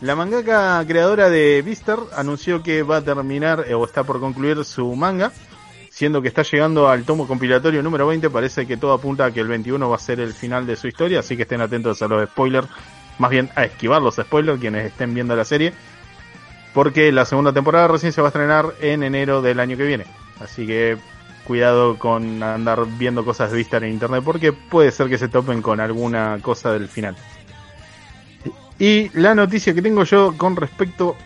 La 0.00 0.14
mangaka 0.16 0.84
creadora 0.86 1.30
de 1.30 1.62
Vistar 1.62 1.98
anunció 2.16 2.62
que 2.62 2.82
va 2.84 2.98
a 2.98 3.02
terminar, 3.02 3.64
eh, 3.66 3.74
o 3.74 3.84
está 3.84 4.04
por 4.04 4.20
concluir 4.20 4.64
su 4.64 4.94
manga, 4.94 5.32
siendo 5.94 6.20
que 6.20 6.26
está 6.26 6.42
llegando 6.42 6.88
al 6.88 7.04
tomo 7.04 7.28
compilatorio 7.28 7.80
número 7.80 8.08
20. 8.08 8.28
Parece 8.28 8.66
que 8.66 8.76
todo 8.76 8.94
apunta 8.94 9.26
a 9.26 9.30
que 9.30 9.38
el 9.38 9.46
21 9.46 9.88
va 9.88 9.94
a 9.94 10.00
ser 10.00 10.18
el 10.18 10.32
final 10.32 10.66
de 10.66 10.74
su 10.74 10.88
historia, 10.88 11.20
así 11.20 11.36
que 11.36 11.42
estén 11.42 11.60
atentos 11.60 12.02
a 12.02 12.08
los 12.08 12.28
spoilers, 12.28 12.66
más 13.18 13.30
bien 13.30 13.48
a 13.54 13.62
esquivar 13.62 14.02
los 14.02 14.16
spoilers 14.16 14.58
quienes 14.58 14.86
estén 14.86 15.14
viendo 15.14 15.36
la 15.36 15.44
serie, 15.44 15.72
porque 16.72 17.12
la 17.12 17.24
segunda 17.24 17.52
temporada 17.52 17.86
recién 17.86 18.12
se 18.12 18.20
va 18.20 18.26
a 18.26 18.30
estrenar 18.30 18.74
en 18.80 19.04
enero 19.04 19.40
del 19.40 19.60
año 19.60 19.76
que 19.76 19.84
viene. 19.84 20.04
Así 20.40 20.66
que 20.66 20.98
cuidado 21.46 21.96
con 21.96 22.42
andar 22.42 22.84
viendo 22.98 23.24
cosas 23.24 23.52
de 23.52 23.58
Vistar 23.58 23.84
en 23.84 23.92
internet, 23.92 24.22
porque 24.24 24.52
puede 24.52 24.90
ser 24.90 25.08
que 25.08 25.16
se 25.16 25.28
topen 25.28 25.62
con 25.62 25.78
alguna 25.78 26.40
cosa 26.42 26.72
del 26.72 26.88
final. 26.88 27.14
Y 28.80 29.16
la 29.16 29.36
noticia 29.36 29.74
que 29.74 29.82
tengo 29.82 30.02
yo 30.02 30.34
con 30.36 30.56
respecto 30.56 31.16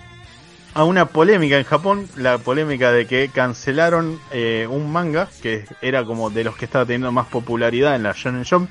a 0.79 0.85
una 0.85 1.07
polémica 1.07 1.59
en 1.59 1.65
Japón, 1.65 2.09
la 2.15 2.39
polémica 2.39 2.93
de 2.93 3.09
que 3.09 3.31
cancelaron 3.31 4.21
eh, 4.31 4.65
un 4.71 4.93
manga 4.93 5.29
que 5.43 5.65
era 5.83 6.05
como 6.05 6.31
de 6.31 6.45
los 6.45 6.57
que 6.57 6.67
estaba 6.67 6.87
teniendo 6.87 7.11
más 7.11 7.27
popularidad 7.27 7.97
en 7.97 8.05
la 8.05 8.13
Shonen 8.13 8.45
Jump, 8.45 8.71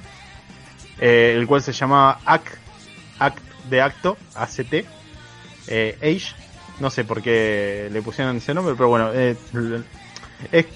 eh, 1.02 1.36
el 1.36 1.46
cual 1.46 1.62
se 1.62 1.74
llamaba 1.74 2.22
Act, 2.24 2.48
Act 3.20 3.40
de 3.70 3.82
Acto, 3.82 4.18
ACT, 4.36 4.86
eh, 5.68 5.98
Age, 6.02 6.34
no 6.80 6.90
sé 6.90 7.04
por 7.04 7.22
qué 7.22 7.90
le 7.92 8.02
pusieron 8.02 8.38
ese 8.38 8.54
nombre, 8.54 8.76
pero 8.78 8.88
bueno, 8.88 9.12
eh, 9.14 9.36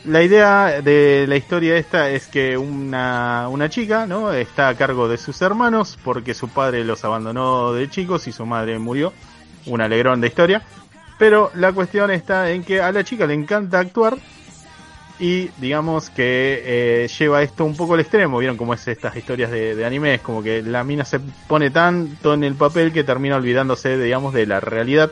la 0.04 0.24
idea 0.24 0.82
de 0.82 1.28
la 1.30 1.38
historia 1.38 1.78
esta 1.78 2.10
es 2.10 2.28
que 2.28 2.58
una, 2.58 3.48
una 3.48 3.70
chica, 3.70 4.06
¿no? 4.06 4.34
Está 4.34 4.68
a 4.68 4.76
cargo 4.76 5.08
de 5.08 5.16
sus 5.16 5.42
hermanos 5.42 5.98
porque 6.04 6.34
su 6.34 6.50
padre 6.50 6.84
los 6.84 7.06
abandonó 7.06 7.72
de 7.72 7.90
chicos 7.90 8.28
y 8.28 8.34
su 8.34 8.46
madre 8.46 8.78
murió. 8.80 9.14
Un 9.68 9.80
alegrón 9.80 10.20
de 10.22 10.28
historia. 10.28 10.64
Pero 11.22 11.52
la 11.54 11.72
cuestión 11.72 12.10
está 12.10 12.50
en 12.50 12.64
que 12.64 12.82
a 12.82 12.92
la 12.92 13.04
chica 13.04 13.28
le 13.28 13.36
encanta 13.36 13.78
actuar 13.78 14.18
y 15.20 15.50
digamos 15.60 16.10
que 16.10 16.64
eh, 16.66 17.08
lleva 17.10 17.44
esto 17.44 17.64
un 17.64 17.78
poco 17.78 17.94
al 17.94 18.00
extremo. 18.00 18.40
Vieron 18.40 18.58
cómo 18.58 18.74
es 18.74 18.88
estas 18.88 19.16
historias 19.16 19.52
de, 19.52 19.86
anime, 19.86 20.16
es 20.16 20.22
como 20.22 20.42
que 20.42 20.64
la 20.64 20.84
mina 20.84 21.06
se 21.06 21.20
pone 21.48 21.70
tanto 21.70 22.34
en 22.34 22.44
el 22.44 22.56
papel 22.56 22.92
que 22.92 23.04
termina 23.04 23.36
olvidándose, 23.36 24.00
digamos, 24.00 24.34
de 24.34 24.48
la 24.48 24.62
realidad. 24.62 25.12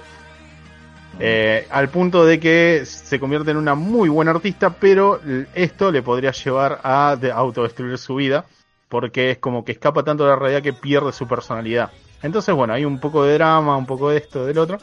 Eh, 1.19 1.67
al 1.69 1.89
punto 1.89 2.25
de 2.25 2.39
que 2.39 2.85
se 2.85 3.19
convierte 3.19 3.51
en 3.51 3.57
una 3.57 3.75
muy 3.75 4.09
buena 4.09 4.31
artista, 4.31 4.71
pero 4.71 5.19
esto 5.53 5.91
le 5.91 6.01
podría 6.01 6.31
llevar 6.31 6.79
a 6.83 7.17
de- 7.21 7.31
autodestruir 7.31 7.99
su 7.99 8.15
vida, 8.15 8.45
porque 8.87 9.29
es 9.29 9.37
como 9.37 9.63
que 9.63 9.73
escapa 9.73 10.01
tanto 10.01 10.23
de 10.23 10.31
la 10.31 10.37
realidad 10.37 10.63
que 10.63 10.73
pierde 10.73 11.11
su 11.11 11.27
personalidad. 11.27 11.91
Entonces, 12.23 12.55
bueno, 12.55 12.73
hay 12.73 12.83
un 12.83 12.99
poco 12.99 13.25
de 13.25 13.35
drama, 13.35 13.77
un 13.77 13.85
poco 13.85 14.09
de 14.09 14.17
esto, 14.17 14.47
del 14.47 14.57
otro. 14.57 14.79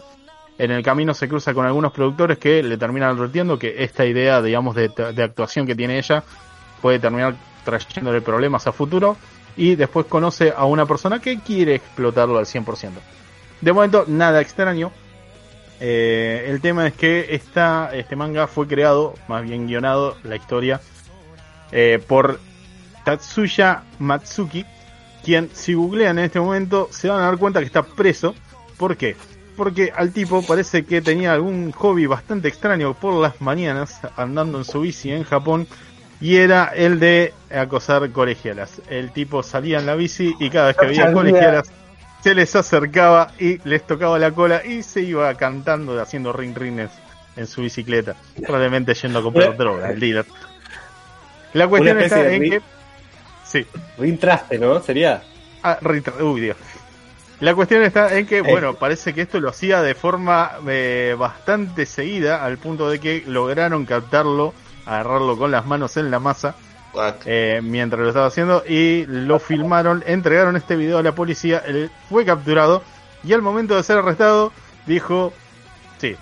En 0.58 0.70
el 0.70 0.82
camino 0.82 1.12
se 1.12 1.28
cruza 1.28 1.52
con 1.52 1.66
algunos 1.66 1.92
productores 1.92 2.38
que 2.38 2.62
le 2.62 2.78
terminan 2.78 3.10
advirtiendo 3.10 3.58
que 3.58 3.82
esta 3.84 4.06
idea, 4.06 4.40
digamos, 4.40 4.74
de, 4.74 4.90
actuación 5.22 5.66
que 5.66 5.74
tiene 5.74 5.98
ella 5.98 6.24
puede 6.80 6.98
terminar 6.98 7.34
trayéndole 7.64 8.22
problemas 8.22 8.66
a 8.66 8.72
futuro. 8.72 9.16
Y 9.56 9.74
después 9.74 10.06
conoce 10.06 10.52
a 10.54 10.64
una 10.66 10.84
persona 10.84 11.18
que 11.18 11.40
quiere 11.40 11.76
explotarlo 11.76 12.38
al 12.38 12.44
100%. 12.44 12.90
De 13.60 13.72
momento, 13.72 14.04
nada 14.06 14.40
extraño. 14.40 14.92
Eh, 15.80 16.46
el 16.48 16.60
tema 16.60 16.86
es 16.86 16.94
que 16.94 17.26
esta, 17.30 17.90
este 17.94 18.16
manga 18.16 18.46
fue 18.46 18.66
creado, 18.66 19.14
más 19.28 19.42
bien 19.42 19.66
guionado, 19.66 20.16
la 20.24 20.36
historia, 20.36 20.80
eh, 21.72 22.02
por 22.06 22.38
Tatsuya 23.04 23.82
Matsuki, 23.98 24.64
quien 25.22 25.50
si 25.52 25.74
googlean 25.74 26.18
en 26.18 26.26
este 26.26 26.40
momento 26.40 26.88
se 26.90 27.08
van 27.08 27.20
a 27.20 27.26
dar 27.26 27.38
cuenta 27.38 27.60
que 27.60 27.66
está 27.66 27.82
preso. 27.82 28.34
¿Por 28.78 28.96
qué? 28.96 29.16
Porque 29.56 29.92
al 29.94 30.12
tipo 30.12 30.42
parece 30.46 30.84
que 30.84 31.00
tenía 31.00 31.32
algún 31.32 31.72
hobby 31.72 32.06
bastante 32.06 32.48
extraño 32.48 32.94
por 32.94 33.14
las 33.14 33.40
mañanas 33.40 34.00
andando 34.16 34.58
en 34.58 34.64
su 34.64 34.80
bici 34.82 35.10
en 35.10 35.24
Japón 35.24 35.66
y 36.20 36.36
era 36.36 36.66
el 36.74 37.00
de 37.00 37.32
acosar 37.54 38.10
colegialas. 38.10 38.82
El 38.88 39.12
tipo 39.12 39.42
salía 39.42 39.78
en 39.78 39.86
la 39.86 39.94
bici 39.94 40.34
y 40.38 40.50
cada 40.50 40.68
vez 40.68 40.76
que 40.76 40.86
veía 40.86 41.02
Sabía. 41.02 41.14
colegialas 41.14 41.70
se 42.22 42.34
les 42.34 42.54
acercaba 42.56 43.32
y 43.38 43.58
les 43.68 43.86
tocaba 43.86 44.18
la 44.18 44.30
cola 44.32 44.64
y 44.64 44.82
se 44.82 45.00
iba 45.02 45.32
cantando, 45.34 46.00
haciendo 46.00 46.32
ring 46.32 46.56
rines 46.56 46.90
en 47.36 47.46
su 47.46 47.62
bicicleta. 47.62 48.16
Probablemente 48.44 48.94
yendo 48.94 49.20
a 49.20 49.22
comprar 49.22 49.56
droga, 49.56 49.90
el 49.90 50.00
dealer. 50.00 50.26
La 51.52 51.68
cuestión 51.68 52.00
está 52.00 52.32
en 52.32 52.42
que... 52.50 52.60
Sí. 53.44 53.64
Rintraste, 53.98 54.58
¿no? 54.58 54.80
Sería. 54.82 55.22
Ah, 55.62 55.78
retra- 55.80 56.20
Uy, 56.22 56.40
Dios. 56.40 56.56
La 57.40 57.54
cuestión 57.54 57.82
está 57.82 58.16
en 58.16 58.26
que, 58.26 58.40
bueno, 58.40 58.74
parece 58.74 59.12
que 59.12 59.22
esto 59.22 59.40
lo 59.40 59.50
hacía 59.50 59.82
de 59.82 59.94
forma 59.94 60.52
eh, 60.66 61.14
bastante 61.18 61.84
seguida, 61.84 62.42
al 62.42 62.56
punto 62.56 62.88
de 62.88 62.98
que 62.98 63.24
lograron 63.26 63.84
captarlo, 63.84 64.54
agarrarlo 64.86 65.36
con 65.36 65.50
las 65.50 65.66
manos 65.66 65.98
en 65.98 66.10
la 66.10 66.18
masa, 66.18 66.54
eh, 67.26 67.60
mientras 67.62 68.00
lo 68.00 68.08
estaba 68.08 68.26
haciendo, 68.26 68.64
y 68.66 69.04
lo 69.06 69.38
filmaron, 69.38 70.02
entregaron 70.06 70.56
este 70.56 70.76
video 70.76 70.96
a 70.98 71.02
la 71.02 71.14
policía, 71.14 71.62
él 71.66 71.90
fue 72.08 72.24
capturado, 72.24 72.82
y 73.22 73.34
al 73.34 73.42
momento 73.42 73.76
de 73.76 73.82
ser 73.82 73.98
arrestado, 73.98 74.50
dijo, 74.86 75.34
sí, 75.98 76.16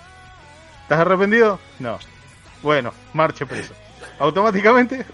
¿estás 0.81 0.99
arrepentido? 0.99 1.59
No. 1.79 1.97
Bueno, 2.61 2.91
marche 3.13 3.45
preso. 3.45 3.73
Automáticamente, 4.19 5.05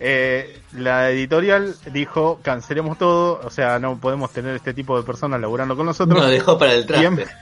eh, 0.00 0.60
la 0.72 1.10
editorial 1.10 1.74
dijo, 1.92 2.38
cancelemos 2.42 2.98
todo, 2.98 3.40
o 3.42 3.50
sea, 3.50 3.78
no 3.78 3.98
podemos 3.98 4.30
tener 4.30 4.54
este 4.56 4.74
tipo 4.74 4.96
de 4.96 5.04
personas 5.04 5.40
laburando 5.40 5.76
con 5.76 5.86
nosotros. 5.86 6.18
Nos 6.18 6.30
dejó 6.30 6.58
para 6.58 6.74
el 6.74 6.80
Y 6.88 7.04
en, 7.04 7.16
traste. 7.16 7.34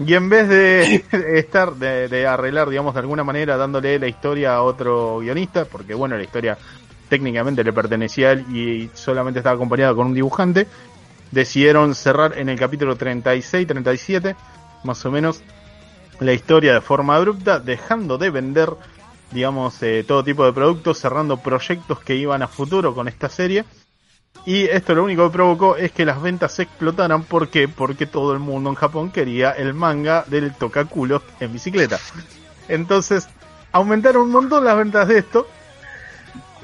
y 0.00 0.14
en 0.14 0.28
vez 0.28 0.48
de 0.48 1.04
estar, 1.38 1.74
de, 1.74 2.08
de 2.08 2.26
arreglar, 2.26 2.68
digamos, 2.68 2.94
de 2.94 3.00
alguna 3.00 3.24
manera, 3.24 3.56
dándole 3.56 3.98
la 3.98 4.08
historia 4.08 4.54
a 4.54 4.62
otro 4.62 5.18
guionista, 5.20 5.64
porque 5.64 5.94
bueno, 5.94 6.16
la 6.16 6.24
historia 6.24 6.58
técnicamente 7.08 7.64
le 7.64 7.72
pertenecía 7.72 8.28
a 8.28 8.32
él 8.32 8.46
y 8.54 8.90
solamente 8.94 9.40
estaba 9.40 9.56
acompañada 9.56 9.94
con 9.94 10.08
un 10.08 10.14
dibujante, 10.14 10.66
decidieron 11.30 11.94
cerrar 11.94 12.38
en 12.38 12.48
el 12.48 12.58
capítulo 12.58 12.96
36-37, 12.96 14.36
más 14.84 15.04
o 15.04 15.10
menos, 15.10 15.42
la 16.20 16.32
historia 16.32 16.74
de 16.74 16.80
forma 16.80 17.16
abrupta, 17.16 17.58
dejando 17.58 18.18
de 18.18 18.30
vender, 18.30 18.70
digamos, 19.34 19.82
eh, 19.82 20.04
todo 20.06 20.22
tipo 20.24 20.46
de 20.46 20.52
productos, 20.52 20.98
cerrando 20.98 21.36
proyectos 21.36 21.98
que 22.00 22.14
iban 22.14 22.42
a 22.42 22.48
futuro 22.48 22.94
con 22.94 23.08
esta 23.08 23.28
serie. 23.28 23.64
Y 24.46 24.64
esto 24.64 24.94
lo 24.94 25.04
único 25.04 25.26
que 25.26 25.32
provocó 25.32 25.76
es 25.76 25.92
que 25.92 26.04
las 26.04 26.22
ventas 26.22 26.58
explotaran. 26.58 27.24
¿Por 27.24 27.48
qué? 27.48 27.66
Porque 27.66 28.06
todo 28.06 28.32
el 28.32 28.38
mundo 28.38 28.70
en 28.70 28.76
Japón 28.76 29.10
quería 29.10 29.50
el 29.50 29.74
manga 29.74 30.24
del 30.28 30.54
tocaculos 30.54 31.22
en 31.40 31.52
bicicleta. 31.52 31.98
Entonces, 32.68 33.28
aumentaron 33.72 34.22
un 34.22 34.30
montón 34.30 34.64
las 34.64 34.76
ventas 34.76 35.08
de 35.08 35.18
esto. 35.18 35.46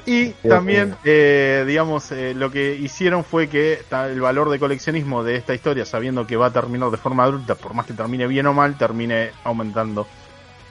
Y 0.05 0.29
también, 0.47 0.95
eh, 1.03 1.63
digamos, 1.67 2.11
eh, 2.11 2.33
lo 2.33 2.49
que 2.51 2.75
hicieron 2.75 3.23
fue 3.23 3.47
que 3.47 3.81
el 3.91 4.21
valor 4.21 4.49
de 4.49 4.57
coleccionismo 4.57 5.23
de 5.23 5.35
esta 5.35 5.53
historia, 5.53 5.85
sabiendo 5.85 6.25
que 6.25 6.37
va 6.37 6.47
a 6.47 6.53
terminar 6.53 6.89
de 6.89 6.97
forma 6.97 7.23
adulta, 7.23 7.53
por 7.53 7.75
más 7.75 7.85
que 7.85 7.93
termine 7.93 8.25
bien 8.25 8.47
o 8.47 8.53
mal, 8.53 8.77
termine 8.77 9.31
aumentando. 9.43 10.07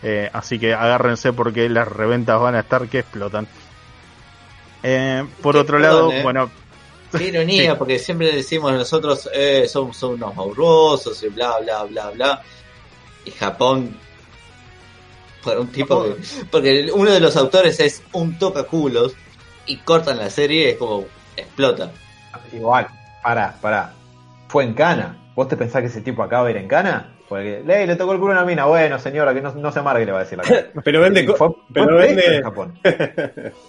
Eh, 0.03 0.31
así 0.33 0.59
que 0.59 0.73
agárrense 0.75 1.33
porque 1.33 1.69
las 1.69 1.87
reventas 1.89 2.41
van 2.41 2.55
a 2.55 2.61
estar 2.61 2.89
que 2.89 3.01
explotan. 3.01 3.47
Eh, 4.83 5.25
por 5.43 5.57
otro 5.57 5.79
perdón, 5.79 5.97
lado, 5.97 6.13
eh. 6.13 6.23
bueno, 6.23 6.51
Qué 7.17 7.25
ironía, 7.29 7.73
Sí. 7.73 7.79
porque 7.79 7.99
siempre 7.99 8.33
decimos 8.33 8.73
nosotros, 8.73 9.29
eh, 9.35 9.67
somos, 9.69 9.97
somos 9.97 10.17
unos 10.17 10.35
maurosos 10.37 11.23
y 11.23 11.29
bla, 11.29 11.59
bla, 11.61 11.85
bla, 11.85 12.11
bla. 12.11 12.43
Y 13.25 13.31
Japón, 13.33 13.95
por 15.45 15.59
un 15.59 15.69
tipo 15.69 16.05
que, 16.05 16.17
porque 16.51 16.91
uno 16.95 17.11
de 17.11 17.21
los 17.21 17.37
autores 17.37 17.79
es 17.81 18.03
un 18.13 18.39
tocaculos 18.39 19.15
y 19.67 19.77
cortan 19.79 20.19
la 20.19 20.31
serie, 20.31 20.71
es 20.71 20.77
como, 20.79 21.05
explota. 21.37 21.91
Igual, 22.53 22.87
pará, 23.23 23.57
pará. 23.61 23.93
Fue 24.49 24.65
en 24.65 24.75
Cana. 24.75 25.17
¿Vos 25.35 25.49
te 25.49 25.57
pensás 25.57 25.81
que 25.83 25.89
ese 25.89 26.01
tipo 26.01 26.23
acaba 26.23 26.47
de 26.47 26.53
ir 26.53 26.57
en 26.57 26.69
Cana? 26.69 27.13
Porque 27.31 27.63
le, 27.65 27.87
le 27.87 27.97
tocó 27.97 28.13
el 28.13 28.19
culo 28.19 28.33
a 28.33 28.37
una 28.39 28.45
mina. 28.45 28.67
Bueno, 28.67 28.99
señora, 28.99 29.33
que 29.33 29.41
no, 29.41 29.55
no 29.55 29.71
se 29.73 29.79
amargue, 29.79 30.05
le 30.05 30.13
va 30.13 30.19
a 30.19 30.25
decir 30.25 30.37
la 30.37 30.45
cara. 30.49 30.67
Pero 30.85 31.01
vende, 31.01 31.25
co- 31.25 31.37
Fue- 31.37 31.49
fue 31.49 31.57
pero 31.73 32.03
en 32.03 32.17
vende, 32.17 32.43
Japón. 32.43 32.79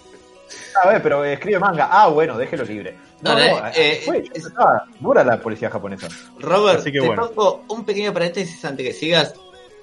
A 0.84 0.88
ver, 0.88 1.02
pero 1.02 1.24
escribe 1.24 1.58
manga. 1.58 1.88
Ah, 1.90 2.08
bueno, 2.08 2.36
déjelo 2.36 2.64
libre. 2.64 2.94
No, 3.22 3.32
No, 3.32 3.38
no, 3.38 3.66
eh, 3.68 3.72
eh, 3.76 4.02
fue- 4.04 4.24
es- 4.34 4.46
estaba 4.46 4.84
dura 5.00 5.24
la 5.24 5.40
policía 5.40 5.70
japonesa. 5.70 6.08
Robert, 6.40 6.80
Así 6.80 6.92
que 6.92 7.00
te 7.00 7.06
bueno. 7.06 7.30
pongo 7.30 7.64
un 7.68 7.84
pequeño 7.84 8.12
paréntesis 8.12 8.62
antes 8.64 8.84
que 8.86 8.92
sigas. 8.92 9.34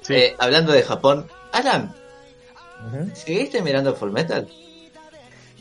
sí. 0.02 0.14
Eh, 0.14 0.36
hablando 0.38 0.72
de 0.74 0.84
Japón, 0.84 1.26
Alan, 1.54 1.94
Ujú. 2.88 3.10
¿seguiste 3.16 3.62
mirando 3.62 3.96
Full 3.96 4.12
Metal? 4.12 4.48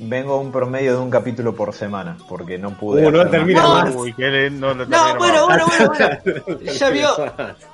Vengo 0.00 0.34
a 0.34 0.40
un 0.40 0.52
promedio 0.52 0.92
de 0.92 0.98
un 1.00 1.10
capítulo 1.10 1.54
por 1.56 1.74
semana, 1.74 2.16
porque 2.28 2.56
no 2.56 2.70
pude. 2.70 3.04
Uh, 3.06 3.10
no 3.10 3.28
termina 3.28 3.62
más. 3.66 3.84
más. 3.86 3.94
Uy, 3.96 4.14
no, 4.52 4.74
No, 4.74 4.86
termino 4.86 5.16
bueno, 5.18 5.46
bueno, 5.46 5.66
bueno, 5.66 5.92
bueno. 6.46 6.60
Ya 6.72 6.90
vio 6.90 7.08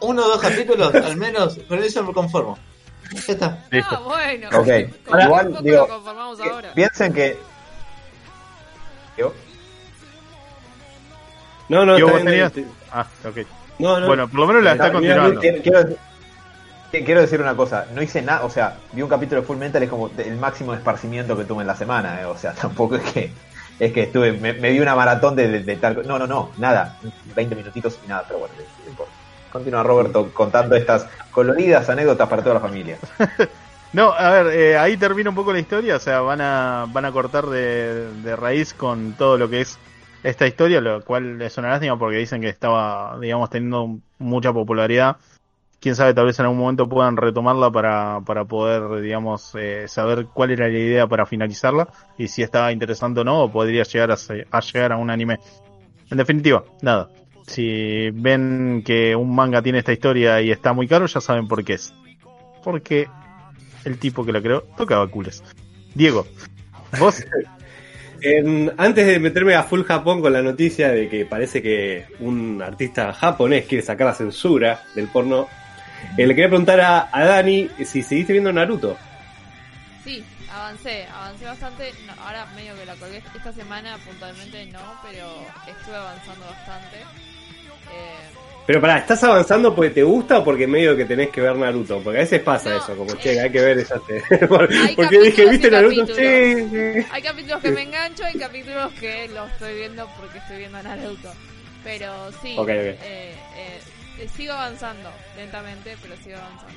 uno 0.00 0.24
o 0.24 0.28
dos 0.28 0.40
capítulos, 0.40 0.94
al 0.94 1.16
menos, 1.16 1.58
con 1.68 1.78
eso 1.80 2.02
me 2.02 2.12
conformo. 2.14 2.58
Ya 3.12 3.32
está. 3.34 3.64
Listo. 3.70 3.94
Ah, 3.96 4.00
bueno. 4.02 4.48
Ok. 4.58 4.68
Con 5.06 5.20
Igual, 5.20 5.58
digo, 5.62 5.76
lo 5.76 5.88
conformamos 5.88 6.40
Que- 6.40 6.48
ahora. 6.50 6.72
Piensen 6.74 7.12
que. 7.12 7.38
¿Yo? 9.18 9.32
No, 11.68 11.84
no, 11.84 11.98
Yo, 11.98 12.06
está 12.06 12.18
vos 12.18 12.24
bien, 12.32 12.50
tenías- 12.52 12.70
Ah, 12.90 13.06
ok. 13.28 13.36
No, 13.78 14.00
no. 14.00 14.06
Bueno, 14.06 14.28
por 14.28 14.40
lo 14.40 14.46
menos 14.46 14.62
la 14.62 14.72
está 14.72 14.84
Mira, 14.88 15.00
mira, 15.00 15.14
continuando. 15.24 15.40
Quiero, 15.40 15.62
quiero- 15.62 15.96
quiero 17.04 17.20
decir 17.20 17.40
una 17.40 17.56
cosa, 17.56 17.86
no 17.90 18.02
hice 18.02 18.22
nada, 18.22 18.44
o 18.44 18.50
sea, 18.50 18.86
vi 18.90 19.02
un 19.02 19.08
capítulo 19.08 19.40
de 19.40 19.46
Full 19.46 19.56
Metal 19.56 19.82
es 19.82 19.88
como 19.88 20.14
el 20.16 20.36
máximo 20.38 20.74
esparcimiento 20.74 21.36
que 21.36 21.44
tuve 21.46 21.62
en 21.62 21.66
la 21.66 21.74
semana, 21.76 22.20
eh, 22.20 22.26
o 22.26 22.36
sea, 22.36 22.54
tampoco 22.60 22.96
es 22.96 23.12
que 23.12 23.34
es 23.78 23.92
que 23.92 24.02
estuve, 24.04 24.32
me, 24.38 24.52
me 24.54 24.70
di 24.70 24.80
una 24.80 24.94
maratón 24.94 25.34
de, 25.34 25.48
de- 25.48 25.62
de 25.64 25.76
tal, 25.76 26.06
no, 26.06 26.18
no, 26.18 26.26
no, 26.26 26.54
nada, 26.56 26.98
20 27.24 27.56
minutitos 27.56 27.98
y 28.02 28.06
nada, 28.06 28.24
pero 28.26 28.38
bueno, 28.40 28.54
no. 28.56 29.06
Continúa 29.48 29.82
Roberto 29.84 30.32
contando 30.32 30.74
estas 30.76 31.08
coloridas 31.30 31.88
anécdotas 31.88 32.28
para 32.28 32.42
toda 32.42 32.54
la 32.56 32.60
familia. 32.60 32.98
No, 33.92 34.12
a 34.12 34.30
ver, 34.30 34.46
eh, 34.58 34.76
ahí 34.76 34.96
termina 34.96 35.30
un 35.30 35.36
poco 35.36 35.52
la 35.52 35.60
historia, 35.60 35.94
o 35.96 36.00
sea, 36.00 36.20
van 36.20 36.40
a, 36.40 36.86
van 36.88 37.04
a 37.04 37.12
cortar 37.12 37.46
de, 37.46 38.12
de 38.14 38.34
raíz 38.36 38.74
con 38.74 39.14
todo 39.14 39.38
lo 39.38 39.48
que 39.48 39.60
es 39.60 39.80
esta 40.22 40.46
historia, 40.48 40.80
lo 40.80 41.04
cual 41.04 41.40
es 41.40 41.56
una 41.58 41.68
lástima 41.70 41.96
porque 41.98 42.16
dicen 42.18 42.40
que 42.40 42.48
estaba, 42.48 43.16
digamos, 43.20 43.50
teniendo 43.50 44.00
mucha 44.18 44.52
popularidad. 44.52 45.18
Quién 45.84 45.96
sabe, 45.96 46.14
tal 46.14 46.24
vez 46.24 46.38
en 46.38 46.46
algún 46.46 46.60
momento 46.60 46.88
puedan 46.88 47.14
retomarla 47.14 47.70
para, 47.70 48.22
para 48.24 48.46
poder, 48.46 49.02
digamos, 49.02 49.54
eh, 49.54 49.84
saber 49.86 50.28
cuál 50.32 50.52
era 50.52 50.66
la 50.66 50.78
idea 50.78 51.06
para 51.06 51.26
finalizarla 51.26 51.88
y 52.16 52.28
si 52.28 52.42
estaba 52.42 52.72
interesante 52.72 53.20
o 53.20 53.24
no, 53.24 53.42
o 53.42 53.52
podría 53.52 53.82
llegar 53.82 54.10
a, 54.10 54.16
a 54.50 54.60
llegar 54.60 54.92
a 54.92 54.96
un 54.96 55.10
anime. 55.10 55.40
En 56.10 56.16
definitiva, 56.16 56.64
nada. 56.80 57.10
Si 57.46 58.08
ven 58.12 58.82
que 58.82 59.14
un 59.14 59.34
manga 59.34 59.60
tiene 59.60 59.80
esta 59.80 59.92
historia 59.92 60.40
y 60.40 60.50
está 60.50 60.72
muy 60.72 60.88
caro, 60.88 61.04
ya 61.04 61.20
saben 61.20 61.46
por 61.46 61.62
qué 61.62 61.74
es. 61.74 61.92
Porque 62.62 63.06
el 63.84 63.98
tipo 63.98 64.24
que 64.24 64.32
la 64.32 64.40
creó 64.40 64.62
tocaba 64.78 65.06
cules. 65.08 65.44
Diego, 65.94 66.26
vos, 66.98 67.22
antes 68.78 69.06
de 69.06 69.20
meterme 69.20 69.54
a 69.54 69.64
full 69.64 69.82
Japón 69.82 70.22
con 70.22 70.32
la 70.32 70.40
noticia 70.40 70.88
de 70.88 71.10
que 71.10 71.26
parece 71.26 71.60
que 71.60 72.06
un 72.20 72.62
artista 72.62 73.12
japonés 73.12 73.66
quiere 73.66 73.84
sacar 73.84 74.06
la 74.06 74.14
censura 74.14 74.82
del 74.94 75.08
porno, 75.08 75.46
eh, 76.16 76.26
le 76.26 76.34
quería 76.34 76.48
preguntar 76.48 76.80
a, 76.80 77.08
a 77.12 77.24
Dani 77.24 77.68
si 77.84 78.02
seguiste 78.02 78.32
viendo 78.32 78.52
Naruto. 78.52 79.02
Sí, 80.02 80.24
avancé, 80.48 81.06
avancé 81.06 81.44
bastante. 81.46 81.94
No, 82.06 82.12
ahora 82.14 82.46
medio 82.46 82.76
que 82.76 82.84
la 82.86 82.96
colgué 82.96 83.22
esta 83.34 83.52
semana 83.52 83.98
puntualmente 84.04 84.66
no, 84.66 84.98
pero 85.02 85.52
estuve 85.66 85.96
avanzando 85.96 86.46
bastante. 86.46 87.10
Eh, 87.86 88.34
Pero 88.66 88.80
pará, 88.80 88.98
¿estás 88.98 89.22
avanzando 89.24 89.74
porque 89.74 89.90
te 89.90 90.02
gusta 90.02 90.38
o 90.38 90.44
porque 90.44 90.66
medio 90.66 90.96
que 90.96 91.04
tenés 91.06 91.30
que 91.30 91.40
ver 91.42 91.56
Naruto? 91.56 92.02
Porque 92.02 92.18
a 92.18 92.22
veces 92.22 92.40
pasa 92.42 92.70
No, 92.70 92.76
eso, 92.76 92.96
como 92.96 93.16
eh, 93.18 93.18
che, 93.18 93.40
hay 93.40 93.50
que 93.50 93.60
ver 93.60 93.78
esa 93.78 93.96
porque 94.96 95.18
dije, 95.18 95.46
¿viste 95.46 95.70
Naruto? 95.70 96.06
sí. 96.06 96.22
hay 97.10 97.22
capítulos 97.22 97.60
que 97.62 97.72
me 97.72 97.82
engancho, 97.82 98.24
hay 98.24 98.36
capítulos 98.36 98.92
que 98.94 99.28
los 99.28 99.50
estoy 99.52 99.74
viendo 99.76 100.08
porque 100.16 100.38
estoy 100.38 100.58
viendo 100.58 100.82
Naruto. 100.82 101.36
Pero 101.82 102.32
sí, 102.42 102.54
Ok, 102.56 102.68
ok. 102.68 102.96
eh, 103.00 103.48
eh, 103.56 103.84
eh, 104.18 104.28
sigo 104.34 104.52
avanzando 104.52 105.10
lentamente, 105.36 105.96
pero 106.02 106.16
sigo 106.16 106.36
avanzando. 106.38 106.74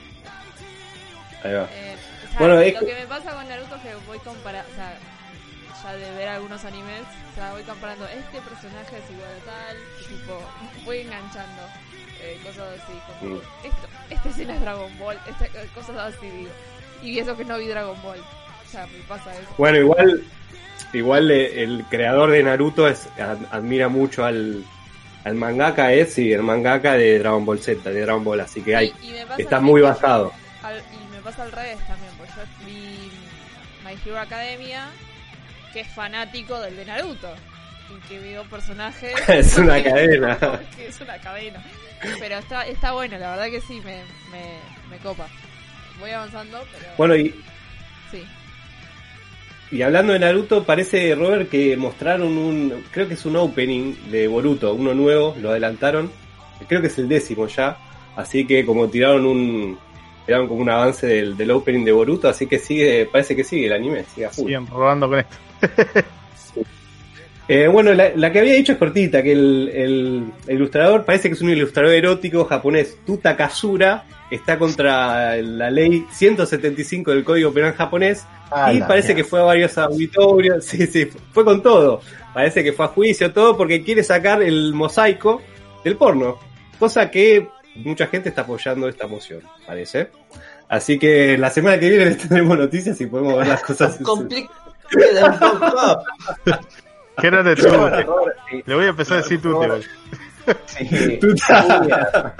Ahí 1.44 1.54
va. 1.54 1.68
Eh, 1.72 1.96
o 2.26 2.30
sea, 2.30 2.40
Bueno, 2.40 2.56
lo 2.56 2.80
que 2.88 2.94
me 2.96 3.08
pasa 3.08 3.32
con 3.34 3.48
Naruto 3.48 3.76
es 3.76 3.82
que 3.82 3.96
voy 4.08 4.20
comparando, 4.20 4.70
o 4.72 4.76
sea, 4.76 4.98
ya 5.84 5.96
de 5.96 6.12
ver 6.16 6.28
algunos 6.30 6.66
animes, 6.66 7.02
o 7.32 7.36
sea, 7.36 7.52
voy 7.52 7.62
comparando 7.64 8.06
este 8.08 8.42
personaje 8.42 8.98
es 8.98 9.12
igual 9.12 9.30
a 9.42 9.46
tal, 9.46 9.78
tipo, 10.10 10.42
voy 10.86 10.98
enganchando 11.00 11.62
eh, 12.22 12.40
cosas 12.44 12.80
así, 12.82 12.94
como 13.20 13.36
esto, 13.64 13.88
esta 14.10 14.30
escena 14.30 14.56
es 14.56 14.62
Dragon 14.62 14.98
Ball, 14.98 15.20
esta, 15.30 15.46
eh, 15.46 15.70
cosas 15.76 15.98
así, 15.98 16.28
digo. 16.28 16.52
Y 17.04 17.20
eso 17.20 17.38
que 17.38 17.46
no 17.46 17.60
vi 17.60 17.68
Dragon 17.68 18.02
Ball, 18.02 18.20
o 18.20 18.70
sea, 18.72 18.88
me 18.88 18.98
pasa 19.08 19.32
eso. 19.36 19.48
Bueno, 19.60 19.78
igual, 19.78 20.24
igual 20.94 21.30
el 21.30 21.86
creador 21.92 22.32
de 22.32 22.42
Naruto 22.42 22.88
es, 22.88 23.08
ad- 23.20 23.46
admira 23.52 23.88
mucho 23.88 24.26
al, 24.26 24.66
al 25.24 25.36
mangaka, 25.36 25.92
es 25.94 26.14
sí, 26.14 26.32
el 26.32 26.44
mangaka 26.44 26.94
de 26.94 27.20
Dragon 27.20 27.46
Ball 27.46 27.60
Z, 27.60 27.90
de 27.92 28.02
Dragon 28.02 28.24
Ball, 28.24 28.40
así 28.42 28.62
que 28.62 28.76
hay, 28.76 28.94
Y- 29.02 29.12
y 29.12 29.42
está 29.42 29.60
muy 29.60 29.82
basado. 29.82 30.32
al- 30.64 30.78
y 30.80 31.16
me 31.16 31.22
pasa 31.22 31.44
al 31.44 31.52
revés 31.52 31.78
también, 31.88 32.12
porque 32.18 32.32
yo 32.36 32.66
vi 32.66 33.12
My 33.86 33.98
Hero 34.06 34.20
Academia, 34.20 34.88
que 35.74 35.82
es 35.82 35.88
fanático 35.94 36.60
del 36.62 36.76
de 36.78 36.86
Naruto. 36.86 37.34
Y 37.90 38.08
que 38.10 38.20
veo 38.20 38.44
personajes. 38.50 39.14
Es 39.30 39.58
una 39.58 39.82
cadena. 39.82 40.38
es 40.78 41.00
una 41.00 41.18
cadena. 41.20 41.64
Pero 42.20 42.38
está, 42.38 42.68
está 42.68 42.92
bueno, 42.92 43.18
la 43.18 43.32
verdad 43.32 43.46
que 43.50 43.62
sí, 43.62 43.76
me, 43.80 44.04
me, 44.30 44.58
me 44.90 44.98
copa. 44.98 45.28
Voy 45.98 46.12
avanzando, 46.12 46.66
pero. 46.74 46.92
Bueno, 46.98 47.16
y, 47.16 47.30
Sí. 48.12 48.26
Y 49.72 49.82
hablando 49.82 50.14
de 50.14 50.20
Naruto, 50.20 50.64
parece, 50.64 51.14
Robert, 51.16 51.50
que 51.50 51.76
mostraron 51.76 52.38
un, 52.38 52.84
creo 52.92 53.08
que 53.08 53.16
es 53.16 53.26
un 53.26 53.36
opening 53.36 53.94
de 54.10 54.28
Boruto, 54.28 54.74
uno 54.74 54.94
nuevo, 54.94 55.36
lo 55.42 55.50
adelantaron. 55.50 56.10
creo 56.68 56.82
que 56.82 56.88
es 56.88 56.98
el 56.98 57.10
décimo 57.10 57.48
ya, 57.48 57.78
así 58.16 58.46
que 58.46 58.66
como 58.66 58.88
tiraron 58.88 59.26
un 59.26 59.78
tiraron 60.26 60.48
como 60.50 60.62
un 60.62 60.70
avance 60.70 61.08
del, 61.08 61.38
del 61.38 61.52
opening 61.52 61.86
de 61.86 61.92
Boruto, 61.94 62.28
así 62.28 62.48
que 62.48 62.60
sigue, 62.60 63.06
parece 63.06 63.36
que 63.36 63.44
sigue 63.44 63.68
el 63.68 63.74
anime, 63.74 64.04
sigue 64.14 64.26
a 64.26 64.30
full. 64.30 64.46
Siguen 64.46 64.68
robando 64.68 65.08
con 65.08 65.20
esto. 65.20 65.38
Eh, 67.50 67.68
bueno, 67.68 67.94
la, 67.94 68.12
la 68.16 68.32
que 68.32 68.40
había 68.40 68.56
dicho 68.56 68.74
es 68.74 68.78
cortita, 68.78 69.24
que 69.24 69.32
el, 69.32 69.72
el- 69.74 70.24
el 70.48 70.56
ilustrador 70.56 71.06
parece 71.06 71.30
que 71.30 71.36
es 71.36 71.42
un 71.42 71.50
ilustrador 71.50 71.94
erótico 71.94 72.44
japonés, 72.46 72.98
Tuta 73.06 73.36
Kazura, 73.38 74.04
está 74.30 74.60
contra 74.60 75.38
la 75.38 75.70
ley 75.72 76.06
175 76.12 77.12
del 77.12 77.24
Código 77.24 77.54
Penal 77.54 77.74
japonés 77.74 78.26
Ah, 78.52 78.72
y 78.74 78.80
la 78.80 78.88
parece 78.88 79.14
que 79.16 79.24
fue 79.26 79.40
a 79.42 79.44
varios 79.44 79.78
auditorios, 79.78 80.64
sí, 80.66 80.86
sí, 80.88 81.10
fue 81.34 81.44
con 81.46 81.62
todo. 81.62 82.02
Parece 82.34 82.64
que 82.64 82.72
fue 82.74 82.86
a 82.86 82.90
juicio, 82.90 83.32
todo, 83.34 83.56
porque 83.58 83.84
quiere 83.84 84.04
sacar 84.04 84.42
el 84.44 84.74
mosaico 84.74 85.42
del 85.84 85.96
porno, 85.98 86.38
cosa 86.80 87.10
que 87.12 87.48
mucha 87.76 88.08
gente 88.08 88.30
está 88.30 88.42
apoyando 88.42 88.88
esta 88.90 89.08
moción, 89.08 89.42
parece. 89.66 90.10
Así 90.70 90.98
que 91.00 91.38
la 91.38 91.50
semana 91.50 91.80
que 91.80 91.90
viene 91.90 92.06
les 92.06 92.18
tendremos 92.18 92.58
noticias 92.58 93.00
y 93.02 93.06
podemos 93.06 93.38
ver 93.38 93.48
las 93.48 93.64
cosas. 93.64 93.98
Poco. 94.04 94.28
¿Qué 97.20 97.28
era 97.28 97.44
de 97.44 97.56
tú? 97.56 97.68
Le 98.66 98.76
voy 98.76 98.86
a 98.86 98.90
empezar 98.90 99.18
a 99.18 99.22
decir 99.22 99.42
tú, 99.42 99.60
Sí. 100.66 101.18
Tuta. 101.20 102.34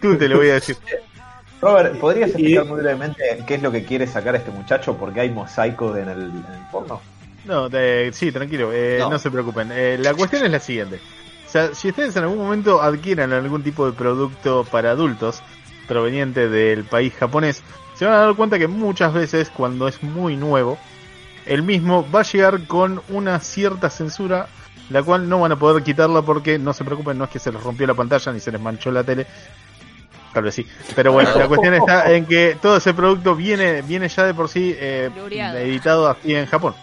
Tú 0.00 0.16
te 0.16 0.28
le 0.28 0.34
voy 0.36 0.50
a 0.50 0.54
decir. 0.54 0.76
Robert, 1.60 1.96
¿podrías 1.98 2.30
explicar 2.30 2.64
muy 2.66 2.80
brevemente 2.80 3.22
qué 3.46 3.54
es 3.54 3.62
lo 3.62 3.70
que 3.70 3.84
quiere 3.84 4.06
sacar 4.06 4.34
este 4.34 4.50
muchacho? 4.50 4.96
Porque 4.96 5.20
hay 5.20 5.30
mosaico 5.30 5.96
en 5.96 6.08
el, 6.08 6.20
en 6.22 6.36
el 6.36 6.66
porno. 6.72 7.00
No, 7.44 7.68
de- 7.68 8.10
sí, 8.12 8.32
tranquilo, 8.32 8.70
eh, 8.72 8.96
no. 9.00 9.10
No. 9.10 9.18
se 9.18 9.30
preocupen. 9.30 9.70
Eh, 9.72 9.96
la 10.00 10.14
cuestión 10.14 10.44
es 10.44 10.50
la 10.50 10.58
siguiente. 10.60 10.96
O 11.46 11.50
sea, 11.50 11.72
si 11.74 11.90
ustedes 11.90 12.16
en 12.16 12.24
algún 12.24 12.38
momento 12.38 12.82
adquieran 12.82 13.32
algún 13.32 13.62
tipo 13.62 13.86
de 13.86 13.92
producto 13.92 14.64
para 14.64 14.90
adultos 14.90 15.40
proveniente 15.86 16.48
del 16.48 16.84
país 16.84 17.12
japonés, 17.14 17.62
se 17.94 18.04
van 18.06 18.14
a 18.14 18.18
dar 18.26 18.34
cuenta 18.34 18.58
que 18.58 18.66
muchas 18.66 19.12
veces 19.14 19.50
cuando 19.56 19.86
es 19.86 20.02
muy 20.02 20.36
nuevo, 20.36 20.76
el 21.46 21.62
mismo 21.62 22.08
va 22.10 22.20
a 22.20 22.24
llegar 22.24 22.66
con 22.66 23.02
una 23.08 23.38
cierta 23.40 23.90
censura, 23.90 24.48
la 24.90 25.02
cual 25.02 25.28
no 25.28 25.40
van 25.40 25.52
a 25.52 25.56
poder 25.56 25.82
quitarla 25.82 26.22
porque 26.22 26.58
no 26.58 26.72
se 26.72 26.84
preocupen, 26.84 27.18
no 27.18 27.24
es 27.24 27.30
que 27.30 27.38
se 27.38 27.52
les 27.52 27.62
rompió 27.62 27.86
la 27.86 27.94
pantalla 27.94 28.32
ni 28.32 28.40
se 28.40 28.52
les 28.52 28.60
manchó 28.60 28.90
la 28.90 29.04
tele. 29.04 29.26
Tal 30.32 30.42
vez 30.42 30.54
sí. 30.54 30.66
Pero 30.96 31.12
bueno, 31.12 31.30
la 31.36 31.46
cuestión 31.46 31.74
está 31.74 32.10
en 32.12 32.26
que 32.26 32.56
todo 32.60 32.76
ese 32.76 32.92
producto 32.92 33.36
viene, 33.36 33.82
viene 33.82 34.08
ya 34.08 34.24
de 34.24 34.34
por 34.34 34.48
sí 34.48 34.74
eh, 34.76 35.10
editado 35.56 36.08
aquí 36.08 36.34
en 36.34 36.46
Japón. 36.46 36.74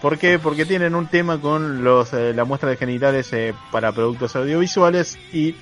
¿Por 0.00 0.18
qué? 0.18 0.38
Porque 0.38 0.64
tienen 0.66 0.94
un 0.94 1.08
tema 1.08 1.40
con 1.40 1.82
los 1.82 2.12
eh, 2.12 2.32
la 2.32 2.44
muestra 2.44 2.70
de 2.70 2.76
genitales 2.76 3.32
eh, 3.32 3.54
para 3.72 3.90
productos 3.90 4.36
audiovisuales 4.36 5.18
y 5.32 5.56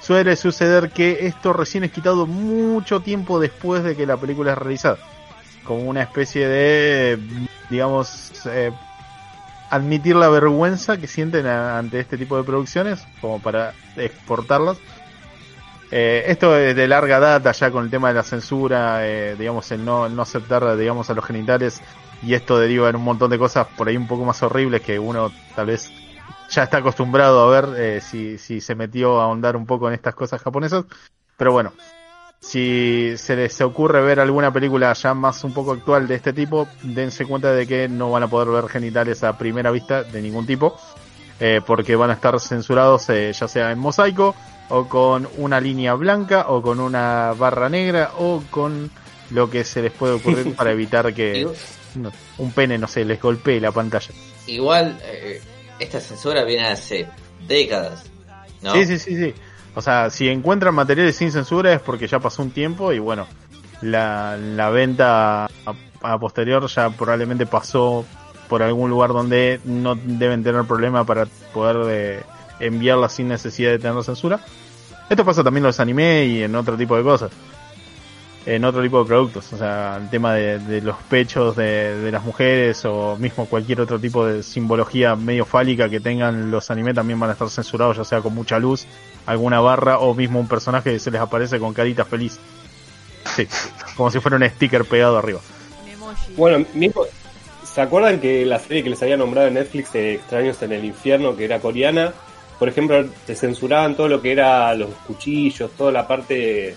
suele 0.00 0.36
suceder 0.36 0.90
que 0.90 1.26
esto 1.26 1.54
recién 1.54 1.84
es 1.84 1.92
quitado 1.92 2.26
mucho 2.26 3.00
tiempo 3.00 3.40
después 3.40 3.82
de 3.82 3.96
que 3.96 4.04
la 4.04 4.18
película 4.18 4.52
es 4.52 4.58
realizada. 4.58 4.98
Como 5.64 5.82
una 5.84 6.02
especie 6.02 6.46
de, 6.46 7.18
digamos, 7.70 8.32
eh, 8.46 8.72
admitir 9.70 10.16
la 10.16 10.28
vergüenza 10.28 10.98
que 10.98 11.06
sienten 11.06 11.46
ante 11.46 12.00
este 12.00 12.18
tipo 12.18 12.36
de 12.36 12.44
producciones, 12.44 13.06
como 13.20 13.40
para 13.40 13.72
exportarlas. 13.96 14.78
Eh, 15.92 16.24
esto 16.26 16.56
es 16.56 16.76
de 16.76 16.86
larga 16.86 17.18
data 17.18 17.50
ya 17.52 17.70
con 17.70 17.84
el 17.84 17.90
tema 17.90 18.08
de 18.08 18.14
la 18.14 18.22
censura, 18.22 19.06
eh, 19.06 19.36
digamos, 19.36 19.70
el 19.72 19.84
no, 19.84 20.08
no 20.08 20.22
aceptar, 20.22 20.76
digamos, 20.76 21.10
a 21.10 21.14
los 21.14 21.24
genitales 21.24 21.80
y 22.22 22.34
esto 22.34 22.58
deriva 22.58 22.88
en 22.88 22.96
un 22.96 23.02
montón 23.02 23.30
de 23.30 23.38
cosas 23.38 23.66
por 23.76 23.88
ahí 23.88 23.96
un 23.96 24.06
poco 24.06 24.24
más 24.24 24.42
horribles 24.42 24.82
que 24.82 24.98
uno 24.98 25.32
tal 25.56 25.66
vez 25.66 25.90
ya 26.50 26.64
está 26.64 26.78
acostumbrado 26.78 27.42
a 27.42 27.60
ver 27.60 27.80
eh, 27.80 28.00
si, 28.00 28.38
si 28.38 28.60
se 28.60 28.74
metió 28.74 29.20
a 29.20 29.24
ahondar 29.24 29.56
un 29.56 29.66
poco 29.66 29.88
en 29.88 29.94
estas 29.94 30.14
cosas 30.14 30.42
japonesas. 30.42 30.84
Pero 31.36 31.52
bueno, 31.52 31.72
si 32.40 33.12
se 33.16 33.36
les 33.36 33.60
ocurre 33.60 34.00
ver 34.00 34.18
alguna 34.18 34.52
película 34.52 34.92
ya 34.94 35.12
más 35.12 35.44
un 35.44 35.52
poco 35.52 35.72
actual 35.72 36.08
de 36.08 36.14
este 36.14 36.32
tipo, 36.32 36.66
dense 36.82 37.26
cuenta 37.26 37.52
de 37.52 37.66
que 37.66 37.88
no 37.88 38.10
van 38.10 38.22
a 38.22 38.28
poder 38.28 38.48
ver 38.48 38.68
genitales 38.70 39.22
a 39.22 39.36
primera 39.36 39.70
vista 39.70 40.02
de 40.02 40.22
ningún 40.22 40.46
tipo, 40.46 40.74
eh, 41.38 41.60
porque 41.64 41.96
van 41.96 42.10
a 42.10 42.14
estar 42.14 42.40
censurados 42.40 43.08
eh, 43.10 43.32
ya 43.32 43.46
sea 43.46 43.70
en 43.70 43.78
mosaico 43.78 44.34
o 44.70 44.88
con 44.88 45.28
una 45.36 45.60
línea 45.60 45.94
blanca 45.94 46.46
o 46.48 46.62
con 46.62 46.80
una 46.80 47.34
barra 47.36 47.68
negra 47.68 48.12
o 48.18 48.42
con 48.50 48.90
lo 49.30 49.50
que 49.50 49.62
se 49.62 49.82
les 49.82 49.92
puede 49.92 50.14
ocurrir 50.14 50.54
para 50.56 50.72
evitar 50.72 51.12
que 51.12 51.46
no, 51.94 52.10
un 52.38 52.52
pene, 52.52 52.78
no 52.78 52.86
sé, 52.86 53.04
les 53.04 53.20
golpee 53.20 53.60
la 53.60 53.72
pantalla. 53.72 54.14
Igual, 54.46 54.98
eh, 55.04 55.42
esta 55.78 56.00
censura 56.00 56.44
viene 56.44 56.68
hace 56.68 57.06
décadas. 57.46 58.04
¿no? 58.62 58.72
Sí, 58.72 58.86
sí, 58.86 58.98
sí, 58.98 59.16
sí. 59.16 59.34
O 59.74 59.82
sea, 59.82 60.10
si 60.10 60.28
encuentran 60.28 60.74
materiales 60.74 61.16
sin 61.16 61.30
censura 61.30 61.72
es 61.72 61.80
porque 61.80 62.08
ya 62.08 62.18
pasó 62.18 62.42
un 62.42 62.50
tiempo 62.50 62.92
y 62.92 62.98
bueno, 62.98 63.26
la, 63.82 64.36
la 64.36 64.70
venta 64.70 65.44
a, 65.44 65.48
a 66.02 66.18
posterior 66.18 66.66
ya 66.66 66.90
probablemente 66.90 67.46
pasó 67.46 68.04
por 68.48 68.62
algún 68.62 68.90
lugar 68.90 69.10
donde 69.10 69.60
no 69.64 69.94
deben 69.94 70.42
tener 70.42 70.64
problema 70.64 71.04
para 71.04 71.26
poder 71.54 71.76
eh, 71.88 72.22
enviarla 72.58 73.08
sin 73.08 73.28
necesidad 73.28 73.70
de 73.70 73.78
tener 73.78 74.02
censura. 74.02 74.40
Esto 75.08 75.24
pasa 75.24 75.44
también 75.44 75.64
en 75.64 75.68
los 75.68 75.80
anime 75.80 76.24
y 76.24 76.42
en 76.42 76.54
otro 76.56 76.76
tipo 76.76 76.96
de 76.96 77.02
cosas. 77.04 77.30
En 78.50 78.64
otro 78.64 78.82
tipo 78.82 78.98
de 78.98 79.04
productos. 79.06 79.52
O 79.52 79.56
sea, 79.56 79.96
el 80.02 80.10
tema 80.10 80.34
de, 80.34 80.58
de 80.58 80.80
los 80.80 80.96
pechos 81.08 81.54
de, 81.54 81.96
de 82.00 82.10
las 82.10 82.24
mujeres 82.24 82.84
o 82.84 83.16
mismo 83.16 83.46
cualquier 83.46 83.80
otro 83.80 84.00
tipo 84.00 84.26
de 84.26 84.42
simbología 84.42 85.14
medio 85.14 85.44
fálica 85.44 85.88
que 85.88 86.00
tengan 86.00 86.50
los 86.50 86.68
anime 86.68 86.92
también 86.92 87.20
van 87.20 87.30
a 87.30 87.34
estar 87.34 87.48
censurados, 87.48 87.98
ya 87.98 88.02
sea 88.02 88.20
con 88.20 88.34
mucha 88.34 88.58
luz, 88.58 88.86
alguna 89.24 89.60
barra 89.60 90.00
o 90.00 90.14
mismo 90.14 90.40
un 90.40 90.48
personaje 90.48 90.90
que 90.90 90.98
se 90.98 91.12
les 91.12 91.20
aparece 91.20 91.60
con 91.60 91.72
carita 91.72 92.04
feliz. 92.04 92.40
Sí, 93.36 93.46
como 93.96 94.10
si 94.10 94.18
fuera 94.18 94.36
un 94.36 94.42
sticker 94.42 94.84
pegado 94.84 95.16
arriba. 95.16 95.38
Bueno, 96.36 96.66
mismo, 96.74 97.04
¿se 97.62 97.80
acuerdan 97.80 98.18
que 98.18 98.44
la 98.44 98.58
serie 98.58 98.82
que 98.82 98.90
les 98.90 99.00
había 99.00 99.16
nombrado 99.16 99.46
en 99.46 99.54
Netflix 99.54 99.92
de 99.92 100.14
Extraños 100.14 100.60
en 100.62 100.72
el 100.72 100.84
Infierno, 100.84 101.36
que 101.36 101.44
era 101.44 101.60
coreana? 101.60 102.12
Por 102.58 102.68
ejemplo, 102.68 103.06
te 103.26 103.36
censuraban 103.36 103.94
todo 103.94 104.08
lo 104.08 104.20
que 104.20 104.32
era 104.32 104.74
los 104.74 104.90
cuchillos, 105.06 105.70
toda 105.78 105.92
la 105.92 106.08
parte 106.08 106.74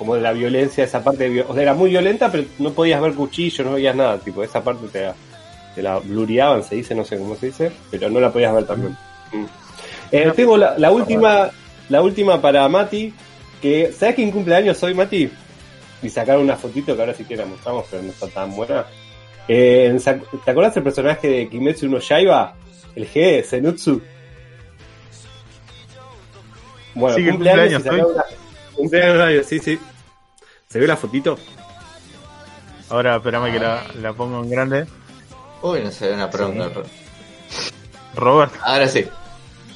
como 0.00 0.14
de 0.14 0.22
la 0.22 0.32
violencia, 0.32 0.82
esa 0.82 1.04
parte, 1.04 1.28
de 1.28 1.42
o 1.42 1.52
sea, 1.52 1.62
era 1.62 1.74
muy 1.74 1.90
violenta, 1.90 2.32
pero 2.32 2.44
no 2.58 2.72
podías 2.72 3.02
ver 3.02 3.12
cuchillos, 3.12 3.66
no 3.66 3.74
veías 3.74 3.94
nada, 3.94 4.16
tipo, 4.16 4.42
esa 4.42 4.64
parte 4.64 4.88
te 4.88 5.02
la, 5.02 5.14
te 5.74 5.82
la 5.82 5.98
blureaban, 5.98 6.64
se 6.64 6.76
dice, 6.76 6.94
no 6.94 7.04
sé 7.04 7.18
cómo 7.18 7.36
se 7.36 7.46
dice, 7.48 7.70
pero 7.90 8.08
no 8.08 8.18
la 8.18 8.32
podías 8.32 8.54
ver 8.54 8.64
también. 8.64 8.96
Mm. 9.30 9.44
Eh, 10.10 10.32
tengo 10.34 10.56
la, 10.56 10.78
la 10.78 10.90
última, 10.90 11.50
la 11.90 12.00
última 12.00 12.40
para 12.40 12.66
Mati, 12.66 13.12
que, 13.60 13.92
¿sabes 13.92 14.14
quién 14.14 14.30
cumple 14.30 14.54
años 14.56 14.82
hoy, 14.82 14.94
Mati? 14.94 15.30
Y 16.02 16.08
sacaron 16.08 16.44
una 16.44 16.56
fotito 16.56 16.94
que 16.96 17.02
ahora 17.02 17.12
sí 17.12 17.24
que 17.24 17.36
la 17.36 17.44
mostramos, 17.44 17.84
pero 17.90 18.02
no 18.02 18.08
está 18.08 18.26
tan 18.28 18.56
buena. 18.56 18.86
Eh, 19.48 19.94
¿Te 20.46 20.50
acordás 20.50 20.72
del 20.76 20.82
personaje 20.82 21.28
de 21.28 21.46
Kimetsu 21.50 21.90
no 21.90 21.98
Yaiba? 21.98 22.54
El 22.96 23.06
G, 23.06 23.44
Zenutsu. 23.44 24.00
Bueno, 26.94 27.16
Sí, 27.16 27.26
cumpleaños 27.28 27.70
y 27.70 27.74
cumpleaños 27.74 27.82
sacaron 27.82 28.12
una- 28.14 28.24
cumpleaños, 28.74 29.46
sí, 29.46 29.58
sí. 29.58 29.78
¿Se 30.68 30.78
ve 30.78 30.86
la 30.86 30.96
fotito? 30.96 31.38
Ahora, 32.88 33.16
espérame 33.16 33.52
que 33.52 33.58
la, 33.58 33.82
la 34.00 34.12
pongo 34.12 34.42
en 34.42 34.50
grande. 34.50 34.86
Uy, 35.62 35.80
no 35.82 35.90
se 35.90 36.08
ve 36.08 36.14
una 36.14 36.30
pronga. 36.30 36.70
Robert, 38.14 38.52
Ahora 38.62 38.88
sí. 38.88 39.06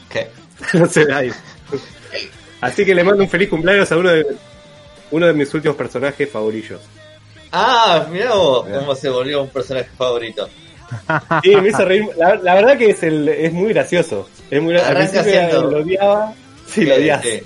¿Qué? 0.08 0.28
no 0.78 0.86
se 0.86 1.04
ve 1.04 1.14
ahí. 1.14 1.32
Así 2.60 2.84
que 2.84 2.94
le 2.94 3.04
mando 3.04 3.22
un 3.22 3.28
feliz 3.28 3.48
cumpleaños 3.48 3.90
a 3.92 3.96
uno 3.96 4.10
de, 4.10 4.26
uno 5.10 5.26
de 5.26 5.32
mis 5.32 5.52
últimos 5.54 5.76
personajes 5.76 6.30
favoritos. 6.30 6.80
Ah, 7.52 8.06
mirá 8.10 8.34
vos 8.34 8.66
Mirá. 8.66 8.80
cómo 8.80 8.94
se 8.94 9.08
volvió 9.08 9.42
un 9.42 9.48
personaje 9.50 9.88
favorito. 9.96 10.48
Sí, 11.42 11.54
me 11.56 11.68
hizo 11.68 11.84
reír. 11.84 12.08
La, 12.16 12.34
la 12.36 12.54
verdad 12.54 12.76
que 12.78 12.90
es, 12.90 13.02
el, 13.02 13.28
es 13.28 13.52
muy 13.52 13.72
gracioso. 13.72 14.28
Es 14.50 14.60
muy 14.62 14.74
gra- 14.74 14.80
Al 14.84 14.96
Arranca 14.96 15.22
principio 15.22 15.48
siendo- 15.50 15.70
lo 15.70 15.78
odiaba. 15.78 16.32
Sí, 16.66 16.84
lo 16.84 16.94
Sí, 16.94 17.00
odias. 17.00 17.22
sí. 17.22 17.42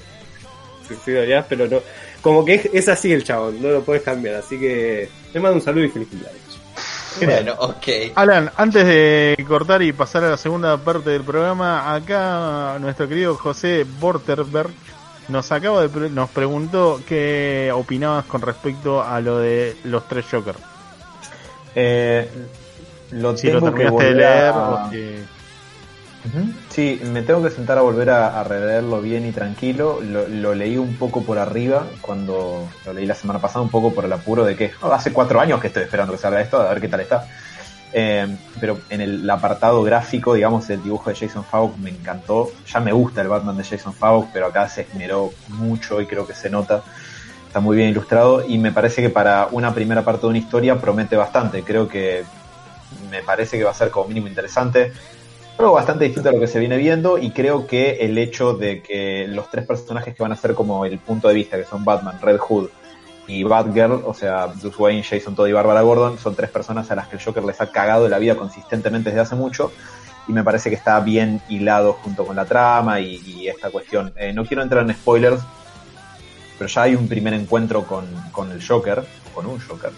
Pero 1.48 1.66
no. 1.68 1.80
Como 2.20 2.44
que 2.44 2.54
es, 2.54 2.68
es 2.72 2.88
así 2.88 3.12
el 3.12 3.24
chabón, 3.24 3.60
no 3.62 3.68
lo 3.68 3.82
puedes 3.82 4.02
cambiar. 4.02 4.36
Así 4.36 4.58
que 4.58 5.08
le 5.32 5.40
mando 5.40 5.56
un 5.56 5.62
saludo 5.62 5.84
y 5.84 5.88
feliz 5.88 6.08
cumpleaños. 6.08 6.40
Bueno, 7.24 7.54
ok. 7.58 8.12
Alan, 8.14 8.50
antes 8.56 8.86
de 8.86 9.44
cortar 9.48 9.82
y 9.82 9.92
pasar 9.92 10.22
a 10.24 10.30
la 10.30 10.36
segunda 10.36 10.76
parte 10.76 11.10
del 11.10 11.22
programa, 11.22 11.94
acá 11.94 12.76
nuestro 12.80 13.08
querido 13.08 13.34
José 13.34 13.84
Borterberg 13.98 14.70
nos 15.28 15.50
acaba 15.52 15.82
de 15.82 15.88
pre- 15.88 16.10
nos 16.10 16.30
preguntó 16.30 17.00
qué 17.06 17.70
opinabas 17.74 18.24
con 18.26 18.40
respecto 18.40 19.02
a 19.02 19.20
lo 19.20 19.38
de 19.38 19.76
los 19.84 20.06
tres 20.08 20.26
Joker. 20.30 20.54
Eh, 21.74 22.28
lo 23.12 23.36
Si 23.36 23.50
lo 23.50 23.60
tengo 23.60 23.74
que 23.74 23.82
terminaste 23.84 24.04
de 24.04 24.14
leer 24.14 24.48
a- 24.48 24.58
o 24.86 24.90
que-. 24.90 25.24
Sí, 26.70 27.00
me 27.12 27.22
tengo 27.22 27.42
que 27.42 27.50
sentar 27.50 27.78
a 27.78 27.82
volver 27.82 28.10
a, 28.10 28.40
a 28.40 28.44
releerlo 28.44 29.00
bien 29.00 29.26
y 29.26 29.32
tranquilo. 29.32 30.00
Lo, 30.00 30.54
leí 30.54 30.76
un 30.76 30.96
poco 30.96 31.22
por 31.22 31.38
arriba 31.38 31.86
cuando 32.00 32.68
lo 32.84 32.92
leí 32.92 33.06
la 33.06 33.14
semana 33.14 33.40
pasada, 33.40 33.62
un 33.62 33.70
poco 33.70 33.92
por 33.92 34.04
el 34.04 34.12
apuro 34.12 34.44
de 34.44 34.56
que 34.56 34.72
oh, 34.80 34.92
hace 34.92 35.12
cuatro 35.12 35.40
años 35.40 35.60
que 35.60 35.68
estoy 35.68 35.84
esperando 35.84 36.12
que 36.12 36.18
salga 36.18 36.40
esto, 36.40 36.60
a 36.60 36.68
ver 36.68 36.80
qué 36.80 36.88
tal 36.88 37.00
está. 37.00 37.26
Eh, 37.92 38.36
pero 38.60 38.78
en 38.90 39.00
el 39.00 39.30
apartado 39.30 39.82
gráfico, 39.82 40.34
digamos, 40.34 40.68
el 40.68 40.82
dibujo 40.82 41.10
de 41.10 41.16
Jason 41.16 41.44
Fogg 41.44 41.78
me 41.78 41.90
encantó. 41.90 42.50
Ya 42.66 42.80
me 42.80 42.92
gusta 42.92 43.22
el 43.22 43.28
Batman 43.28 43.56
de 43.56 43.64
Jason 43.64 43.94
Fogg, 43.94 44.28
pero 44.32 44.46
acá 44.46 44.68
se 44.68 44.82
esmeró 44.82 45.32
mucho 45.48 46.00
y 46.00 46.06
creo 46.06 46.26
que 46.26 46.34
se 46.34 46.50
nota. 46.50 46.82
Está 47.46 47.60
muy 47.60 47.76
bien 47.78 47.88
ilustrado 47.88 48.44
y 48.46 48.58
me 48.58 48.72
parece 48.72 49.00
que 49.00 49.08
para 49.08 49.48
una 49.50 49.72
primera 49.72 50.04
parte 50.04 50.22
de 50.22 50.26
una 50.28 50.38
historia 50.38 50.78
promete 50.78 51.16
bastante. 51.16 51.62
Creo 51.62 51.88
que 51.88 52.24
me 53.10 53.22
parece 53.22 53.56
que 53.56 53.64
va 53.64 53.70
a 53.70 53.74
ser 53.74 53.90
como 53.90 54.08
mínimo 54.08 54.28
interesante. 54.28 54.92
Algo 55.58 55.72
bastante 55.72 56.04
distinto 56.04 56.28
a 56.28 56.32
lo 56.32 56.38
que 56.38 56.46
se 56.46 56.60
viene 56.60 56.76
viendo 56.76 57.18
y 57.18 57.32
creo 57.32 57.66
que 57.66 57.96
el 58.02 58.16
hecho 58.16 58.54
de 58.54 58.80
que 58.80 59.26
los 59.26 59.50
tres 59.50 59.66
personajes 59.66 60.14
que 60.14 60.22
van 60.22 60.30
a 60.30 60.36
ser 60.36 60.54
como 60.54 60.84
el 60.84 61.00
punto 61.00 61.26
de 61.26 61.34
vista, 61.34 61.56
que 61.56 61.64
son 61.64 61.84
Batman, 61.84 62.20
Red 62.22 62.38
Hood 62.38 62.68
y 63.26 63.42
Batgirl, 63.42 64.04
o 64.06 64.14
sea, 64.14 64.46
Bruce 64.46 64.76
Wayne, 64.78 65.02
Jason 65.02 65.34
Todd 65.34 65.48
y 65.48 65.52
Barbara 65.52 65.82
Gordon, 65.82 66.16
son 66.16 66.36
tres 66.36 66.48
personas 66.48 66.88
a 66.92 66.94
las 66.94 67.08
que 67.08 67.16
el 67.16 67.22
Joker 67.22 67.42
les 67.42 67.60
ha 67.60 67.72
cagado 67.72 68.08
la 68.08 68.20
vida 68.20 68.36
consistentemente 68.36 69.10
desde 69.10 69.22
hace 69.22 69.34
mucho 69.34 69.72
y 70.28 70.32
me 70.32 70.44
parece 70.44 70.70
que 70.70 70.76
está 70.76 71.00
bien 71.00 71.42
hilado 71.48 71.94
junto 71.94 72.24
con 72.24 72.36
la 72.36 72.44
trama 72.44 73.00
y, 73.00 73.48
esta 73.48 73.70
cuestión. 73.70 74.12
Eh, 74.16 74.32
no 74.32 74.44
quiero 74.44 74.62
entrar 74.62 74.84
en 74.84 74.94
spoilers, 74.94 75.42
pero 76.56 76.68
ya 76.68 76.82
hay 76.82 76.94
un 76.94 77.08
primer 77.08 77.34
encuentro 77.34 77.82
con, 77.82 78.06
con 78.30 78.52
el 78.52 78.64
Joker, 78.64 79.04
con 79.34 79.46
un 79.46 79.58
Joker, 79.58 79.90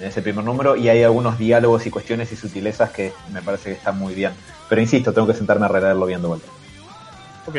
en 0.00 0.06
ese 0.06 0.22
primer 0.22 0.42
número 0.42 0.74
y 0.74 0.88
hay 0.88 1.02
algunos 1.02 1.38
diálogos 1.38 1.86
y 1.86 1.90
cuestiones 1.90 2.32
y 2.32 2.36
sutilezas 2.36 2.90
que 2.90 3.12
me 3.30 3.42
parece 3.42 3.70
que 3.70 3.76
están 3.76 3.98
muy 3.98 4.14
bien. 4.14 4.32
Pero 4.72 4.80
insisto, 4.80 5.12
tengo 5.12 5.26
que 5.26 5.34
sentarme 5.34 5.66
a 5.66 5.68
releerlo 5.68 6.06
bien 6.06 6.22
de 6.22 6.28
vuelta. 6.28 6.46
Ok, 7.46 7.56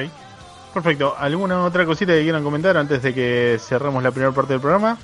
perfecto. 0.74 1.14
¿Alguna 1.16 1.64
otra 1.64 1.86
cosita 1.86 2.12
que 2.12 2.24
quieran 2.24 2.44
comentar 2.44 2.76
antes 2.76 3.04
de 3.04 3.14
que 3.14 3.60
cerremos 3.60 4.02
la 4.02 4.10
primera 4.10 4.32
parte 4.32 4.54
del 4.54 4.60
programa? 4.60 4.98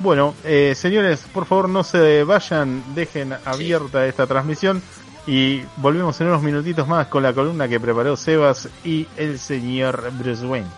Bueno, 0.00 0.34
eh, 0.44 0.74
señores, 0.76 1.24
por 1.32 1.46
favor 1.46 1.70
no 1.70 1.82
se 1.82 2.24
vayan, 2.24 2.94
dejen 2.94 3.34
abierta 3.46 4.04
esta 4.06 4.26
transmisión 4.26 4.82
y 5.26 5.62
volvemos 5.78 6.20
en 6.20 6.26
unos 6.26 6.42
minutitos 6.42 6.86
más 6.86 7.06
con 7.06 7.22
la 7.22 7.32
columna 7.32 7.68
que 7.68 7.80
preparó 7.80 8.18
Sebas 8.18 8.68
y 8.84 9.08
el 9.16 9.38
señor 9.38 10.12
Bruce 10.18 10.44
Wayne. 10.44 10.68